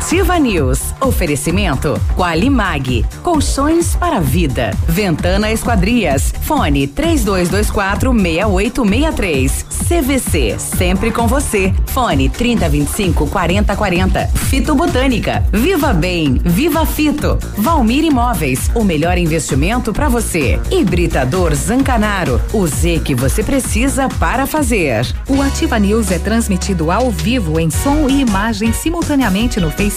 Ativa 0.00 0.38
News. 0.38 0.94
Oferecimento 0.98 2.00
Qualimag. 2.16 3.04
Colchões 3.22 3.94
para 3.94 4.18
vida. 4.18 4.70
Ventana 4.88 5.52
Esquadrias. 5.52 6.32
Fone 6.40 6.86
3224 6.86 8.10
6863. 8.10 9.66
CVC. 9.90 10.56
Sempre 10.58 11.10
com 11.12 11.26
você. 11.26 11.74
Fone 11.86 12.30
3025 12.30 13.26
4040. 13.26 14.26
Fito 14.28 14.74
Botânica. 14.74 15.44
Viva 15.52 15.92
Bem. 15.92 16.40
Viva 16.42 16.86
Fito. 16.86 17.38
Valmir 17.58 18.02
Imóveis. 18.02 18.70
O 18.74 18.82
melhor 18.82 19.18
investimento 19.18 19.92
para 19.92 20.08
você. 20.08 20.58
Hibridador 20.70 21.54
Zancanaro. 21.54 22.40
O 22.54 22.66
Z 22.66 23.02
que 23.04 23.14
você 23.14 23.42
precisa 23.42 24.08
para 24.08 24.46
fazer. 24.46 25.06
O 25.28 25.42
Ativa 25.42 25.78
News 25.78 26.10
é 26.10 26.18
transmitido 26.18 26.90
ao 26.90 27.10
vivo 27.10 27.60
em 27.60 27.68
som 27.68 28.08
e 28.08 28.22
imagem 28.22 28.72
simultaneamente 28.72 29.60
no 29.60 29.70
Facebook, 29.70 29.89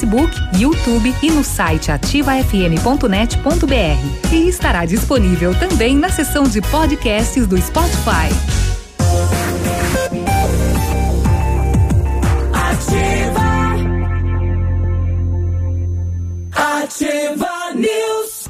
YouTube 0.58 1.14
e 1.22 1.30
no 1.30 1.44
site 1.44 1.92
ativafm.net.br. 1.92 4.34
E 4.34 4.48
estará 4.48 4.86
disponível 4.86 5.54
também 5.54 5.96
na 5.96 6.10
seção 6.10 6.44
de 6.44 6.62
podcasts 6.62 7.46
do 7.46 7.62
Spotify. 7.62 8.34
Ativa. 12.54 13.44
Ativa 16.52 17.74
News. 17.76 18.50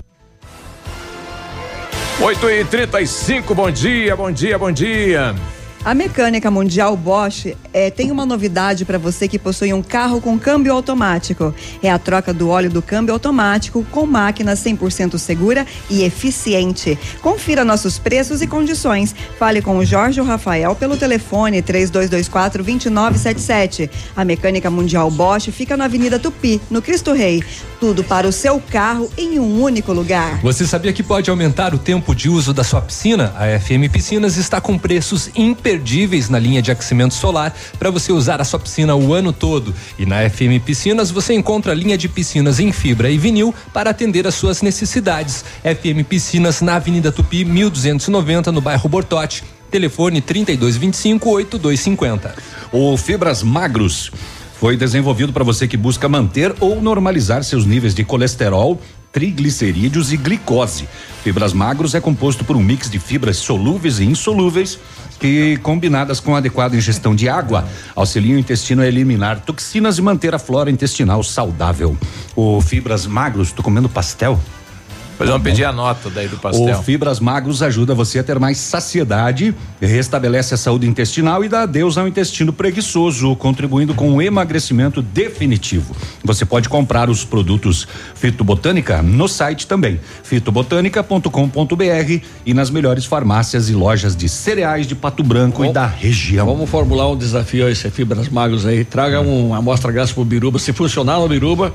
8 2.22 2.50
e 2.50 2.66
35 2.66 3.54
bom 3.54 3.70
dia, 3.70 4.16
bom 4.16 4.32
dia, 4.32 4.58
bom 4.58 4.72
dia. 4.72 5.36
A 5.86 5.94
mecânica 5.94 6.50
mundial 6.50 6.96
Bosch 6.96 7.58
é, 7.74 7.92
tem 7.92 8.10
uma 8.10 8.26
novidade 8.26 8.86
para 8.86 8.98
você 8.98 9.28
que 9.28 9.38
possui 9.38 9.74
um 9.74 9.84
carro 9.84 10.22
com 10.22 10.40
câmbio 10.40 10.72
automático. 10.72 11.54
É 11.84 11.92
a 11.92 12.00
troca 12.00 12.34
do 12.34 12.48
óleo 12.48 12.70
do 12.70 12.82
câmbio 12.82 13.14
automático 13.14 13.86
com 13.92 14.06
máquina 14.06 14.54
100% 14.54 15.18
segura 15.18 15.68
e 15.90 16.04
eficiente. 16.04 16.98
Confira 17.22 17.66
nossos 17.66 18.00
preços 18.00 18.42
e 18.42 18.48
condições. 18.48 19.14
Fale 19.38 19.62
com 19.62 19.78
o 19.78 19.84
Jorge 19.84 20.22
ou 20.22 20.26
Rafael 20.26 20.74
pelo 20.74 20.96
telefone 20.96 21.62
3224 21.62 22.64
2977. 22.64 23.92
A 24.16 24.24
mecânica 24.24 24.70
mundial 24.70 25.12
Bosch 25.12 25.52
fica 25.52 25.76
na 25.76 25.84
Avenida 25.84 26.18
Tupi, 26.18 26.62
no 26.72 26.82
Cristo 26.82 27.12
Rei. 27.12 27.44
Tudo 27.82 28.06
para 28.06 28.26
o 28.26 28.32
seu 28.32 28.58
carro 28.72 29.12
em 29.18 29.38
um 29.38 29.62
único 29.62 29.92
lugar. 29.92 30.40
Você 30.42 30.66
sabia 30.66 30.94
que 30.94 31.04
pode 31.04 31.30
aumentar 31.30 31.74
o 31.74 31.78
tempo 31.78 32.16
de 32.16 32.30
uso 32.30 32.54
da 32.54 32.64
sua 32.64 32.82
piscina? 32.82 33.34
A 33.36 33.60
FM 33.60 33.92
Piscinas 33.92 34.38
está 34.38 34.62
com 34.62 34.78
preços 34.78 35.30
imperdíveis 35.36 35.73
na 36.30 36.40
linha 36.40 36.62
de 36.62 36.72
aquecimento 36.72 37.14
solar 37.14 37.56
para 37.78 37.90
você 37.90 38.12
usar 38.12 38.42
a 38.42 38.44
sua 38.44 38.60
piscina 38.60 38.96
o 38.96 39.14
ano 39.14 39.32
todo. 39.32 39.74
E 39.98 40.06
na 40.06 40.30
FM 40.30 40.64
Piscinas 40.66 41.12
você 41.12 41.34
encontra 41.34 41.72
a 41.72 41.76
linha 41.76 41.98
de 41.98 42.08
piscinas 42.08 42.60
em 42.60 42.72
fibra 42.72 43.10
e 43.10 43.18
vinil 43.18 43.54
para 43.74 43.90
atender 43.90 44.28
às 44.28 44.36
suas 44.36 44.62
necessidades. 44.62 45.46
FM 45.64 46.08
Piscinas 46.08 46.62
na 46.62 46.76
Avenida 46.76 47.12
Tupi 47.12 47.46
1290 47.46 48.52
no 48.52 48.62
bairro 48.62 48.90
Bortote. 48.90 49.44
Telefone 49.72 50.22
3225 50.22 51.30
8250. 51.30 52.36
O 52.72 52.96
Fibras 52.96 53.42
Magros 53.42 54.12
foi 54.60 54.78
desenvolvido 54.78 55.34
para 55.34 55.44
você 55.44 55.68
que 55.68 55.76
busca 55.76 56.08
manter 56.08 56.56
ou 56.60 56.82
normalizar 56.82 57.44
seus 57.44 57.66
níveis 57.66 57.94
de 57.94 58.06
colesterol, 58.06 58.80
triglicerídeos 59.12 60.14
e 60.14 60.18
glicose. 60.18 60.88
Fibras 61.24 61.54
Magros 61.54 61.96
é 61.96 62.00
composto 62.00 62.46
por 62.46 62.56
um 62.56 62.64
mix 62.64 62.90
de 62.90 63.00
fibras 63.00 63.38
solúveis 63.38 64.00
e 64.00 64.06
insolúveis 64.06 64.80
que, 65.24 65.56
combinadas 65.64 66.20
com 66.20 66.36
adequada 66.36 66.76
ingestão 66.76 67.16
de 67.16 67.30
água, 67.30 67.64
auxiliam 67.96 68.36
o 68.36 68.40
intestino 68.40 68.82
a 68.82 68.86
eliminar 68.86 69.40
toxinas 69.40 69.98
e 69.98 70.02
manter 70.02 70.36
a 70.36 70.40
flora 70.40 70.70
intestinal 70.70 71.24
saudável. 71.24 71.98
O 72.36 72.60
Fibras 72.60 73.08
Magros, 73.08 73.54
tô 73.54 73.64
comendo 73.64 73.88
pastel? 73.88 74.38
Pois 75.18 75.30
vamos 75.30 75.44
pedir 75.44 75.66
a 75.66 75.72
nota 75.72 76.10
daí 76.10 76.28
do 76.28 76.38
pastel. 76.38 76.80
O 76.80 76.84
Fibras 76.84 77.20
Magros 77.20 77.62
ajuda 77.62 77.94
você 77.94 78.20
a 78.20 78.24
ter 78.24 78.40
mais 78.40 78.58
saciedade, 78.58 79.54
restabelece 79.82 80.54
a 80.54 80.58
saúde 80.58 80.88
intestinal 80.88 81.44
e 81.44 81.50
dá 81.50 81.64
adeus 81.64 81.98
ao 81.98 82.08
intestino 82.08 82.52
preguiçoso, 82.52 83.36
contribuindo 83.36 83.94
com 83.94 84.14
o 84.14 84.22
emagrecimento 84.22 85.02
definitivo. 85.02 85.96
Você 86.24 86.46
pode 86.46 86.70
comprar 86.70 87.10
os 87.10 87.24
produtos 87.24 87.88
Fitobotânica 88.16 89.02
no 89.02 89.28
site 89.28 89.68
também, 89.68 90.00
fitobotânica.com.br 90.24 92.26
e 92.46 92.54
nas 92.54 92.70
melhores 92.70 93.06
farmácias 93.06 93.70
e 93.70 93.74
lojas 93.74 94.16
de 94.16 94.28
cereais 94.28 94.88
de 94.88 94.96
Pato 94.96 95.24
Branco 95.24 95.66
e 95.66 95.72
da 95.72 95.86
região. 95.86 96.46
Vamos 96.46 96.70
formular 96.70 97.10
um 97.10 97.18
desafio 97.18 97.68
a 97.68 97.72
esse 97.72 97.90
Fibras 97.90 98.30
Magros 98.30 98.66
aí. 98.66 98.84
Traga 98.84 99.22
um, 99.22 99.48
uma 99.48 99.58
amostra 99.58 99.92
grátis 99.92 100.14
pro 100.14 100.26
Biruba. 100.26 100.60
Se 100.60 100.74
funcionar 100.74 101.20
no 101.20 101.28
Biruba. 101.28 101.74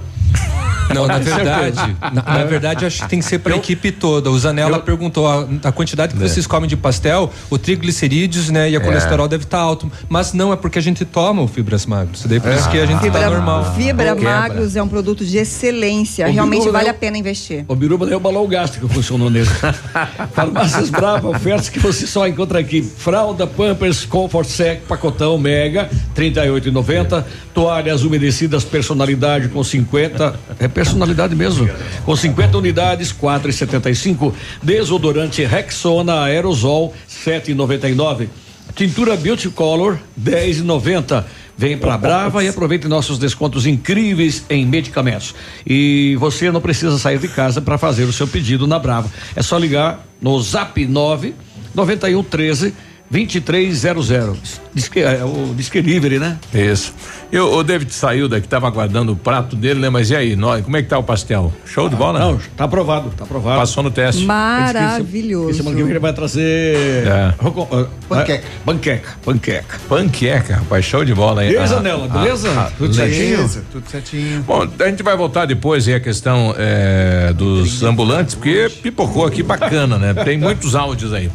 Não, 0.94 1.06
na 1.06 1.19
verdade, 1.19 1.97
na, 2.12 2.23
na 2.23 2.44
verdade 2.44 2.86
acho 2.86 3.02
que 3.02 3.09
tem 3.09 3.19
que 3.19 3.24
ser 3.24 3.39
para 3.39 3.55
a 3.55 3.56
equipe 3.56 3.90
toda. 3.93 4.31
O 4.31 4.39
Zanella 4.39 4.78
perguntou 4.78 5.27
a, 5.28 5.47
a 5.65 5.73
quantidade 5.73 6.15
que 6.15 6.23
É. 6.23 6.28
vocês 6.28 6.47
comem 6.47 6.69
de 6.69 6.77
pastel, 6.77 7.31
o 7.51 7.59
triglicerídeos, 7.59 8.48
né, 8.51 8.70
e 8.70 8.77
a 8.77 8.78
É. 8.78 8.82
colesterol 8.82 9.28
deve 9.28 9.44
estar 9.44 9.59
alto, 9.59 9.90
mas 10.09 10.32
não 10.32 10.52
é 10.52 10.56
porque 10.56 10.78
a 10.78 10.82
gente 10.82 11.05
toma 11.05 11.43
o 11.43 11.48
fibras 11.48 11.86
magros. 11.86 12.24
Daí 12.24 12.40
por 12.40 12.51
É. 12.51 12.56
isso 12.56 12.70
que 12.70 12.78
a 12.78 12.86
gente 12.86 13.01
Fibra, 13.01 13.20
tá 13.20 13.31
normal. 13.31 13.74
Fibra. 13.74 14.15
Magros 14.15 14.77
é 14.77 14.82
um 14.82 14.89
produto 14.89 15.24
de 15.24 15.36
excelência. 15.39 16.27
O 16.27 16.31
Realmente 16.32 16.60
Biruba 16.60 16.78
vale 16.78 16.89
é 16.89 16.90
a 16.90 16.94
o- 16.94 16.98
pena 16.98 17.19
investir. 17.19 17.65
O 17.69 17.74
Biruba 17.74 18.06
o 18.16 18.20
balão 18.20 18.47
gástrico 18.47 18.89
funcionou 18.89 19.31
nele. 19.31 19.48
Farmácias 20.32 20.90
Brava, 20.90 21.28
ofertas 21.28 21.69
que 21.69 21.78
você 21.78 22.06
só 22.06 22.27
encontra 22.27 22.59
aqui. 22.59 22.82
Fralda 22.82 23.47
Pampers 23.47 24.05
Comfort 24.05 24.47
Sec, 24.48 24.82
pacotão 24.89 25.39
Mega, 25.39 25.89
38,90. 26.15 27.24
Toalhas 27.55 28.02
umedecidas 28.02 28.65
personalidade 28.65 29.48
com 29.48 29.62
50. 29.62 30.39
É 30.59 30.69
personalidade 30.79 31.35
mesmo. 31.35 31.69
Com 32.05 32.15
50 32.15 32.57
unidades, 32.57 33.13
4,75. 33.13 34.33
Desodorante 34.63 35.45
Rexona 35.45 36.23
Aerosol, 36.23 36.95
7,99. 37.11 38.29
Tintura 38.77 39.17
Beauty 39.17 39.49
Color, 39.49 39.99
10,90. 40.21 41.25
Vem 41.57 41.77
pra 41.77 41.99
Brava 41.99 42.45
e 42.45 42.49
aproveite 42.49 42.87
nossos 42.87 43.19
descontos 43.19 43.67
incríveis 43.67 44.45
em 44.49 44.65
medicamentos. 44.65 45.35
E 45.67 46.15
você 46.21 46.53
não 46.53 46.61
precisa 46.61 46.97
sair 46.97 47.19
de 47.19 47.27
casa 47.27 47.61
para 47.61 47.77
fazer 47.77 48.05
o 48.05 48.13
seu 48.13 48.29
pedido 48.29 48.65
na 48.69 48.79
Brava. 48.79 49.11
É 49.35 49.43
só 49.43 49.59
ligar 49.59 50.07
no 50.23 50.41
Zap 50.41 50.87
9 50.87 51.35
91 51.75 52.23
13 52.23 52.73
2300. 53.10 54.60
Diz 54.74 54.89
que 54.89 55.01
é 55.01 55.24
o 55.24 55.55
Disque 55.55 55.80
Delivery, 55.80 56.18
né? 56.18 56.36
Isso. 56.55 56.93
E 57.32 57.39
o, 57.39 57.62
David 57.62 57.93
saiu 57.93 58.28
daqui, 58.28 58.47
tava 58.47 58.66
aguardando 58.66 59.12
o 59.12 59.16
prato 59.16 59.56
dele, 59.56 59.80
né? 59.80 59.90
Mas 59.90 60.10
e 60.10 60.16
aí, 60.16 60.36
nós, 60.36 60.64
como 60.64 60.76
é 60.76 60.82
que 60.82 60.89
tá 60.89 60.98
o 60.98 61.02
pastel? 61.02 61.52
Show 61.66 61.89
de 61.89 61.97
bola? 61.97 62.18
Não, 62.18 62.39
tá 62.56 62.64
aprovado, 62.64 63.10
tá 63.16 63.24
aprovado. 63.24 63.59
Passou 63.59 63.82
no 63.82 63.90
teste. 63.90 64.24
Maravilhoso. 64.24 65.55
Semana 65.55 65.76
que 65.76 65.82
vem 65.82 65.90
ele 65.90 65.98
vai 65.98 66.12
trazer. 66.12 67.06
É. 67.06 67.35
Ah, 67.39 67.86
Panqueca. 68.09 68.44
Panqueca. 68.64 69.09
Panqueca. 69.24 69.78
Panqueca, 69.89 70.56
rapaz, 70.56 70.85
show 70.85 71.05
de 71.05 71.14
bola 71.14 71.43
aí. 71.43 71.52
E 71.52 71.56
aí, 71.59 71.64
Ah, 71.68 71.78
ah, 71.78 72.18
beleza? 72.18 72.51
ah, 72.56 72.70
Tudo 72.76 72.94
certinho? 72.94 73.36
beleza. 73.36 73.64
tudo 73.72 73.90
certinho. 73.90 74.43
Bom, 74.43 74.66
a 74.78 74.89
gente 74.89 75.02
vai 75.02 75.16
voltar 75.16 75.44
depois 75.47 75.86
aí 75.89 75.94
a 75.94 76.01
questão 76.01 76.55
eh, 76.56 77.32
dos 77.36 77.82
ambulantes, 77.82 78.35
porque 78.35 78.70
pipocou 78.82 79.26
aqui 79.26 79.43
bacana, 79.43 79.98
né? 79.98 80.14
Tem 80.24 80.39
muitos 80.39 80.74
áudios 80.74 81.12
aí. 81.12 81.30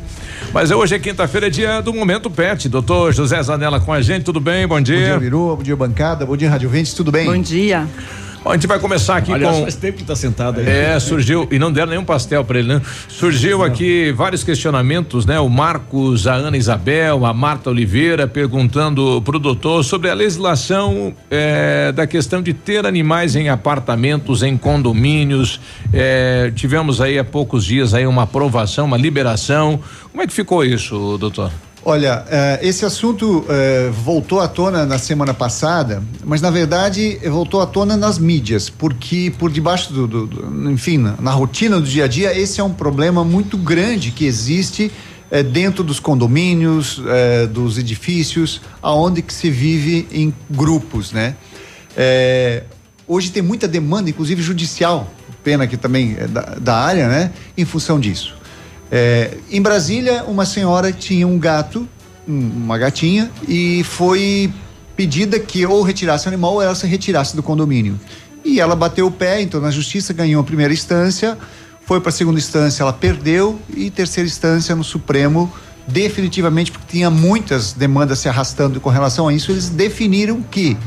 Mas 0.53 0.69
hoje 0.69 0.93
é 0.93 0.99
quinta-feira, 0.99 1.47
é 1.47 1.49
dia 1.49 1.81
do 1.81 1.91
Momento 1.91 2.29
Pet. 2.29 2.69
Doutor 2.69 3.11
José 3.11 3.41
Zanella 3.41 3.79
com 3.79 3.91
a 3.91 3.99
gente, 4.03 4.23
tudo 4.23 4.39
bem? 4.39 4.67
Bom 4.67 4.79
dia. 4.79 4.97
Bom 4.97 5.03
dia, 5.05 5.19
Biru, 5.19 5.55
bom 5.57 5.63
dia, 5.63 5.75
bancada, 5.75 6.27
bom 6.27 6.37
dia, 6.37 6.47
Rádio 6.47 6.69
Ventes, 6.69 6.93
tudo 6.93 7.11
bem? 7.11 7.25
Bom 7.25 7.41
dia. 7.41 7.87
Bom, 8.43 8.51
a 8.51 8.53
gente 8.55 8.67
vai 8.67 8.77
começar 8.77 9.15
aqui 9.15 9.31
Aliás, 9.31 9.55
com. 9.55 9.61
faz 9.61 9.75
tempo 9.75 9.99
que 9.99 10.03
tá 10.03 10.15
sentado 10.17 10.59
aí. 10.59 10.67
É, 10.67 10.99
surgiu, 10.99 11.47
e 11.49 11.57
não 11.57 11.71
deram 11.71 11.91
nenhum 11.91 12.03
pastel 12.03 12.43
para 12.43 12.59
ele, 12.59 12.67
né? 12.67 12.81
Surgiu 13.07 13.63
aqui 13.63 14.11
vários 14.11 14.43
questionamentos, 14.43 15.25
né? 15.25 15.39
O 15.39 15.47
Marcos, 15.47 16.27
a 16.27 16.33
Ana 16.33 16.57
Isabel, 16.57 17.25
a 17.25 17.33
Marta 17.33 17.69
Oliveira 17.69 18.27
perguntando 18.27 19.21
pro 19.21 19.39
doutor 19.39 19.85
sobre 19.85 20.09
a 20.09 20.13
legislação 20.13 21.13
eh, 21.31 21.93
da 21.93 22.05
questão 22.05 22.41
de 22.41 22.53
ter 22.53 22.85
animais 22.85 23.37
em 23.37 23.47
apartamentos, 23.47 24.43
em 24.43 24.57
condomínios. 24.57 25.61
Eh, 25.93 26.51
tivemos 26.53 26.99
aí 26.99 27.17
há 27.17 27.23
poucos 27.23 27.63
dias 27.63 27.93
aí 27.93 28.05
uma 28.05 28.23
aprovação, 28.23 28.85
uma 28.85 28.97
liberação. 28.97 29.79
Como 30.11 30.21
é 30.21 30.27
que 30.27 30.33
ficou 30.33 30.65
isso, 30.65 31.17
doutor? 31.17 31.49
Olha, 31.85 32.23
eh, 32.29 32.59
esse 32.63 32.85
assunto 32.85 33.45
eh, 33.49 33.89
voltou 34.05 34.39
à 34.39 34.47
tona 34.47 34.85
na 34.85 34.97
semana 34.97 35.33
passada, 35.33 36.01
mas 36.23 36.39
na 36.41 36.49
verdade 36.49 37.19
voltou 37.29 37.59
à 37.61 37.65
tona 37.65 37.97
nas 37.97 38.17
mídias, 38.17 38.69
porque 38.69 39.33
por 39.37 39.51
debaixo 39.51 39.91
do, 39.91 40.07
do- 40.07 40.27
do- 40.27 40.71
enfim, 40.71 40.97
na, 40.97 41.15
na 41.19 41.31
rotina 41.31 41.77
do 41.81 41.85
dia 41.85 42.05
a 42.05 42.07
dia, 42.07 42.37
esse 42.39 42.61
é 42.61 42.63
um 42.63 42.71
problema 42.71 43.25
muito 43.25 43.57
grande 43.57 44.11
que 44.11 44.23
existe 44.25 44.89
eh, 45.29 45.43
dentro 45.43 45.83
dos 45.83 45.99
condomínios, 45.99 47.01
dos 47.51 47.77
edifícios, 47.77 48.61
aonde 48.81 49.21
que 49.21 49.33
se 49.33 49.49
vive 49.49 50.07
em 50.11 50.33
grupos, 50.49 51.11
né? 51.11 51.35
Hoje 53.05 53.29
tem 53.31 53.43
muita 53.43 53.67
demanda, 53.67 54.09
inclusive 54.09 54.41
judicial, 54.41 55.11
pena 55.43 55.67
que 55.67 55.75
também 55.75 56.15
é 56.17 56.27
da, 56.27 56.41
da 56.61 56.75
área, 56.77 57.09
né? 57.09 57.31
Em 57.57 57.65
função 57.65 57.99
disso. 57.99 58.35
É, 58.95 59.37
em 59.49 59.59
Brasília, 59.59 60.23
uma 60.27 60.45
senhora 60.45 60.91
tinha 60.91 61.27
um 61.27 61.39
gato, 61.39 61.89
um- 62.27 62.47
uma 62.63 62.77
gatinha, 62.77 63.31
e 63.47 63.83
foi 63.83 64.53
pedida 64.95 65.39
que 65.39 65.65
ou 65.65 65.81
retirasse 65.81 66.27
o 66.27 66.29
animal 66.29 66.53
ou 66.53 66.61
ela 66.61 66.75
se 66.75 66.85
retirasse 66.85 67.35
do 67.35 67.41
condomínio. 67.41 67.99
E 68.45 68.59
ela 68.59 68.75
bateu 68.75 69.07
o 69.07 69.11
pé, 69.11 69.41
então 69.41 69.59
na 69.59 69.71
justiça 69.71 70.13
ganhou 70.13 70.39
a 70.41 70.43
primeira 70.43 70.71
instância, 70.71 71.35
foi 71.87 71.99
para 72.01 72.09
a 72.09 72.11
segunda 72.11 72.37
instância, 72.37 72.83
ela 72.83 72.93
perdeu 72.93 73.59
e 73.75 73.89
terceira 73.89 74.27
instância 74.27 74.75
no 74.75 74.83
Supremo 74.83 75.51
definitivamente 75.87 76.71
porque 76.71 76.85
tinha 76.91 77.09
muitas 77.09 77.73
demandas 77.73 78.19
se 78.19 78.29
arrastando 78.29 78.79
com 78.79 78.91
relação 78.91 79.27
a 79.27 79.33
isso, 79.33 79.51
eles 79.51 79.69
definiram 79.69 80.39
que 80.43 80.77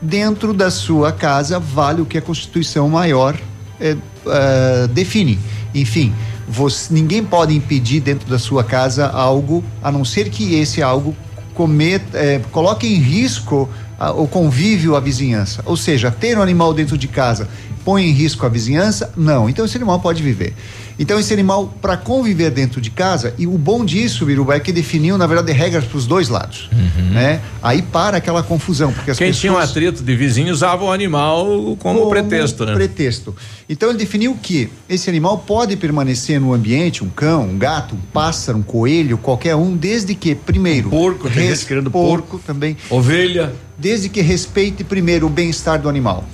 dentro 0.00 0.54
da 0.54 0.70
sua 0.70 1.10
casa 1.10 1.58
vale 1.58 2.00
o 2.00 2.06
que 2.06 2.16
a 2.16 2.22
Constituição 2.22 2.88
maior 2.88 3.36
é, 3.80 3.96
é, 4.26 4.86
define. 4.86 5.36
Enfim, 5.74 6.14
você, 6.48 6.92
ninguém 6.92 7.24
pode 7.24 7.54
impedir 7.54 8.00
dentro 8.00 8.28
da 8.28 8.38
sua 8.38 8.62
casa 8.62 9.08
algo, 9.08 9.64
a 9.82 9.90
não 9.90 10.04
ser 10.04 10.30
que 10.30 10.54
esse 10.54 10.82
algo 10.82 11.14
cometa, 11.54 12.18
é, 12.18 12.38
coloque 12.52 12.86
em 12.86 12.98
risco 12.98 13.68
a, 13.98 14.12
o 14.12 14.28
convívio, 14.28 14.94
a 14.94 15.00
vizinhança. 15.00 15.62
Ou 15.64 15.76
seja, 15.76 16.10
ter 16.10 16.38
um 16.38 16.42
animal 16.42 16.72
dentro 16.72 16.96
de 16.96 17.08
casa 17.08 17.48
põe 17.84 18.04
em 18.04 18.10
risco 18.10 18.44
a 18.44 18.48
vizinhança? 18.48 19.12
Não. 19.16 19.48
Então 19.48 19.64
esse 19.64 19.76
animal 19.76 20.00
pode 20.00 20.20
viver. 20.20 20.54
Então 20.98 21.18
esse 21.18 21.32
animal 21.32 21.74
para 21.80 21.96
conviver 21.96 22.50
dentro 22.50 22.80
de 22.80 22.90
casa 22.90 23.34
e 23.38 23.46
o 23.46 23.58
bom 23.58 23.84
disso, 23.84 24.24
Biruba, 24.24 24.56
é 24.56 24.60
que 24.60 24.72
definiu 24.72 25.18
na 25.18 25.26
verdade 25.26 25.52
regras 25.52 25.84
para 25.84 25.98
os 25.98 26.06
dois 26.06 26.28
lados, 26.28 26.70
uhum. 26.72 27.10
né? 27.10 27.40
Aí 27.62 27.82
para 27.82 28.16
aquela 28.16 28.42
confusão 28.42 28.92
porque 28.92 29.12
quem 29.12 29.28
pessoas... 29.28 29.38
tinha 29.38 29.52
um 29.52 29.58
atrito 29.58 30.02
de 30.02 30.16
vizinho 30.16 30.52
usava 30.52 30.84
o 30.84 30.92
animal 30.92 31.46
como, 31.46 31.76
como 31.76 32.10
pretexto, 32.10 32.64
né? 32.64 32.74
Pretexto. 32.74 33.34
Então 33.68 33.90
ele 33.90 33.98
definiu 33.98 34.36
que 34.40 34.70
esse 34.88 35.10
animal 35.10 35.38
pode 35.38 35.76
permanecer 35.76 36.40
no 36.40 36.54
ambiente, 36.54 37.04
um 37.04 37.08
cão, 37.08 37.44
um 37.44 37.58
gato, 37.58 37.94
um 37.94 38.00
pássaro, 38.12 38.58
um 38.58 38.62
coelho, 38.62 39.18
qualquer 39.18 39.54
um, 39.54 39.76
desde 39.76 40.14
que 40.14 40.34
primeiro 40.34 40.88
um 40.88 40.90
porco, 40.90 41.28
res... 41.28 41.64
querendo 41.64 41.90
porco, 41.90 42.28
porco 42.28 42.46
também, 42.46 42.76
ovelha, 42.88 43.52
desde 43.76 44.08
que 44.08 44.22
respeite 44.22 44.82
primeiro 44.82 45.26
o 45.26 45.30
bem-estar 45.30 45.80
do 45.80 45.88
animal 45.88 46.24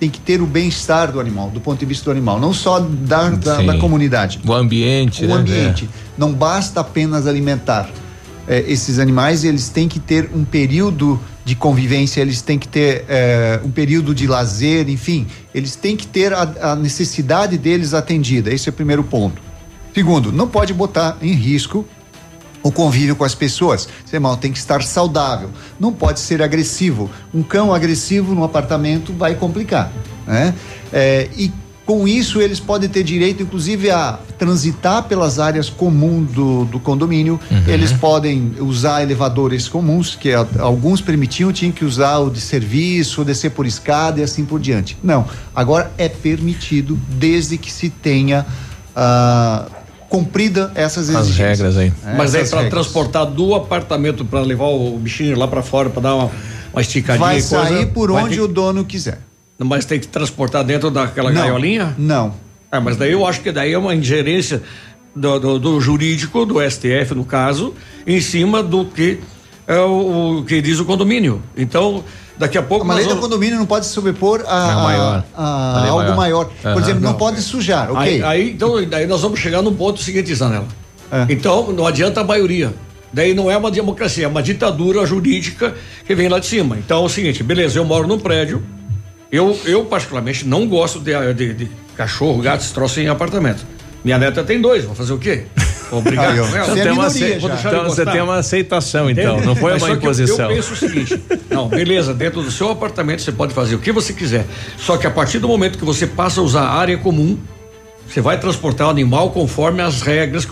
tem 0.00 0.08
que 0.08 0.18
ter 0.18 0.40
o 0.40 0.46
bem-estar 0.46 1.12
do 1.12 1.20
animal, 1.20 1.50
do 1.50 1.60
ponto 1.60 1.78
de 1.78 1.84
vista 1.84 2.06
do 2.06 2.10
animal, 2.10 2.40
não 2.40 2.54
só 2.54 2.80
da, 2.80 3.28
da, 3.28 3.60
da 3.60 3.78
comunidade. 3.78 4.40
O 4.46 4.52
ambiente. 4.54 5.26
O 5.26 5.28
né? 5.28 5.34
ambiente. 5.34 5.84
É. 5.84 6.10
Não 6.16 6.32
basta 6.32 6.80
apenas 6.80 7.26
alimentar. 7.26 7.90
É, 8.48 8.64
esses 8.66 8.98
animais, 8.98 9.44
eles 9.44 9.68
têm 9.68 9.86
que 9.86 10.00
ter 10.00 10.30
um 10.34 10.42
período 10.42 11.20
de 11.44 11.54
convivência, 11.54 12.22
eles 12.22 12.40
têm 12.40 12.58
que 12.58 12.66
ter 12.66 13.04
é, 13.08 13.60
um 13.62 13.70
período 13.70 14.14
de 14.14 14.26
lazer, 14.26 14.88
enfim, 14.88 15.26
eles 15.54 15.76
têm 15.76 15.96
que 15.96 16.06
ter 16.06 16.32
a, 16.32 16.72
a 16.72 16.76
necessidade 16.76 17.58
deles 17.58 17.92
atendida. 17.92 18.52
Esse 18.52 18.68
é 18.68 18.70
o 18.70 18.72
primeiro 18.72 19.04
ponto. 19.04 19.42
Segundo, 19.94 20.32
não 20.32 20.48
pode 20.48 20.72
botar 20.72 21.18
em 21.20 21.32
risco 21.34 21.86
o 22.62 22.70
convívio 22.70 23.16
com 23.16 23.24
as 23.24 23.34
pessoas. 23.34 23.88
Animal 24.10 24.36
tem 24.36 24.52
que 24.52 24.58
estar 24.58 24.82
saudável, 24.82 25.50
não 25.78 25.92
pode 25.92 26.20
ser 26.20 26.42
agressivo. 26.42 27.10
Um 27.32 27.42
cão 27.42 27.72
agressivo 27.72 28.34
no 28.34 28.44
apartamento 28.44 29.12
vai 29.12 29.34
complicar, 29.34 29.90
né? 30.26 30.54
É, 30.92 31.28
e 31.36 31.52
com 31.90 32.06
isso 32.06 32.40
eles 32.40 32.60
podem 32.60 32.88
ter 32.88 33.02
direito, 33.02 33.42
inclusive, 33.42 33.90
a 33.90 34.20
transitar 34.38 35.02
pelas 35.04 35.40
áreas 35.40 35.68
comuns 35.68 36.30
do, 36.30 36.64
do 36.66 36.78
condomínio. 36.78 37.40
Uhum. 37.50 37.62
Eles 37.66 37.92
podem 37.92 38.52
usar 38.60 39.02
elevadores 39.02 39.68
comuns, 39.68 40.14
que 40.14 40.32
alguns 40.60 41.00
permitiam, 41.00 41.52
tinham 41.52 41.72
que 41.72 41.84
usar 41.84 42.18
o 42.18 42.30
de 42.30 42.40
serviço, 42.40 43.24
descer 43.24 43.50
por 43.50 43.66
escada 43.66 44.20
e 44.20 44.22
assim 44.22 44.44
por 44.44 44.60
diante. 44.60 44.96
Não, 45.02 45.26
agora 45.52 45.90
é 45.98 46.08
permitido 46.08 46.96
desde 47.08 47.58
que 47.58 47.72
se 47.72 47.90
tenha 47.90 48.46
uh, 48.94 49.79
cumprida 50.10 50.72
essas 50.74 51.08
exigências. 51.08 51.30
As 51.30 51.36
regras 51.36 51.76
aí. 51.78 51.92
É, 52.04 52.16
Mas 52.16 52.34
aí 52.34 52.46
para 52.46 52.68
transportar 52.68 53.24
do 53.24 53.54
apartamento 53.54 54.24
para 54.24 54.40
levar 54.40 54.66
o 54.66 54.98
bichinho 54.98 55.38
lá 55.38 55.46
para 55.46 55.62
fora 55.62 55.88
para 55.88 56.02
dar 56.02 56.16
uma, 56.16 56.30
uma 56.72 56.82
esticadinha 56.82 57.24
Vai 57.24 57.34
coisa, 57.40 57.68
sair 57.68 57.86
por 57.86 58.10
onde 58.10 58.34
ter... 58.34 58.40
o 58.40 58.48
dono 58.48 58.84
quiser. 58.84 59.20
Mas 59.56 59.84
tem 59.84 60.00
que 60.00 60.08
transportar 60.08 60.64
dentro 60.64 60.90
daquela 60.90 61.30
não, 61.30 61.40
gaiolinha? 61.40 61.94
Não. 61.96 62.34
É, 62.72 62.80
mas 62.80 62.96
daí 62.96 63.12
eu 63.12 63.24
acho 63.24 63.40
que 63.40 63.52
daí 63.52 63.72
é 63.72 63.78
uma 63.78 63.94
ingerência 63.94 64.62
do, 65.14 65.38
do, 65.38 65.58
do 65.58 65.80
jurídico, 65.80 66.44
do 66.44 66.56
STF 66.60 67.14
no 67.14 67.24
caso, 67.24 67.74
em 68.06 68.20
cima 68.20 68.62
do 68.62 68.84
que 68.86 69.20
é 69.66 69.78
o, 69.78 70.38
o 70.38 70.44
que 70.44 70.60
diz 70.60 70.80
o 70.80 70.84
condomínio. 70.84 71.40
Então, 71.56 72.02
Daqui 72.40 72.56
a 72.56 72.62
pouco. 72.62 72.90
A 72.90 72.94
lei 72.94 73.04
vamos... 73.04 73.20
do 73.20 73.28
condomínio 73.28 73.58
não 73.58 73.66
pode 73.66 73.84
se 73.84 73.92
sobrepor 73.92 74.42
a, 74.46 74.72
não, 74.72 74.82
maior. 74.82 75.24
a, 75.36 75.44
a 75.44 75.88
algo 75.90 76.16
maior. 76.16 76.16
maior. 76.16 76.44
Por 76.62 76.72
uhum. 76.72 76.78
exemplo, 76.78 77.00
não, 77.02 77.10
não, 77.10 77.18
pode 77.18 77.42
sujar, 77.42 77.92
ok? 77.92 78.02
Aí, 78.02 78.22
aí, 78.22 78.50
então, 78.52 78.76
aí 78.76 79.06
nós 79.06 79.20
vamos 79.20 79.38
chegar 79.38 79.60
no 79.60 79.72
ponto 79.72 80.02
seguinte, 80.02 80.34
Zanella. 80.34 80.66
É. 81.12 81.26
Então, 81.28 81.70
não 81.70 81.86
adianta 81.86 82.22
a 82.22 82.24
maioria. 82.24 82.72
Daí 83.12 83.34
não 83.34 83.50
é 83.50 83.56
uma 83.58 83.70
democracia, 83.70 84.24
é 84.24 84.28
uma 84.28 84.42
ditadura 84.42 85.04
jurídica 85.04 85.74
que 86.06 86.14
vem 86.14 86.28
lá 86.30 86.38
de 86.38 86.46
cima. 86.46 86.78
Então 86.78 87.02
é 87.02 87.04
o 87.04 87.08
seguinte, 87.10 87.42
beleza, 87.42 87.78
eu 87.78 87.84
moro 87.84 88.08
num 88.08 88.18
prédio, 88.18 88.62
eu, 89.30 89.58
eu 89.66 89.84
particularmente 89.84 90.46
não 90.46 90.66
gosto 90.66 90.98
de, 90.98 91.34
de, 91.34 91.52
de 91.52 91.70
cachorro, 91.94 92.40
gato, 92.40 92.64
troço 92.72 93.00
em 93.00 93.08
apartamento. 93.08 93.66
Minha 94.02 94.16
neta 94.16 94.42
tem 94.42 94.60
dois, 94.60 94.84
vou 94.84 94.94
fazer 94.94 95.12
o 95.12 95.18
quê? 95.18 95.44
Obrigado. 95.90 96.30
Aí, 96.30 96.38
você, 96.38 96.82
tem 96.82 96.92
uma, 96.92 97.08
então, 97.08 97.84
você 97.84 98.06
tem 98.06 98.20
uma 98.20 98.36
aceitação, 98.36 99.10
então, 99.10 99.40
não 99.40 99.56
foi 99.56 99.76
uma 99.76 99.90
imposição. 99.90 100.50
Eu, 100.50 100.56
eu 100.56 100.56
penso 100.56 100.72
o 100.72 100.76
seguinte: 100.76 101.20
não, 101.50 101.68
beleza, 101.68 102.14
dentro 102.14 102.42
do 102.42 102.50
seu 102.50 102.70
apartamento 102.70 103.22
você 103.22 103.32
pode 103.32 103.52
fazer 103.52 103.74
o 103.74 103.78
que 103.78 103.92
você 103.92 104.12
quiser. 104.12 104.46
Só 104.76 104.96
que 104.96 105.06
a 105.06 105.10
partir 105.10 105.38
do 105.38 105.48
momento 105.48 105.78
que 105.78 105.84
você 105.84 106.06
passa 106.06 106.40
a 106.40 106.44
usar 106.44 106.62
a 106.62 106.72
área 106.74 106.96
comum, 106.98 107.38
você 108.08 108.20
vai 108.20 108.38
transportar 108.38 108.88
o 108.88 108.90
animal 108.90 109.30
conforme 109.30 109.82
as 109.82 110.02
regras 110.02 110.46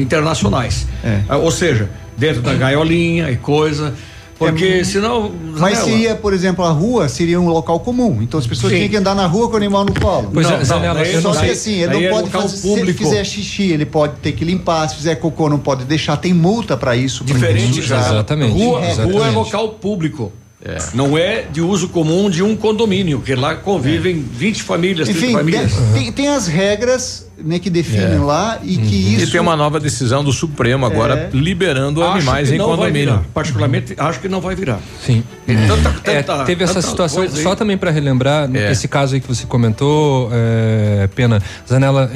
internacionais. 0.00 0.86
É. 1.04 1.34
Ou 1.34 1.50
seja, 1.50 1.88
dentro 2.16 2.42
da 2.42 2.54
gaiolinha 2.54 3.30
e 3.30 3.36
coisa. 3.36 3.94
Porque 4.38 4.64
é, 4.64 4.84
senão. 4.84 5.32
Mas 5.58 5.78
seria, 5.78 6.14
por 6.14 6.32
exemplo, 6.32 6.64
a 6.64 6.70
rua 6.70 7.08
seria 7.08 7.40
um 7.40 7.48
local 7.48 7.80
comum. 7.80 8.20
Então 8.20 8.38
as 8.38 8.46
pessoas 8.46 8.72
Sim. 8.72 8.78
tinham 8.78 8.90
que 8.90 8.96
andar 8.96 9.14
na 9.14 9.26
rua 9.26 9.48
com 9.48 9.54
o 9.54 9.56
animal 9.56 9.84
no 9.84 9.94
colo. 9.98 10.30
Pois 10.32 10.48
não, 10.48 10.56
é, 10.56 10.64
Zanella, 10.64 11.04
não, 11.04 11.20
só 11.20 11.40
que 11.40 11.50
assim, 11.50 11.82
ele 11.82 11.94
não 11.94 12.02
é 12.02 12.10
pode 12.10 12.30
fazer. 12.30 12.62
Público. 12.62 12.74
Se 12.74 12.80
ele 12.80 12.92
fizer 12.92 13.24
xixi, 13.24 13.70
ele 13.70 13.86
pode 13.86 14.16
ter 14.16 14.32
que 14.32 14.44
limpar. 14.44 14.88
Se 14.88 14.96
fizer 14.96 15.14
cocô, 15.16 15.48
não 15.48 15.58
pode 15.58 15.84
deixar. 15.84 16.16
Tem 16.16 16.32
multa 16.32 16.76
para 16.76 16.96
isso. 16.96 17.24
Diferente, 17.24 17.80
exatamente. 17.80 18.52
Rua, 18.52 18.84
exatamente. 18.84 19.12
rua 19.16 19.26
é 19.28 19.30
local 19.30 19.68
público. 19.74 20.32
É. 20.64 20.78
Não 20.94 21.16
é 21.16 21.42
de 21.42 21.60
uso 21.60 21.88
comum 21.90 22.30
de 22.30 22.42
um 22.42 22.56
condomínio, 22.56 23.20
que 23.20 23.34
lá 23.34 23.54
convivem 23.54 24.16
é. 24.16 24.38
20 24.38 24.62
famílias, 24.62 25.08
Enfim, 25.08 25.20
30 25.20 25.38
famílias. 25.38 25.72
Tem, 25.92 26.12
tem, 26.12 26.28
as 26.28 26.46
regras 26.46 27.28
né, 27.36 27.58
que 27.58 27.68
definem 27.68 28.14
é. 28.14 28.18
lá 28.18 28.58
e 28.62 28.78
que 28.78 28.80
uhum. 28.80 29.12
isso. 29.12 29.24
E 29.24 29.30
tem 29.30 29.40
uma 29.42 29.56
nova 29.56 29.78
decisão 29.78 30.24
do 30.24 30.32
Supremo 30.32 30.86
agora 30.86 31.30
é. 31.32 31.36
liberando 31.36 32.02
acho 32.02 32.12
animais 32.12 32.50
em 32.50 32.56
condomínio. 32.56 33.24
Particularmente, 33.34 33.94
acho 33.98 34.20
que 34.20 34.28
não 34.28 34.40
vai 34.40 34.54
virar. 34.54 34.80
Sim. 35.04 35.22
Tanta, 35.46 35.90
tanta, 36.00 36.32
é, 36.32 36.44
teve 36.44 36.64
essa 36.64 36.80
situação, 36.80 37.28
só 37.28 37.54
também 37.54 37.76
para 37.76 37.90
relembrar, 37.90 38.48
é. 38.54 38.72
esse 38.72 38.88
caso 38.88 39.14
aí 39.14 39.20
que 39.20 39.28
você 39.28 39.44
comentou, 39.44 40.30
é, 40.32 41.06
Pena, 41.14 41.42
Zanella 41.68 42.10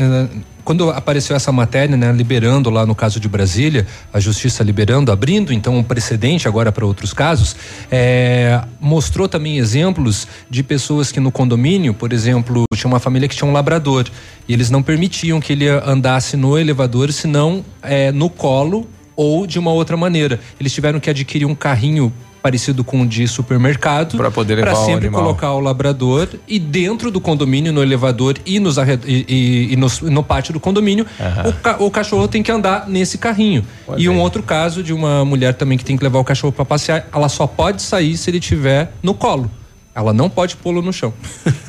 quando 0.68 0.90
apareceu 0.90 1.34
essa 1.34 1.50
matéria, 1.50 1.96
né, 1.96 2.12
liberando 2.12 2.68
lá 2.68 2.84
no 2.84 2.94
caso 2.94 3.18
de 3.18 3.26
Brasília, 3.26 3.86
a 4.12 4.20
justiça 4.20 4.62
liberando, 4.62 5.10
abrindo 5.10 5.50
então 5.50 5.74
um 5.74 5.82
precedente 5.82 6.46
agora 6.46 6.70
para 6.70 6.84
outros 6.84 7.14
casos, 7.14 7.56
é, 7.90 8.60
mostrou 8.78 9.26
também 9.26 9.56
exemplos 9.56 10.28
de 10.50 10.62
pessoas 10.62 11.10
que 11.10 11.20
no 11.20 11.32
condomínio, 11.32 11.94
por 11.94 12.12
exemplo, 12.12 12.64
tinha 12.74 12.86
uma 12.86 13.00
família 13.00 13.26
que 13.26 13.34
tinha 13.34 13.48
um 13.48 13.52
labrador 13.54 14.08
e 14.46 14.52
eles 14.52 14.68
não 14.68 14.82
permitiam 14.82 15.40
que 15.40 15.54
ele 15.54 15.66
andasse 15.70 16.36
no 16.36 16.58
elevador, 16.58 17.10
senão 17.14 17.64
é, 17.80 18.12
no 18.12 18.28
colo 18.28 18.86
ou 19.16 19.46
de 19.46 19.58
uma 19.58 19.72
outra 19.72 19.96
maneira. 19.96 20.38
Eles 20.60 20.70
tiveram 20.70 21.00
que 21.00 21.08
adquirir 21.08 21.46
um 21.46 21.54
carrinho 21.54 22.12
parecido 22.48 22.82
com 22.82 23.02
o 23.02 23.06
de 23.06 23.28
supermercado 23.28 24.16
para 24.16 24.30
poder 24.30 24.56
levar 24.56 24.70
pra 24.70 24.84
sempre 24.84 25.08
o 25.08 25.12
colocar 25.12 25.52
o 25.52 25.60
labrador 25.60 26.28
e 26.48 26.58
dentro 26.58 27.10
do 27.10 27.20
condomínio 27.20 27.72
no 27.72 27.82
elevador 27.82 28.36
e 28.46 28.58
nos 28.58 28.78
arred... 28.78 29.02
e, 29.06 29.26
e, 29.28 29.72
e 29.74 29.76
no, 29.76 29.86
no, 30.10 30.22
pátio 30.22 30.54
do 30.54 30.58
condomínio 30.58 31.06
uhum. 31.20 31.50
o, 31.50 31.52
ca... 31.52 31.76
o, 31.78 31.90
cachorro 31.90 32.26
tem 32.26 32.42
que 32.42 32.50
andar 32.50 32.88
nesse 32.88 33.18
carrinho. 33.18 33.64
Pode 33.84 34.02
e 34.02 34.08
um 34.08 34.18
outro 34.18 34.42
caso 34.42 34.82
de 34.82 34.94
uma 34.94 35.24
mulher 35.26 35.54
também 35.54 35.76
que 35.76 35.84
tem 35.84 35.96
que 35.96 36.02
levar 36.02 36.18
o 36.18 36.24
cachorro 36.24 36.52
para 36.52 36.64
passear 36.64 37.06
ela 37.12 37.28
só 37.28 37.46
pode 37.46 37.82
sair 37.82 38.16
se 38.16 38.30
ele 38.30 38.40
tiver 38.40 38.92
no 39.02 39.12
colo 39.12 39.50
ela 39.98 40.12
não 40.12 40.30
pode 40.30 40.54
pô-lo 40.56 40.80
no 40.80 40.92
chão. 40.92 41.12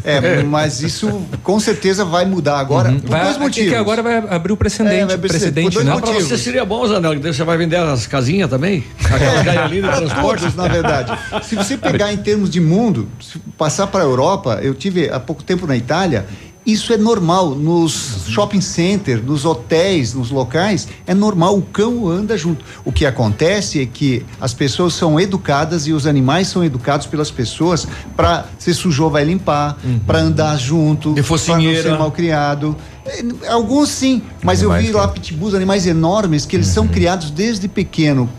É, 0.03 0.43
mas 0.43 0.81
isso 0.81 1.27
com 1.43 1.59
certeza 1.59 2.05
vai 2.05 2.25
mudar 2.25 2.59
agora 2.59 2.89
uhum. 2.89 2.99
por 2.99 3.09
vai, 3.09 3.23
dois 3.23 3.37
motivos. 3.37 3.69
Que 3.71 3.75
agora 3.75 4.03
vai 4.03 4.17
abrir 4.17 4.53
o 4.53 4.57
precedente. 4.57 5.13
É, 5.13 5.17
precedente, 5.17 5.75
por 5.75 5.83
não, 5.83 5.99
pra 5.99 6.11
você 6.11 6.37
seria 6.37 6.63
bom, 6.63 6.87
Zanel, 6.87 7.19
que 7.19 7.33
você 7.33 7.43
vai 7.43 7.57
vender 7.57 7.77
as 7.77 8.05
casinhas 8.05 8.49
também? 8.49 8.83
Aquelas 9.03 9.47
é, 9.47 9.67
de 9.67 9.81
transporte? 9.81 10.41
Todos, 10.41 10.55
na 10.55 10.67
verdade. 10.67 11.11
Se 11.43 11.55
você 11.55 11.75
pegar 11.75 12.13
em 12.13 12.17
termos 12.17 12.49
de 12.49 12.61
mundo, 12.61 13.07
passar 13.57 13.87
para 13.87 14.01
a 14.01 14.03
Europa, 14.03 14.59
eu 14.61 14.73
tive 14.75 15.09
há 15.09 15.19
pouco 15.19 15.43
tempo 15.43 15.65
na 15.65 15.75
Itália 15.75 16.25
isso 16.71 16.93
é 16.93 16.97
normal 16.97 17.55
nos 17.55 18.25
shopping 18.27 18.61
centers, 18.61 19.23
nos 19.23 19.45
hotéis, 19.45 20.13
nos 20.13 20.31
locais, 20.31 20.87
é 21.05 21.13
normal, 21.13 21.57
o 21.57 21.61
cão 21.61 22.07
anda 22.07 22.37
junto. 22.37 22.63
O 22.85 22.91
que 22.91 23.05
acontece 23.05 23.81
é 23.81 23.85
que 23.85 24.25
as 24.39 24.53
pessoas 24.53 24.93
são 24.93 25.19
educadas 25.19 25.87
e 25.87 25.93
os 25.93 26.05
animais 26.05 26.47
são 26.47 26.63
educados 26.63 27.07
pelas 27.07 27.31
pessoas 27.31 27.87
para 28.15 28.45
se 28.57 28.73
sujou 28.73 29.09
vai 29.09 29.23
limpar, 29.23 29.77
uhum. 29.83 29.99
para 29.99 30.19
andar 30.19 30.57
junto, 30.57 31.13
para 31.13 31.57
não 31.57 31.75
ser 31.75 31.97
mal 31.97 32.11
criado. 32.11 32.75
É, 33.05 33.51
alguns 33.51 33.89
sim, 33.89 34.21
mas 34.43 34.59
animais, 34.59 34.85
eu 34.85 34.91
vi 34.91 34.97
lá 34.97 35.07
pitbulls, 35.07 35.55
animais 35.55 35.87
enormes 35.87 36.45
que 36.45 36.55
eles 36.55 36.67
uhum. 36.67 36.73
são 36.73 36.87
criados 36.87 37.31
desde 37.31 37.67
pequeno 37.67 38.29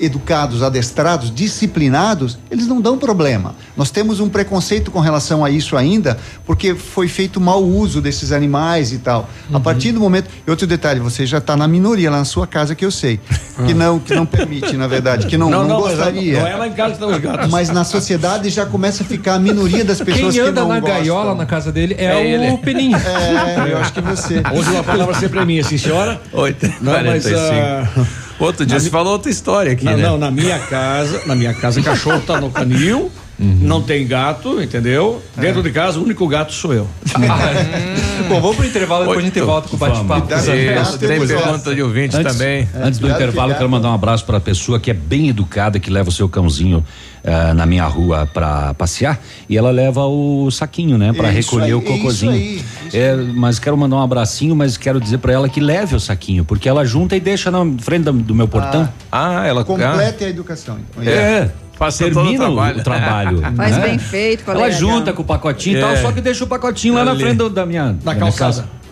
educados, 0.00 0.62
adestrados, 0.62 1.32
disciplinados, 1.32 2.38
eles 2.50 2.66
não 2.66 2.80
dão 2.80 2.96
problema. 2.96 3.54
Nós 3.76 3.90
temos 3.90 4.18
um 4.18 4.28
preconceito 4.28 4.90
com 4.90 4.98
relação 4.98 5.44
a 5.44 5.50
isso 5.50 5.76
ainda, 5.76 6.18
porque 6.46 6.74
foi 6.74 7.06
feito 7.06 7.40
mau 7.40 7.62
uso 7.62 8.00
desses 8.00 8.32
animais 8.32 8.92
e 8.92 8.98
tal. 8.98 9.28
Uhum. 9.48 9.56
A 9.56 9.60
partir 9.60 9.92
do 9.92 10.00
momento. 10.00 10.28
E 10.46 10.50
outro 10.50 10.66
detalhe, 10.66 11.00
você 11.00 11.26
já 11.26 11.38
está 11.38 11.56
na 11.56 11.68
minoria 11.68 12.10
lá 12.10 12.18
na 12.18 12.24
sua 12.24 12.46
casa, 12.46 12.74
que 12.74 12.84
eu 12.84 12.90
sei. 12.90 13.20
Que 13.60 13.74
não, 13.74 13.98
que 13.98 14.14
não 14.14 14.24
permite, 14.24 14.74
na 14.74 14.86
verdade, 14.86 15.26
que 15.26 15.36
não, 15.36 15.50
não, 15.50 15.60
não, 15.60 15.68
não 15.68 15.80
gostaria. 15.82 16.40
Não 16.40 16.46
é 16.46 16.56
lá 16.56 16.66
em 16.66 16.72
casa 16.72 16.86
que 16.86 16.92
estão 16.94 17.10
os 17.10 17.18
gatos. 17.18 17.50
Mas 17.50 17.68
na 17.68 17.84
sociedade 17.84 18.48
já 18.48 18.64
começa 18.64 19.02
a 19.02 19.06
ficar 19.06 19.34
a 19.34 19.38
minoria 19.38 19.84
das 19.84 20.00
pessoas 20.00 20.34
Quem 20.34 20.42
anda 20.42 20.62
que 20.62 20.66
não 20.66 20.68
na 20.68 20.80
gostam. 20.80 20.98
gaiola 20.98 21.34
na 21.34 21.44
casa 21.44 21.70
dele 21.70 21.94
é, 21.98 22.06
é 22.06 22.16
o 22.16 22.20
ele. 22.20 22.56
Peninha. 22.58 22.98
É, 23.10 23.72
eu 23.72 23.78
acho 23.78 23.92
que 23.92 24.00
você. 24.00 24.42
Hoje 24.50 24.70
uma 24.70 24.82
palavra 24.82 25.14
sempre 25.14 25.40
é 25.40 25.44
minha, 25.44 25.62
sim, 25.62 25.76
senhora? 25.76 26.20
Oito. 26.32 26.72
Não, 26.80 26.92
mas. 27.04 27.26
Uh, 27.26 28.29
Outro 28.40 28.64
dia 28.64 28.76
na 28.76 28.80
você 28.80 28.86
mi... 28.86 28.90
falou 28.90 29.12
outra 29.12 29.30
história 29.30 29.72
aqui, 29.72 29.84
não, 29.84 29.96
né? 29.96 30.02
Não, 30.02 30.18
na 30.18 30.30
minha 30.30 30.58
casa, 30.58 31.22
na 31.26 31.34
minha 31.34 31.54
casa, 31.54 31.82
cachorro 31.82 32.20
tá 32.26 32.40
no 32.40 32.50
canil, 32.50 33.12
uhum. 33.40 33.58
não 33.62 33.82
tem 33.82 34.06
gato, 34.06 34.62
entendeu? 34.62 35.22
É. 35.36 35.40
Dentro 35.40 35.62
de 35.62 35.70
casa, 35.70 35.98
o 35.98 36.04
único 36.04 36.26
gato 36.28 36.52
sou 36.52 36.74
eu. 36.74 36.86
Ah, 37.14 38.26
Bom, 38.28 38.40
vamos 38.40 38.56
pro 38.56 38.66
intervalo, 38.66 39.00
depois 39.00 39.24
Oito. 39.24 39.26
a 39.26 39.34
gente 39.34 39.44
volta 39.44 39.68
com 39.68 39.76
o 39.76 39.78
bate-papo. 39.78 40.28
Tem 40.28 41.26
pergunta 41.26 41.74
de 41.74 41.82
ouvinte 41.82 42.16
antes, 42.16 42.32
também. 42.32 42.68
Antes 42.74 42.98
do 42.98 43.08
intervalo, 43.08 43.54
quero 43.54 43.68
mandar 43.68 43.90
um 43.90 43.94
abraço 43.94 44.24
para 44.24 44.36
a 44.36 44.40
pessoa 44.40 44.78
que 44.78 44.90
é 44.90 44.94
bem 44.94 45.28
educada, 45.28 45.80
que 45.80 45.90
leva 45.90 46.10
o 46.10 46.12
seu 46.12 46.28
cãozinho 46.28 46.84
uh, 47.24 47.54
na 47.54 47.66
minha 47.66 47.86
rua 47.86 48.28
para 48.32 48.74
passear 48.74 49.20
e 49.48 49.56
ela 49.56 49.70
leva 49.70 50.04
o 50.04 50.50
saquinho, 50.50 50.98
né, 50.98 51.12
para 51.12 51.28
recolher 51.28 51.64
aí, 51.66 51.74
o 51.74 51.82
cocôzinho. 51.82 52.32
Isso 52.34 52.64
aí, 52.84 52.88
isso 52.88 52.96
é, 52.96 53.16
mas 53.16 53.58
quero 53.58 53.76
mandar 53.76 53.96
um 53.96 54.02
abracinho, 54.02 54.54
mas 54.54 54.76
quero 54.76 55.00
dizer 55.00 55.18
para 55.18 55.32
ela 55.32 55.48
que 55.48 55.60
leve 55.60 55.94
o 55.94 56.00
saquinho, 56.00 56.44
porque 56.44 56.68
ela 56.68 56.84
junta 56.84 57.16
e 57.16 57.20
deixa 57.20 57.50
na 57.50 57.60
frente 57.78 58.04
do 58.04 58.34
meu 58.34 58.48
portão. 58.48 58.88
Ah, 59.10 59.40
ah 59.40 59.46
ela 59.46 59.64
completa 59.64 60.24
ah. 60.24 60.26
a 60.26 60.30
educação. 60.30 60.78
Então. 60.90 61.02
É. 61.02 61.50
Faça 61.80 62.04
termina 62.04 62.50
o 62.50 62.54
trabalho. 62.54 62.78
O 62.78 62.84
trabalho 62.84 63.40
Faz 63.56 63.76
né? 63.78 63.88
bem 63.88 63.98
feito, 63.98 64.44
colega. 64.44 64.66
Ela 64.66 64.70
junta 64.70 65.14
com 65.14 65.22
o 65.22 65.24
pacotinho 65.24 65.78
e 65.78 65.80
tal, 65.80 65.96
só 65.96 66.12
que 66.12 66.20
deixa 66.20 66.44
o 66.44 66.46
pacotinho 66.46 66.92
lá 66.92 67.06
na 67.06 67.16
frente 67.16 67.48
da 67.48 67.64
minha, 67.64 67.92
da, 67.92 68.12
da 68.12 68.20
calçada. 68.20 68.56
Minha 68.56 68.79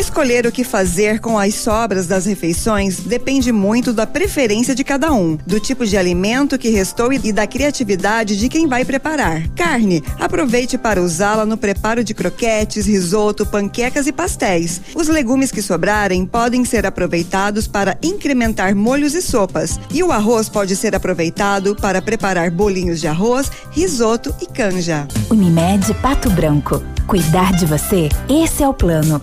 Escolher 0.00 0.46
o 0.46 0.50
que 0.50 0.64
fazer 0.64 1.20
com 1.20 1.38
as 1.38 1.54
sobras 1.54 2.06
das 2.06 2.24
refeições 2.24 3.00
depende 3.00 3.52
muito 3.52 3.92
da 3.92 4.06
preferência 4.06 4.74
de 4.74 4.82
cada 4.82 5.12
um, 5.12 5.36
do 5.46 5.60
tipo 5.60 5.84
de 5.84 5.94
alimento 5.94 6.56
que 6.56 6.70
restou 6.70 7.12
e 7.12 7.30
da 7.30 7.46
criatividade 7.46 8.38
de 8.38 8.48
quem 8.48 8.66
vai 8.66 8.82
preparar. 8.82 9.46
Carne, 9.48 10.02
aproveite 10.18 10.78
para 10.78 11.02
usá-la 11.02 11.44
no 11.44 11.58
preparo 11.58 12.02
de 12.02 12.14
croquetes, 12.14 12.86
risoto, 12.86 13.44
panquecas 13.44 14.06
e 14.06 14.12
pastéis. 14.12 14.80
Os 14.94 15.06
legumes 15.06 15.52
que 15.52 15.60
sobrarem 15.60 16.24
podem 16.24 16.64
ser 16.64 16.86
aproveitados 16.86 17.68
para 17.68 17.98
incrementar 18.02 18.74
molhos 18.74 19.14
e 19.14 19.20
sopas. 19.20 19.78
E 19.92 20.02
o 20.02 20.10
arroz 20.10 20.48
pode 20.48 20.76
ser 20.76 20.94
aproveitado 20.94 21.76
para 21.76 22.00
preparar 22.00 22.50
bolinhos 22.50 23.02
de 23.02 23.06
arroz, 23.06 23.52
risoto 23.70 24.34
e 24.40 24.46
canja. 24.46 25.06
Unimed 25.28 25.92
Pato 26.00 26.30
Branco. 26.30 26.82
Cuidar 27.06 27.52
de 27.52 27.66
você, 27.66 28.08
esse 28.30 28.62
é 28.62 28.68
o 28.68 28.72
plano. 28.72 29.20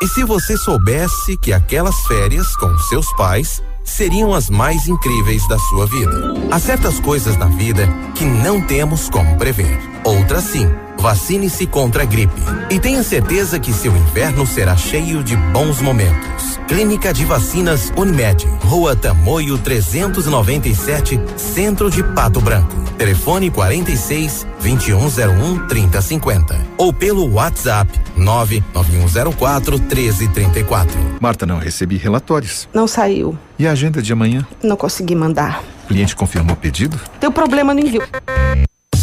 E 0.00 0.06
se 0.06 0.22
você 0.22 0.56
soubesse 0.56 1.36
que 1.36 1.52
aquelas 1.52 1.96
férias 2.06 2.54
com 2.56 2.78
seus 2.78 3.12
pais 3.16 3.60
seriam 3.84 4.32
as 4.32 4.48
mais 4.48 4.86
incríveis 4.86 5.46
da 5.48 5.58
sua 5.58 5.86
vida? 5.86 6.34
Há 6.52 6.58
certas 6.60 7.00
coisas 7.00 7.36
na 7.36 7.46
vida 7.46 7.88
que 8.14 8.24
não 8.24 8.60
temos 8.64 9.10
como 9.10 9.36
prever. 9.36 9.76
Outras 10.04 10.44
sim. 10.44 10.68
Vacine-se 10.98 11.66
contra 11.66 12.02
a 12.02 12.06
gripe. 12.06 12.40
E 12.70 12.78
tenha 12.78 13.02
certeza 13.02 13.58
que 13.58 13.72
seu 13.72 13.96
inverno 13.96 14.46
será 14.46 14.76
cheio 14.76 15.22
de 15.22 15.36
bons 15.36 15.80
momentos. 15.80 16.58
Clínica 16.66 17.12
de 17.14 17.24
Vacinas 17.24 17.92
Unimed. 17.96 18.46
Rua 18.62 18.94
Tamoio 18.94 19.56
397, 19.56 21.18
Centro 21.36 21.90
de 21.90 22.02
Pato 22.02 22.40
Branco. 22.40 22.74
Telefone 22.98 23.50
46 23.50 24.46
2101 24.60 25.66
3050. 25.68 26.60
Ou 26.76 26.92
pelo 26.92 27.32
WhatsApp 27.32 27.90
99104 28.16 29.78
1334. 29.78 30.98
Marta, 31.20 31.46
não 31.46 31.58
recebi 31.58 31.96
relatórios. 31.96 32.68
Não 32.74 32.86
saiu. 32.88 33.38
E 33.58 33.66
a 33.66 33.72
agenda 33.72 34.02
de 34.02 34.12
amanhã? 34.12 34.46
Não 34.62 34.76
consegui 34.76 35.14
mandar. 35.14 35.62
O 35.84 35.88
cliente 35.88 36.14
confirmou 36.14 36.54
o 36.54 36.58
pedido? 36.58 37.00
Teu 37.20 37.32
problema 37.32 37.72
no 37.72 37.80
envio. 37.80 38.02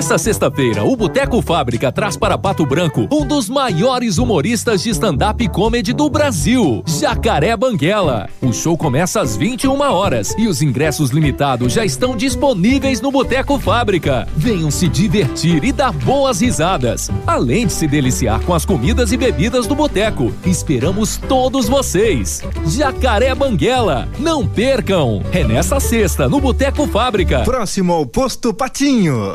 Nesta 0.00 0.16
sexta-feira, 0.16 0.82
o 0.82 0.96
Boteco 0.96 1.42
Fábrica 1.42 1.92
traz 1.92 2.16
para 2.16 2.38
Pato 2.38 2.64
Branco 2.64 3.06
um 3.12 3.22
dos 3.22 3.50
maiores 3.50 4.16
humoristas 4.16 4.82
de 4.82 4.88
stand-up 4.88 5.46
comedy 5.50 5.92
do 5.92 6.08
Brasil, 6.08 6.82
Jacaré 6.86 7.54
Banguela. 7.54 8.26
O 8.40 8.50
show 8.50 8.78
começa 8.78 9.20
às 9.20 9.36
21 9.36 9.78
horas 9.78 10.34
e 10.38 10.48
os 10.48 10.62
ingressos 10.62 11.10
limitados 11.10 11.74
já 11.74 11.84
estão 11.84 12.16
disponíveis 12.16 13.02
no 13.02 13.12
Boteco 13.12 13.58
Fábrica. 13.58 14.26
Venham 14.34 14.70
se 14.70 14.88
divertir 14.88 15.62
e 15.62 15.70
dar 15.70 15.92
boas 15.92 16.40
risadas, 16.40 17.10
além 17.26 17.66
de 17.66 17.74
se 17.74 17.86
deliciar 17.86 18.40
com 18.40 18.54
as 18.54 18.64
comidas 18.64 19.12
e 19.12 19.18
bebidas 19.18 19.66
do 19.66 19.74
boteco. 19.74 20.32
Esperamos 20.46 21.18
todos 21.28 21.68
vocês. 21.68 22.42
Jacaré 22.64 23.34
Banguela, 23.34 24.08
não 24.18 24.46
percam! 24.48 25.22
É 25.30 25.44
nesta 25.44 25.78
sexta 25.78 26.26
no 26.26 26.40
Boteco 26.40 26.86
Fábrica. 26.86 27.40
Próximo 27.40 27.92
ao 27.92 28.06
Posto 28.06 28.54
Patinho. 28.54 29.34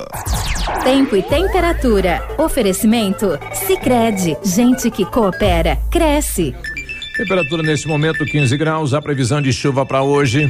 Tempo 0.84 1.16
e 1.16 1.24
temperatura. 1.24 2.22
Oferecimento? 2.38 3.38
Sicredi 3.54 4.38
Gente 4.44 4.90
que 4.92 5.06
coopera, 5.06 5.78
cresce. 5.92 6.54
Temperatura 7.18 7.64
nesse 7.64 7.88
momento 7.88 8.26
15 8.26 8.56
graus. 8.58 8.94
A 8.94 9.02
previsão 9.02 9.42
de 9.42 9.52
chuva 9.52 9.86
para 9.86 10.04
hoje. 10.04 10.50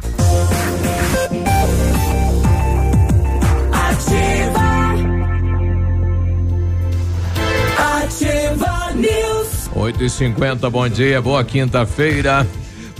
Ativa 8.21 8.91
News. 8.93 9.67
8 9.75 10.03
e 10.03 10.09
50 10.09 10.69
bom 10.69 10.87
dia, 10.87 11.19
boa 11.19 11.43
quinta-feira. 11.43 12.45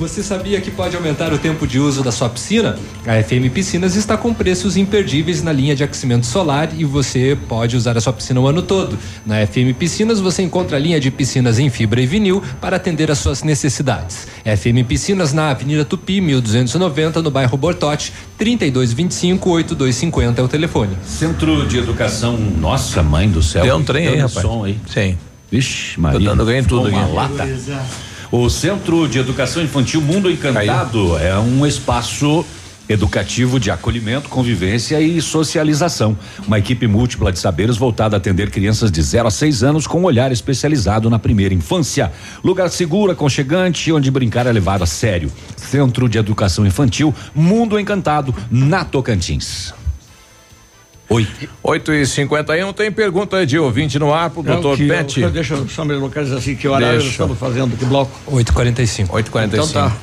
Você 0.01 0.23
sabia 0.23 0.59
que 0.59 0.71
pode 0.71 0.95
aumentar 0.95 1.31
o 1.31 1.37
tempo 1.37 1.67
de 1.67 1.77
uso 1.77 2.01
da 2.01 2.11
sua 2.11 2.27
piscina? 2.27 2.75
A 3.05 3.21
FM 3.21 3.53
Piscinas 3.53 3.95
está 3.95 4.17
com 4.17 4.33
preços 4.33 4.75
imperdíveis 4.75 5.43
na 5.43 5.51
linha 5.53 5.75
de 5.75 5.83
aquecimento 5.83 6.25
solar 6.25 6.71
e 6.75 6.83
você 6.83 7.37
pode 7.47 7.77
usar 7.77 7.95
a 7.95 8.01
sua 8.01 8.11
piscina 8.11 8.39
o 8.39 8.47
ano 8.47 8.63
todo. 8.63 8.97
Na 9.23 9.45
FM 9.45 9.77
Piscinas 9.77 10.19
você 10.19 10.41
encontra 10.41 10.75
a 10.77 10.79
linha 10.79 10.99
de 10.99 11.11
piscinas 11.11 11.59
em 11.59 11.69
fibra 11.69 12.01
e 12.01 12.07
vinil 12.07 12.41
para 12.59 12.77
atender 12.77 13.11
às 13.11 13.19
suas 13.19 13.43
necessidades. 13.43 14.27
FM 14.43 14.87
Piscinas 14.87 15.33
na 15.33 15.51
Avenida 15.51 15.85
Tupi, 15.85 16.19
1290, 16.19 17.21
no 17.21 17.29
bairro 17.29 17.55
Bortote, 17.55 18.11
3225 18.39 19.51
8250 19.51 20.41
é 20.41 20.43
o 20.43 20.47
telefone. 20.47 20.97
Centro 21.05 21.67
de 21.67 21.77
Educação 21.77 22.37
Nossa 22.37 23.03
Mãe 23.03 23.29
do 23.29 23.43
Céu. 23.43 23.61
Tem 23.61 23.71
um 23.71 23.83
trem 23.83 24.07
aí, 24.07 24.15
rapaz. 24.15 24.41
som 24.41 24.63
aí. 24.63 24.79
Sim. 24.91 25.15
Vixe, 25.51 25.99
Maria. 25.99 26.19
Tô 26.19 26.25
dando 26.25 26.43
ganho 26.43 26.61
em 26.61 26.63
tudo 26.63 26.89
Uma 26.89 27.03
aqui. 27.03 27.13
lata. 27.13 28.10
O 28.31 28.49
Centro 28.49 29.09
de 29.09 29.19
Educação 29.19 29.61
Infantil 29.61 29.99
Mundo 29.99 30.31
Encantado 30.31 31.17
é 31.17 31.37
um 31.37 31.67
espaço 31.67 32.45
educativo 32.87 33.59
de 33.59 33.69
acolhimento, 33.69 34.29
convivência 34.29 35.01
e 35.01 35.21
socialização. 35.21 36.17
Uma 36.47 36.57
equipe 36.57 36.87
múltipla 36.87 37.29
de 37.33 37.39
saberes 37.39 37.75
voltada 37.75 38.15
a 38.15 38.19
atender 38.19 38.49
crianças 38.49 38.89
de 38.89 39.01
0 39.01 39.27
a 39.27 39.31
6 39.31 39.63
anos 39.63 39.85
com 39.85 39.99
um 39.99 40.05
olhar 40.05 40.31
especializado 40.31 41.09
na 41.09 41.19
primeira 41.19 41.53
infância. 41.53 42.09
Lugar 42.41 42.69
seguro, 42.69 43.11
aconchegante, 43.11 43.91
onde 43.91 44.09
brincar 44.09 44.47
é 44.47 44.51
levado 44.53 44.83
a 44.83 44.87
sério. 44.87 45.29
Centro 45.57 46.07
de 46.07 46.17
Educação 46.17 46.65
Infantil 46.65 47.13
Mundo 47.35 47.77
Encantado, 47.77 48.33
na 48.49 48.85
Tocantins. 48.85 49.73
Oi. 51.11 51.27
8 51.61 51.93
e 51.93 52.05
51 52.05 52.71
tem 52.71 52.89
pergunta 52.89 53.45
de 53.45 53.59
ouvinte 53.59 53.99
no 53.99 54.13
ar 54.13 54.29
pro 54.29 54.47
É 54.47 54.57
o 54.57 54.61
doutor 54.61 54.77
Pet. 54.77 55.27
Deixa 55.27 55.55
eu 55.55 55.67
só 55.67 55.83
me 55.83 55.93
localizar 55.93 56.37
assim, 56.37 56.55
que 56.55 56.65
horário 56.69 56.87
Deixa. 56.87 57.03
nós 57.03 57.11
estamos 57.11 57.37
fazendo, 57.37 57.75
que 57.75 57.83
bloco? 57.83 58.11
8h45. 58.31 59.07
8h45. 59.07 59.45
Então 59.45 59.67
tá. 59.67 59.97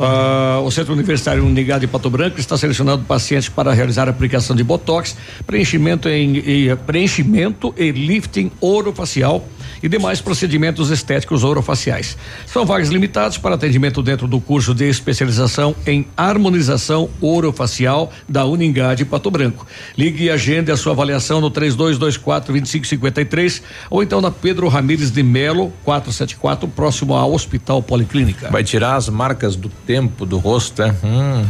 Ah, 0.00 0.60
o 0.64 0.70
Centro 0.70 0.94
Universitário 0.94 1.44
Unigado 1.44 1.82
de 1.82 1.86
Pato 1.86 2.08
Branco 2.08 2.40
está 2.40 2.56
selecionando 2.56 3.04
pacientes 3.04 3.50
para 3.50 3.72
realizar 3.74 4.08
aplicação 4.08 4.56
de 4.56 4.64
botox, 4.64 5.14
preenchimento, 5.46 6.08
em, 6.08 6.36
e, 6.36 6.76
preenchimento 6.86 7.74
e 7.76 7.90
lifting 7.90 8.50
orofacial 8.58 9.46
e 9.82 9.88
demais 9.88 10.20
procedimentos 10.20 10.90
estéticos 10.90 11.44
orofaciais. 11.44 12.16
São 12.46 12.64
vagas 12.64 12.88
limitadas 12.88 13.38
para 13.38 13.54
atendimento 13.54 14.02
dentro 14.02 14.26
do 14.26 14.40
curso 14.40 14.74
de 14.74 14.88
especialização 14.88 15.74
em 15.86 16.06
harmonização 16.16 17.08
orofacial 17.20 18.10
da 18.28 18.44
Uningá 18.44 18.94
de 18.94 19.04
Pato 19.04 19.30
Branco. 19.30 19.66
Ligue 19.96 20.24
e 20.24 20.30
agende 20.30 20.70
a 20.70 20.76
sua 20.76 20.92
avaliação 20.92 21.40
no 21.40 21.50
3224 21.50 22.52
2553 22.52 23.62
ou 23.90 24.02
então 24.02 24.20
na 24.20 24.30
Pedro 24.30 24.68
Ramires 24.68 25.10
de 25.10 25.22
Melo 25.22 25.72
474, 25.84 26.68
próximo 26.68 27.14
ao 27.14 27.32
Hospital 27.32 27.82
Policlínica. 27.82 28.48
Vai 28.50 28.64
tirar 28.64 28.96
as 28.96 29.08
marcas 29.08 29.56
do 29.56 29.68
tempo 29.68 30.24
do 30.24 30.38
rosto, 30.38 30.82
é? 30.82 30.94
Hum. 31.04 31.44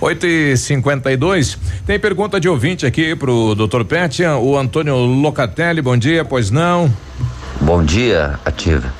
8 0.00 0.26
e 0.26 0.56
52 0.56 1.58
Tem 1.86 1.98
pergunta 1.98 2.38
de 2.40 2.48
ouvinte 2.48 2.86
aqui 2.86 3.14
pro 3.14 3.54
doutor 3.54 3.84
Pet. 3.84 4.22
O 4.24 4.56
Antônio 4.56 4.96
Locatelli, 4.96 5.82
bom 5.82 5.96
dia, 5.96 6.24
pois 6.24 6.50
não. 6.50 6.92
Bom 7.62 7.84
dia, 7.84 8.40
Ativa. 8.44 8.92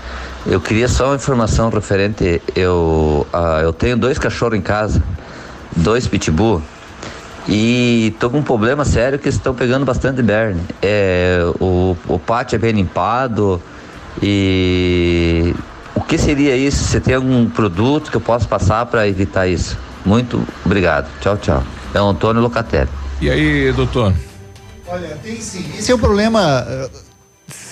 Eu 0.47 0.61
queria 0.61 0.87
só 0.87 1.07
uma 1.07 1.17
informação 1.17 1.69
referente. 1.69 2.41
Eu, 2.55 3.27
ah, 3.33 3.59
eu 3.61 3.73
tenho 3.73 3.97
dois 3.97 4.21
cachorros 4.21 4.57
em 4.57 4.63
casa, 4.63 5.03
dois 5.77 6.07
pitbull, 6.07 6.63
e 7.49 8.15
tô 8.21 8.31
com 8.31 8.39
um 8.39 8.43
problema 8.43 8.85
sério 8.85 9.19
que 9.19 9.29
estão 9.29 9.53
pegando 9.53 9.85
bastante 9.85 10.23
berne. 10.23 10.63
É, 10.81 11.41
o, 11.59 11.97
o 12.07 12.21
pátio 12.21 12.55
é 12.55 12.59
bem 12.61 12.71
limpado 12.71 13.61
e 14.23 15.53
o 15.97 16.01
que 16.01 16.17
seria 16.17 16.57
isso? 16.57 16.85
Você 16.85 17.01
tem 17.01 17.17
algum 17.17 17.51
produto 17.51 18.13
que 18.13 18.17
eu 18.17 18.21
possa 18.21 18.47
passar 18.47 18.87
para 18.87 19.09
evitar 19.09 19.49
isso? 19.49 19.77
Muito 20.07 20.41
obrigado. 20.65 21.09
Tchau, 21.21 21.37
tchau. 21.37 21.65
É 21.93 22.01
o 22.01 22.07
Antônio 22.07 22.41
Locatelli. 22.41 22.89
E 23.21 23.29
aí, 23.29 23.73
doutor? 23.73 24.15
Olha, 24.87 25.19
tem 25.21 25.41
sim. 25.41 25.69
Esse 25.77 25.91
é 25.91 25.95
o 25.95 25.99
problema 25.99 26.65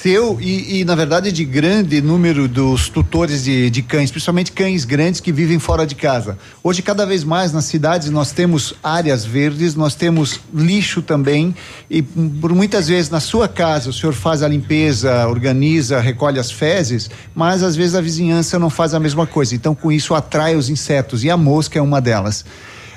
seu 0.03 0.39
e, 0.41 0.81
e, 0.81 0.85
na 0.85 0.95
verdade, 0.95 1.31
de 1.31 1.45
grande 1.45 2.01
número 2.01 2.49
dos 2.49 2.89
tutores 2.89 3.45
de, 3.45 3.69
de 3.69 3.83
cães, 3.83 4.11
principalmente 4.11 4.51
cães 4.51 4.85
grandes 4.87 5.21
que 5.21 5.31
vivem 5.31 5.59
fora 5.59 5.87
de 5.87 5.95
casa. 5.95 6.39
Hoje, 6.63 6.81
cada 6.81 7.05
vez 7.05 7.23
mais 7.23 7.53
nas 7.53 7.67
cidades, 7.67 8.09
nós 8.09 8.33
temos 8.33 8.75
áreas 8.83 9.25
verdes, 9.25 9.75
nós 9.75 9.95
temos 9.95 10.41
lixo 10.55 11.03
também, 11.03 11.55
e 11.91 12.01
por 12.01 12.55
muitas 12.55 12.89
vezes 12.89 13.11
na 13.11 13.21
sua 13.21 13.47
casa 13.47 13.91
o 13.91 13.93
senhor 13.93 14.15
faz 14.15 14.43
a 14.43 14.49
limpeza, 14.49 15.29
organiza, 15.29 16.01
recolhe 16.01 16.39
as 16.39 16.51
fezes, 16.51 17.11
mas 17.35 17.63
às 17.63 17.77
vezes 17.77 17.95
a 17.95 18.01
vizinhança 18.01 18.59
não 18.59 18.71
faz 18.71 18.95
a 18.95 19.01
mesma 19.01 19.27
coisa. 19.27 19.55
Então, 19.55 19.75
com 19.75 19.93
isso, 19.93 20.15
atrai 20.15 20.57
os 20.57 20.71
insetos, 20.71 21.25
e 21.25 21.31
a 21.31 21.37
mosca 21.37 21.79
é 21.79 21.83
uma 21.83 22.01
delas. 22.01 22.45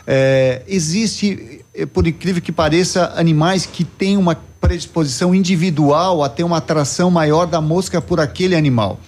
É, 0.08 0.62
existe, 0.68 1.63
por 1.94 2.08
incrível 2.08 2.42
que 2.42 2.52
pareça, 2.52 3.14
animais 3.16 3.66
que 3.66 3.84
têm 3.84 4.18
uma 4.18 4.36
predisposição 4.62 5.34
individual 5.34 6.24
a 6.24 6.30
ter 6.30 6.44
uma 6.44 6.58
atração 6.58 7.12
maior 7.12 7.46
da 7.46 7.60
mosca 7.60 8.02
por 8.02 8.20
aquele 8.20 8.56
animal. 8.56 9.00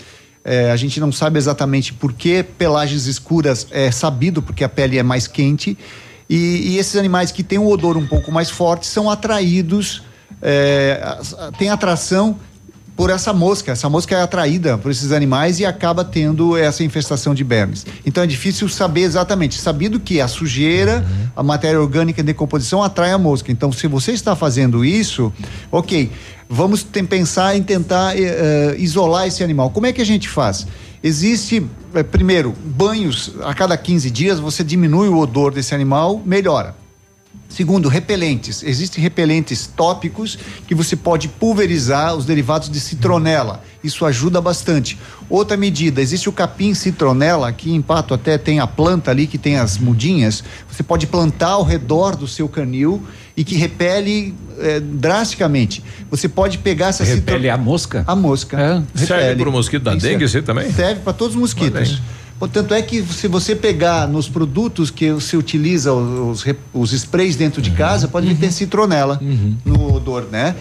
É, 0.43 0.71
a 0.71 0.75
gente 0.75 0.99
não 0.99 1.11
sabe 1.11 1.37
exatamente 1.37 1.93
por 1.93 2.13
que 2.13 2.43
pelagens 2.43 3.07
escuras 3.07 3.67
é 3.71 3.89
sabido 3.89 4.41
porque 4.41 4.63
a 4.63 4.69
pele 4.69 4.97
é 4.97 5.03
mais 5.03 5.27
quente 5.27 5.77
e, 6.29 6.73
e 6.73 6.77
esses 6.77 6.95
animais 6.95 7.31
que 7.31 7.43
têm 7.43 7.57
um 7.57 7.67
odor 7.67 7.97
um 7.97 8.05
pouco 8.05 8.31
mais 8.31 8.49
forte 8.49 8.85
são 8.85 9.09
atraídos, 9.09 10.03
é, 10.41 11.17
têm 11.57 11.69
atração 11.69 12.37
por 12.95 13.09
essa 13.09 13.34
mosca. 13.34 13.72
Essa 13.72 13.89
mosca 13.89 14.15
é 14.15 14.22
atraída 14.22 14.77
por 14.77 14.89
esses 14.89 15.11
animais 15.11 15.59
e 15.59 15.65
acaba 15.65 16.03
tendo 16.03 16.57
essa 16.57 16.84
infestação 16.84 17.35
de 17.35 17.43
vermes. 17.43 17.85
Então 18.05 18.23
é 18.23 18.27
difícil 18.27 18.69
saber 18.69 19.01
exatamente. 19.01 19.59
Sabido 19.59 19.99
que 19.99 20.22
a 20.22 20.27
sujeira, 20.27 21.05
a 21.35 21.43
matéria 21.43 21.80
orgânica 21.80 22.22
em 22.22 22.23
decomposição 22.23 22.81
atrai 22.81 23.11
a 23.11 23.17
mosca. 23.17 23.51
Então, 23.51 23.72
se 23.72 23.88
você 23.88 24.11
está 24.11 24.35
fazendo 24.35 24.85
isso, 24.85 25.31
ok, 25.72 26.11
vamos 26.49 26.84
pensar 26.84 27.55
em 27.55 27.63
tentar 27.63 28.17
eh, 28.17 28.76
isolar 28.77 29.27
esse 29.27 29.43
animal. 29.43 29.69
Como 29.72 29.85
é 29.85 29.93
que 29.93 30.01
a 30.01 30.05
gente 30.05 30.30
faz? 30.30 30.65
Existe, 31.03 31.65
eh, 31.93 32.03
primeiro, 32.03 32.53
banhos 32.63 33.34
a 33.43 33.53
cada 33.53 33.77
15 33.77 34.09
dias, 34.09 34.39
você 34.39 34.63
diminui 34.63 35.07
o 35.07 35.17
odor 35.17 35.53
desse 35.53 35.76
animal, 35.76 36.22
melhora. 36.26 36.84
Segundo, 37.47 37.88
repelentes. 37.88 38.63
Existem 38.63 39.01
repelentes 39.01 39.65
tópicos 39.67 40.38
que 40.67 40.76
você 40.76 40.95
pode 40.95 41.27
pulverizar 41.27 42.15
os 42.15 42.26
derivados 42.26 42.69
de 42.69 42.80
citronela. 42.80 43.63
Isso 43.84 44.05
ajuda 44.05 44.41
bastante. 44.41 44.97
Outra 45.30 45.55
medida, 45.55 46.01
existe 46.01 46.27
o 46.27 46.31
capim 46.31 46.73
citronela, 46.73 47.47
aqui 47.47 47.72
em 47.72 47.81
Pato 47.81 48.13
até 48.13 48.38
tem 48.38 48.59
a 48.59 48.67
planta 48.67 49.11
ali 49.11 49.26
que 49.26 49.38
tem 49.38 49.57
as 49.57 49.77
mudinhas. 49.77 50.43
Você 50.69 50.84
pode 50.84 51.07
plantar 51.07 51.51
ao 51.51 51.63
redor 51.63 52.15
do 52.15 52.27
seu 52.27 52.49
canil 52.49 53.01
e 53.38 53.43
que 53.43 53.55
repele 53.55 54.35
eh, 54.59 54.80
drasticamente. 54.80 55.84
Você 56.09 56.27
pode 56.27 56.57
pegar 56.57 56.88
essa 56.88 57.03
Repele 57.03 57.49
a 57.49 57.57
mosca? 57.57 58.03
A 58.07 58.15
mosca. 58.15 58.84
Serve 58.95 59.23
Repele. 59.23 59.41
pro 59.43 59.51
mosquito 59.51 59.84
da 59.84 59.95
dengue, 59.95 60.26
é. 60.26 60.27
você 60.27 60.41
também? 60.41 60.72
Serve 60.72 61.01
para 61.01 61.13
todos 61.13 61.35
os 61.35 61.39
mosquitos. 61.39 62.01
Portanto, 62.37 62.73
é 62.73 62.81
que 62.81 63.01
se 63.01 63.27
você 63.27 63.55
pegar 63.55 64.07
nos 64.07 64.27
produtos 64.27 64.91
que 64.91 65.11
você 65.11 65.37
utiliza 65.37 65.93
os, 65.93 66.45
os, 66.73 66.91
sprays 66.91 67.35
dentro 67.35 67.61
de 67.61 67.71
casa, 67.71 68.07
pode 68.07 68.33
ter 68.35 68.51
citronela 68.51 69.19
no 69.63 69.93
odor, 69.93 70.27
né? 70.29 70.55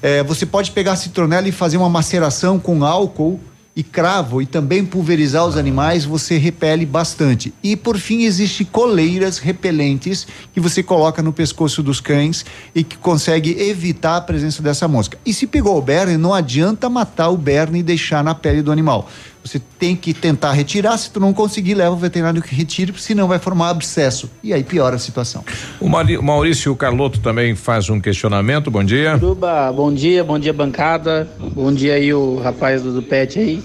É, 0.00 0.22
você 0.22 0.46
pode 0.46 0.70
pegar 0.70 0.92
a 0.92 0.96
citronela 0.96 1.46
e 1.46 1.52
fazer 1.52 1.76
uma 1.76 1.88
maceração 1.88 2.58
com 2.58 2.84
álcool 2.84 3.38
e 3.78 3.82
cravo 3.84 4.42
e 4.42 4.46
também 4.46 4.84
pulverizar 4.84 5.46
os 5.46 5.56
animais, 5.56 6.04
você 6.04 6.36
repele 6.36 6.84
bastante. 6.84 7.54
E 7.62 7.76
por 7.76 7.96
fim, 7.96 8.24
existe 8.24 8.64
coleiras 8.64 9.38
repelentes 9.38 10.26
que 10.52 10.58
você 10.58 10.82
coloca 10.82 11.22
no 11.22 11.32
pescoço 11.32 11.80
dos 11.80 12.00
cães 12.00 12.44
e 12.74 12.82
que 12.82 12.98
consegue 12.98 13.56
evitar 13.60 14.16
a 14.16 14.20
presença 14.20 14.60
dessa 14.60 14.88
mosca. 14.88 15.16
E 15.24 15.32
se 15.32 15.46
pegou 15.46 15.78
o 15.78 15.80
berne, 15.80 16.16
não 16.16 16.34
adianta 16.34 16.90
matar 16.90 17.28
o 17.28 17.36
berne 17.36 17.78
e 17.78 17.82
deixar 17.84 18.24
na 18.24 18.34
pele 18.34 18.62
do 18.62 18.72
animal. 18.72 19.08
Você 19.48 19.58
tem 19.78 19.96
que 19.96 20.12
tentar 20.12 20.52
retirar, 20.52 20.98
se 20.98 21.10
tu 21.10 21.18
não 21.18 21.32
conseguir, 21.32 21.72
leva 21.72 21.92
o 21.92 21.96
veterinário 21.96 22.42
que 22.42 22.54
retire, 22.54 22.92
senão 22.98 23.26
vai 23.26 23.38
formar 23.38 23.70
abscesso. 23.70 24.30
E 24.44 24.52
aí 24.52 24.62
piora 24.62 24.96
a 24.96 24.98
situação. 24.98 25.42
O 25.80 25.88
Maurício 25.88 26.76
Carlotto 26.76 27.18
também 27.20 27.54
faz 27.54 27.88
um 27.88 27.98
questionamento. 27.98 28.70
Bom 28.70 28.84
dia. 28.84 29.18
Tuba, 29.18 29.72
bom 29.72 29.90
dia, 29.92 30.22
bom 30.22 30.38
dia 30.38 30.52
bancada. 30.52 31.26
Bom 31.54 31.72
dia 31.72 31.94
aí 31.94 32.12
o 32.12 32.38
rapaz 32.40 32.82
do, 32.82 32.92
do 32.92 33.02
pet 33.02 33.38
aí. 33.38 33.62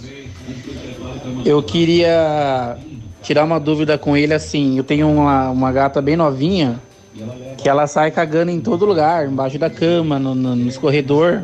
Eu 1.44 1.62
queria 1.62 2.78
tirar 3.22 3.44
uma 3.44 3.60
dúvida 3.60 3.98
com 3.98 4.16
ele 4.16 4.34
assim. 4.34 4.78
Eu 4.78 4.86
tenho 4.86 5.10
uma, 5.10 5.50
uma 5.50 5.72
gata 5.74 6.02
bem 6.02 6.16
novinha 6.16 6.80
que 7.58 7.68
ela 7.68 7.88
sai 7.88 8.10
cagando 8.10 8.52
em 8.52 8.62
todo 8.62 8.86
lugar, 8.86 9.28
embaixo 9.28 9.60
da 9.60 9.70
cama, 9.70 10.18
no, 10.18 10.34
no, 10.34 10.56
no 10.56 10.68
escorredor. 10.68 11.44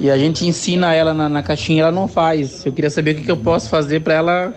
E 0.00 0.10
a 0.10 0.16
gente 0.18 0.46
ensina 0.46 0.92
ela 0.94 1.12
na, 1.14 1.28
na 1.28 1.42
caixinha, 1.42 1.82
ela 1.82 1.92
não 1.92 2.06
faz. 2.08 2.64
Eu 2.66 2.72
queria 2.72 2.90
saber 2.90 3.12
o 3.12 3.14
que, 3.16 3.22
que 3.22 3.30
eu 3.30 3.36
posso 3.36 3.68
fazer 3.68 4.00
para 4.00 4.14
ela 4.14 4.54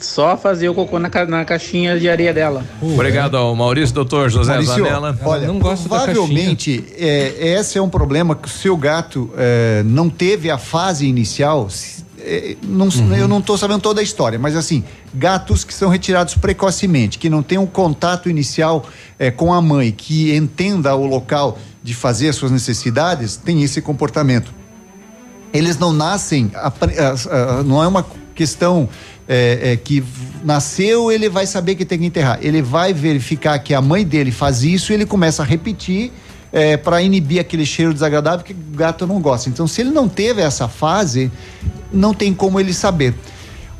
só 0.00 0.36
fazer 0.36 0.68
o 0.68 0.74
cocô 0.74 0.98
na, 0.98 1.08
ca- 1.08 1.26
na 1.26 1.44
caixinha 1.44 1.98
de 1.98 2.08
areia 2.08 2.34
dela. 2.34 2.64
Obrigado 2.82 3.36
ao 3.36 3.54
Maurício, 3.54 3.94
doutor 3.94 4.28
José 4.30 4.52
Maurício, 4.52 4.74
Zanella. 4.74 5.16
Olha, 5.24 5.46
provavelmente 5.88 6.84
é, 6.98 7.54
esse 7.58 7.78
é 7.78 7.82
um 7.82 7.88
problema 7.88 8.34
que 8.34 8.48
o 8.48 8.50
seu 8.50 8.76
gato 8.76 9.30
é, 9.36 9.82
não 9.84 10.10
teve 10.10 10.50
a 10.50 10.58
fase 10.58 11.06
inicial. 11.06 11.70
se- 11.70 12.02
é, 12.18 12.56
não- 12.64 12.88
Eu 13.16 13.28
não 13.28 13.38
estou 13.38 13.56
sabendo 13.56 13.80
toda 13.80 14.00
a 14.00 14.02
história, 14.04 14.38
mas 14.40 14.56
assim, 14.56 14.82
gatos 15.14 15.62
que 15.64 15.72
são 15.72 15.88
retirados 15.88 16.34
precocemente, 16.34 17.16
que 17.18 17.30
não 17.30 17.42
têm 17.42 17.58
um 17.58 17.66
contato 17.66 18.28
inicial 18.28 18.84
é, 19.18 19.30
com 19.30 19.52
a 19.52 19.62
mãe, 19.62 19.92
que 19.92 20.34
entenda 20.34 20.94
o 20.96 21.06
local 21.06 21.56
de 21.82 21.94
fazer 21.94 22.28
as 22.28 22.36
suas 22.36 22.52
necessidades, 22.52 23.36
tem 23.36 23.62
esse 23.62 23.80
comportamento 23.80 24.62
eles 25.52 25.78
não 25.78 25.92
nascem, 25.92 26.50
não 27.66 27.82
é 27.82 27.86
uma 27.86 28.06
questão 28.34 28.88
é, 29.28 29.72
é, 29.72 29.76
que 29.76 30.02
nasceu, 30.42 31.12
ele 31.12 31.28
vai 31.28 31.46
saber 31.46 31.74
que 31.74 31.84
tem 31.84 31.98
que 31.98 32.06
enterrar. 32.06 32.38
Ele 32.40 32.62
vai 32.62 32.92
verificar 32.92 33.58
que 33.58 33.74
a 33.74 33.80
mãe 33.80 34.04
dele 34.04 34.32
faz 34.32 34.64
isso 34.64 34.92
e 34.92 34.94
ele 34.94 35.06
começa 35.06 35.42
a 35.42 35.46
repetir 35.46 36.10
para 36.84 37.00
inibir 37.00 37.40
aquele 37.40 37.64
cheiro 37.64 37.94
desagradável 37.94 38.44
que 38.44 38.52
o 38.52 38.76
gato 38.76 39.06
não 39.06 39.20
gosta. 39.20 39.48
Então, 39.48 39.66
se 39.66 39.80
ele 39.80 39.90
não 39.90 40.06
teve 40.06 40.42
essa 40.42 40.68
fase, 40.68 41.32
não 41.90 42.12
tem 42.12 42.34
como 42.34 42.60
ele 42.60 42.74
saber. 42.74 43.14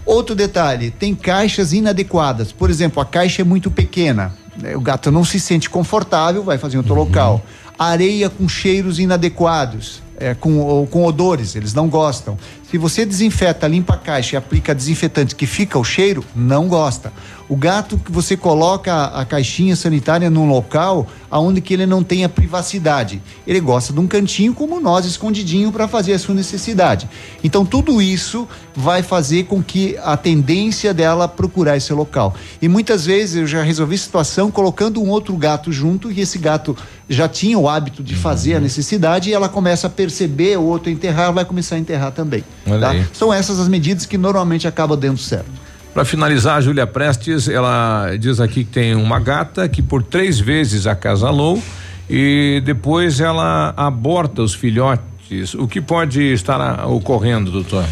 Outro 0.07 0.35
detalhe, 0.35 0.91
tem 0.91 1.15
caixas 1.15 1.75
inadequadas. 1.75 2.51
Por 2.51 2.71
exemplo, 2.71 3.03
a 3.03 3.05
caixa 3.05 3.43
é 3.43 3.45
muito 3.45 3.71
pequena. 3.71 4.35
O 4.75 4.81
gato 4.81 5.11
não 5.11 5.23
se 5.23 5.39
sente 5.39 5.69
confortável, 5.69 6.43
vai 6.43 6.57
fazer 6.57 6.77
em 6.77 6.79
outro 6.79 6.95
local. 6.95 7.45
Areia 7.85 8.31
com 8.31 8.49
cheiros 8.49 8.99
inadequados, 8.99 10.03
é, 10.19 10.35
com, 10.35 10.87
com 10.91 11.05
odores, 11.05 11.57
eles 11.57 11.75
não 11.75 11.89
gostam. 11.89 12.39
Se 12.71 12.79
você 12.79 13.05
desinfeta, 13.05 13.67
limpa 13.67 13.95
a 13.95 13.99
caixa 13.99 14.37
e 14.37 14.39
aplica 14.39 14.75
desinfetante 14.75 15.35
que 15.35 15.47
fica 15.47 15.79
o 15.79 15.85
cheiro, 15.85 16.25
não 16.35 16.69
gosta. 16.69 17.13
O 17.53 17.57
gato 17.57 17.99
que 17.99 18.11
você 18.11 18.35
coloca 18.35 19.09
a, 19.09 19.27
caixinha 19.27 19.77
sanitária 19.77 20.31
num 20.31 20.49
local 20.49 21.07
aonde 21.31 21.61
que 21.61 21.75
ele 21.75 21.85
não 21.85 22.03
tenha 22.03 22.27
privacidade. 22.27 23.21
Ele 23.47 23.61
gosta 23.61 23.93
de 23.93 24.01
um 24.01 24.07
cantinho 24.07 24.55
como 24.55 24.81
nós, 24.81 25.05
escondidinho 25.05 25.71
para 25.71 25.87
fazer 25.87 26.15
a 26.15 26.19
sua 26.19 26.35
necessidade. 26.35 27.07
Então 27.45 27.63
tudo 27.63 28.01
isso 28.01 28.49
vai 28.75 29.03
fazer 29.03 29.45
com 29.45 29.63
que 29.63 29.99
a 30.03 30.17
tendência 30.17 30.95
dela 30.95 31.29
procurar 31.29 31.77
esse 31.77 31.93
local. 31.93 32.35
E 32.63 32.69
muitas 32.69 33.05
vezes 33.05 33.37
eu 33.37 33.47
já 33.47 33.63
resolvi 33.63 33.99
situação 33.99 34.51
colocando 34.51 35.03
um 35.03 35.11
outro 35.11 35.37
gato 35.37 35.71
junto 35.71 36.11
e 36.11 36.23
esse 36.23 36.39
gato 36.39 36.75
já 37.07 37.29
tinha 37.29 37.59
o 37.59 37.69
hábito 37.69 38.03
de 38.03 38.15
fazer 38.15 38.55
a 38.55 38.61
necessidade 38.61 39.29
e 39.29 39.35
ela 39.35 39.51
começa 39.51 39.89
a 39.89 39.91
perceber 39.91 40.59
o 40.59 40.63
outro 40.63 40.89
enterrar, 40.91 41.31
vai 41.35 41.45
começar 41.45 41.75
a 41.75 41.79
enterrar 41.79 42.13
também. 42.13 42.43
Tá? 42.65 42.95
São 43.13 43.31
essas 43.31 43.61
as 43.61 43.69
medidas 43.69 44.07
que 44.07 44.17
normalmente 44.17 44.67
acabam 44.67 44.99
dando 44.99 45.19
certo. 45.19 45.51
Para 45.95 46.07
finalizar, 46.07 46.57
a 46.57 46.61
Júlia 46.61 46.87
Prestes, 46.87 47.49
ela 47.49 48.17
diz 48.19 48.41
aqui 48.41 48.65
que 48.65 48.71
tem 48.71 48.95
uma 48.95 49.21
gata 49.21 49.69
que 49.69 49.83
por 49.83 50.03
três 50.03 50.41
vezes 50.41 50.87
acasalou 50.87 51.63
e 52.09 52.63
depois 52.65 53.21
ela 53.21 53.75
aborta 53.77 54.41
os 54.41 54.55
filhotes. 54.55 55.53
O 55.55 55.69
que 55.69 55.83
pode 55.83 56.33
estar 56.33 56.87
ocorrendo, 56.87 57.51
doutor? 57.51 57.85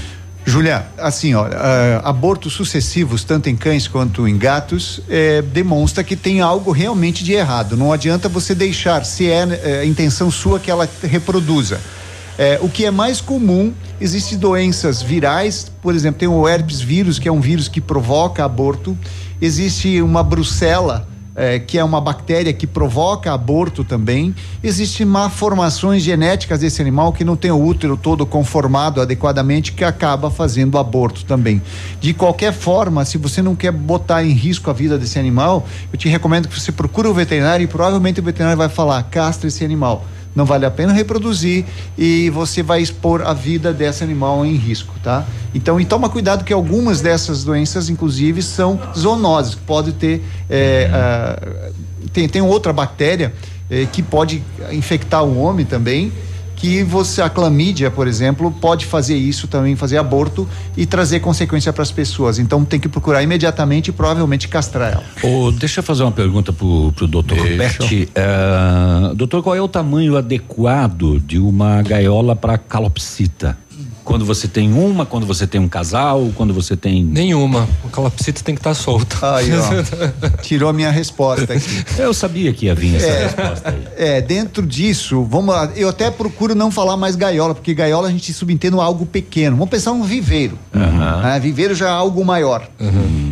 Júlia, 0.46 0.86
assim, 0.96 1.34
ah, 1.34 2.00
abortos 2.02 2.54
sucessivos, 2.54 3.22
tanto 3.22 3.50
em 3.50 3.56
cães 3.56 3.86
quanto 3.86 4.26
em 4.26 4.38
gatos, 4.38 5.02
eh, 5.06 5.42
demonstra 5.42 6.02
que 6.02 6.16
tem 6.16 6.40
algo 6.40 6.72
realmente 6.72 7.22
de 7.22 7.34
errado. 7.34 7.76
Não 7.76 7.92
adianta 7.92 8.30
você 8.30 8.54
deixar, 8.54 9.04
se 9.04 9.30
é 9.30 9.46
eh, 9.62 9.80
a 9.82 9.84
intenção 9.84 10.30
sua 10.30 10.58
que 10.58 10.70
ela 10.70 10.88
reproduza. 11.02 11.78
Eh, 12.42 12.58
o 12.62 12.70
que 12.70 12.86
é 12.86 12.90
mais 12.90 13.20
comum, 13.20 13.70
existem 14.00 14.38
doenças 14.38 15.02
virais, 15.02 15.70
por 15.82 15.94
exemplo, 15.94 16.20
tem 16.20 16.26
o 16.26 16.48
herpes 16.48 16.80
vírus, 16.80 17.18
que 17.18 17.28
é 17.28 17.32
um 17.32 17.38
vírus 17.38 17.68
que 17.68 17.82
provoca 17.82 18.42
aborto. 18.42 18.96
Existe 19.42 20.00
uma 20.00 20.22
brucela, 20.22 21.06
eh, 21.36 21.58
que 21.58 21.76
é 21.76 21.84
uma 21.84 22.00
bactéria 22.00 22.50
que 22.54 22.66
provoca 22.66 23.30
aborto 23.30 23.84
também. 23.84 24.34
Existem 24.64 25.04
malformações 25.04 26.02
genéticas 26.02 26.60
desse 26.60 26.80
animal 26.80 27.12
que 27.12 27.26
não 27.26 27.36
tem 27.36 27.50
o 27.50 27.62
útero 27.62 27.94
todo 27.94 28.24
conformado 28.24 29.02
adequadamente, 29.02 29.72
que 29.72 29.84
acaba 29.84 30.30
fazendo 30.30 30.78
aborto 30.78 31.26
também. 31.26 31.60
De 32.00 32.14
qualquer 32.14 32.54
forma, 32.54 33.04
se 33.04 33.18
você 33.18 33.42
não 33.42 33.54
quer 33.54 33.70
botar 33.70 34.24
em 34.24 34.32
risco 34.32 34.70
a 34.70 34.72
vida 34.72 34.96
desse 34.96 35.18
animal, 35.18 35.66
eu 35.92 35.98
te 35.98 36.08
recomendo 36.08 36.48
que 36.48 36.58
você 36.58 36.72
procure 36.72 37.06
o 37.06 37.12
veterinário 37.12 37.64
e 37.64 37.66
provavelmente 37.66 38.18
o 38.18 38.22
veterinário 38.22 38.56
vai 38.56 38.70
falar: 38.70 39.02
castra 39.02 39.46
esse 39.46 39.62
animal. 39.62 40.06
Não 40.34 40.44
vale 40.44 40.64
a 40.64 40.70
pena 40.70 40.92
reproduzir 40.92 41.64
e 41.98 42.30
você 42.30 42.62
vai 42.62 42.80
expor 42.80 43.22
a 43.22 43.34
vida 43.34 43.72
desse 43.72 44.04
animal 44.04 44.46
em 44.46 44.54
risco, 44.54 44.94
tá? 45.02 45.26
Então, 45.52 45.80
e 45.80 45.84
toma 45.84 46.08
cuidado 46.08 46.44
que 46.44 46.52
algumas 46.52 47.00
dessas 47.00 47.42
doenças, 47.42 47.88
inclusive, 47.88 48.40
são 48.40 48.78
zoonoses, 48.96 49.56
que 49.56 49.62
pode 49.62 49.92
ter 49.92 50.22
é, 50.48 51.50
tem, 52.12 52.28
tem 52.28 52.42
outra 52.42 52.72
bactéria 52.72 53.32
eh, 53.70 53.86
que 53.90 54.02
pode 54.02 54.42
infectar 54.72 55.24
o 55.24 55.38
homem 55.38 55.64
também, 55.64 56.12
que 56.60 56.84
você, 56.84 57.22
a 57.22 57.30
clamídia, 57.30 57.90
por 57.90 58.06
exemplo, 58.06 58.50
pode 58.50 58.84
fazer 58.84 59.16
isso 59.16 59.48
também, 59.48 59.74
fazer 59.74 59.96
aborto 59.96 60.46
e 60.76 60.84
trazer 60.84 61.20
consequência 61.20 61.72
para 61.72 61.82
as 61.82 61.90
pessoas. 61.90 62.38
Então 62.38 62.66
tem 62.66 62.78
que 62.78 62.88
procurar 62.88 63.22
imediatamente 63.22 63.88
e 63.88 63.92
provavelmente 63.92 64.46
castrar 64.46 64.92
ela. 64.92 65.04
Ô, 65.22 65.50
deixa 65.50 65.80
eu 65.80 65.84
fazer 65.84 66.02
uma 66.02 66.12
pergunta 66.12 66.52
pro, 66.52 66.92
pro 66.92 67.06
doutor 67.06 67.38
Roberti. 67.38 68.10
Eh, 68.14 69.14
doutor, 69.14 69.42
qual 69.42 69.56
é 69.56 69.62
o 69.62 69.68
tamanho 69.68 70.16
adequado 70.16 71.18
de 71.20 71.38
uma 71.38 71.80
gaiola 71.80 72.36
para 72.36 72.58
calopsita? 72.58 73.56
Quando 74.10 74.24
você 74.24 74.48
tem 74.48 74.72
uma, 74.72 75.06
quando 75.06 75.24
você 75.24 75.46
tem 75.46 75.60
um 75.60 75.68
casal, 75.68 76.32
quando 76.34 76.52
você 76.52 76.76
tem. 76.76 77.04
Nenhuma. 77.04 77.68
O 77.84 77.88
calopsita 77.88 78.42
tem 78.42 78.56
que 78.56 78.60
estar 78.60 78.74
solto. 78.74 79.16
Aí, 79.24 79.48
ó. 79.52 80.36
Tirou 80.42 80.68
a 80.68 80.72
minha 80.72 80.90
resposta 80.90 81.52
aqui. 81.52 81.84
Eu 81.96 82.12
sabia 82.12 82.52
que 82.52 82.66
ia 82.66 82.74
vir 82.74 82.96
essa 82.96 83.06
É. 83.06 83.22
resposta 83.26 83.70
aí. 83.70 83.84
É, 83.96 84.20
dentro 84.20 84.66
disso, 84.66 85.22
vamos 85.22 85.54
lá, 85.54 85.70
eu 85.76 85.88
até 85.88 86.10
procuro 86.10 86.56
não 86.56 86.72
falar 86.72 86.96
mais 86.96 87.14
gaiola, 87.14 87.54
porque 87.54 87.72
gaiola 87.72 88.08
a 88.08 88.10
gente 88.10 88.32
subentende 88.32 88.74
algo 88.80 89.06
pequeno. 89.06 89.54
Vamos 89.56 89.70
pensar 89.70 89.92
um 89.92 90.02
viveiro. 90.02 90.58
né? 90.74 91.38
Viveiro 91.40 91.72
já 91.76 91.86
é 91.86 91.92
algo 91.92 92.24
maior. 92.24 92.68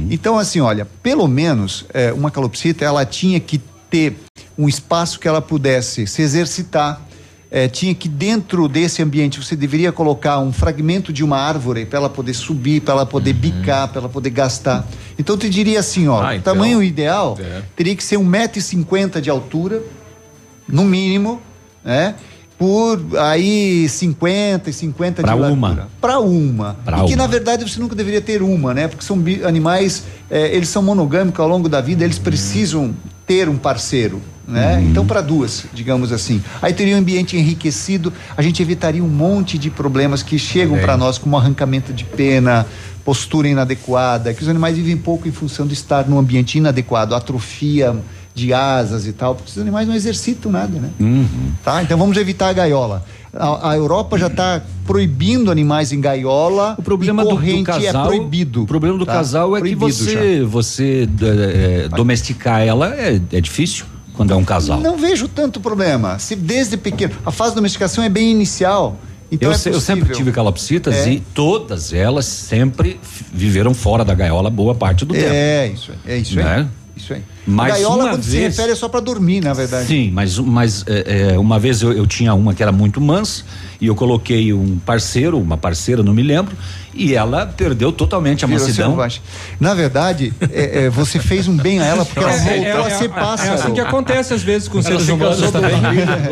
Então, 0.09 0.39
assim, 0.39 0.61
olha, 0.61 0.87
pelo 1.03 1.27
menos 1.27 1.87
é, 1.93 2.13
uma 2.13 2.31
calopsita, 2.31 2.85
ela 2.85 3.05
tinha 3.05 3.41
que 3.41 3.61
ter 3.91 4.17
um 4.57 4.69
espaço 4.69 5.19
que 5.19 5.27
ela 5.27 5.43
pudesse 5.43 6.07
se 6.07 6.23
exercitar. 6.23 7.03
É, 7.51 7.67
tinha 7.69 7.95
que 7.95 8.09
dentro 8.09 8.69
desse 8.69 9.03
ambiente 9.03 9.43
você 9.43 9.57
deveria 9.57 9.91
colocar 9.91 10.39
um 10.39 10.53
fragmento 10.53 11.13
de 11.13 11.25
uma 11.25 11.39
árvore 11.39 11.87
para 11.87 11.99
ela 11.99 12.11
poder 12.11 12.35
subir, 12.35 12.81
para 12.83 12.93
ela 12.95 13.07
poder 13.07 13.33
bicar, 13.33 13.89
para 13.89 14.01
ela 14.01 14.09
poder 14.09 14.31
gastar. 14.31 14.87
Então 15.19 15.35
eu 15.35 15.39
te 15.41 15.49
diria 15.49 15.81
assim, 15.81 16.09
ó, 16.09 16.21
Ah, 16.23 16.29
o 16.31 16.33
então. 16.35 16.53
tamanho 16.55 16.83
ideal 16.83 17.37
É. 17.41 17.63
teria 17.75 17.97
que 17.97 18.05
ser 18.05 18.17
um 18.19 18.25
metro 18.25 18.59
e 18.59 18.63
cinquenta 18.63 19.21
de 19.21 19.31
altura, 19.31 19.83
no 20.69 20.85
mínimo, 20.85 21.41
né? 21.83 22.15
Por 22.59 23.01
aí 23.21 23.89
50 23.89 24.69
e 24.69 24.73
50 24.73 25.23
Pra 25.23 25.35
de 25.35 25.41
uma. 25.41 25.89
Para 26.01 26.19
uma. 26.19 26.75
Pra 26.85 26.99
e 26.99 27.07
que 27.07 27.15
uma. 27.15 27.17
na 27.23 27.27
verdade 27.29 27.63
você 27.67 27.79
nunca 27.81 27.95
deveria 27.95 28.21
ter 28.21 28.43
uma, 28.43 28.75
né? 28.75 28.89
Porque 28.89 29.05
são 29.05 29.17
animais, 29.47 30.03
eh, 30.29 30.55
eles 30.57 30.69
são 30.69 30.83
monogâmicos 30.83 31.39
ao 31.39 31.49
longo 31.49 31.69
da 31.69 31.81
vida, 31.81 32.05
eles 32.05 32.19
precisam 32.19 32.95
ter 33.27 33.49
um 33.49 33.57
parceiro. 33.57 34.21
Né? 34.49 34.77
Uhum. 34.77 34.91
Então 34.91 35.07
para 35.07 35.21
duas, 35.21 35.67
digamos 35.75 36.11
assim. 36.11 36.43
Aí 36.63 36.73
teria 36.73 36.97
um 36.97 36.99
ambiente 36.99 37.37
enriquecido, 37.37 38.13
a 38.35 38.41
gente 38.41 38.63
evitaria 38.63 39.05
um 39.05 39.09
monte 39.09 39.59
de 39.59 39.71
problemas 39.71 40.23
que 40.23 40.39
chegam 40.39 40.79
para 40.79 40.97
nós 40.97 41.19
como 41.19 41.37
arrancamento 41.37 41.93
de 41.93 42.05
pena, 42.05 42.67
postura 43.05 43.47
inadequada, 43.47 44.33
que 44.33 44.43
os 44.43 44.49
animais 44.49 44.77
vivem 44.77 44.97
pouco 44.97 45.29
em 45.29 45.33
função 45.33 45.67
de 45.67 45.75
estar 45.75 46.09
num 46.09 46.19
ambiente 46.19 46.57
inadequado, 46.57 47.15
atrofia 47.15 47.95
de 48.35 48.55
asas 48.55 49.07
e 49.07 49.13
tal, 49.13 49.35
porque 49.35 49.51
os 49.51 49.59
animais 49.59 49.87
não 49.87 49.95
exercitam 49.95 50.51
nada, 50.51 50.79
né? 50.79 50.91
Tá? 51.63 51.83
Então 51.83 51.99
vamos 51.99 52.17
evitar 52.17 52.49
a 52.49 52.53
gaiola. 52.53 53.05
A, 53.35 53.73
a 53.73 53.77
Europa 53.77 54.17
já 54.17 54.29
está 54.29 54.63
proibindo 54.87 55.51
animais 55.51 55.93
em 55.93 56.01
gaiola. 56.01 56.75
O 56.79 56.83
problema 56.83 57.23
do, 57.23 57.31
do 57.31 57.35
corrente 57.35 57.65
casal, 57.65 58.05
é 58.07 58.07
proibido. 58.07 58.63
O 58.63 58.67
problema 58.67 58.97
do 58.97 59.05
tá? 59.05 59.13
casal 59.13 59.57
é 59.57 59.61
Proibido 59.61 59.87
que 59.87 59.93
você, 59.93 60.43
você 60.43 61.09
é, 61.21 61.85
é, 61.85 61.89
domesticar 61.89 62.63
ela 62.63 62.95
é, 62.95 63.21
é 63.33 63.41
difícil 63.41 63.85
quando 64.19 64.33
é 64.33 64.37
um 64.37 64.45
casal. 64.45 64.81
Não 64.81 64.97
vejo 64.99 65.29
tanto 65.29 65.61
problema. 65.61 66.19
Se 66.19 66.35
desde 66.35 66.77
pequeno. 66.77 67.15
A 67.25 67.31
fase 67.31 67.53
de 67.53 67.55
domesticação 67.55 68.03
é 68.03 68.09
bem 68.09 68.33
inicial. 68.33 68.99
Então 69.31 69.49
eu, 69.53 69.55
é 69.57 69.77
eu 69.77 69.81
sempre 69.81 70.13
tive 70.13 70.33
calopsitas 70.33 71.07
É. 71.07 71.11
e 71.13 71.21
todas 71.21 71.93
elas 71.93 72.27
sempre 72.27 72.99
viveram 73.33 73.73
fora 73.73 74.05
da 74.05 74.15
gaiola 74.15 74.51
boa 74.51 74.75
parte 74.75 75.05
do 75.05 75.15
tempo. 75.15 75.29
É, 75.31 75.69
isso 75.69 75.93
aí. 75.93 75.99
É 76.15 76.17
isso 76.19 76.35
Né? 76.35 76.57
aí. 76.57 76.67
Isso 76.97 77.13
aí. 77.13 77.23
Mas 77.51 77.73
gaiola, 77.75 78.05
uma 78.05 78.11
quando 78.11 78.23
se 78.23 78.31
vez- 78.31 78.57
refere, 78.57 78.73
é 78.73 78.75
só 78.75 78.89
para 78.89 79.01
dormir, 79.01 79.41
na 79.43 79.53
verdade. 79.55 79.87
Sim, 79.87 80.11
mas, 80.13 80.39
mas 80.39 80.85
é, 80.87 81.33
é, 81.35 81.39
uma 81.39 81.59
vez 81.59 81.81
eu, 81.83 81.93
eu 81.93 82.07
tinha 82.07 82.35
uma 82.35 82.53
que 82.55 82.63
era 82.63 82.73
muito 82.73 83.01
mansa 83.01 83.43
e 83.81 83.87
eu 83.87 83.95
coloquei 83.95 84.53
um 84.53 84.79
parceiro, 84.85 85.39
uma 85.39 85.57
parceira, 85.57 86.03
não 86.03 86.13
me 86.13 86.23
lembro, 86.23 86.57
e 86.95 87.15
ela 87.15 87.47
perdeu 87.47 87.93
totalmente 87.93 88.45
a 88.45 88.49
Virou 88.49 88.63
mansidão. 88.65 88.99
Na 89.61 89.73
verdade, 89.73 90.33
é, 90.53 90.87
é, 90.87 90.91
você 90.91 91.19
fez 91.21 91.47
um 91.47 91.57
bem 91.57 91.79
a 91.81 91.85
ela 91.87 92.05
porque 92.05 92.19
ela 92.19 92.33
É, 92.33 92.59
é, 92.59 92.73
voltou 92.73 92.85
a 92.85 92.89
é, 92.91 92.99
ser 92.99 93.05
é 93.05 93.09
pássaro. 93.09 93.55
assim 93.55 93.73
que 93.75 93.81
acontece 93.81 94.35
às 94.35 94.43
vezes 94.43 94.67
com 94.67 94.79
Ela 94.79 94.87
seres 94.89 95.03
se 95.05 95.13
humanos 95.13 95.41
do 95.41 95.51
também. 95.53 95.75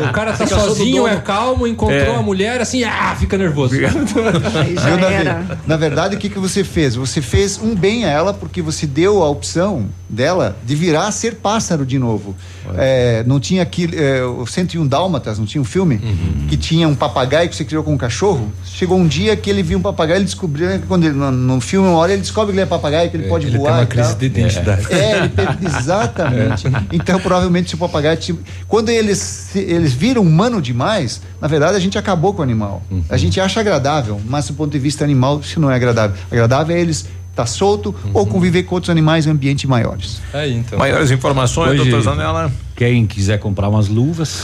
O 0.09 0.11
cara 0.11 0.33
tá 0.33 0.45
Se 0.45 0.53
sozinho, 0.53 1.07
é 1.07 1.15
calmo, 1.21 1.65
encontrou 1.65 1.97
É. 1.97 2.15
a 2.15 2.21
mulher 2.21 2.59
assim, 2.59 2.83
ah, 2.83 3.15
fica 3.17 3.37
nervoso. 3.37 3.75
Viu, 3.79 3.87
Davi? 3.89 5.57
Na 5.65 5.77
verdade, 5.77 6.15
o 6.15 6.19
que, 6.19 6.29
que 6.29 6.39
você 6.39 6.63
fez? 6.63 6.95
Você 6.95 7.21
fez 7.21 7.59
um 7.61 7.73
bem 7.75 8.03
a 8.05 8.09
ela 8.09 8.33
porque 8.33 8.61
você 8.61 8.85
deu 8.85 9.23
a 9.23 9.29
opção 9.29 9.85
dela 10.09 10.57
de 10.65 10.75
virar 10.75 11.06
a 11.07 11.11
ser 11.11 11.35
pássaro 11.35 11.85
de 11.85 11.97
novo. 11.97 12.35
É, 12.77 13.23
não 13.25 13.39
tinha 13.39 13.63
aqui 13.63 13.89
é, 13.93 14.21
o 14.23 14.45
101 14.45 14.85
Dálmatas, 14.87 15.39
não 15.39 15.45
tinha 15.45 15.61
um 15.61 15.65
filme? 15.65 15.95
Uhum. 16.03 16.47
Que 16.47 16.57
tinha 16.57 16.87
um 16.87 16.95
papagaio 16.95 17.49
que 17.49 17.55
você 17.55 17.63
criou 17.65 17.83
com 17.83 17.93
um 17.93 17.97
cachorro. 17.97 18.51
Chegou 18.65 18.97
um 18.97 19.07
dia 19.07 19.35
que 19.35 19.49
ele 19.49 19.63
viu 19.63 19.77
um 19.79 19.81
papagaio, 19.81 20.17
ele 20.17 20.25
descobriu, 20.25 20.67
né, 20.67 20.81
quando 20.87 21.05
ele, 21.05 21.13
no, 21.15 21.31
no 21.31 21.61
filme, 21.61 21.87
uma 21.87 21.97
hora 21.97 22.11
ele 22.13 22.21
descobre 22.21 22.51
que 22.53 22.57
ele 22.59 22.63
é 22.63 22.65
papagaio, 22.65 23.09
que 23.09 23.17
ele 23.17 23.27
pode 23.27 23.47
ele 23.47 23.57
voar. 23.57 23.71
tem 23.71 23.77
uma 23.79 23.83
e 23.83 23.87
crise 23.87 24.15
de 24.15 24.25
identidade. 24.25 24.87
É, 24.93 25.17
ele 25.19 25.29
per- 25.29 25.57
exatamente. 25.65 26.67
Então, 26.91 27.19
provavelmente, 27.19 27.69
se 27.69 27.75
o 27.75 27.77
papagaio. 27.77 28.17
te- 28.17 28.35
Quando 28.67 28.89
eles, 28.89 29.17
se- 29.17 29.59
eles 29.59 29.93
viram 29.93 30.21
humano 30.21 30.61
demais, 30.61 31.21
na 31.41 31.47
verdade, 31.47 31.75
a 31.75 31.79
gente 31.79 31.97
acabou 31.97 32.33
com 32.33 32.41
o 32.41 32.43
animal. 32.43 32.81
A 33.09 33.17
gente 33.17 33.39
acha 33.39 33.59
agradável, 33.59 34.19
mas 34.25 34.47
do 34.47 34.53
ponto 34.53 34.71
de 34.71 34.79
vista 34.79 35.03
animal, 35.03 35.39
isso 35.39 35.59
não 35.59 35.69
é 35.71 35.75
agradável. 35.75 36.15
Agradável 36.31 36.75
é 36.75 36.79
eles 36.79 37.07
estar 37.43 37.45
solto 37.45 37.93
ou 38.13 38.25
conviver 38.25 38.63
com 38.63 38.75
outros 38.75 38.89
animais 38.89 39.27
em 39.27 39.29
ambientes 39.29 39.65
maiores. 39.65 40.19
Aí, 40.33 40.55
então. 40.55 40.79
Maiores 40.79 41.11
informações, 41.11 41.79
Hoje, 41.79 41.89
doutor 41.89 42.01
Zanella? 42.01 42.51
Quem 42.75 43.07
quiser 43.07 43.39
comprar 43.39 43.69
umas 43.69 43.87
luvas. 43.87 44.43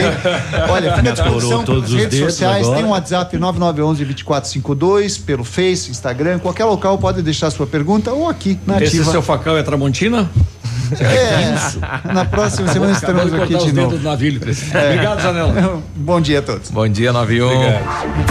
Olha, 0.70 0.94
fica 0.96 1.10
à 1.10 1.12
disposição 1.12 1.64
pelas 1.64 1.90
os 1.90 1.94
redes 1.94 2.18
sociais, 2.18 2.64
agora. 2.64 2.76
tem 2.78 2.86
um 2.86 2.90
WhatsApp 2.90 3.36
9911-2452, 3.36 5.22
pelo 5.24 5.44
Face, 5.44 5.90
Instagram, 5.90 6.38
qualquer 6.38 6.64
local 6.64 6.96
pode 6.98 7.20
deixar 7.22 7.50
sua 7.50 7.66
pergunta 7.66 8.12
ou 8.12 8.28
aqui 8.28 8.58
na 8.66 8.76
Esse 8.82 8.96
ativa. 8.96 9.10
seu 9.10 9.22
facão 9.22 9.56
é 9.56 9.62
Tramontina? 9.62 10.30
É, 11.00 12.12
na 12.12 12.24
próxima 12.24 12.68
semana 12.72 12.92
Acabou 12.96 13.22
estaremos 13.26 13.30
de 13.32 13.42
aqui 13.42 13.52
cortar 13.54 13.66
de 13.68 13.72
novo. 13.74 13.98
navio. 13.98 14.40
É. 14.74 14.84
Obrigado, 14.92 15.20
Zanella. 15.22 15.82
Bom 15.96 16.20
dia 16.20 16.38
a 16.38 16.42
todos. 16.42 16.70
Bom 16.70 16.88
dia, 16.88 17.12
91. 17.12 17.48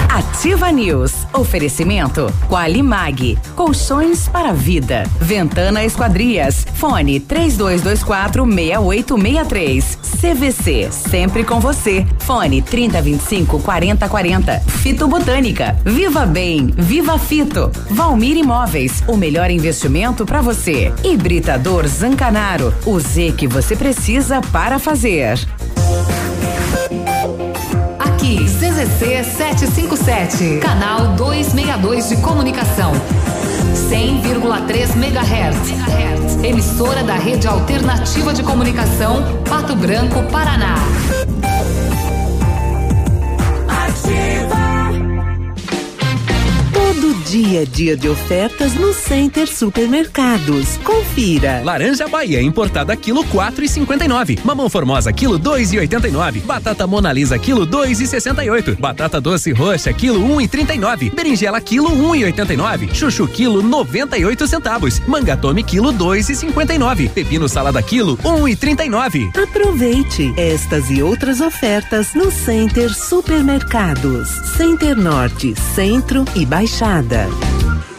Ativa 0.09 0.71
News. 0.71 1.13
Oferecimento 1.33 2.31
Qualimag. 2.49 3.37
Colchões 3.55 4.27
para 4.27 4.49
a 4.49 4.53
vida. 4.53 5.03
Ventana 5.19 5.83
Esquadrias. 5.83 6.65
Fone 6.75 7.19
3224 7.19 8.45
6863. 8.45 9.97
CVC. 10.21 10.89
Sempre 10.91 11.43
com 11.43 11.59
você. 11.59 12.05
Fone 12.19 12.61
3025 12.61 13.59
4040. 13.59 14.59
Fito 14.81 15.07
Botânica. 15.07 15.75
Viva 15.85 16.25
Bem. 16.25 16.67
Viva 16.75 17.17
Fito. 17.19 17.71
Valmir 17.89 18.37
Imóveis. 18.37 19.03
O 19.07 19.15
melhor 19.17 19.49
investimento 19.51 20.25
para 20.25 20.41
você. 20.41 20.91
Hibridador 21.03 21.87
Zancanaro. 21.87 22.46
O 22.85 22.97
Z 22.97 23.33
que 23.37 23.45
você 23.45 23.75
precisa 23.75 24.39
para 24.53 24.79
fazer. 24.79 25.37
Aqui, 27.99 28.37
CZC 28.45 29.25
757, 29.25 30.59
canal 30.61 31.07
262 31.15 32.07
de 32.07 32.15
comunicação. 32.21 32.93
100,3 33.89 34.95
MHz. 34.95 36.45
Emissora 36.45 37.03
da 37.03 37.15
Rede 37.15 37.49
Alternativa 37.49 38.33
de 38.33 38.41
Comunicação, 38.43 39.43
Pato 39.49 39.75
Branco, 39.75 40.23
Paraná. 40.31 40.75
Todo 46.99 47.13
dia 47.25 47.61
é 47.61 47.65
dia 47.65 47.95
de 47.95 48.09
ofertas 48.09 48.73
no 48.73 48.91
Center 48.91 49.47
Supermercados. 49.47 50.79
Confira. 50.83 51.61
Laranja 51.63 52.07
Bahia 52.07 52.41
importada 52.41 52.95
quilo 52.95 53.23
quatro 53.25 53.63
e 53.63 53.69
cinquenta 53.69 54.03
e 54.03 54.07
nove. 54.07 54.39
Mamão 54.43 54.67
Formosa 54.67 55.13
quilo 55.13 55.37
dois 55.37 55.71
e 55.71 55.77
oitenta 55.77 56.07
e 56.07 56.11
nove. 56.11 56.39
Batata 56.39 56.87
Mona 56.87 57.13
Lisa 57.13 57.37
quilo 57.37 57.67
dois 57.67 58.01
e 58.01 58.07
sessenta 58.07 58.43
e 58.43 58.49
oito. 58.49 58.75
Batata 58.77 59.21
doce 59.21 59.51
roxa 59.51 59.93
quilo 59.93 60.25
um 60.25 60.41
e 60.41 60.47
trinta 60.47 60.73
e 60.73 60.79
nove. 60.79 61.11
Berinjela 61.11 61.61
quilo 61.61 61.93
um 61.93 62.15
e 62.15 62.23
oitenta 62.23 62.51
e 62.51 62.57
nove. 62.57 62.89
Chuchu 62.91 63.27
quilo 63.27 63.61
noventa 63.61 64.17
e 64.17 64.25
oito 64.25 64.47
centavos. 64.47 64.99
Mangatome 65.01 65.63
quilo 65.63 65.91
dois 65.91 66.27
e 66.29 66.35
cinquenta 66.35 66.73
e 66.73 66.79
nove. 66.79 67.09
Pepino 67.09 67.47
salada 67.47 67.79
quilo 67.83 68.17
um 68.25 68.47
e 68.47 68.55
trinta 68.55 68.83
e 68.83 68.89
nove. 68.89 69.29
Aproveite 69.39 70.33
estas 70.35 70.89
e 70.89 71.03
outras 71.03 71.41
ofertas 71.41 72.15
no 72.15 72.31
Center 72.31 72.91
Supermercados. 72.91 74.29
Center 74.57 74.97
Norte, 74.97 75.53
Centro 75.75 76.25
e 76.35 76.43
Baixada. 76.43 76.86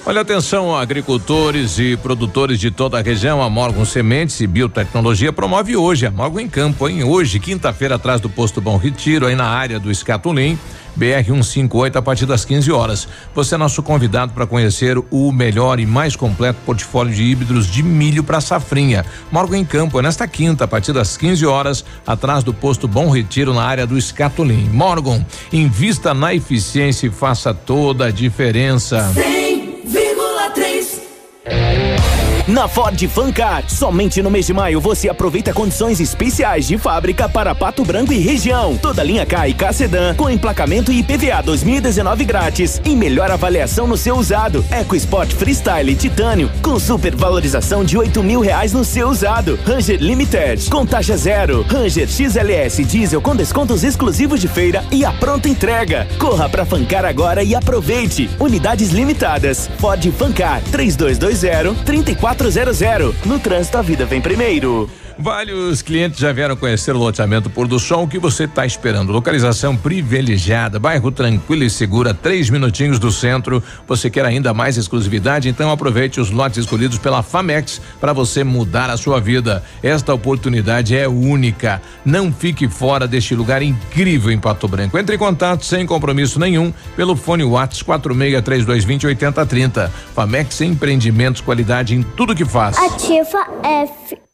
Olha, 0.07 0.23
atenção, 0.23 0.75
agricultores 0.75 1.79
e 1.79 1.95
produtores 1.99 2.59
de 2.59 2.71
toda 2.71 2.99
a 2.99 3.03
região. 3.03 3.43
A 3.43 3.51
Morgan 3.51 3.85
Sementes 3.85 4.41
e 4.41 4.47
Biotecnologia 4.47 5.31
promove 5.31 5.77
hoje 5.77 6.07
a 6.07 6.11
Morgan 6.11 6.41
em 6.41 6.49
Campo, 6.49 6.89
hein? 6.89 7.05
Hoje, 7.05 7.39
quinta-feira, 7.39 7.97
atrás 7.97 8.19
do 8.19 8.31
posto 8.31 8.63
Bom 8.63 8.79
Retiro, 8.79 9.27
aí 9.27 9.37
na 9.37 9.45
área 9.45 9.79
do 9.79 9.91
Escatulim. 9.91 10.59
BR 10.99 11.25
158 11.25 11.97
a 11.97 12.03
partir 12.03 12.27
das 12.27 12.45
15 12.45 12.73
horas. 12.73 13.09
Você 13.35 13.55
é 13.55 13.59
nosso 13.59 13.83
convidado 13.83 14.33
para 14.33 14.47
conhecer 14.47 14.99
o 15.11 15.31
melhor 15.31 15.79
e 15.79 15.87
mais 15.87 16.17
completo 16.17 16.59
portfólio 16.67 17.15
de 17.15 17.23
híbridos 17.23 17.69
de 17.69 17.83
milho 17.83 18.25
para 18.25 18.41
safrinha. 18.41 19.07
Morgan 19.31 19.59
em 19.59 19.65
Campo 19.65 20.01
é 20.01 20.03
nesta 20.03 20.27
quinta 20.27 20.65
a 20.65 20.69
partir 20.69 20.93
das 20.93 21.17
15 21.17 21.47
horas, 21.47 21.85
atrás 22.05 22.43
do 22.43 22.53
posto 22.53 22.89
Bom 22.89 23.09
Retiro 23.09 23.55
na 23.55 23.63
área 23.63 23.87
do 23.87 23.97
Escatulim. 23.97 24.69
Morgan, 24.73 25.25
invista 25.53 26.13
na 26.13 26.35
eficiência 26.35 27.07
e 27.07 27.11
faça 27.11 27.55
toda 27.55 28.07
a 28.07 28.11
diferença. 28.11 29.11
100,3. 29.15 29.48
Na 32.49 32.67
Ford 32.67 32.99
Fancar, 33.09 33.63
somente 33.69 34.23
no 34.23 34.31
mês 34.31 34.47
de 34.47 34.55
maio 34.55 34.81
você 34.81 35.07
aproveita 35.07 35.53
condições 35.53 36.01
especiais 36.01 36.67
de 36.67 36.79
fábrica 36.79 37.29
para 37.29 37.55
Pato 37.55 37.85
Branco 37.85 38.11
e 38.11 38.17
região. 38.17 38.75
Toda 38.79 39.05
linha 39.05 39.27
K 39.27 39.49
e 39.49 39.53
K 39.53 39.71
Sedan 39.71 40.15
com 40.15 40.31
emplacamento 40.31 40.91
e 40.91 41.01
IPVA 41.01 41.43
2019 41.43 42.25
grátis 42.25 42.81
e 42.87 42.97
melhor 42.97 43.31
avaliação 43.31 43.87
no 43.87 43.99
seu 43.99 44.17
usado. 44.17 44.65
EcoSport 44.71 45.31
Freestyle 45.35 45.95
Titânio 45.95 46.51
com 46.63 46.81
super 46.81 47.15
valorização 47.15 47.85
de 47.85 47.99
8 47.99 48.23
mil 48.23 48.41
reais 48.41 48.73
no 48.73 48.83
seu 48.83 49.11
usado. 49.11 49.59
Ranger 49.67 50.01
Limited 50.01 50.71
com 50.71 50.87
taxa 50.87 51.19
zero. 51.19 51.67
Ranger 51.69 52.09
XLS 52.09 52.83
Diesel 52.83 53.21
com 53.21 53.37
descontos 53.37 53.85
exclusivos 53.85 54.41
de 54.41 54.49
feira 54.49 54.83
e 54.91 55.05
a 55.05 55.13
pronta 55.13 55.51
entrega. 55.51 56.09
Corra 56.19 56.49
pra 56.49 56.65
Fancar 56.65 57.05
agora 57.05 57.43
e 57.43 57.55
aproveite. 57.55 58.31
Unidades 58.41 58.89
limitadas. 58.89 59.69
Ford 59.79 60.03
Fancar 60.13 60.63
3220 60.73 62.15
3400. 62.39 63.15
No 63.27 63.39
trânsito 63.39 63.77
a 63.77 63.83
vida 63.83 64.07
vem 64.07 64.21
primeiro. 64.21 64.89
Vários 65.21 65.83
clientes 65.83 66.21
já 66.21 66.33
vieram 66.33 66.55
conhecer 66.55 66.95
o 66.95 66.99
loteamento 66.99 67.51
Pôr 67.51 67.67
do 67.67 67.81
Sol. 67.81 68.05
O 68.05 68.09
que 68.09 68.21
você 68.21 68.45
está 68.45 68.65
esperando? 68.65 69.11
Localização 69.11 69.77
privilegiada, 69.77 70.79
bairro 70.79 71.11
tranquilo 71.11 71.65
e 71.65 71.71
seguro, 71.71 72.09
a 72.09 72.15
três 72.15 72.49
minutinhos 72.49 73.01
do 73.01 73.11
centro. 73.11 73.61
Você 73.89 74.09
quer 74.09 74.25
ainda 74.25 74.55
mais 74.55 74.77
exclusividade? 74.77 75.49
Então 75.49 75.73
aproveite 75.73 76.21
os 76.21 76.31
lotes 76.31 76.59
escolhidos 76.59 76.99
pela 76.99 77.25
Famex 77.25 77.81
para 78.01 78.13
você 78.13 78.45
mudar 78.45 78.91
a 78.91 78.97
sua 78.97 79.19
vida. 79.19 79.65
Esta 79.83 80.15
oportunidade 80.15 80.97
é 80.97 81.09
única. 81.09 81.83
Não 82.05 82.33
fique 82.33 82.69
fora 82.69 83.09
deste 83.09 83.35
lugar 83.35 83.61
incrível 83.61 84.31
em 84.31 84.39
Pato 84.39 84.69
Branco. 84.69 84.97
Entre 84.97 85.17
em 85.17 85.19
contato 85.19 85.65
sem 85.65 85.85
compromisso 85.85 86.39
nenhum 86.39 86.73
pelo 86.95 87.17
fone 87.17 87.43
Whats 87.43 87.83
463220 87.83 89.07
8030. 89.09 89.93
Famex 90.15 90.61
Empreendimentos, 90.61 91.41
qualidade 91.41 91.97
em 91.97 92.03
tudo 92.03 92.37
que 92.37 92.45
faz. 92.45 92.79
Ativa 92.79 93.45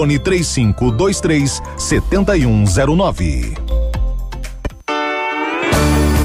Fone 0.00 0.18
3523 0.18 1.60
7109. 1.76 3.79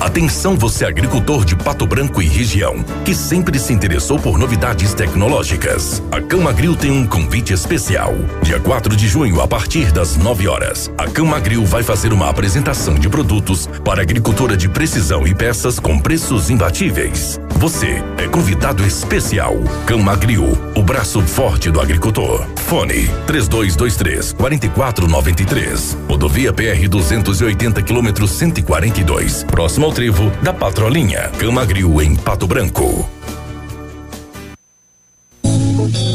Atenção 0.05 0.55
você 0.55 0.85
agricultor 0.85 1.43
de 1.43 1.55
Pato 1.55 1.87
Branco 1.87 2.21
e 2.21 2.27
região, 2.27 2.75
que 3.03 3.15
sempre 3.15 3.57
se 3.57 3.73
interessou 3.73 4.19
por 4.19 4.37
novidades 4.37 4.93
tecnológicas. 4.93 5.99
A 6.11 6.21
Camagril 6.21 6.75
tem 6.75 6.91
um 6.91 7.07
convite 7.07 7.51
especial. 7.53 8.13
Dia 8.43 8.59
4 8.59 8.95
de 8.95 9.07
junho, 9.07 9.41
a 9.41 9.47
partir 9.47 9.91
das 9.91 10.15
9 10.15 10.47
horas, 10.47 10.91
a 10.95 11.07
Camagril 11.07 11.65
vai 11.65 11.81
fazer 11.81 12.13
uma 12.13 12.29
apresentação 12.29 12.93
de 12.93 13.09
produtos 13.09 13.67
para 13.83 14.03
agricultura 14.03 14.55
de 14.55 14.69
precisão 14.69 15.25
e 15.25 15.33
peças 15.33 15.79
com 15.79 15.97
preços 15.97 16.51
imbatíveis. 16.51 17.39
Você 17.55 18.03
é 18.19 18.27
convidado 18.27 18.85
especial. 18.85 19.55
Camagril, 19.87 20.55
o 20.75 20.83
braço 20.83 21.19
forte 21.21 21.71
do 21.71 21.81
agricultor. 21.81 22.45
Fone 22.67 23.09
3223 23.25 24.33
4493. 24.33 25.97
Rodovia 26.07 26.53
PR 26.53 26.87
280 26.87 27.81
km 27.81 28.27
142. 28.27 29.45
Próximo 29.45 29.85
ao 29.87 29.94
trevo 29.95 30.29
da 30.43 30.51
Patrolinha. 30.51 31.31
Camagril 31.39 32.01
em 32.01 32.17
Pato 32.17 32.45
Branco. 32.45 33.09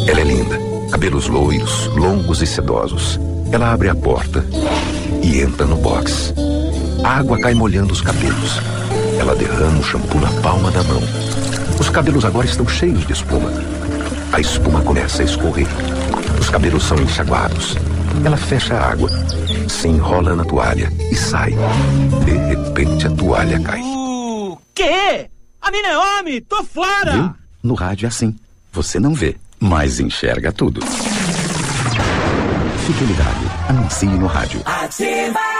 Ela 0.06 0.20
é 0.20 0.24
linda. 0.24 0.58
Cabelos 0.90 1.28
loiros, 1.28 1.86
longos 1.96 2.42
e 2.42 2.46
sedosos. 2.46 3.18
Ela 3.50 3.72
abre 3.72 3.88
a 3.88 3.94
porta 3.94 4.44
e 5.22 5.40
entra 5.40 5.64
no 5.64 5.76
box. 5.76 6.34
A 7.02 7.20
água 7.20 7.40
cai 7.40 7.54
molhando 7.54 7.94
os 7.94 8.02
cabelos. 8.02 8.60
Ela 9.18 9.34
derrama 9.34 9.80
o 9.80 9.82
shampoo 9.82 10.20
na 10.20 10.30
palma 10.42 10.70
da 10.70 10.82
mão. 10.82 11.00
Os 11.80 11.88
cabelos 11.88 12.26
agora 12.26 12.46
estão 12.46 12.68
cheios 12.68 13.06
de 13.06 13.14
espuma. 13.14 13.50
A 14.30 14.40
espuma 14.40 14.82
começa 14.82 15.22
a 15.22 15.24
escorrer. 15.24 15.68
Os 16.38 16.50
cabelos 16.50 16.82
são 16.82 16.98
enxaguados. 16.98 17.78
Ela 18.24 18.36
fecha 18.36 18.74
a 18.74 18.90
água, 18.92 19.10
se 19.68 19.88
enrola 19.88 20.34
na 20.36 20.44
toalha 20.44 20.92
e 21.10 21.14
sai. 21.16 21.52
De 22.24 22.32
repente 22.32 23.06
a 23.06 23.10
toalha 23.10 23.60
cai. 23.60 23.80
O 23.80 24.58
quê? 24.74 25.28
A 25.60 25.70
mina 25.70 25.88
é 25.88 25.98
homem! 25.98 26.40
Tô 26.42 26.62
fora! 26.64 27.12
Viu? 27.12 27.34
No 27.62 27.74
rádio 27.74 28.06
é 28.06 28.08
assim. 28.08 28.36
Você 28.72 28.98
não 29.00 29.14
vê, 29.14 29.36
mas 29.58 30.00
enxerga 30.00 30.52
tudo. 30.52 30.80
Fique 32.86 33.04
ligado. 33.04 33.50
Anuncie 33.68 34.08
no 34.08 34.26
rádio. 34.26 34.60
Ativa! 34.64 35.59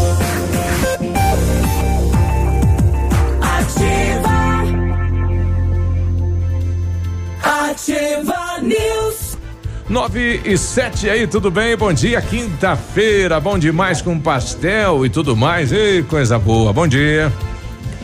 Ativa 7.43 8.59
News. 8.61 9.37
9 9.89 10.41
e 10.45 10.57
7 10.57 11.09
aí, 11.09 11.27
tudo 11.27 11.49
bem? 11.51 11.75
Bom 11.75 11.91
dia, 11.91 12.21
quinta-feira, 12.21 13.39
bom 13.39 13.57
demais 13.57 14.01
com 14.01 14.17
pastel 14.19 15.05
e 15.05 15.09
tudo 15.09 15.35
mais. 15.35 15.71
Ei, 15.71 16.03
coisa 16.03 16.37
boa, 16.37 16.71
bom 16.71 16.87
dia. 16.87 17.31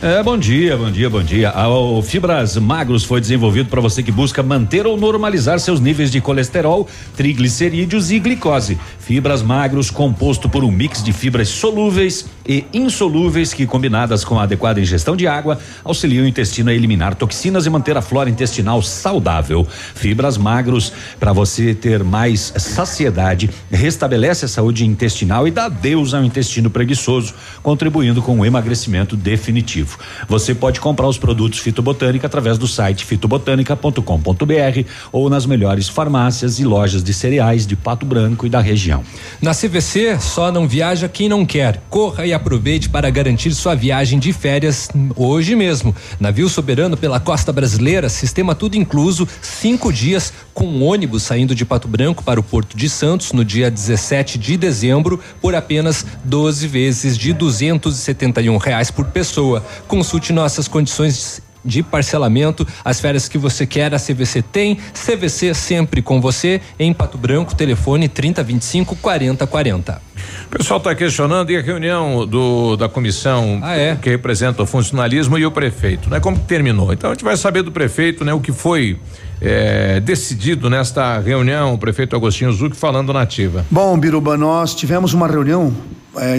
É, 0.00 0.22
bom 0.22 0.38
dia, 0.38 0.76
bom 0.76 0.90
dia, 0.90 1.10
bom 1.10 1.22
dia. 1.22 1.50
Ah, 1.50 1.68
O 1.68 2.00
Fibras 2.02 2.56
Magros 2.56 3.02
foi 3.04 3.20
desenvolvido 3.20 3.68
para 3.68 3.80
você 3.80 4.00
que 4.00 4.12
busca 4.12 4.42
manter 4.44 4.86
ou 4.86 4.96
normalizar 4.96 5.58
seus 5.58 5.80
níveis 5.80 6.10
de 6.10 6.20
colesterol, 6.20 6.86
triglicerídeos 7.16 8.10
e 8.12 8.18
glicose. 8.20 8.78
Fibras 9.08 9.40
Magros, 9.40 9.90
composto 9.90 10.50
por 10.50 10.62
um 10.62 10.70
mix 10.70 11.02
de 11.02 11.14
fibras 11.14 11.48
solúveis 11.48 12.26
e 12.46 12.66
insolúveis 12.74 13.54
que, 13.54 13.66
combinadas 13.66 14.22
com 14.22 14.38
a 14.38 14.42
adequada 14.42 14.82
ingestão 14.82 15.16
de 15.16 15.26
água, 15.26 15.58
auxiliam 15.82 16.24
o 16.24 16.28
intestino 16.28 16.68
a 16.68 16.74
eliminar 16.74 17.14
toxinas 17.14 17.64
e 17.64 17.70
manter 17.70 17.96
a 17.96 18.02
flora 18.02 18.28
intestinal 18.28 18.82
saudável. 18.82 19.66
Fibras 19.94 20.36
Magros, 20.36 20.92
para 21.18 21.32
você 21.32 21.74
ter 21.74 22.04
mais 22.04 22.52
saciedade, 22.58 23.48
restabelece 23.70 24.44
a 24.44 24.48
saúde 24.48 24.84
intestinal 24.84 25.48
e 25.48 25.50
dá 25.50 25.70
Deus 25.70 26.12
ao 26.12 26.22
intestino 26.22 26.68
preguiçoso, 26.68 27.32
contribuindo 27.62 28.20
com 28.20 28.38
o 28.38 28.44
emagrecimento 28.44 29.16
definitivo. 29.16 29.98
Você 30.28 30.54
pode 30.54 30.80
comprar 30.80 31.08
os 31.08 31.16
produtos 31.16 31.60
Fitobotânica 31.60 32.26
através 32.26 32.58
do 32.58 32.68
site 32.68 33.06
fitobotânica.com.br 33.06 34.88
ou 35.10 35.30
nas 35.30 35.46
melhores 35.46 35.88
farmácias 35.88 36.58
e 36.58 36.64
lojas 36.66 37.02
de 37.02 37.14
cereais 37.14 37.66
de 37.66 37.74
Pato 37.74 38.04
Branco 38.04 38.44
e 38.44 38.50
da 38.50 38.60
região. 38.60 38.97
Na 39.40 39.54
CVC, 39.54 40.18
só 40.20 40.50
não 40.50 40.66
viaja 40.66 41.08
quem 41.08 41.28
não 41.28 41.46
quer. 41.46 41.82
Corra 41.88 42.26
e 42.26 42.32
aproveite 42.32 42.88
para 42.88 43.10
garantir 43.10 43.54
sua 43.54 43.74
viagem 43.74 44.18
de 44.18 44.32
férias 44.32 44.88
hoje 45.16 45.54
mesmo. 45.54 45.94
Navio 46.18 46.48
soberano 46.48 46.96
pela 46.96 47.20
costa 47.20 47.52
brasileira, 47.52 48.08
sistema 48.08 48.54
tudo 48.54 48.76
incluso, 48.76 49.28
cinco 49.40 49.92
dias 49.92 50.32
com 50.52 50.82
ônibus 50.82 51.22
saindo 51.22 51.54
de 51.54 51.64
Pato 51.64 51.86
Branco 51.86 52.24
para 52.24 52.40
o 52.40 52.42
Porto 52.42 52.76
de 52.76 52.88
Santos 52.88 53.32
no 53.32 53.44
dia 53.44 53.70
17 53.70 54.38
de 54.38 54.56
dezembro 54.56 55.20
por 55.40 55.54
apenas 55.54 56.04
12 56.24 56.66
vezes 56.66 57.16
de 57.16 57.32
271 57.32 58.56
reais 58.56 58.90
por 58.90 59.06
pessoa. 59.06 59.64
Consulte 59.86 60.32
nossas 60.32 60.66
condições 60.66 61.40
de 61.64 61.82
parcelamento, 61.82 62.66
as 62.84 63.00
férias 63.00 63.28
que 63.28 63.38
você 63.38 63.66
quer, 63.66 63.94
a 63.94 63.98
CVC 63.98 64.42
tem. 64.42 64.78
CVC 64.94 65.54
sempre 65.54 66.02
com 66.02 66.20
você 66.20 66.60
em 66.78 66.92
Pato 66.92 67.18
Branco, 67.18 67.54
telefone 67.54 68.08
3025 68.08 68.96
4040. 68.96 70.00
O 70.46 70.48
pessoal 70.48 70.78
está 70.78 70.94
questionando 70.94 71.50
e 71.50 71.56
a 71.56 71.60
reunião 71.60 72.26
do, 72.26 72.76
da 72.76 72.88
comissão 72.88 73.60
que 74.02 74.10
representa 74.10 74.62
o 74.62 74.66
funcionalismo 74.66 75.38
e 75.38 75.46
o 75.46 75.50
prefeito, 75.50 76.10
né? 76.10 76.20
Como 76.20 76.38
que 76.38 76.46
terminou? 76.46 76.92
Então 76.92 77.10
a 77.10 77.14
gente 77.14 77.24
vai 77.24 77.36
saber 77.36 77.62
do 77.62 77.70
prefeito, 77.70 78.24
né? 78.24 78.32
O 78.32 78.40
que 78.40 78.50
foi 78.50 78.98
eh, 79.40 80.00
decidido 80.00 80.68
nesta 80.68 81.18
reunião, 81.18 81.74
o 81.74 81.78
prefeito 81.78 82.16
Agostinho 82.16 82.52
Zuc 82.52 82.74
falando 82.74 83.12
na 83.12 83.22
ativa. 83.22 83.64
Bom, 83.70 83.96
Biruba, 83.98 84.36
nós 84.36 84.74
tivemos 84.74 85.12
uma 85.12 85.28
reunião 85.28 85.72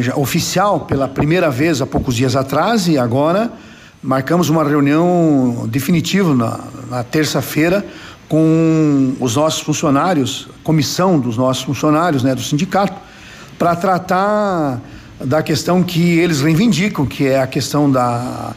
já 0.01 0.15
oficial 0.15 0.81
pela 0.81 1.07
primeira 1.07 1.49
vez 1.49 1.81
há 1.81 1.85
poucos 1.85 2.15
dias 2.15 2.35
atrás 2.35 2.87
e 2.87 2.97
agora 2.97 3.51
marcamos 4.01 4.49
uma 4.49 4.63
reunião 4.63 5.67
definitiva 5.69 6.33
na, 6.33 6.59
na 6.89 7.03
terça-feira 7.03 7.85
com 8.27 9.15
os 9.19 9.35
nossos 9.35 9.61
funcionários, 9.61 10.47
comissão 10.63 11.19
dos 11.19 11.35
nossos 11.35 11.63
funcionários, 11.63 12.23
né, 12.23 12.35
do 12.35 12.41
sindicato, 12.41 12.93
para 13.57 13.75
tratar 13.75 14.79
da 15.19 15.43
questão 15.43 15.83
que 15.83 16.17
eles 16.19 16.41
reivindicam, 16.41 17.05
que 17.05 17.25
é 17.25 17.41
a 17.41 17.47
questão 17.47 17.91
da, 17.91 18.53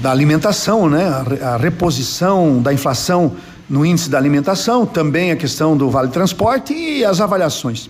da 0.00 0.10
alimentação, 0.10 0.88
né, 0.88 1.06
a 1.42 1.56
reposição 1.56 2.60
da 2.60 2.72
inflação 2.72 3.32
no 3.68 3.84
índice 3.86 4.10
da 4.10 4.18
alimentação, 4.18 4.84
também 4.84 5.30
a 5.30 5.36
questão 5.36 5.76
do 5.76 5.88
vale 5.90 6.08
transporte 6.08 6.74
e 6.74 7.04
as 7.04 7.20
avaliações. 7.20 7.88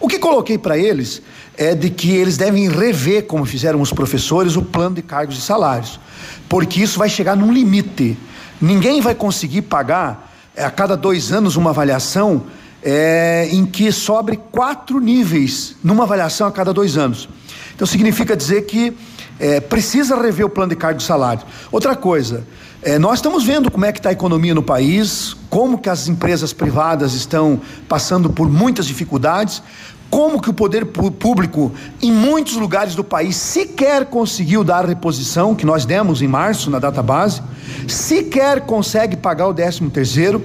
O 0.00 0.08
que 0.08 0.18
coloquei 0.18 0.58
para 0.58 0.78
eles 0.78 1.22
é 1.56 1.74
de 1.74 1.90
que 1.90 2.10
eles 2.10 2.36
devem 2.36 2.68
rever, 2.68 3.26
como 3.26 3.44
fizeram 3.44 3.80
os 3.80 3.92
professores, 3.92 4.56
o 4.56 4.62
plano 4.62 4.96
de 4.96 5.02
cargos 5.02 5.36
e 5.38 5.40
salários, 5.40 6.00
porque 6.48 6.80
isso 6.80 6.98
vai 6.98 7.08
chegar 7.08 7.36
num 7.36 7.52
limite. 7.52 8.16
Ninguém 8.60 9.00
vai 9.00 9.14
conseguir 9.14 9.62
pagar 9.62 10.32
é, 10.56 10.64
a 10.64 10.70
cada 10.70 10.96
dois 10.96 11.32
anos 11.32 11.56
uma 11.56 11.70
avaliação 11.70 12.44
é, 12.82 13.48
em 13.50 13.66
que 13.66 13.92
sobre 13.92 14.36
quatro 14.50 15.00
níveis 15.00 15.76
numa 15.84 16.04
avaliação 16.04 16.46
a 16.46 16.52
cada 16.52 16.72
dois 16.72 16.96
anos. 16.96 17.28
Então 17.74 17.86
significa 17.86 18.36
dizer 18.36 18.62
que 18.62 18.94
é, 19.38 19.60
precisa 19.60 20.20
rever 20.20 20.44
o 20.44 20.50
plano 20.50 20.70
de 20.70 20.76
cargo 20.76 21.00
e 21.00 21.02
salário. 21.02 21.42
Outra 21.72 21.96
coisa, 21.96 22.46
é, 22.82 22.98
nós 22.98 23.18
estamos 23.18 23.44
vendo 23.44 23.70
como 23.70 23.84
é 23.84 23.92
que 23.92 23.98
está 23.98 24.08
a 24.08 24.12
economia 24.12 24.54
no 24.54 24.62
país, 24.62 25.36
como 25.50 25.76
que 25.76 25.90
as 25.90 26.08
empresas 26.08 26.52
privadas 26.52 27.12
estão 27.12 27.60
passando 27.86 28.30
por 28.30 28.48
muitas 28.48 28.86
dificuldades, 28.86 29.62
como 30.08 30.40
que 30.40 30.48
o 30.48 30.52
poder 30.54 30.86
público 30.86 31.72
em 32.00 32.10
muitos 32.10 32.56
lugares 32.56 32.94
do 32.94 33.04
país 33.04 33.36
sequer 33.36 34.06
conseguiu 34.06 34.64
dar 34.64 34.84
a 34.84 34.88
reposição 34.88 35.54
que 35.54 35.66
nós 35.66 35.84
demos 35.84 36.22
em 36.22 36.26
março 36.26 36.70
na 36.70 36.78
data 36.78 37.02
base, 37.02 37.42
sequer 37.86 38.62
consegue 38.62 39.14
pagar 39.14 39.48
o 39.48 39.54
13 39.54 39.88
terceiro. 39.90 40.42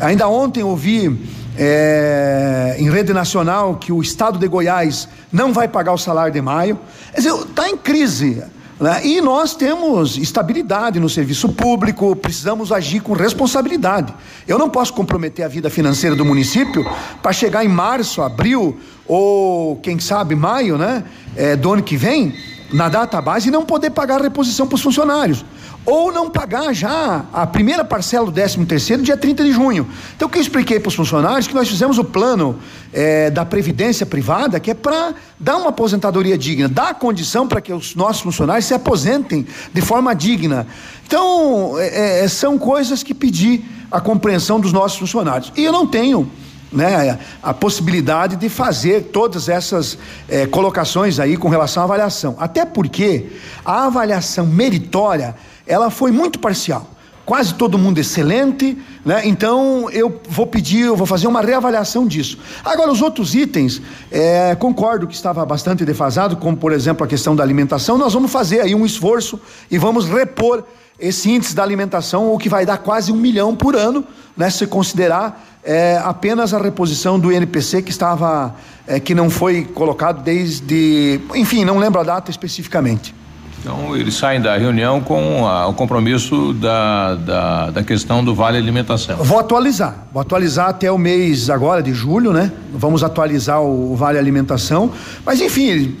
Ainda 0.00 0.28
ontem 0.28 0.62
ouvi 0.62 1.20
é, 1.58 2.76
em 2.78 2.90
rede 2.90 3.12
nacional 3.12 3.74
que 3.74 3.92
o 3.92 4.00
estado 4.00 4.38
de 4.38 4.46
Goiás 4.46 5.08
não 5.32 5.52
vai 5.52 5.66
pagar 5.66 5.92
o 5.92 5.98
salário 5.98 6.32
de 6.32 6.40
maio. 6.40 6.78
Quer 7.12 7.20
dizer, 7.20 7.34
está 7.34 7.68
em 7.68 7.76
crise. 7.76 8.42
Né? 8.82 9.06
E 9.06 9.20
nós 9.20 9.54
temos 9.54 10.18
estabilidade 10.18 10.98
no 10.98 11.08
serviço 11.08 11.50
público, 11.50 12.16
precisamos 12.16 12.72
agir 12.72 12.98
com 12.98 13.12
responsabilidade. 13.12 14.12
Eu 14.44 14.58
não 14.58 14.68
posso 14.68 14.92
comprometer 14.92 15.44
a 15.44 15.48
vida 15.48 15.70
financeira 15.70 16.16
do 16.16 16.24
município 16.24 16.84
para 17.22 17.32
chegar 17.32 17.64
em 17.64 17.68
março, 17.68 18.20
abril 18.20 18.76
ou 19.06 19.76
quem 19.76 20.00
sabe 20.00 20.34
maio, 20.34 20.76
né, 20.76 21.04
é, 21.36 21.54
do 21.54 21.72
ano 21.72 21.82
que 21.84 21.96
vem, 21.96 22.34
na 22.72 22.88
data 22.88 23.20
base 23.20 23.46
e 23.46 23.52
não 23.52 23.64
poder 23.64 23.90
pagar 23.90 24.18
a 24.18 24.24
reposição 24.24 24.66
para 24.66 24.74
os 24.74 24.82
funcionários 24.82 25.44
ou 25.84 26.12
não 26.12 26.30
pagar 26.30 26.72
já 26.72 27.24
a 27.32 27.46
primeira 27.46 27.84
parcela 27.84 28.26
do 28.26 28.32
13 28.32 28.64
terceiro 28.66 29.02
dia 29.02 29.16
30 29.16 29.44
de 29.44 29.52
junho. 29.52 29.86
Então 30.16 30.28
o 30.28 30.30
que 30.30 30.38
eu 30.38 30.42
expliquei 30.42 30.78
para 30.78 30.88
os 30.88 30.94
funcionários 30.94 31.46
que 31.46 31.54
nós 31.54 31.68
fizemos 31.68 31.98
o 31.98 32.04
plano 32.04 32.58
é, 32.92 33.30
da 33.30 33.44
previdência 33.44 34.06
privada 34.06 34.60
que 34.60 34.70
é 34.70 34.74
para 34.74 35.14
dar 35.38 35.56
uma 35.56 35.70
aposentadoria 35.70 36.38
digna, 36.38 36.68
dar 36.68 36.94
condição 36.94 37.48
para 37.48 37.60
que 37.60 37.72
os 37.72 37.94
nossos 37.94 38.22
funcionários 38.22 38.66
se 38.66 38.74
aposentem 38.74 39.46
de 39.72 39.80
forma 39.80 40.14
digna. 40.14 40.66
Então 41.06 41.78
é, 41.78 42.24
é, 42.24 42.28
são 42.28 42.56
coisas 42.58 43.02
que 43.02 43.12
pedi 43.12 43.64
a 43.90 44.00
compreensão 44.00 44.60
dos 44.60 44.72
nossos 44.72 44.98
funcionários 44.98 45.52
e 45.56 45.64
eu 45.64 45.72
não 45.72 45.86
tenho 45.86 46.30
né, 46.72 47.18
a 47.42 47.52
possibilidade 47.52 48.36
de 48.36 48.48
fazer 48.48 49.10
todas 49.12 49.48
essas 49.48 49.98
é, 50.28 50.46
colocações 50.46 51.20
aí 51.20 51.36
com 51.36 51.48
relação 51.48 51.82
à 51.82 51.84
avaliação. 51.84 52.34
Até 52.38 52.64
porque 52.64 53.26
a 53.64 53.86
avaliação 53.86 54.46
meritória 54.46 55.36
ela 55.72 55.90
foi 55.90 56.12
muito 56.12 56.38
parcial. 56.38 56.86
Quase 57.24 57.54
todo 57.54 57.78
mundo 57.78 57.98
excelente, 57.98 58.76
né? 59.04 59.22
Então 59.24 59.88
eu 59.90 60.20
vou 60.28 60.46
pedir, 60.46 60.80
eu 60.80 60.96
vou 60.96 61.06
fazer 61.06 61.28
uma 61.28 61.40
reavaliação 61.40 62.06
disso. 62.06 62.36
Agora, 62.64 62.90
os 62.90 63.00
outros 63.00 63.34
itens, 63.34 63.80
é, 64.10 64.54
concordo 64.56 65.06
que 65.06 65.14
estava 65.14 65.46
bastante 65.46 65.84
defasado, 65.84 66.36
como 66.36 66.56
por 66.56 66.72
exemplo 66.72 67.04
a 67.04 67.08
questão 67.08 67.34
da 67.34 67.42
alimentação. 67.42 67.96
Nós 67.96 68.12
vamos 68.12 68.30
fazer 68.30 68.60
aí 68.60 68.74
um 68.74 68.84
esforço 68.84 69.40
e 69.70 69.78
vamos 69.78 70.06
repor 70.06 70.64
esse 70.98 71.30
índice 71.30 71.54
da 71.54 71.62
alimentação, 71.62 72.32
o 72.32 72.38
que 72.38 72.48
vai 72.48 72.66
dar 72.66 72.78
quase 72.78 73.10
um 73.10 73.16
milhão 73.16 73.56
por 73.56 73.76
ano, 73.76 74.04
né? 74.36 74.50
Se 74.50 74.66
considerar 74.66 75.42
é, 75.64 76.00
apenas 76.04 76.52
a 76.52 76.58
reposição 76.58 77.18
do 77.18 77.32
INPC 77.32 77.82
que 77.82 77.90
estava, 77.90 78.54
é, 78.86 79.00
que 79.00 79.14
não 79.14 79.30
foi 79.30 79.64
colocado 79.64 80.22
desde, 80.22 81.20
enfim, 81.34 81.64
não 81.64 81.78
lembro 81.78 82.00
a 82.00 82.04
data 82.04 82.30
especificamente. 82.30 83.21
Então, 83.62 83.96
eles 83.96 84.14
saem 84.14 84.40
da 84.40 84.56
reunião 84.56 85.00
com 85.00 85.46
a, 85.46 85.68
o 85.68 85.72
compromisso 85.72 86.52
da, 86.54 87.14
da, 87.14 87.70
da, 87.70 87.82
questão 87.84 88.24
do 88.24 88.34
Vale 88.34 88.58
Alimentação. 88.58 89.16
Vou 89.18 89.38
atualizar, 89.38 90.08
vou 90.12 90.20
atualizar 90.20 90.68
até 90.68 90.90
o 90.90 90.98
mês 90.98 91.48
agora 91.48 91.80
de 91.80 91.94
julho, 91.94 92.32
né? 92.32 92.50
Vamos 92.74 93.04
atualizar 93.04 93.62
o, 93.62 93.92
o 93.92 93.96
Vale 93.96 94.18
Alimentação, 94.18 94.90
mas 95.24 95.40
enfim, 95.40 95.96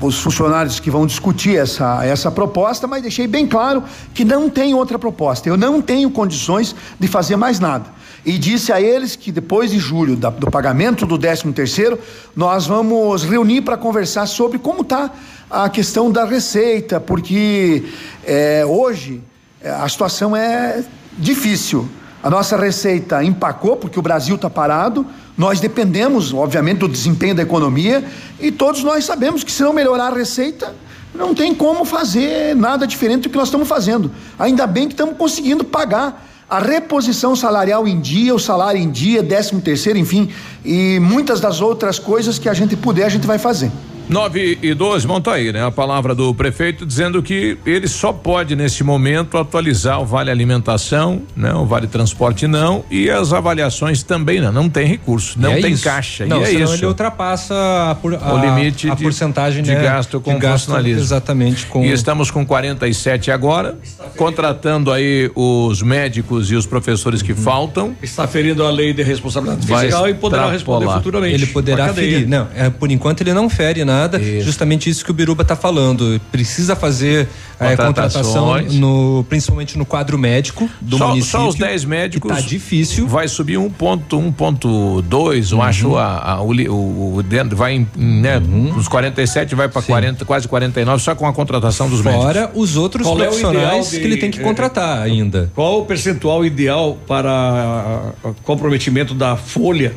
os 0.00 0.20
funcionários 0.20 0.78
que 0.78 0.88
vão 0.88 1.04
discutir 1.04 1.56
essa, 1.56 2.04
essa 2.04 2.30
proposta, 2.30 2.86
mas 2.86 3.02
deixei 3.02 3.26
bem 3.26 3.44
claro 3.44 3.82
que 4.14 4.24
não 4.24 4.48
tem 4.48 4.72
outra 4.72 4.96
proposta. 4.96 5.48
Eu 5.48 5.56
não 5.56 5.82
tenho 5.82 6.12
condições 6.12 6.76
de 6.98 7.08
fazer 7.08 7.34
mais 7.34 7.58
nada. 7.58 7.86
E 8.24 8.38
disse 8.38 8.72
a 8.72 8.80
eles 8.80 9.16
que 9.16 9.32
depois 9.32 9.70
de 9.70 9.78
julho, 9.78 10.14
da, 10.14 10.30
do 10.30 10.50
pagamento 10.50 11.06
do 11.06 11.18
13 11.18 11.52
terceiro, 11.52 11.98
nós 12.36 12.66
vamos 12.66 13.24
reunir 13.24 13.62
para 13.62 13.76
conversar 13.76 14.26
sobre 14.26 14.58
como 14.58 14.82
está 14.82 15.10
a 15.50 15.68
questão 15.68 16.12
da 16.12 16.24
receita, 16.24 17.00
porque 17.00 17.84
é, 18.24 18.64
hoje 18.64 19.20
é, 19.60 19.70
a 19.70 19.88
situação 19.88 20.36
é 20.36 20.84
difícil. 21.18 21.88
A 22.22 22.30
nossa 22.30 22.56
receita 22.56 23.24
empacou 23.24 23.76
porque 23.76 23.98
o 23.98 24.02
Brasil 24.02 24.36
está 24.36 24.48
parado. 24.48 25.04
Nós 25.36 25.58
dependemos, 25.58 26.32
obviamente, 26.32 26.78
do 26.78 26.88
desempenho 26.88 27.34
da 27.34 27.42
economia 27.42 28.04
e 28.38 28.52
todos 28.52 28.84
nós 28.84 29.04
sabemos 29.04 29.42
que 29.42 29.50
se 29.50 29.62
não 29.62 29.72
melhorar 29.72 30.12
a 30.12 30.14
receita, 30.14 30.74
não 31.14 31.34
tem 31.34 31.54
como 31.54 31.84
fazer 31.84 32.54
nada 32.54 32.86
diferente 32.86 33.22
do 33.22 33.30
que 33.30 33.36
nós 33.36 33.48
estamos 33.48 33.66
fazendo. 33.66 34.12
Ainda 34.38 34.66
bem 34.66 34.86
que 34.86 34.92
estamos 34.92 35.16
conseguindo 35.16 35.64
pagar 35.64 36.28
a 36.48 36.58
reposição 36.58 37.34
salarial 37.34 37.88
em 37.88 38.00
dia, 38.00 38.34
o 38.34 38.38
salário 38.38 38.80
em 38.80 38.90
dia, 38.90 39.22
décimo 39.22 39.60
terceiro, 39.60 39.98
enfim, 39.98 40.30
e 40.64 40.98
muitas 41.00 41.40
das 41.40 41.60
outras 41.60 41.98
coisas 41.98 42.38
que 42.38 42.48
a 42.48 42.54
gente 42.54 42.76
puder, 42.76 43.04
a 43.04 43.08
gente 43.08 43.26
vai 43.26 43.38
fazer. 43.38 43.70
9 44.10 44.58
e 44.60 44.74
12, 44.74 45.06
monta 45.06 45.30
aí, 45.30 45.52
né? 45.52 45.64
A 45.64 45.70
palavra 45.70 46.16
do 46.16 46.34
prefeito 46.34 46.84
dizendo 46.84 47.22
que 47.22 47.56
ele 47.64 47.86
só 47.86 48.12
pode, 48.12 48.56
nesse 48.56 48.82
momento, 48.82 49.38
atualizar 49.38 50.00
o 50.00 50.04
Vale 50.04 50.32
Alimentação, 50.32 51.22
né? 51.36 51.54
O 51.54 51.64
Vale 51.64 51.86
Transporte 51.86 52.48
não, 52.48 52.84
e 52.90 53.08
as 53.08 53.32
avaliações 53.32 54.02
também 54.02 54.40
não. 54.40 54.50
Não 54.50 54.68
tem 54.68 54.84
recurso, 54.84 55.38
não 55.40 55.52
é 55.52 55.60
tem 55.60 55.74
isso. 55.74 55.84
caixa. 55.84 56.26
Não, 56.26 56.42
e 56.42 56.44
é 56.44 56.50
isso. 56.50 56.74
ele 56.74 56.86
ultrapassa 56.86 57.54
a, 57.54 57.90
a, 57.92 58.34
o 58.34 58.38
limite 58.38 58.90
a 58.90 58.96
de, 58.96 59.02
porcentagem 59.04 59.62
de, 59.62 59.70
né, 59.70 59.80
gasto 59.80 60.20
com 60.20 60.34
de 60.34 60.40
gasto, 60.40 60.76
Exatamente. 60.76 61.66
Com... 61.66 61.84
E 61.84 61.92
estamos 61.92 62.32
com 62.32 62.44
47 62.44 63.30
agora, 63.30 63.78
contratando 64.16 64.90
aí 64.90 65.30
os 65.36 65.82
médicos 65.82 66.50
e 66.50 66.56
os 66.56 66.66
professores 66.66 67.22
que 67.22 67.30
uhum. 67.30 67.38
faltam. 67.38 67.96
Está 68.02 68.26
ferindo 68.26 68.66
a 68.66 68.70
lei 68.70 68.92
de 68.92 69.04
responsabilidade 69.04 69.64
fiscal 69.64 70.08
e 70.08 70.14
poderá 70.14 70.50
responder 70.50 70.88
futuramente. 70.88 71.34
Ele 71.34 71.46
poderá 71.46 71.94
ferir. 71.94 72.26
Não, 72.26 72.48
é, 72.56 72.68
por 72.68 72.90
enquanto 72.90 73.20
ele 73.20 73.32
não 73.32 73.48
fere 73.48 73.84
nada 73.84 73.99
nada. 74.00 74.20
Isso. 74.20 74.44
Justamente 74.44 74.88
isso 74.88 75.04
que 75.04 75.10
o 75.10 75.14
Biruba 75.14 75.42
está 75.42 75.56
falando. 75.56 76.20
Precisa 76.30 76.74
fazer 76.74 77.28
é, 77.58 77.76
contratação, 77.76 78.60
no, 78.62 79.24
principalmente 79.28 79.76
no 79.76 79.84
quadro 79.84 80.18
médico 80.18 80.68
do 80.80 80.98
só, 80.98 81.08
município. 81.08 81.40
Só 81.40 81.48
os 81.48 81.54
10 81.54 81.84
médicos. 81.84 82.32
Tá 82.32 82.40
difícil. 82.40 83.06
Vai 83.06 83.28
subir 83.28 83.58
1.1.2, 83.58 85.52
eu 85.52 85.58
uhum. 85.58 85.62
acho. 85.62 85.96
A, 85.96 86.32
a, 86.32 86.42
o, 86.42 86.52
o, 86.52 87.16
o 87.16 87.22
dentro 87.22 87.56
vai 87.56 87.74
em, 87.74 87.86
né, 87.96 88.38
uhum. 88.38 88.74
os 88.76 88.88
47 88.88 89.54
vai 89.54 89.68
para 89.68 89.82
40, 89.82 90.24
quase 90.24 90.48
49, 90.48 91.02
só 91.02 91.14
com 91.14 91.26
a 91.26 91.32
contratação 91.32 91.88
dos 91.88 92.00
Fora 92.00 92.16
médicos. 92.16 92.34
Fora 92.34 92.50
os 92.54 92.76
outros 92.76 93.06
Qual 93.06 93.16
profissionais 93.16 93.88
é 93.88 93.90
de, 93.90 94.00
que 94.00 94.06
ele 94.06 94.16
tem 94.16 94.30
que 94.30 94.40
contratar 94.40 95.00
é, 95.00 95.10
ainda. 95.10 95.50
Qual 95.54 95.80
o 95.80 95.84
percentual 95.84 96.44
ideal 96.44 96.98
para 97.06 98.12
comprometimento 98.42 99.14
da 99.14 99.36
folha 99.36 99.94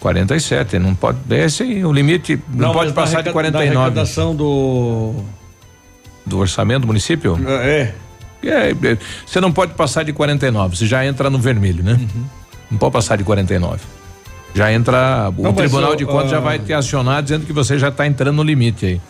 47, 0.00 0.78
não 0.78 0.94
pode. 0.94 1.18
Esse 1.30 1.62
aí, 1.62 1.84
o 1.84 1.92
limite 1.92 2.40
não, 2.48 2.68
não 2.68 2.72
pode 2.72 2.92
passar 2.92 3.22
de 3.22 3.30
49. 3.30 3.74
Da 3.74 3.80
arrecadação 3.80 4.34
do. 4.34 5.14
Do 6.24 6.38
orçamento 6.38 6.82
do 6.82 6.86
município? 6.86 7.38
É. 7.46 7.92
é. 8.42 8.70
é. 8.70 8.98
Você 9.26 9.40
não 9.40 9.52
pode 9.52 9.74
passar 9.74 10.04
de 10.04 10.12
49, 10.12 10.76
você 10.76 10.86
já 10.86 11.04
entra 11.04 11.30
no 11.30 11.38
vermelho, 11.38 11.82
né? 11.82 11.92
Uhum. 11.92 12.24
Não 12.70 12.78
pode 12.78 12.92
passar 12.92 13.16
de 13.16 13.24
49. 13.24 13.80
Já 14.54 14.72
entra. 14.72 15.32
O 15.36 15.42
não, 15.42 15.52
Tribunal 15.52 15.96
de 15.96 16.04
Contas 16.04 16.30
já 16.30 16.40
vai 16.40 16.58
te 16.58 16.72
acionar 16.72 17.22
dizendo 17.22 17.46
que 17.46 17.52
você 17.52 17.78
já 17.78 17.88
está 17.88 18.06
entrando 18.06 18.36
no 18.36 18.42
limite 18.42 18.86
aí. 18.86 19.00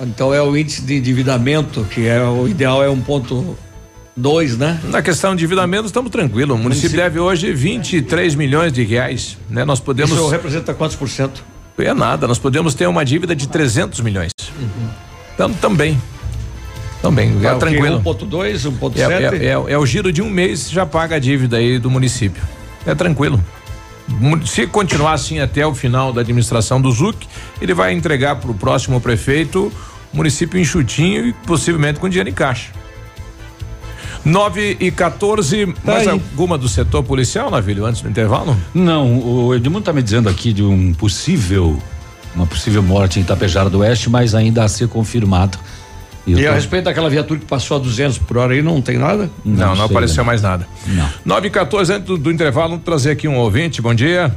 Então 0.00 0.34
é 0.34 0.42
o 0.42 0.56
índice 0.56 0.82
de 0.82 0.96
endividamento, 0.96 1.84
que 1.84 2.06
é 2.06 2.22
o 2.22 2.46
ideal 2.46 2.82
é 2.82 2.90
um 2.90 3.00
ponto 3.00 3.56
Dois, 4.16 4.56
né? 4.56 4.80
Na 4.84 5.02
questão 5.02 5.30
de 5.30 5.42
endividamento, 5.42 5.84
estamos 5.84 6.10
tranquilos. 6.10 6.56
O 6.56 6.58
município, 6.58 6.90
município 6.90 6.96
deve 6.96 7.20
hoje 7.20 7.52
23 7.52 8.34
milhões 8.34 8.72
de 8.72 8.82
reais, 8.82 9.36
né? 9.50 9.62
Nós 9.64 9.78
podemos. 9.78 10.12
Isso 10.12 10.28
representa 10.28 10.72
quantos 10.72 10.96
por 10.96 11.08
cento? 11.08 11.44
É 11.78 11.92
nada, 11.92 12.26
nós 12.26 12.38
podemos 12.38 12.74
ter 12.74 12.86
uma 12.86 13.04
dívida 13.04 13.36
de 13.36 13.46
300 13.46 14.00
milhões. 14.00 14.30
Uhum. 14.58 14.88
Então, 15.34 15.52
também. 15.52 16.00
Também, 17.02 17.36
é 17.44 17.54
tranquilo. 17.56 18.00
1.2, 18.00 18.70
1.7? 18.72 18.98
É, 18.98 19.02
é, 19.02 19.46
é, 19.48 19.72
é 19.72 19.78
o 19.78 19.84
giro 19.84 20.10
de 20.10 20.22
um 20.22 20.30
mês 20.30 20.70
já 20.70 20.86
paga 20.86 21.16
a 21.16 21.18
dívida 21.18 21.58
aí 21.58 21.78
do 21.78 21.90
município. 21.90 22.42
É 22.86 22.94
tranquilo. 22.94 23.38
Se 24.46 24.66
continuar 24.66 25.12
assim 25.12 25.40
até 25.40 25.66
o 25.66 25.74
final 25.74 26.12
da 26.12 26.22
administração 26.22 26.80
do 26.80 26.90
ZUC, 26.90 27.26
ele 27.60 27.74
vai 27.74 27.92
entregar 27.92 28.36
para 28.36 28.50
o 28.50 28.54
próximo 28.54 28.98
prefeito 28.98 29.70
o 30.12 30.16
município 30.16 30.58
enxutinho 30.58 31.26
e 31.26 31.32
possivelmente 31.32 32.00
com 32.00 32.08
dinheiro 32.08 32.30
em 32.30 32.32
caixa. 32.32 32.70
9 34.26 34.76
e 34.80 34.90
14. 34.90 35.66
Tá 35.66 35.92
mais 35.92 36.08
aí. 36.08 36.08
alguma 36.12 36.58
do 36.58 36.68
setor 36.68 37.04
policial, 37.04 37.48
Navilho, 37.48 37.84
antes 37.86 38.02
do 38.02 38.08
intervalo? 38.10 38.56
Não, 38.74 39.20
o 39.20 39.54
Edmundo 39.54 39.84
tá 39.84 39.92
me 39.92 40.02
dizendo 40.02 40.28
aqui 40.28 40.52
de 40.52 40.64
um 40.64 40.92
possível, 40.92 41.80
uma 42.34 42.44
possível 42.44 42.82
morte 42.82 43.20
em 43.20 43.22
Itapejara 43.22 43.70
do 43.70 43.78
Oeste, 43.78 44.10
mas 44.10 44.34
ainda 44.34 44.64
a 44.64 44.68
ser 44.68 44.88
confirmado. 44.88 45.56
eu 46.26 46.40
E 46.40 46.42
tô- 46.44 46.50
a 46.50 46.54
respeito 46.54 46.84
daquela 46.86 47.08
viatura 47.08 47.38
que 47.38 47.46
passou 47.46 47.76
a 47.76 47.80
200 47.80 48.18
por 48.18 48.36
hora 48.38 48.52
aí, 48.52 48.62
não 48.62 48.82
tem 48.82 48.98
nada? 48.98 49.30
Não, 49.44 49.68
não, 49.68 49.76
sei, 49.76 49.84
apareceu 49.84 50.24
né? 50.24 50.26
mais 50.26 50.42
nada. 50.42 50.66
Não. 50.88 51.08
9 51.24 51.46
e 51.46 51.50
14, 51.50 51.92
antes 51.92 52.06
do, 52.06 52.18
do 52.18 52.32
intervalo, 52.32 52.70
vamos 52.70 52.84
trazer 52.84 53.12
aqui 53.12 53.28
um 53.28 53.36
ouvinte. 53.36 53.80
Bom 53.80 53.94
dia. 53.94 54.34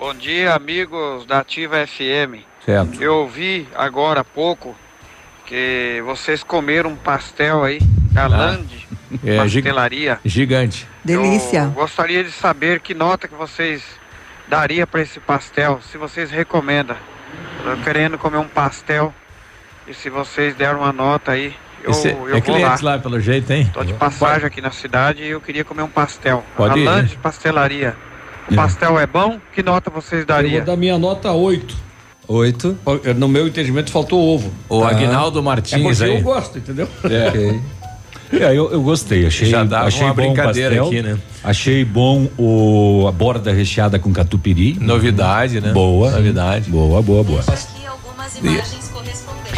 Bom 0.00 0.12
dia, 0.14 0.52
amigos 0.52 1.24
da 1.26 1.38
Ativa 1.38 1.86
FM. 1.86 2.42
Certo. 2.66 3.00
Eu 3.00 3.18
ouvi 3.18 3.68
agora 3.76 4.22
há 4.22 4.24
pouco 4.24 4.74
que 5.46 6.02
vocês 6.04 6.42
comeram 6.42 6.90
um 6.90 6.96
pastel 6.96 7.62
aí 7.62 7.78
da 8.10 8.26
Land 8.26 8.88
É, 9.24 9.36
Pastelaria. 9.38 10.18
gigante. 10.24 10.86
Eu 11.06 11.22
gostaria 11.74 12.22
de 12.22 12.30
saber 12.30 12.80
que 12.80 12.94
nota 12.94 13.26
que 13.26 13.34
vocês 13.34 13.82
daria 14.48 14.86
para 14.86 15.00
esse 15.02 15.18
pastel, 15.20 15.80
se 15.90 15.96
vocês 15.98 16.30
recomendam. 16.30 16.96
Eu 17.64 17.76
tô 17.76 17.82
querendo 17.82 18.18
comer 18.18 18.38
um 18.38 18.48
pastel 18.48 19.12
e 19.86 19.94
se 19.94 20.08
vocês 20.10 20.54
deram 20.54 20.80
uma 20.80 20.92
nota 20.92 21.32
aí, 21.32 21.54
eu, 21.82 21.90
Esse 21.92 22.08
eu 22.08 22.28
é 22.28 22.32
vou 22.32 22.40
cliente 22.42 22.84
lá. 22.84 22.92
lá. 22.94 22.98
pelo 22.98 23.18
jeito, 23.20 23.50
hein? 23.52 23.70
Tô 23.72 23.82
de 23.82 23.94
passagem 23.94 24.46
aqui 24.46 24.60
na 24.60 24.70
cidade 24.70 25.22
e 25.22 25.28
eu 25.28 25.40
queria 25.40 25.64
comer 25.64 25.82
um 25.82 25.88
pastel. 25.88 26.44
Pode 26.56 26.74
a 26.74 26.82
ir. 26.82 26.84
Land 26.84 27.16
Pastelaria. 27.22 27.96
O 28.50 28.54
pastel 28.54 28.98
é 28.98 29.06
bom? 29.06 29.40
Que 29.54 29.62
nota 29.62 29.88
vocês 29.90 30.20
Eu 30.22 30.26
dariam? 30.26 30.52
vou 30.56 30.64
dar 30.66 30.76
minha 30.76 30.98
nota 30.98 31.30
8. 31.32 31.76
Oito. 32.28 32.78
No 33.16 33.28
meu 33.28 33.48
entendimento 33.48 33.90
faltou 33.90 34.20
ovo. 34.34 34.52
O 34.68 34.84
Aguinaldo 34.84 35.42
Martins 35.42 35.80
é 35.80 35.82
porque 35.82 36.04
aí. 36.04 36.16
eu 36.18 36.22
gosto, 36.22 36.58
entendeu? 36.58 36.88
É. 37.04 37.58
É, 38.32 38.56
eu, 38.56 38.70
eu 38.70 38.80
gostei, 38.82 39.26
achei, 39.26 39.48
Já 39.48 39.64
dava 39.64 39.88
achei 39.88 40.04
uma 40.04 40.14
bom 40.14 40.22
brincadeira 40.22 40.76
pastel, 40.76 40.86
aqui, 40.86 41.02
né? 41.02 41.18
Achei 41.42 41.84
bom 41.84 42.28
o 42.38 43.06
a 43.08 43.12
borda 43.12 43.52
recheada 43.52 43.98
com 43.98 44.12
catupiry. 44.12 44.76
Novidade, 44.80 45.60
né? 45.60 45.72
Boa. 45.72 46.10
Novidade. 46.12 46.70
Boa, 46.70 47.02
boa, 47.02 47.24
boa. 47.24 47.42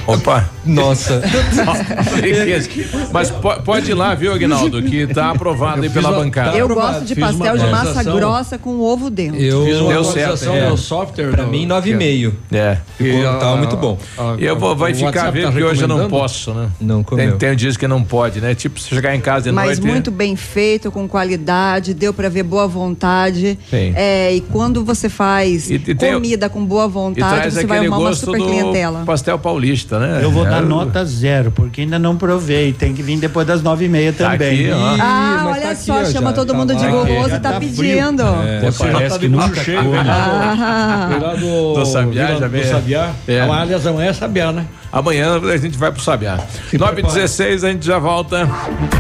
Opa. 0.07 0.49
Nossa. 0.65 1.23
Mas 3.13 3.31
po- 3.31 3.61
pode 3.63 3.91
ir 3.91 3.95
lá, 3.95 4.15
viu, 4.15 4.33
Aguinaldo, 4.33 4.83
que 4.83 5.07
tá 5.07 5.31
aprovado 5.31 5.83
aí 5.83 5.91
pela 5.91 6.13
bancada. 6.13 6.57
Eu 6.57 6.69
gosto 6.69 7.05
de 7.05 7.15
pastel 7.15 7.57
de 7.57 7.67
massa 7.67 8.03
grossa 8.03 8.59
com 8.59 8.81
ovo 8.81 9.11
dentro. 9.11 9.41
Eu 9.41 9.65
Fiz 9.65 9.77
uma 9.77 9.93
Deu 9.93 10.05
certo, 10.05 10.45
é. 10.51 10.69
no 10.69 10.77
software. 10.77 11.31
Pra 11.31 11.45
do- 11.45 11.51
mim, 11.51 11.67
nove 11.67 11.91
e 11.91 11.95
meio. 11.95 12.37
É. 12.51 12.79
Ficou, 12.97 13.21
E 13.21 13.27
a- 13.27 13.35
tava 13.37 13.57
muito 13.57 13.77
bom. 13.77 13.99
a- 14.19 14.35
Eu 14.39 14.59
vou, 14.59 14.75
vai 14.75 14.95
ficar 14.95 15.31
vendo 15.31 15.47
tá 15.47 15.53
que 15.53 15.63
hoje 15.63 15.83
eu 15.83 15.89
não 15.89 16.09
posso, 16.09 16.53
né? 16.53 16.69
Não 16.81 16.97
Tem, 17.03 17.05
comeu. 17.05 17.39
tem 17.39 17.55
dias 17.57 17.77
que 17.77 17.87
não 17.87 18.03
pode, 18.03 18.41
né? 18.41 18.55
Tipo, 18.55 18.81
se 18.81 18.89
chegar 18.89 19.15
em 19.15 19.21
casa 19.21 19.45
de 19.51 19.53
Mas 19.53 19.79
noite. 19.79 19.93
muito 19.93 20.11
bem 20.11 20.35
feito, 20.37 20.91
com 20.91 21.07
qualidade, 21.09 21.95
deu 21.95 22.13
pra 22.15 22.29
ver 22.29 22.43
boa 22.43 22.67
vontade. 22.67 23.59
Sim. 23.71 23.93
É, 23.95 24.35
e 24.35 24.41
quando 24.41 24.85
você 24.85 25.09
faz 25.09 25.71
E- 25.71 25.75
e 25.75 25.95
tem- 25.95 26.13
comida 26.15 26.49
com 26.49 26.65
boa 26.65 26.89
vontade, 26.89 27.53
você 27.53 27.67
vai 27.67 27.79
arrumar 27.79 27.99
uma 27.99 28.15
super 28.15 28.41
clientela. 28.41 29.03
pastel 29.07 29.32
paulista, 29.39 29.99
né? 29.99 30.21
Eu 30.23 30.31
vou 30.31 30.47
É, 30.47 30.51
dar 30.51 30.63
nota 30.63 31.05
zero, 31.05 31.51
porque 31.51 31.81
ainda 31.83 31.99
não 31.99 32.17
provei. 32.17 32.73
Tem 32.73 32.93
que 32.95 33.03
vir 33.03 33.19
depois 33.19 33.47
das 33.47 33.63
nove 33.63 33.85
e 33.85 33.89
meia 33.89 34.13
Tá 34.13 34.31
também. 34.33 34.71
aqui. 34.71 34.81
Ah, 35.01 35.41
mas 35.45 35.53
olha 35.53 35.63
tá 35.63 35.71
aqui, 35.71 35.81
só, 35.83 36.05
chama 36.05 36.31
já 36.31 36.33
todo 36.35 36.49
tá 36.53 36.55
mundo 36.55 36.75
de 36.75 36.83
Já 36.83 36.89
e 36.89 37.41
tá 37.41 37.53
tá 37.53 37.61
pedindo. 37.61 38.23
É, 38.23 38.61
Você 38.71 38.85
já 38.87 38.93
parece 38.93 39.15
tá 39.15 39.19
que 39.21 39.29
nunca 39.29 39.65
come. 39.65 39.89
né? 39.91 40.05
Ah, 40.09 41.09
Cuidado 41.11 41.41
do, 41.41 41.75
Do 41.75 41.87
Sabiá 41.87 42.27
já 42.29 42.35
do 42.47 42.49
vem. 42.49 42.65
Sabiá. 42.65 43.11
É. 43.27 43.41
Aliás, 43.41 43.87
amanhã 43.87 44.11
é 44.11 44.13
Sabiá, 44.13 44.53
né? 44.53 44.67
Amanhã 44.93 45.41
a 45.41 45.57
gente 45.57 45.79
vai 45.79 45.91
pro 45.91 46.03
Sabiá. 46.03 46.39
9 46.71 47.01
e 47.01 47.03
16 47.03 47.65
a 47.65 47.71
gente 47.71 47.87
já 47.87 47.99
volta. 47.99 48.47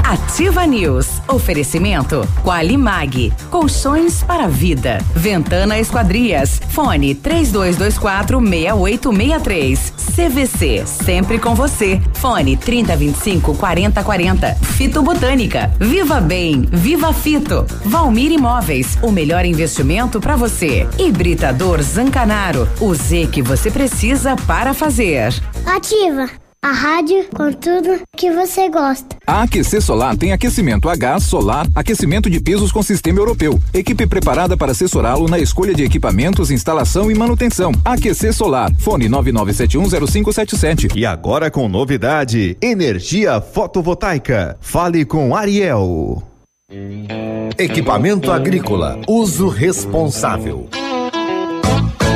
Ativa 0.02 0.66
News. 0.66 1.20
Oferecimento 1.28 2.27
Qualimag. 2.43 3.31
Colchões 3.51 4.23
para 4.23 4.44
a 4.44 4.48
vida. 4.48 4.98
Ventana 5.14 5.78
Esquadrias. 5.78 6.60
Fone 6.70 7.14
3224 7.14 8.40
6863. 8.40 9.93
CVC. 10.16 10.86
Sempre 10.86 11.39
com 11.39 11.55
você. 11.55 12.01
Fone 12.14 12.56
3025 12.56 13.55
4040. 13.55 14.55
Fito 14.55 15.02
Botânica. 15.02 15.70
Viva 15.78 16.20
Bem. 16.20 16.66
Viva 16.70 17.12
Fito. 17.12 17.66
Valmir 17.85 18.32
Imóveis. 18.32 18.97
O 19.02 19.10
melhor 19.12 19.44
investimento 19.44 20.20
para 20.20 20.36
você. 20.36 20.89
Hibridador 20.98 21.82
Zancanaro. 21.82 22.66
O 22.81 22.94
Z 22.94 23.28
que 23.31 23.43
você 23.43 23.70
precisa 23.70 24.36
para 24.47 24.73
fazer. 24.73 25.35
Ativa 25.82 26.30
a 26.64 26.70
rádio 26.70 27.24
com 27.34 27.52
tudo 27.52 28.02
que 28.16 28.30
você 28.30 28.68
gosta. 28.68 29.16
A 29.26 29.42
Aquecer 29.42 29.82
Solar 29.82 30.16
tem 30.16 30.30
aquecimento 30.30 30.88
a 30.88 30.94
gás, 30.94 31.24
solar, 31.24 31.66
aquecimento 31.74 32.30
de 32.30 32.38
pisos 32.38 32.70
com 32.70 32.80
sistema 32.84 33.18
europeu. 33.18 33.59
Equipe 33.74 34.06
preparada 34.06 34.56
para 34.56 34.70
assessorá-lo 34.70 35.28
na 35.28 35.40
escolha 35.40 35.74
de 35.74 35.82
equipamentos, 35.82 36.52
instalação 36.52 37.10
e 37.10 37.16
manutenção. 37.16 37.72
Aquecer 37.84 38.32
Solar. 38.32 38.72
Fone 38.78 39.09
99710577. 39.09 40.94
E 40.94 41.04
agora 41.04 41.50
com 41.50 41.68
novidade: 41.68 42.56
energia 42.62 43.40
fotovoltaica. 43.40 44.56
Fale 44.60 45.04
com 45.04 45.34
Ariel. 45.34 46.22
Equipamento 47.59 48.30
agrícola. 48.30 49.00
Uso 49.09 49.48
responsável. 49.48 50.68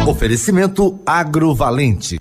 Oferecimento 0.07 1.01
agrovalente. 1.05 2.21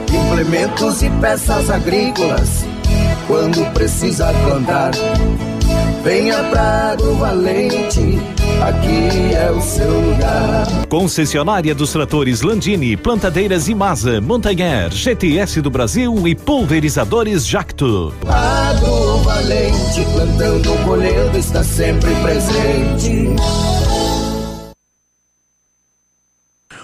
Implementos 0.13 1.01
e 1.01 1.09
peças 1.09 1.69
agrícolas, 1.69 2.65
quando 3.27 3.65
precisar 3.73 4.33
plantar. 4.45 4.91
Venha 6.03 6.43
pra 6.45 6.91
Agrovalente, 6.91 8.19
aqui 8.61 9.35
é 9.35 9.51
o 9.51 9.61
seu 9.61 9.89
lugar. 9.89 10.65
Concessionária 10.89 11.75
dos 11.75 11.91
tratores 11.91 12.41
Landini, 12.41 12.97
plantadeiras 12.97 13.67
Imasa, 13.67 14.19
Montanher, 14.19 14.91
GTS 14.91 15.61
do 15.61 15.69
Brasil 15.69 16.27
e 16.27 16.35
pulverizadores 16.35 17.47
Jacto. 17.47 18.13
Agrovalente, 18.27 20.03
plantando, 20.11 20.71
colhendo, 20.83 21.37
está 21.37 21.63
sempre 21.63 22.09
presente. 22.15 23.35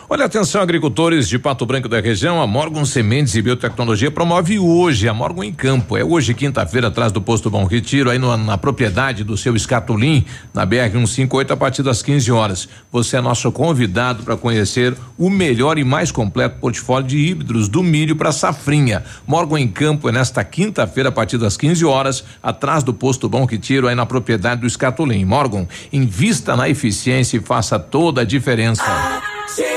Olha, 0.10 0.24
atenção, 0.24 0.62
agricultores 0.62 1.28
de 1.28 1.38
Pato 1.38 1.66
Branco 1.66 1.90
da 1.90 2.00
região. 2.00 2.42
A 2.42 2.48
Morgan 2.48 2.86
Sementes 2.86 3.36
e 3.36 3.42
Biotecnologia 3.42 4.10
promove 4.10 4.58
hoje 4.58 5.06
a 5.10 5.14
Morgan 5.14 5.44
em 5.48 5.52
Campo. 5.52 5.98
É 5.98 6.04
hoje, 6.04 6.34
quinta-feira, 6.34 6.88
atrás 6.88 7.12
do 7.12 7.22
posto 7.22 7.50
Bom 7.50 7.66
Retiro, 7.66 8.10
aí 8.10 8.18
no- 8.18 8.38
na 8.38 8.58
propriedade 8.58 9.26
do 9.26 9.36
seu 9.36 9.54
Escatolim, 9.54 10.24
na 10.54 10.66
BR-158, 10.66 11.52
a 11.52 11.58
partir 11.58 11.84
das 11.84 12.02
15 12.02 12.32
horas. 12.32 12.70
Você 12.90 13.18
é 13.18 13.22
nosso 13.22 13.52
convidado 13.52 14.24
para 14.24 14.38
conhecer 14.38 14.96
o 15.18 15.30
melhor 15.30 15.78
e 15.78 15.84
mais 15.84 16.10
completo 16.10 16.58
portfólio 16.62 17.06
de 17.06 17.18
híbridos 17.18 17.68
do 17.68 17.84
milho 17.84 18.16
para 18.16 18.32
safrinha. 18.32 19.04
Morgan 19.28 19.60
em 19.60 19.68
Campo 19.68 20.08
é 20.08 20.14
nesta 20.14 20.42
quinta-feira, 20.42 21.10
a 21.10 21.12
partir 21.12 21.38
das 21.38 21.58
15 21.58 21.84
horas, 21.84 22.24
atrás 22.42 22.82
do 22.82 22.94
posto 22.94 23.28
Bom 23.28 23.44
Retiro, 23.44 23.90
aí 23.90 23.96
na 23.96 24.06
propriedade 24.06 24.62
do 24.62 24.68
Escatolim. 24.68 25.26
Morgan, 25.26 25.68
invista 25.92 26.56
na 26.56 26.70
eficiência 26.70 27.36
e 27.36 27.42
faça 27.42 27.78
toda 27.78 28.22
a 28.22 28.24
diferença. 28.24 28.84
Tudo 28.86 29.77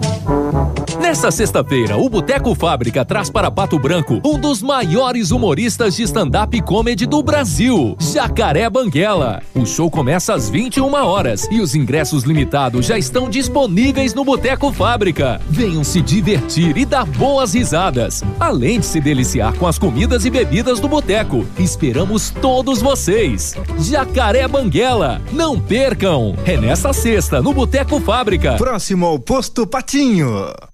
Nesta 1.11 1.29
sexta-feira, 1.29 1.97
o 1.97 2.07
Boteco 2.07 2.55
Fábrica 2.55 3.03
traz 3.03 3.29
para 3.29 3.51
Pato 3.51 3.77
Branco 3.77 4.21
um 4.23 4.39
dos 4.39 4.61
maiores 4.61 5.31
humoristas 5.31 5.93
de 5.97 6.03
stand-up 6.03 6.61
comedy 6.61 7.05
do 7.05 7.21
Brasil, 7.21 7.97
Jacaré 7.99 8.69
Banguela. 8.69 9.43
O 9.53 9.65
show 9.65 9.91
começa 9.91 10.33
às 10.33 10.49
21 10.49 10.93
horas 10.93 11.49
e 11.51 11.59
os 11.59 11.75
ingressos 11.75 12.23
limitados 12.23 12.85
já 12.85 12.97
estão 12.97 13.29
disponíveis 13.29 14.13
no 14.13 14.23
Boteco 14.23 14.71
Fábrica. 14.71 15.41
Venham 15.49 15.83
se 15.83 16.01
divertir 16.01 16.77
e 16.77 16.85
dar 16.85 17.05
boas 17.05 17.55
risadas, 17.55 18.23
além 18.39 18.79
de 18.79 18.85
se 18.85 19.01
deliciar 19.01 19.53
com 19.57 19.67
as 19.67 19.77
comidas 19.77 20.23
e 20.23 20.29
bebidas 20.29 20.79
do 20.79 20.87
boteco. 20.87 21.45
Esperamos 21.59 22.29
todos 22.41 22.81
vocês. 22.81 23.53
Jacaré 23.79 24.47
Banguela, 24.47 25.21
não 25.33 25.59
percam! 25.59 26.37
É 26.45 26.55
nesta 26.55 26.93
sexta, 26.93 27.41
no 27.41 27.51
Boteco 27.51 27.99
Fábrica. 27.99 28.55
Próximo 28.55 29.05
ao 29.05 29.19
Posto 29.19 29.67
Patinho. 29.67 30.70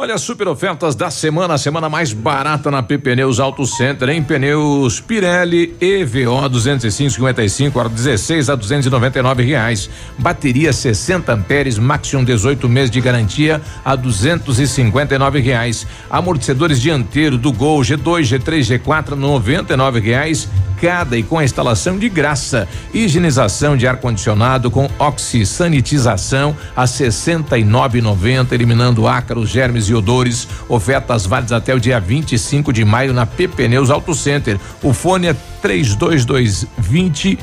Olha 0.00 0.14
as 0.14 0.22
super 0.22 0.46
ofertas 0.46 0.94
da 0.94 1.10
semana, 1.10 1.54
a 1.54 1.58
semana 1.58 1.88
mais 1.88 2.12
barata 2.12 2.70
na 2.70 2.80
Pneus 2.80 3.40
Auto 3.40 3.66
Center, 3.66 4.08
em 4.10 4.22
pneus 4.22 5.00
Pirelli 5.00 5.74
EVO 5.80 6.48
205,55, 6.48 7.74
hora 7.74 7.88
16 7.88 8.48
a 8.48 8.54
299 8.54 9.42
reais. 9.42 9.90
Bateria 10.16 10.72
60 10.72 11.32
amperes, 11.32 11.78
Maxion 11.78 12.22
18 12.22 12.68
meses 12.68 12.92
de 12.92 13.00
garantia 13.00 13.60
a 13.84 13.96
259 13.96 15.40
reais. 15.40 15.84
Amortecedores 16.08 16.80
dianteiro 16.80 17.36
do 17.36 17.52
Gol 17.52 17.80
G2, 17.80 18.38
G3, 18.38 18.78
G4 18.78 19.16
99 19.16 19.98
reais 19.98 20.48
cada 20.80 21.16
e 21.18 21.22
com 21.22 21.38
a 21.38 21.44
instalação 21.44 21.98
de 21.98 22.08
graça. 22.08 22.68
Higienização 22.94 23.76
de 23.76 23.86
ar 23.86 23.96
condicionado 23.96 24.70
com 24.70 24.88
oxisanitização 24.98 26.56
a 26.74 26.84
69,90, 26.84 28.52
eliminando 28.52 29.06
ácaros, 29.06 29.50
germes 29.50 29.87
e 29.88 29.94
odores. 29.94 30.48
Ofertas 30.68 31.26
válidas 31.26 31.52
até 31.52 31.74
o 31.74 31.80
dia 31.80 31.98
25 32.00 32.72
de 32.72 32.84
maio 32.84 33.12
na 33.12 33.26
Pneus 33.26 33.90
Auto 33.90 34.14
Center. 34.14 34.58
O 34.82 34.92
fone 34.92 35.28
é 35.28 35.36
32220 35.62 37.38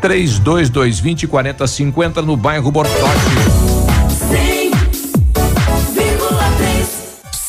32220 0.00 1.28
4050 1.28 2.22
no 2.22 2.36
bairro 2.36 2.70
Bortote. 2.70 3.61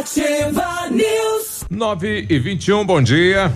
Ativa 0.00 0.88
News. 0.90 1.66
9 1.68 2.26
e 2.30 2.38
21, 2.38 2.80
um, 2.80 2.86
bom 2.86 3.02
dia. 3.02 3.52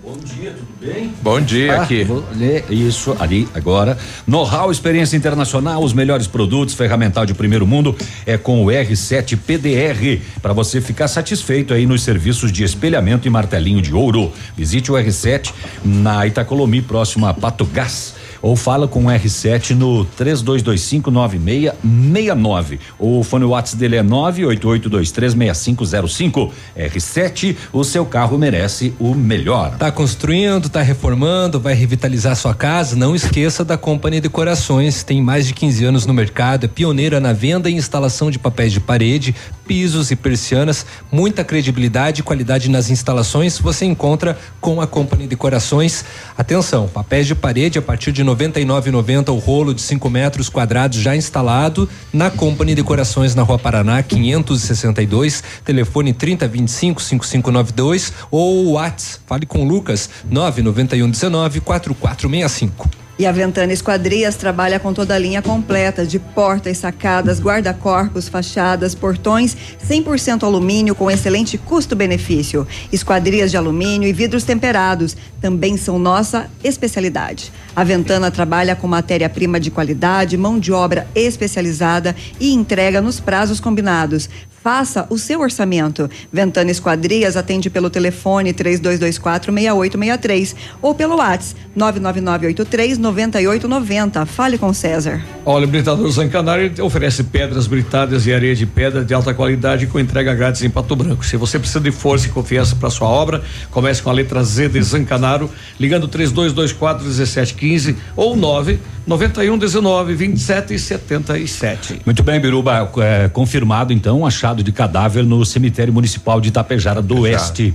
Bom 0.00 0.16
dia, 0.16 0.52
tudo 0.52 0.68
bem? 0.80 1.12
Bom 1.20 1.40
dia 1.40 1.74
ah, 1.74 1.82
aqui. 1.82 2.04
Vou 2.04 2.24
ler 2.36 2.64
isso 2.70 3.16
ali 3.18 3.48
agora. 3.52 3.98
Know-how, 4.24 4.70
experiência 4.70 5.16
internacional, 5.16 5.82
os 5.82 5.92
melhores 5.92 6.28
produtos, 6.28 6.72
ferramental 6.72 7.26
de 7.26 7.34
primeiro 7.34 7.66
mundo 7.66 7.96
é 8.24 8.38
com 8.38 8.64
o 8.64 8.68
R7 8.68 9.36
PDR 9.36 10.22
para 10.40 10.52
você 10.52 10.80
ficar 10.80 11.08
satisfeito 11.08 11.74
aí 11.74 11.84
nos 11.84 12.04
serviços 12.04 12.52
de 12.52 12.62
espelhamento 12.62 13.26
e 13.26 13.30
martelinho 13.30 13.82
de 13.82 13.92
ouro. 13.92 14.32
Visite 14.56 14.92
o 14.92 14.94
R7 14.94 15.52
na 15.84 16.28
Itacolomi, 16.28 16.80
próximo 16.80 17.26
a 17.26 17.34
Pato 17.34 17.64
Gás 17.64 18.17
ou 18.40 18.56
fala 18.56 18.88
com 18.88 19.04
o 19.06 19.08
R7 19.08 19.70
no 19.70 20.06
32259669. 20.18 22.78
O 22.98 23.22
fone 23.22 23.44
WhatsApp 23.44 23.78
dele 23.78 23.96
é 23.96 24.02
988236505. 24.02 26.50
R7, 26.76 27.56
o 27.72 27.84
seu 27.84 28.04
carro 28.04 28.36
merece 28.38 28.92
o 28.98 29.14
melhor. 29.14 29.76
Tá 29.76 29.90
construindo, 29.90 30.68
tá 30.68 30.82
reformando, 30.82 31.58
vai 31.60 31.74
revitalizar 31.74 32.36
sua 32.36 32.54
casa? 32.54 32.94
Não 32.96 33.14
esqueça 33.14 33.64
da 33.64 33.78
Company 33.78 34.20
Decorações. 34.20 35.02
Tem 35.02 35.22
mais 35.22 35.46
de 35.46 35.54
15 35.54 35.84
anos 35.84 36.04
no 36.06 36.14
mercado, 36.14 36.64
é 36.64 36.68
pioneira 36.68 37.20
na 37.20 37.32
venda 37.32 37.70
e 37.70 37.74
instalação 37.74 38.30
de 38.30 38.38
papéis 38.38 38.72
de 38.72 38.80
parede, 38.80 39.34
pisos 39.68 40.10
e 40.10 40.16
persianas. 40.16 40.86
Muita 41.12 41.44
credibilidade 41.44 42.22
e 42.22 42.24
qualidade 42.24 42.70
nas 42.70 42.88
instalações 42.88 43.58
você 43.58 43.84
encontra 43.84 44.36
com 44.62 44.80
a 44.80 44.86
Company 44.86 45.26
Decorações. 45.26 46.04
Atenção, 46.36 46.88
papéis 46.88 47.26
de 47.26 47.34
parede 47.34 47.78
a 47.78 47.82
partir 47.82 48.10
de 48.10 48.24
99,90 48.24 49.28
o 49.28 49.36
rolo 49.36 49.74
de 49.74 49.82
5 49.82 50.08
metros 50.08 50.48
quadrados 50.48 50.98
já 50.98 51.14
instalado 51.14 51.88
na 52.10 52.30
Company 52.30 52.74
Decorações 52.74 53.34
na 53.34 53.42
Rua 53.42 53.58
Paraná 53.58 54.02
562, 54.02 55.44
telefone 55.64 56.14
3025 56.14 57.02
5592 57.02 58.12
ou 58.30 58.72
WhatsApp, 58.72 59.22
fale 59.26 59.44
com 59.44 59.62
o 59.62 59.68
Lucas 59.68 60.08
991 60.30 61.10
19 61.10 61.60
4465. 61.60 62.97
E 63.18 63.26
a 63.26 63.32
Ventana 63.32 63.72
Esquadrias 63.72 64.36
trabalha 64.36 64.78
com 64.78 64.94
toda 64.94 65.12
a 65.12 65.18
linha 65.18 65.42
completa 65.42 66.06
de 66.06 66.20
portas, 66.20 66.78
sacadas, 66.78 67.40
guarda-corpos, 67.40 68.28
fachadas, 68.28 68.94
portões 68.94 69.56
100% 69.84 70.44
alumínio 70.44 70.94
com 70.94 71.10
excelente 71.10 71.58
custo-benefício. 71.58 72.64
Esquadrias 72.92 73.50
de 73.50 73.56
alumínio 73.56 74.08
e 74.08 74.12
vidros 74.12 74.44
temperados 74.44 75.16
também 75.40 75.76
são 75.76 75.98
nossa 75.98 76.48
especialidade. 76.62 77.50
A 77.74 77.82
Ventana 77.82 78.30
trabalha 78.30 78.76
com 78.76 78.86
matéria-prima 78.86 79.58
de 79.58 79.72
qualidade, 79.72 80.36
mão 80.36 80.56
de 80.56 80.72
obra 80.72 81.08
especializada 81.12 82.14
e 82.38 82.52
entrega 82.52 83.00
nos 83.00 83.18
prazos 83.18 83.58
combinados. 83.58 84.30
Faça 84.62 85.06
o 85.08 85.18
seu 85.18 85.40
orçamento. 85.40 86.10
Ventana 86.32 86.70
Esquadrias 86.70 87.36
atende 87.36 87.70
pelo 87.70 87.88
telefone 87.88 88.52
3224 88.52 89.52
6863 89.52 90.56
ou 90.82 90.94
pelo 90.94 91.16
WhatsApp 91.16 91.60
99983 91.74 92.98
9890. 92.98 94.26
Fale 94.26 94.58
com 94.58 94.72
César. 94.72 95.24
Olha, 95.44 95.64
o 95.64 95.68
Britador 95.68 96.10
Zancanaro 96.10 96.70
oferece 96.82 97.24
pedras 97.24 97.66
britadas 97.66 98.26
e 98.26 98.32
areia 98.32 98.54
de 98.54 98.66
pedra 98.66 99.04
de 99.04 99.14
alta 99.14 99.32
qualidade 99.32 99.86
com 99.86 99.98
entrega 99.98 100.34
grátis 100.34 100.62
em 100.62 100.70
Pato 100.70 100.94
Branco. 100.96 101.24
Se 101.24 101.36
você 101.36 101.58
precisa 101.58 101.80
de 101.80 101.90
força 101.90 102.26
e 102.26 102.30
confiança 102.30 102.76
para 102.76 102.90
sua 102.90 103.08
obra, 103.08 103.42
comece 103.70 104.02
com 104.02 104.10
a 104.10 104.12
letra 104.12 104.42
Z 104.42 104.68
de 104.68 104.82
Zancanaro, 104.82 105.50
ligando 105.78 106.08
3224 106.08 107.04
1715 107.04 107.96
ou 108.16 108.36
9 108.36 108.78
91 109.08 109.56
19 109.56 110.14
27 110.14 110.74
e 110.74 110.78
77. 110.78 112.02
Muito 112.04 112.22
bem, 112.22 112.38
Biruba. 112.38 112.90
É, 112.98 113.28
confirmado 113.30 113.90
então 113.90 114.20
o 114.20 114.26
achado 114.58 114.62
de 114.62 114.72
cadáver 114.72 115.24
no 115.24 115.44
cemitério 115.44 115.92
municipal 115.92 116.40
de 116.40 116.48
Itapejara 116.48 117.00
do 117.00 117.20
Oeste. 117.20 117.74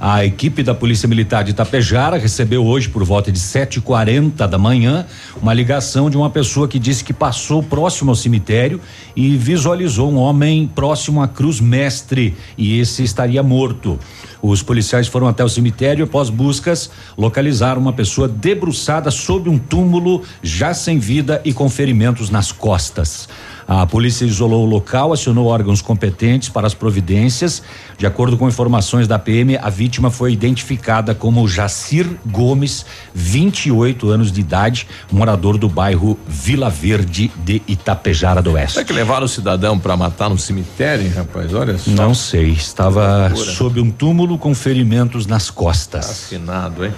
A 0.00 0.24
equipe 0.24 0.64
da 0.64 0.74
Polícia 0.74 1.08
Militar 1.08 1.44
de 1.44 1.52
Itapejara 1.52 2.18
recebeu 2.18 2.66
hoje, 2.66 2.88
por 2.88 3.04
volta 3.04 3.30
de 3.30 3.38
7h40 3.38 4.48
da 4.48 4.58
manhã, 4.58 5.06
uma 5.40 5.54
ligação 5.54 6.10
de 6.10 6.16
uma 6.16 6.28
pessoa 6.28 6.66
que 6.66 6.76
disse 6.76 7.04
que 7.04 7.12
passou 7.12 7.62
próximo 7.62 8.10
ao 8.10 8.16
cemitério 8.16 8.80
e 9.14 9.36
visualizou 9.36 10.10
um 10.10 10.16
homem 10.16 10.68
próximo 10.74 11.22
à 11.22 11.28
Cruz 11.28 11.60
Mestre 11.60 12.34
e 12.58 12.80
esse 12.80 13.04
estaria 13.04 13.44
morto. 13.44 13.96
Os 14.42 14.60
policiais 14.60 15.06
foram 15.06 15.28
até 15.28 15.44
o 15.44 15.48
cemitério 15.48 16.02
e, 16.02 16.04
após 16.04 16.30
buscas, 16.30 16.90
localizaram 17.16 17.80
uma 17.80 17.92
pessoa 17.92 18.26
debruçada 18.26 19.08
sobre 19.08 19.48
um 19.48 19.56
túmulo, 19.56 20.22
já 20.42 20.74
sem 20.74 20.98
vida 20.98 21.40
e 21.44 21.52
com 21.52 21.68
ferimentos 21.68 22.28
nas 22.28 22.50
costas. 22.50 23.28
A 23.66 23.86
polícia 23.86 24.24
isolou 24.24 24.64
o 24.64 24.68
local, 24.68 25.12
acionou 25.12 25.46
órgãos 25.46 25.80
competentes 25.80 26.48
para 26.48 26.66
as 26.66 26.74
providências. 26.74 27.62
De 27.96 28.06
acordo 28.06 28.36
com 28.36 28.48
informações 28.48 29.06
da 29.06 29.18
PM, 29.18 29.56
a 29.56 29.70
vítima 29.70 30.10
foi 30.10 30.32
identificada 30.32 31.14
como 31.14 31.46
Jacir 31.46 32.08
Gomes, 32.26 32.84
28 33.14 34.08
anos 34.10 34.32
de 34.32 34.40
idade, 34.40 34.86
morador 35.10 35.56
do 35.56 35.68
bairro 35.68 36.18
Vila 36.26 36.68
Verde 36.68 37.30
de 37.44 37.62
Itapejara 37.68 38.42
do 38.42 38.52
Oeste. 38.52 38.74
Será 38.74 38.84
que 38.84 38.92
levaram 38.92 39.26
o 39.26 39.28
cidadão 39.28 39.78
para 39.78 39.96
matar 39.96 40.28
no 40.28 40.38
cemitério, 40.38 41.10
rapaz? 41.14 41.54
Olha 41.54 41.78
só. 41.78 41.90
Não 41.90 42.14
sei, 42.14 42.50
estava 42.50 43.32
sob 43.34 43.80
um 43.80 43.90
túmulo 43.90 44.38
com 44.38 44.54
ferimentos 44.54 45.26
nas 45.26 45.50
costas. 45.50 46.10
Assinado, 46.10 46.84
hein? 46.84 46.92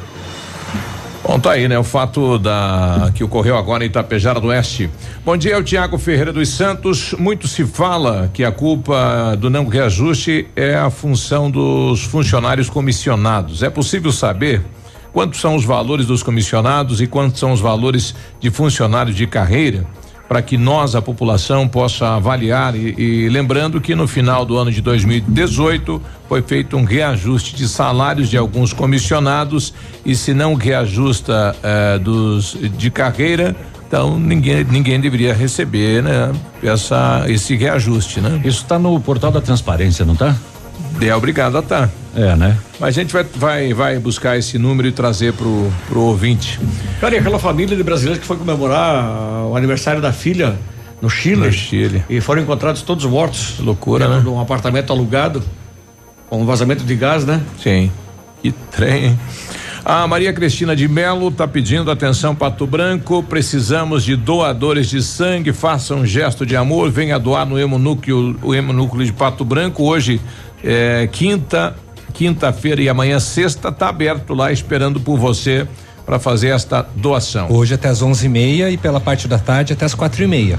Bom, 1.26 1.40
tá 1.40 1.52
aí, 1.52 1.66
né? 1.66 1.78
O 1.78 1.82
fato 1.82 2.38
da 2.38 3.10
que 3.14 3.24
ocorreu 3.24 3.56
agora 3.56 3.82
em 3.82 3.86
Itapejara 3.86 4.38
do 4.38 4.48
Oeste. 4.48 4.90
Bom 5.24 5.34
dia, 5.38 5.54
é 5.54 5.56
o 5.56 5.62
Tiago 5.62 5.96
Ferreira 5.96 6.34
dos 6.34 6.50
Santos. 6.50 7.14
Muito 7.18 7.48
se 7.48 7.64
fala 7.64 8.30
que 8.34 8.44
a 8.44 8.52
culpa 8.52 9.34
do 9.38 9.48
não 9.48 9.66
reajuste 9.66 10.46
é 10.54 10.74
a 10.74 10.90
função 10.90 11.50
dos 11.50 12.04
funcionários 12.04 12.68
comissionados. 12.68 13.62
É 13.62 13.70
possível 13.70 14.12
saber 14.12 14.60
quantos 15.14 15.40
são 15.40 15.56
os 15.56 15.64
valores 15.64 16.04
dos 16.04 16.22
comissionados 16.22 17.00
e 17.00 17.06
quantos 17.06 17.40
são 17.40 17.52
os 17.52 17.60
valores 17.60 18.14
de 18.38 18.50
funcionários 18.50 19.16
de 19.16 19.26
carreira? 19.26 19.86
Para 20.28 20.40
que 20.40 20.56
nós, 20.56 20.94
a 20.94 21.02
população, 21.02 21.68
possa 21.68 22.16
avaliar 22.16 22.74
e, 22.74 22.94
e, 22.98 23.28
lembrando 23.28 23.80
que 23.80 23.94
no 23.94 24.06
final 24.06 24.44
do 24.44 24.56
ano 24.56 24.72
de 24.72 24.80
2018 24.80 26.00
foi 26.28 26.42
feito 26.42 26.76
um 26.76 26.84
reajuste 26.84 27.54
de 27.54 27.68
salários 27.68 28.28
de 28.30 28.36
alguns 28.36 28.72
comissionados 28.72 29.74
e 30.04 30.14
se 30.14 30.32
não 30.32 30.54
reajusta 30.54 31.54
eh, 31.62 31.98
dos 31.98 32.56
de 32.76 32.90
carreira, 32.90 33.54
então 33.86 34.18
ninguém 34.18 34.64
ninguém 34.64 34.98
deveria 34.98 35.34
receber, 35.34 36.02
né? 36.02 36.32
Essa 36.62 37.24
esse 37.28 37.54
reajuste, 37.54 38.20
né? 38.20 38.40
Isso 38.44 38.62
está 38.62 38.78
no 38.78 38.98
portal 38.98 39.30
da 39.30 39.40
transparência, 39.40 40.04
não 40.04 40.16
tá? 40.16 40.34
É 41.00 41.14
obrigado 41.14 41.58
a 41.58 41.62
tá. 41.62 41.90
É, 42.16 42.36
né? 42.36 42.56
Mas 42.78 42.96
a 42.96 43.00
gente 43.00 43.12
vai, 43.12 43.24
vai, 43.24 43.74
vai 43.74 43.98
buscar 43.98 44.38
esse 44.38 44.58
número 44.58 44.86
e 44.86 44.92
trazer 44.92 45.32
pro, 45.32 45.70
pro 45.88 46.00
ouvinte. 46.00 46.60
Cara, 47.00 47.14
e 47.14 47.18
aquela 47.18 47.38
família 47.38 47.76
de 47.76 47.82
brasileiros 47.82 48.20
que 48.20 48.26
foi 48.26 48.36
comemorar 48.36 49.46
o 49.46 49.56
aniversário 49.56 50.00
da 50.00 50.12
filha 50.12 50.56
no 51.02 51.10
Chile. 51.10 51.46
No 51.46 51.52
Chile. 51.52 52.04
E 52.08 52.20
foram 52.20 52.42
encontrados 52.42 52.82
todos 52.82 53.04
mortos. 53.04 53.56
Loucura, 53.58 54.08
né? 54.08 54.22
Num 54.24 54.40
apartamento 54.40 54.92
alugado, 54.92 55.42
com 56.30 56.40
um 56.40 56.46
vazamento 56.46 56.84
de 56.84 56.94
gás, 56.94 57.24
né? 57.24 57.40
Sim. 57.62 57.90
Que 58.42 58.52
trem, 58.52 59.06
hein? 59.06 59.18
A 59.84 60.06
Maria 60.06 60.32
Cristina 60.32 60.74
de 60.74 60.88
Melo 60.88 61.28
está 61.28 61.46
pedindo 61.46 61.90
atenção 61.90 62.34
Pato 62.34 62.66
Branco. 62.66 63.22
Precisamos 63.22 64.02
de 64.02 64.16
doadores 64.16 64.88
de 64.88 65.02
sangue. 65.02 65.52
Faça 65.52 65.94
um 65.94 66.06
gesto 66.06 66.46
de 66.46 66.56
amor. 66.56 66.90
Venha 66.90 67.18
doar 67.18 67.44
no 67.44 67.58
hemonúcleo, 67.58 68.34
o 68.42 68.54
hemonúcleo 68.54 69.04
de 69.04 69.12
Pato 69.12 69.44
Branco. 69.44 69.82
Hoje, 69.82 70.22
é, 70.64 71.08
quinta, 71.12 71.74
quinta-feira 72.12 72.80
e 72.80 72.88
amanhã 72.88 73.20
sexta 73.20 73.68
está 73.68 73.88
aberto 73.88 74.34
lá 74.34 74.50
esperando 74.50 74.98
por 74.98 75.18
você 75.18 75.66
para 76.06 76.18
fazer 76.18 76.48
esta 76.48 76.86
doação. 76.96 77.48
Hoje 77.50 77.74
até 77.74 77.88
às 77.88 78.02
onze 78.02 78.26
e 78.26 78.28
meia 78.28 78.70
e 78.70 78.76
pela 78.76 79.00
parte 79.00 79.28
da 79.28 79.38
tarde 79.38 79.72
até 79.72 79.84
às 79.84 79.94
quatro 79.94 80.22
e 80.22 80.26
meia. 80.26 80.58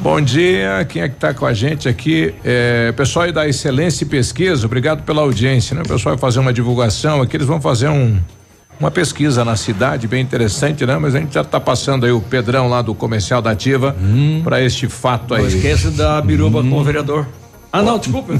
Bom 0.00 0.20
dia, 0.20 0.86
quem 0.88 1.02
é 1.02 1.08
que 1.08 1.16
está 1.16 1.34
com 1.34 1.46
a 1.46 1.52
gente 1.52 1.88
aqui? 1.88 2.34
É, 2.44 2.92
pessoal 2.92 3.24
aí 3.24 3.32
da 3.32 3.48
Excelência 3.48 4.04
e 4.04 4.06
Pesquisa, 4.06 4.66
obrigado 4.66 5.02
pela 5.02 5.22
audiência, 5.22 5.74
né? 5.74 5.82
O 5.84 5.88
pessoal 5.88 6.14
vai 6.14 6.18
fazer 6.18 6.38
uma 6.38 6.52
divulgação 6.52 7.22
aqui, 7.22 7.36
eles 7.36 7.46
vão 7.46 7.60
fazer 7.60 7.88
um 7.88 8.16
uma 8.78 8.90
pesquisa 8.90 9.42
na 9.44 9.56
cidade 9.56 10.06
bem 10.06 10.22
interessante, 10.22 10.84
né? 10.84 10.98
Mas 10.98 11.14
a 11.14 11.18
gente 11.18 11.32
já 11.32 11.40
está 11.40 11.58
passando 11.58 12.04
aí 12.04 12.12
o 12.12 12.20
Pedrão 12.20 12.68
lá 12.68 12.82
do 12.82 12.94
comercial 12.94 13.40
da 13.40 13.50
Ativa 13.50 13.96
hum. 13.98 14.42
para 14.44 14.62
este 14.62 14.86
fato 14.86 15.34
aí. 15.34 15.42
Não 15.42 15.48
esqueça 15.48 15.90
da 15.90 16.20
biruba 16.20 16.60
hum. 16.60 16.70
com 16.70 16.78
o 16.78 16.84
vereador. 16.84 17.26
Ah, 17.72 17.82
não, 17.82 17.98
desculpa. 17.98 18.32
o 18.32 18.38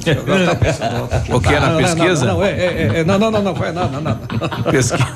que 1.40 1.54
é 1.54 1.60
na 1.60 1.76
pesquisa? 1.76 2.26
Não, 2.26 2.34
não, 2.34 2.44
é, 2.44 2.50
é, 2.50 2.90
é, 2.96 3.04
não, 3.04 3.18
não, 3.18 3.30
não, 3.30 3.42
não, 3.42 3.54
foi, 3.54 3.72
não, 3.72 3.90
não, 3.90 4.00
não. 4.00 4.16
Pesquisa. 4.70 5.06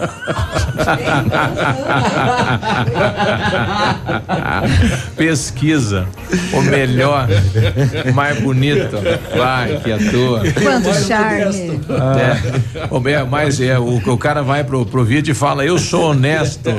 pesquisa. 5.17 6.07
O 6.53 6.61
melhor, 6.63 7.29
mais 8.15 8.39
bonito. 8.41 8.97
Vai, 9.37 9.77
que 9.79 9.93
atua. 9.93 10.43
Quanto 10.63 10.95
charme. 11.07 11.81
É, 13.11 13.25
mas 13.25 13.61
é, 13.61 13.79
o, 13.79 13.97
o 13.97 14.19
cara 14.19 14.43
vai 14.43 14.65
pro, 14.65 14.85
pro 14.85 15.05
vídeo 15.05 15.33
e 15.33 15.35
fala, 15.35 15.65
eu 15.65 15.79
sou 15.79 16.11
honesto. 16.11 16.71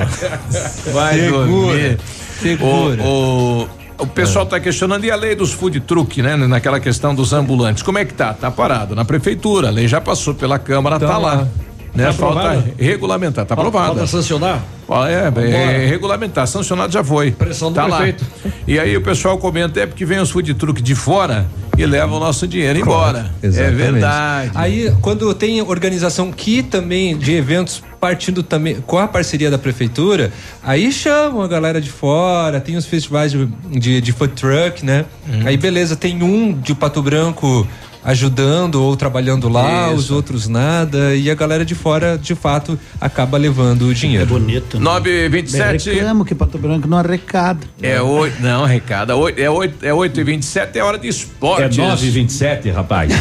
Vai 0.92 1.18
Segura. 1.18 1.46
dormir. 1.46 1.98
Segura. 2.40 3.02
O, 3.02 3.62
o, 3.62 3.68
o 4.02 4.06
pessoal 4.06 4.44
está 4.44 4.58
questionando 4.58 5.04
e 5.04 5.10
a 5.10 5.16
lei 5.16 5.34
dos 5.34 5.52
food 5.52 5.80
truck, 5.80 6.20
né? 6.20 6.36
Naquela 6.36 6.80
questão 6.80 7.14
dos 7.14 7.32
ambulantes. 7.32 7.82
Como 7.82 7.98
é 7.98 8.04
que 8.04 8.12
tá? 8.12 8.34
Tá 8.34 8.50
parado 8.50 8.94
na 8.94 9.04
prefeitura. 9.04 9.68
A 9.68 9.70
lei 9.70 9.86
já 9.86 10.00
passou 10.00 10.34
pela 10.34 10.58
Câmara, 10.58 10.98
tá, 10.98 11.06
tá 11.06 11.18
lá. 11.18 11.48
Né? 11.94 12.06
Tá 12.06 12.12
Falta 12.12 12.40
aprovada? 12.40 12.74
regulamentar, 12.78 13.44
tá 13.44 13.54
aprovada. 13.54 13.86
Falta 13.88 14.06
sancionar? 14.06 14.64
É, 15.08 15.50
é, 15.50 15.86
regulamentar, 15.86 16.46
sancionado 16.46 16.92
já 16.92 17.04
foi. 17.04 17.30
Pressão 17.30 17.70
do 17.70 17.74
tá 17.74 17.84
prefeito. 17.84 18.24
Lá. 18.44 18.52
E 18.66 18.78
aí 18.78 18.96
o 18.96 19.02
pessoal 19.02 19.38
comenta, 19.38 19.80
é 19.80 19.86
porque 19.86 20.04
vem 20.04 20.18
os 20.18 20.30
food 20.30 20.52
truck 20.54 20.82
de 20.82 20.94
fora 20.94 21.46
e 21.76 21.86
levam 21.86 22.16
o 22.16 22.20
nosso 22.20 22.46
dinheiro 22.46 22.78
embora. 22.78 23.30
Exatamente. 23.42 23.82
É 23.82 23.90
verdade. 23.92 24.50
Aí, 24.54 24.94
quando 25.00 25.32
tem 25.34 25.62
organização 25.62 26.30
que 26.30 26.62
também 26.62 27.16
de 27.16 27.32
eventos 27.34 27.82
partindo 28.02 28.42
também 28.42 28.80
com 28.84 28.98
a 28.98 29.06
parceria 29.06 29.48
da 29.48 29.56
prefeitura, 29.56 30.32
aí 30.60 30.90
chamam 30.90 31.40
a 31.40 31.46
galera 31.46 31.80
de 31.80 31.88
fora, 31.88 32.60
tem 32.60 32.76
os 32.76 32.84
festivais 32.84 33.30
de, 33.30 33.46
de, 33.78 34.00
de 34.00 34.12
food 34.12 34.34
truck, 34.34 34.84
né? 34.84 35.04
Uhum. 35.24 35.46
Aí 35.46 35.56
beleza, 35.56 35.94
tem 35.94 36.20
um 36.20 36.52
de 36.52 36.74
Pato 36.74 37.00
Branco 37.00 37.64
ajudando 38.04 38.82
ou 38.82 38.96
trabalhando 38.96 39.48
lá, 39.48 39.88
Isso. 39.88 39.96
os 39.96 40.10
outros 40.10 40.48
nada, 40.48 41.14
e 41.14 41.30
a 41.30 41.34
galera 41.34 41.64
de 41.64 41.74
fora, 41.74 42.18
de 42.18 42.34
fato, 42.34 42.78
acaba 43.00 43.36
levando 43.38 43.82
o 43.86 43.94
dinheiro. 43.94 44.24
É 44.24 44.26
bonito. 44.26 44.78
Né? 44.78 44.84
927. 44.84 45.90
Reclamo 45.90 46.24
que 46.24 46.34
Pato 46.34 46.58
Branco 46.58 46.88
não 46.88 46.98
arrecada. 46.98 47.60
É 47.80 48.00
oito, 48.00 48.42
não, 48.42 48.64
oito, 48.64 49.40
é 49.40 49.48
oito, 49.50 49.86
é 49.86 49.94
oito 49.94 50.20
e 50.20 50.24
vinte 50.24 50.42
e 50.42 50.46
sete, 50.46 50.78
é 50.78 50.82
hora 50.84 50.98
de 50.98 51.06
É 51.06 51.10
esportes. 51.10 51.76
9 51.76 52.06
e 52.06 52.10
27 52.10 52.70
rapaz. 52.70 53.12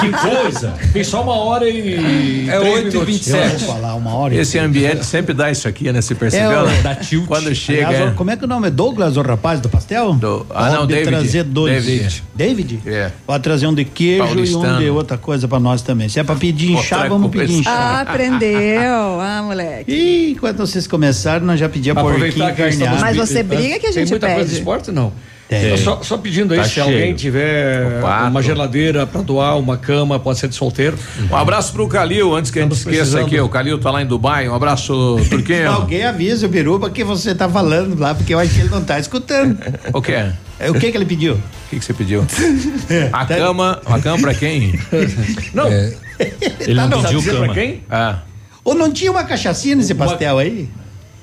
Que 0.00 0.10
coisa. 0.10 0.74
Tem 0.92 1.04
só 1.04 1.22
uma 1.22 1.34
hora 1.34 1.68
e. 1.68 2.48
É 2.48 2.58
três 2.58 2.74
8 2.74 2.78
e 2.78 2.90
minutos. 2.90 3.06
27. 3.06 3.52
Eu 3.52 3.58
vou 3.58 3.74
falar 3.74 3.94
uma 3.94 4.14
hora 4.14 4.34
e 4.34 4.38
Esse 4.38 4.58
ambiente 4.58 5.04
sempre 5.04 5.34
dá 5.34 5.50
isso 5.50 5.66
aqui, 5.68 5.90
né? 5.92 6.00
Se 6.00 6.14
percebeu? 6.14 6.68
É, 6.68 6.82
né? 6.82 6.94
Tilt. 6.96 7.26
Quando 7.26 7.54
chega. 7.54 7.88
Aliás, 7.88 8.12
é. 8.12 8.14
como 8.14 8.30
é 8.30 8.36
que 8.36 8.44
o 8.44 8.48
nome 8.48 8.68
é 8.68 8.70
Douglas, 8.70 9.16
o 9.16 9.22
rapaz 9.22 9.60
do 9.60 9.68
pastel? 9.68 10.14
Do- 10.14 10.46
ah, 10.50 10.70
não, 10.70 10.78
Pode 10.80 10.94
David. 10.94 11.08
trazer 11.08 11.44
dois. 11.44 11.84
David. 11.84 12.22
David? 12.34 12.80
É. 12.86 13.10
Pode 13.26 13.42
trazer 13.42 13.66
um 13.66 13.74
de 13.74 13.84
queijo 13.84 14.13
e 14.16 14.20
um 14.20 14.26
Paulistano. 14.26 14.78
de 14.78 14.90
outra 14.90 15.16
coisa 15.18 15.46
pra 15.48 15.58
nós 15.60 15.82
também. 15.82 16.08
Se 16.08 16.18
é 16.20 16.24
pra 16.24 16.34
pedir 16.36 16.72
inchar, 16.72 17.08
vamos 17.08 17.30
pedir 17.30 17.58
inchar. 17.60 17.72
Ah, 17.74 18.00
aprendeu. 18.00 19.20
Ah, 19.20 19.42
moleque. 19.44 19.92
Ih, 19.92 20.36
quando 20.40 20.58
vocês 20.58 20.86
começaram, 20.86 21.46
nós 21.46 21.58
já 21.60 21.68
pedíamos 21.68 22.02
porquinho 22.02 22.26
Aproveitar 22.28 22.54
que 22.54 22.62
nós 22.62 22.76
carneado. 22.76 23.00
Mas 23.00 23.16
você 23.16 23.42
briga 23.42 23.78
que 23.78 23.86
a 23.86 23.92
Tem 23.92 24.02
gente 24.02 24.10
muita 24.10 24.26
coisa 24.26 24.42
de 24.44 24.48
pede. 24.50 24.58
esporte, 24.60 24.92
não? 24.92 25.12
Tem. 25.48 25.76
Só, 25.76 26.02
só 26.02 26.16
pedindo 26.16 26.52
aí, 26.54 26.60
Tá 26.60 26.64
se 26.64 26.70
cheio. 26.70 26.86
alguém 26.86 27.14
tiver 27.14 28.00
uma 28.28 28.42
geladeira 28.42 29.06
pra 29.06 29.20
doar, 29.20 29.58
uma 29.58 29.76
cama, 29.76 30.18
pode 30.18 30.38
ser 30.38 30.48
de 30.48 30.54
solteiro. 30.54 30.96
Um 31.30 31.36
abraço 31.36 31.72
pro 31.72 31.86
Calil, 31.86 32.34
antes 32.34 32.50
que 32.50 32.58
a 32.58 32.62
gente 32.62 32.72
Estamos 32.72 32.94
esqueça 32.96 33.10
precisando. 33.18 33.26
aqui, 33.26 33.40
o 33.40 33.48
Calil 33.48 33.78
tá 33.78 33.90
lá 33.90 34.00
em 34.02 34.06
Dubai. 34.06 34.48
Um 34.48 34.54
abraço, 34.54 35.16
Turquinho. 35.28 35.68
Alguém 35.70 36.02
avisa 36.04 36.46
o 36.46 36.48
Biruba 36.48 36.88
que 36.88 37.04
você 37.04 37.34
tá 37.34 37.46
falando 37.48 37.98
lá, 38.00 38.14
porque 38.14 38.32
eu 38.32 38.38
acho 38.38 38.54
que 38.54 38.60
ele 38.60 38.70
não 38.70 38.82
tá 38.82 38.98
escutando. 38.98 39.58
o 39.92 40.00
que 40.00 40.12
é? 40.12 40.32
É, 40.58 40.70
O 40.70 40.74
que 40.74 40.90
que 40.90 40.96
ele 40.96 41.04
pediu? 41.04 41.34
O 41.34 41.40
que 41.70 41.78
que 41.78 41.84
você 41.84 41.92
pediu? 41.92 42.24
A 43.12 43.26
cama, 43.26 43.80
a 43.84 43.98
cama 43.98 44.18
pra 44.22 44.34
quem? 44.34 44.78
Não. 45.52 45.66
Ele 45.68 46.74
não 46.74 46.88
Tá, 46.88 46.96
não, 46.96 47.02
pediu 47.02 47.18
Dizer 47.18 47.32
cama. 47.32 47.44
pra 47.46 47.54
quem? 47.54 47.82
Ah, 47.90 48.18
Ou 48.64 48.74
não 48.74 48.90
tinha 48.92 49.10
uma 49.10 49.24
cachaçinha 49.24 49.74
nesse 49.76 49.94
pastel 49.94 50.38
aí? 50.38 50.68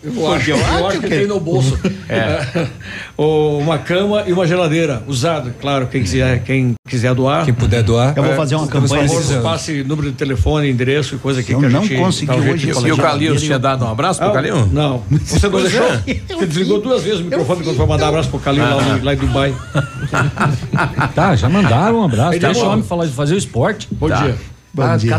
Eu 0.04 0.32
acho, 0.34 0.50
eu 0.50 0.88
acho 0.88 1.00
que, 1.00 1.08
tem 1.08 1.28
no 1.28 1.40
bolso. 1.40 1.78
É. 2.10 2.68
uma 3.16 3.78
cama 3.78 4.24
e 4.26 4.34
uma 4.34 4.48
geladeira 4.48 5.04
usada, 5.08 5.54
claro, 5.62 5.86
quem 5.88 6.02
quiser, 6.02 6.44
quem 6.44 6.74
quiser 6.88 7.14
doar. 7.14 7.46
Quem 7.46 7.54
puder 7.54 7.84
doar. 7.84 8.14
Eu 8.16 8.24
vou 8.24 8.34
fazer 8.36 8.56
uma 8.56 8.66
campanha. 8.68 9.08
Por 9.08 9.22
favor, 9.22 9.44
passe 9.44 9.84
número 9.84 10.10
de 10.10 10.18
telefone, 10.18 10.70
endereço 10.72 11.16
e 11.16 11.18
coisa 11.20 11.44
que, 11.44 11.52
eu 11.54 11.60
que 11.60 11.66
a 11.66 11.70
não 11.70 11.84
gente, 11.84 11.96
consegui 12.02 12.28
tá, 12.28 12.36
hoje. 12.36 12.70
E, 12.70 12.92
o 12.92 12.98
Calil 12.98 13.36
tinha 13.36 13.60
dado 13.60 13.86
um 13.86 13.90
abraço 13.92 14.20
pro 14.20 14.30
Ah, 14.30 14.34
Calil? 14.34 14.66
Não. 14.72 15.04
Você 15.24 15.48
não 15.48 15.62
deixou? 15.62 15.88
Você 16.30 16.46
desligou 16.48 16.82
duas 16.82 17.04
vezes 17.04 17.20
o 17.20 17.24
microfone 17.24 17.64
quando 17.64 17.78
foi 17.78 17.86
mandar 17.86 18.08
abraço 18.08 18.30
pro 18.30 18.40
Calil 18.40 18.64
lá, 18.64 18.82
no- 18.82 19.04
lá 19.06 19.14
em 19.14 19.18
Dubai. 19.18 19.54
Tá, 21.14 21.36
já 21.36 21.48
mandaram 21.50 22.00
um 22.00 22.04
abraço. 22.06 22.34
Aí 22.34 22.40
Deixa 22.40 22.60
o 22.66 22.70
homem 22.70 22.84
falar 22.84 23.06
de 23.06 23.12
fazer 23.12 23.36
o 23.36 23.38
esporte. 23.38 23.88
Bom 23.92 24.08
Tá. 24.10 24.24
dia. 24.24 24.36
Bom 24.74 24.84
Tá 24.84 24.96
dia? 24.96 25.18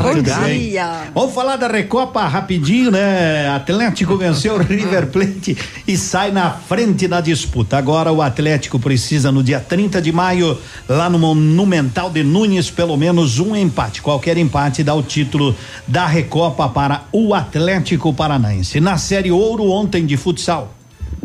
Vamos 1.15 1.35
falar 1.35 1.57
da 1.57 1.69
Recopa 1.69 2.27
rapidinho, 2.27 2.91
né? 2.91 3.51
Atlético 3.55 4.17
venceu 4.17 4.55
o 4.55 4.59
River 4.59 5.09
Plate 5.09 5.59
e 5.87 5.95
sai 5.95 6.31
na 6.31 6.51
frente 6.51 7.07
na 7.07 7.21
disputa. 7.21 7.77
Agora 7.77 8.11
o 8.11 8.23
Atlético 8.23 8.79
precisa 8.79 9.31
no 9.31 9.43
dia 9.43 9.61
30 9.61 10.01
de 10.01 10.11
maio, 10.11 10.57
lá 10.89 11.11
no 11.11 11.19
Monumental 11.19 12.09
de 12.09 12.23
Nunes, 12.23 12.71
pelo 12.71 12.97
menos 12.97 13.39
um 13.41 13.55
empate. 13.55 14.01
Qualquer 14.01 14.39
empate 14.39 14.83
dá 14.83 14.95
o 14.95 15.03
título 15.03 15.55
da 15.87 16.07
Recopa 16.07 16.67
para 16.71 17.03
o 17.13 17.35
Atlético 17.35 18.15
Paranaense. 18.15 18.81
Na 18.81 18.97
Série 18.97 19.31
Ouro 19.31 19.71
ontem 19.71 20.07
de 20.07 20.17
futsal, 20.17 20.73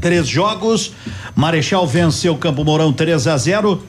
três 0.02 0.28
jogos, 0.28 0.92
Marechal 1.34 1.88
venceu 1.88 2.36
Campo 2.36 2.66
Mourão 2.66 2.92
3 2.92 3.26
a 3.26 3.38
0. 3.38 3.82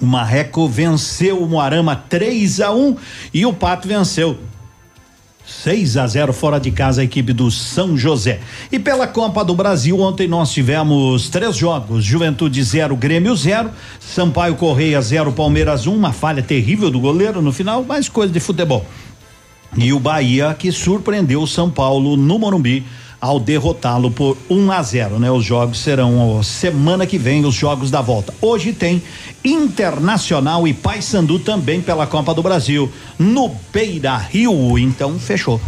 O 0.00 0.06
Marreco 0.06 0.68
venceu 0.68 1.42
o 1.42 1.48
Moarama 1.48 1.96
3 1.96 2.60
a 2.60 2.70
1 2.70 2.96
e 3.32 3.46
o 3.46 3.52
Pato 3.52 3.88
venceu 3.88 4.38
6 5.46 5.96
a 5.96 6.06
0 6.06 6.32
fora 6.32 6.58
de 6.58 6.72
casa 6.72 7.00
a 7.00 7.04
equipe 7.04 7.32
do 7.32 7.50
São 7.50 7.96
José. 7.96 8.40
E 8.70 8.78
pela 8.78 9.06
Copa 9.06 9.44
do 9.44 9.54
Brasil, 9.54 9.98
ontem 10.00 10.26
nós 10.26 10.52
tivemos 10.52 11.28
três 11.28 11.56
jogos: 11.56 12.04
Juventude 12.04 12.62
0, 12.62 12.96
Grêmio 12.96 13.34
0, 13.34 13.70
Sampaio 14.00 14.56
Correia 14.56 15.00
0, 15.00 15.32
Palmeiras 15.32 15.86
1, 15.86 15.92
um, 15.92 15.96
uma 15.96 16.12
falha 16.12 16.42
terrível 16.42 16.90
do 16.90 16.98
goleiro 16.98 17.40
no 17.40 17.52
final, 17.52 17.84
mas 17.86 18.08
coisa 18.08 18.32
de 18.32 18.40
futebol. 18.40 18.84
E 19.76 19.92
o 19.92 20.00
Bahia 20.00 20.54
que 20.58 20.72
surpreendeu 20.72 21.42
o 21.42 21.46
São 21.46 21.70
Paulo 21.70 22.16
no 22.16 22.38
Morumbi 22.38 22.84
ao 23.20 23.40
derrotá-lo 23.40 24.10
por 24.10 24.36
1 24.48 24.70
a 24.72 24.82
0, 24.82 25.18
né? 25.18 25.30
Os 25.30 25.44
jogos 25.44 25.78
serão 25.78 26.18
ó, 26.38 26.42
semana 26.42 27.06
que 27.06 27.18
vem 27.18 27.44
os 27.44 27.54
jogos 27.54 27.90
da 27.90 28.00
volta. 28.00 28.32
Hoje 28.40 28.72
tem 28.72 29.02
Internacional 29.44 30.66
e 30.66 30.72
Paysandu 30.74 31.38
também 31.38 31.80
pela 31.80 32.06
Copa 32.06 32.34
do 32.34 32.42
Brasil 32.42 32.90
no 33.18 33.54
Beira 33.72 34.16
Rio, 34.16 34.78
então 34.78 35.18
fechou. 35.18 35.60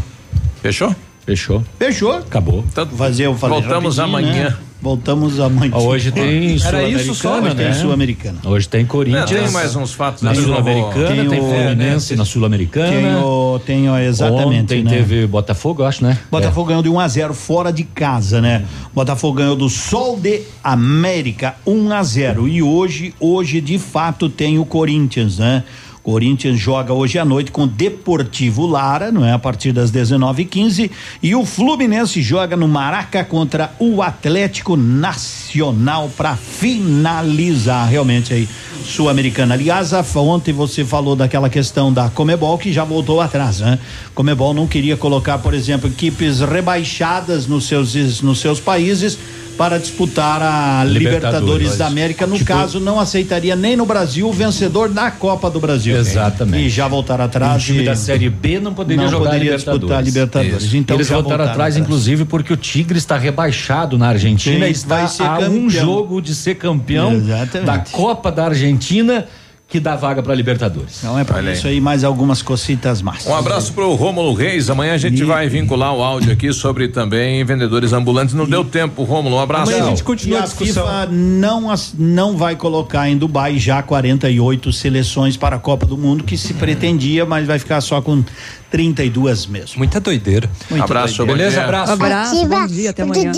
Fechou? 0.63 0.95
Fechou. 1.25 1.63
Fechou? 1.79 2.13
Acabou. 2.15 2.65
Tanto 2.75 2.95
fazer, 2.97 3.27
eu 3.27 3.35
falei 3.37 3.61
Voltamos 3.61 3.99
amanhã. 3.99 4.51
né? 4.51 4.57
Voltamos 4.81 5.41
amanhã. 5.41 5.75
Hoje 5.75 6.13
tem 6.13 6.57
Era 6.65 6.89
isso 6.89 7.13
só, 7.13 7.31
Sul-Americana, 7.41 7.47
hoje 7.49 7.57
tem 7.57 7.67
né? 7.67 7.73
Sul-Americana. 7.75 8.39
Hoje 8.45 8.69
tem 8.69 8.87
Corinthians. 8.87 9.29
Tem 9.31 9.51
mais 9.51 9.75
uns 9.75 9.93
fatos 9.93 10.23
na 10.23 10.33
Sul-Americana, 10.35 11.07
Tem 11.17 11.29
tem 11.29 11.41
o- 11.41 11.43
Fluminense 11.43 12.15
na 12.17 12.25
Sul-Americana. 12.25 12.89
Tem 12.93 13.15
o, 13.17 13.61
tem 13.67 13.91
o, 13.91 13.99
exatamente, 13.99 14.63
Ontem 14.63 14.85
né? 14.85 14.91
teve 14.91 15.27
Botafogo, 15.27 15.83
eu 15.83 15.87
acho, 15.87 16.05
né? 16.05 16.17
Botafogo 16.31 16.69
ganhou 16.69 16.83
de 16.83 16.89
1 16.89 17.01
a 17.01 17.09
0 17.09 17.35
fora 17.35 17.73
de 17.73 17.83
casa, 17.83 18.41
né? 18.41 18.65
Botafogo 18.95 19.35
ganhou 19.39 19.57
do 19.57 19.69
Sol 19.69 20.17
de 20.17 20.43
América 20.63 21.57
1 21.67 21.93
a 21.93 22.03
0 22.05 22.47
e 22.47 22.63
hoje, 22.63 23.13
hoje 23.19 23.61
de 23.61 23.79
fato 23.81 24.29
tem 24.29 24.61
o 24.61 24.65
Corinthians, 24.65 25.39
né? 25.39 25.65
Corinthians 26.09 26.59
joga 26.59 26.95
hoje 26.95 27.19
à 27.19 27.25
noite 27.25 27.53
com 27.53 27.69
Deportivo 27.69 28.67
Lara, 28.67 29.13
não 29.13 29.27
é? 29.27 29.33
A 29.33 29.39
partir 29.39 29.73
das 29.73 29.93
19h15 29.93 30.91
e 31.23 31.35
o 31.35 31.45
Fluminense 31.45 32.23
joga 32.23 32.57
no 32.57 32.67
Maraca 32.67 33.23
contra 33.23 33.75
o 33.79 34.01
Atlético 34.01 34.75
Nacional 34.75 36.11
para 36.17 36.35
finalizar 36.35 37.87
realmente 37.87 38.33
aí 38.33 38.49
Sul-Americana. 38.87 39.53
Aliás, 39.53 39.93
ontem 40.17 40.51
você 40.51 40.83
falou 40.83 41.15
daquela 41.15 41.51
questão 41.51 41.93
da 41.93 42.09
Comebol 42.09 42.57
que 42.57 42.73
já 42.73 42.85
voltou 42.85 43.21
atrás, 43.21 43.61
né? 43.61 43.79
Comebol 44.15 44.55
não 44.55 44.67
queria 44.67 44.97
colocar, 44.97 45.37
por 45.37 45.53
exemplo, 45.53 45.91
equipes 45.91 46.41
rebaixadas 46.41 47.47
nos 47.47 47.69
seus 47.69 48.23
nos 48.23 48.41
seus 48.41 48.59
países 48.59 49.19
para 49.59 49.77
disputar 49.79 50.41
a 50.41 50.85
Libertadores, 50.85 51.35
Libertadores. 51.35 51.77
da 51.77 51.87
América. 51.89 52.27
No 52.29 52.37
Tipo- 52.37 52.47
caso, 52.47 52.79
não 52.79 53.01
aceitaria 53.01 53.57
nem 53.57 53.77
no 53.77 53.85
Brasil 53.85 54.29
o 54.29 54.33
vencedor 54.33 54.89
da 54.89 55.11
Copa 55.11 55.51
do 55.51 55.59
Brasil. 55.59 55.97
Exatamente. 55.97 56.65
E 56.67 56.71
já 56.71 56.87
voltaram 56.87 57.25
atrás. 57.25 57.61
o 57.61 57.67
time 57.67 57.83
e- 57.83 57.85
da 57.85 57.97
Série 57.97 58.31
B 58.31 58.61
não 58.61 58.73
poderia 58.73 59.03
Não 59.03 59.11
jogar 59.11 59.25
poderia 59.31 59.51
Libertadores. 59.57 59.81
disputar 59.81 60.05
Libertadores. 60.05 60.63
Isso. 60.65 60.77
Então 60.77 60.97
Eles 60.97 61.09
voltaram 61.09 61.23
voltaram 61.29 61.45
atrás, 61.51 61.75
atrás. 61.75 61.77
inclusive, 61.77 62.25
porque 62.25 62.53
o 62.53 62.57
Tigre 62.57 62.97
está 62.99 63.19
rebaixado 63.19 63.99
na 63.99 64.09
Argentina 64.09 64.65
Sim, 64.65 64.71
e 64.71 64.73
está 64.73 64.97
vai 64.97 65.09
ser 65.09 65.23
a 65.25 65.39
um 65.39 65.65
campeão. 65.65 65.71
jogo 65.71 66.23
de 66.23 66.35
ser 66.35 66.55
campeão 66.55 67.13
Exatamente. 67.15 67.67
da 67.67 67.79
Copa 67.79 68.31
da 68.31 68.45
Argentina 68.47 69.27
que 69.69 69.79
dá 69.79 69.95
vaga 69.95 70.23
para 70.23 70.35
Libertadores. 70.35 71.01
Não 71.03 71.19
é 71.19 71.25
aí. 71.31 71.53
isso 71.53 71.67
aí 71.67 71.79
mais 71.79 72.03
algumas 72.03 72.41
cocitas 72.41 73.03
más. 73.03 73.27
Um 73.27 73.35
abraço 73.35 73.71
pro 73.75 73.93
Rômulo 73.95 74.33
Reis. 74.33 74.71
Amanhã 74.71 74.95
a 74.95 74.99
gente 74.99 75.23
vai 75.25 75.47
vincular 75.47 75.95
o 75.95 76.03
áudio 76.03 76.33
aqui 76.33 76.51
sobre 76.55 76.89
também 76.89 77.45
vendedores 77.45 77.93
ambulantes. 77.93 78.35
Não 78.35 78.47
deu 78.47 78.65
tempo, 78.65 79.05
Rômulo. 79.05 79.37
Um 79.37 79.41
abraço. 79.41 79.71
Amanhã 79.71 79.85
a 79.85 79.89
gente 79.91 80.03
continua 80.03 80.39
a 80.39 80.43
discussão. 80.43 80.87
FIFA 80.87 81.07
não, 81.13 81.71
as- 81.71 81.95
não 81.99 82.35
vai 82.35 82.57
colocar 82.57 83.11
em 83.11 83.19
Dubai 83.19 83.59
já 83.59 83.83
48 83.83 84.73
seleções 84.73 85.37
para 85.37 85.57
a 85.57 85.59
Copa 85.59 85.85
do 85.85 85.99
Mundo 85.99 86.25
que 86.25 86.39
se 86.39 86.55
pretendia, 86.55 87.27
mas 87.27 87.47
vai 87.47 87.59
ficar 87.59 87.83
só 87.83 88.01
com 88.01 88.25
32 88.71 89.47
mesmo. 89.47 89.79
Muita 89.79 90.01
doideira. 90.01 90.49
Muita 90.71 90.85
Abraço, 90.85 91.19
doideira. 91.19 91.39
Beleza? 91.39 91.65
Abraço. 91.65 91.93
Abraço, 91.93 92.47
bom 92.47 92.67
dia, 92.67 92.91
até 92.91 93.03
amanhã. 93.03 93.33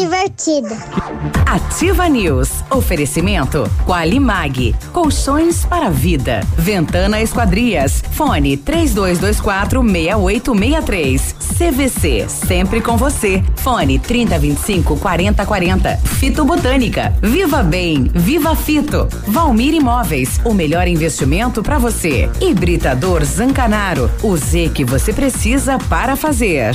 Ativa 1.47 2.09
News. 2.09 2.49
Oferecimento 2.71 3.69
Qualimag. 3.85 4.75
Colchões 4.93 5.65
para 5.65 5.87
a 5.87 5.91
vida. 5.91 6.41
Ventana 6.57 7.21
Esquadrias. 7.21 8.03
Fone 8.13 8.57
3224 8.57 9.83
6863. 9.83 11.35
CVC. 11.59 12.27
Sempre 12.29 12.81
com 12.81 12.97
você. 12.97 13.43
Fone 13.57 13.99
3025 13.99 14.97
4040. 14.97 15.97
Fito 15.97 16.45
Botânica. 16.45 17.13
Viva 17.21 17.63
Bem. 17.63 18.11
Viva 18.15 18.55
Fito. 18.55 19.09
Valmir 19.27 19.75
Imóveis. 19.75 20.41
O 20.45 20.55
melhor 20.55 20.87
investimento 20.87 21.63
para 21.63 21.79
você. 21.79 22.31
Hibridador 22.41 23.25
Zancanaro. 23.25 24.11
O 24.23 24.37
Z 24.37 24.71
que 24.75 24.85
você 24.85 25.13
precisa 25.21 25.79
para 25.79 26.17
fazer. 26.17 26.75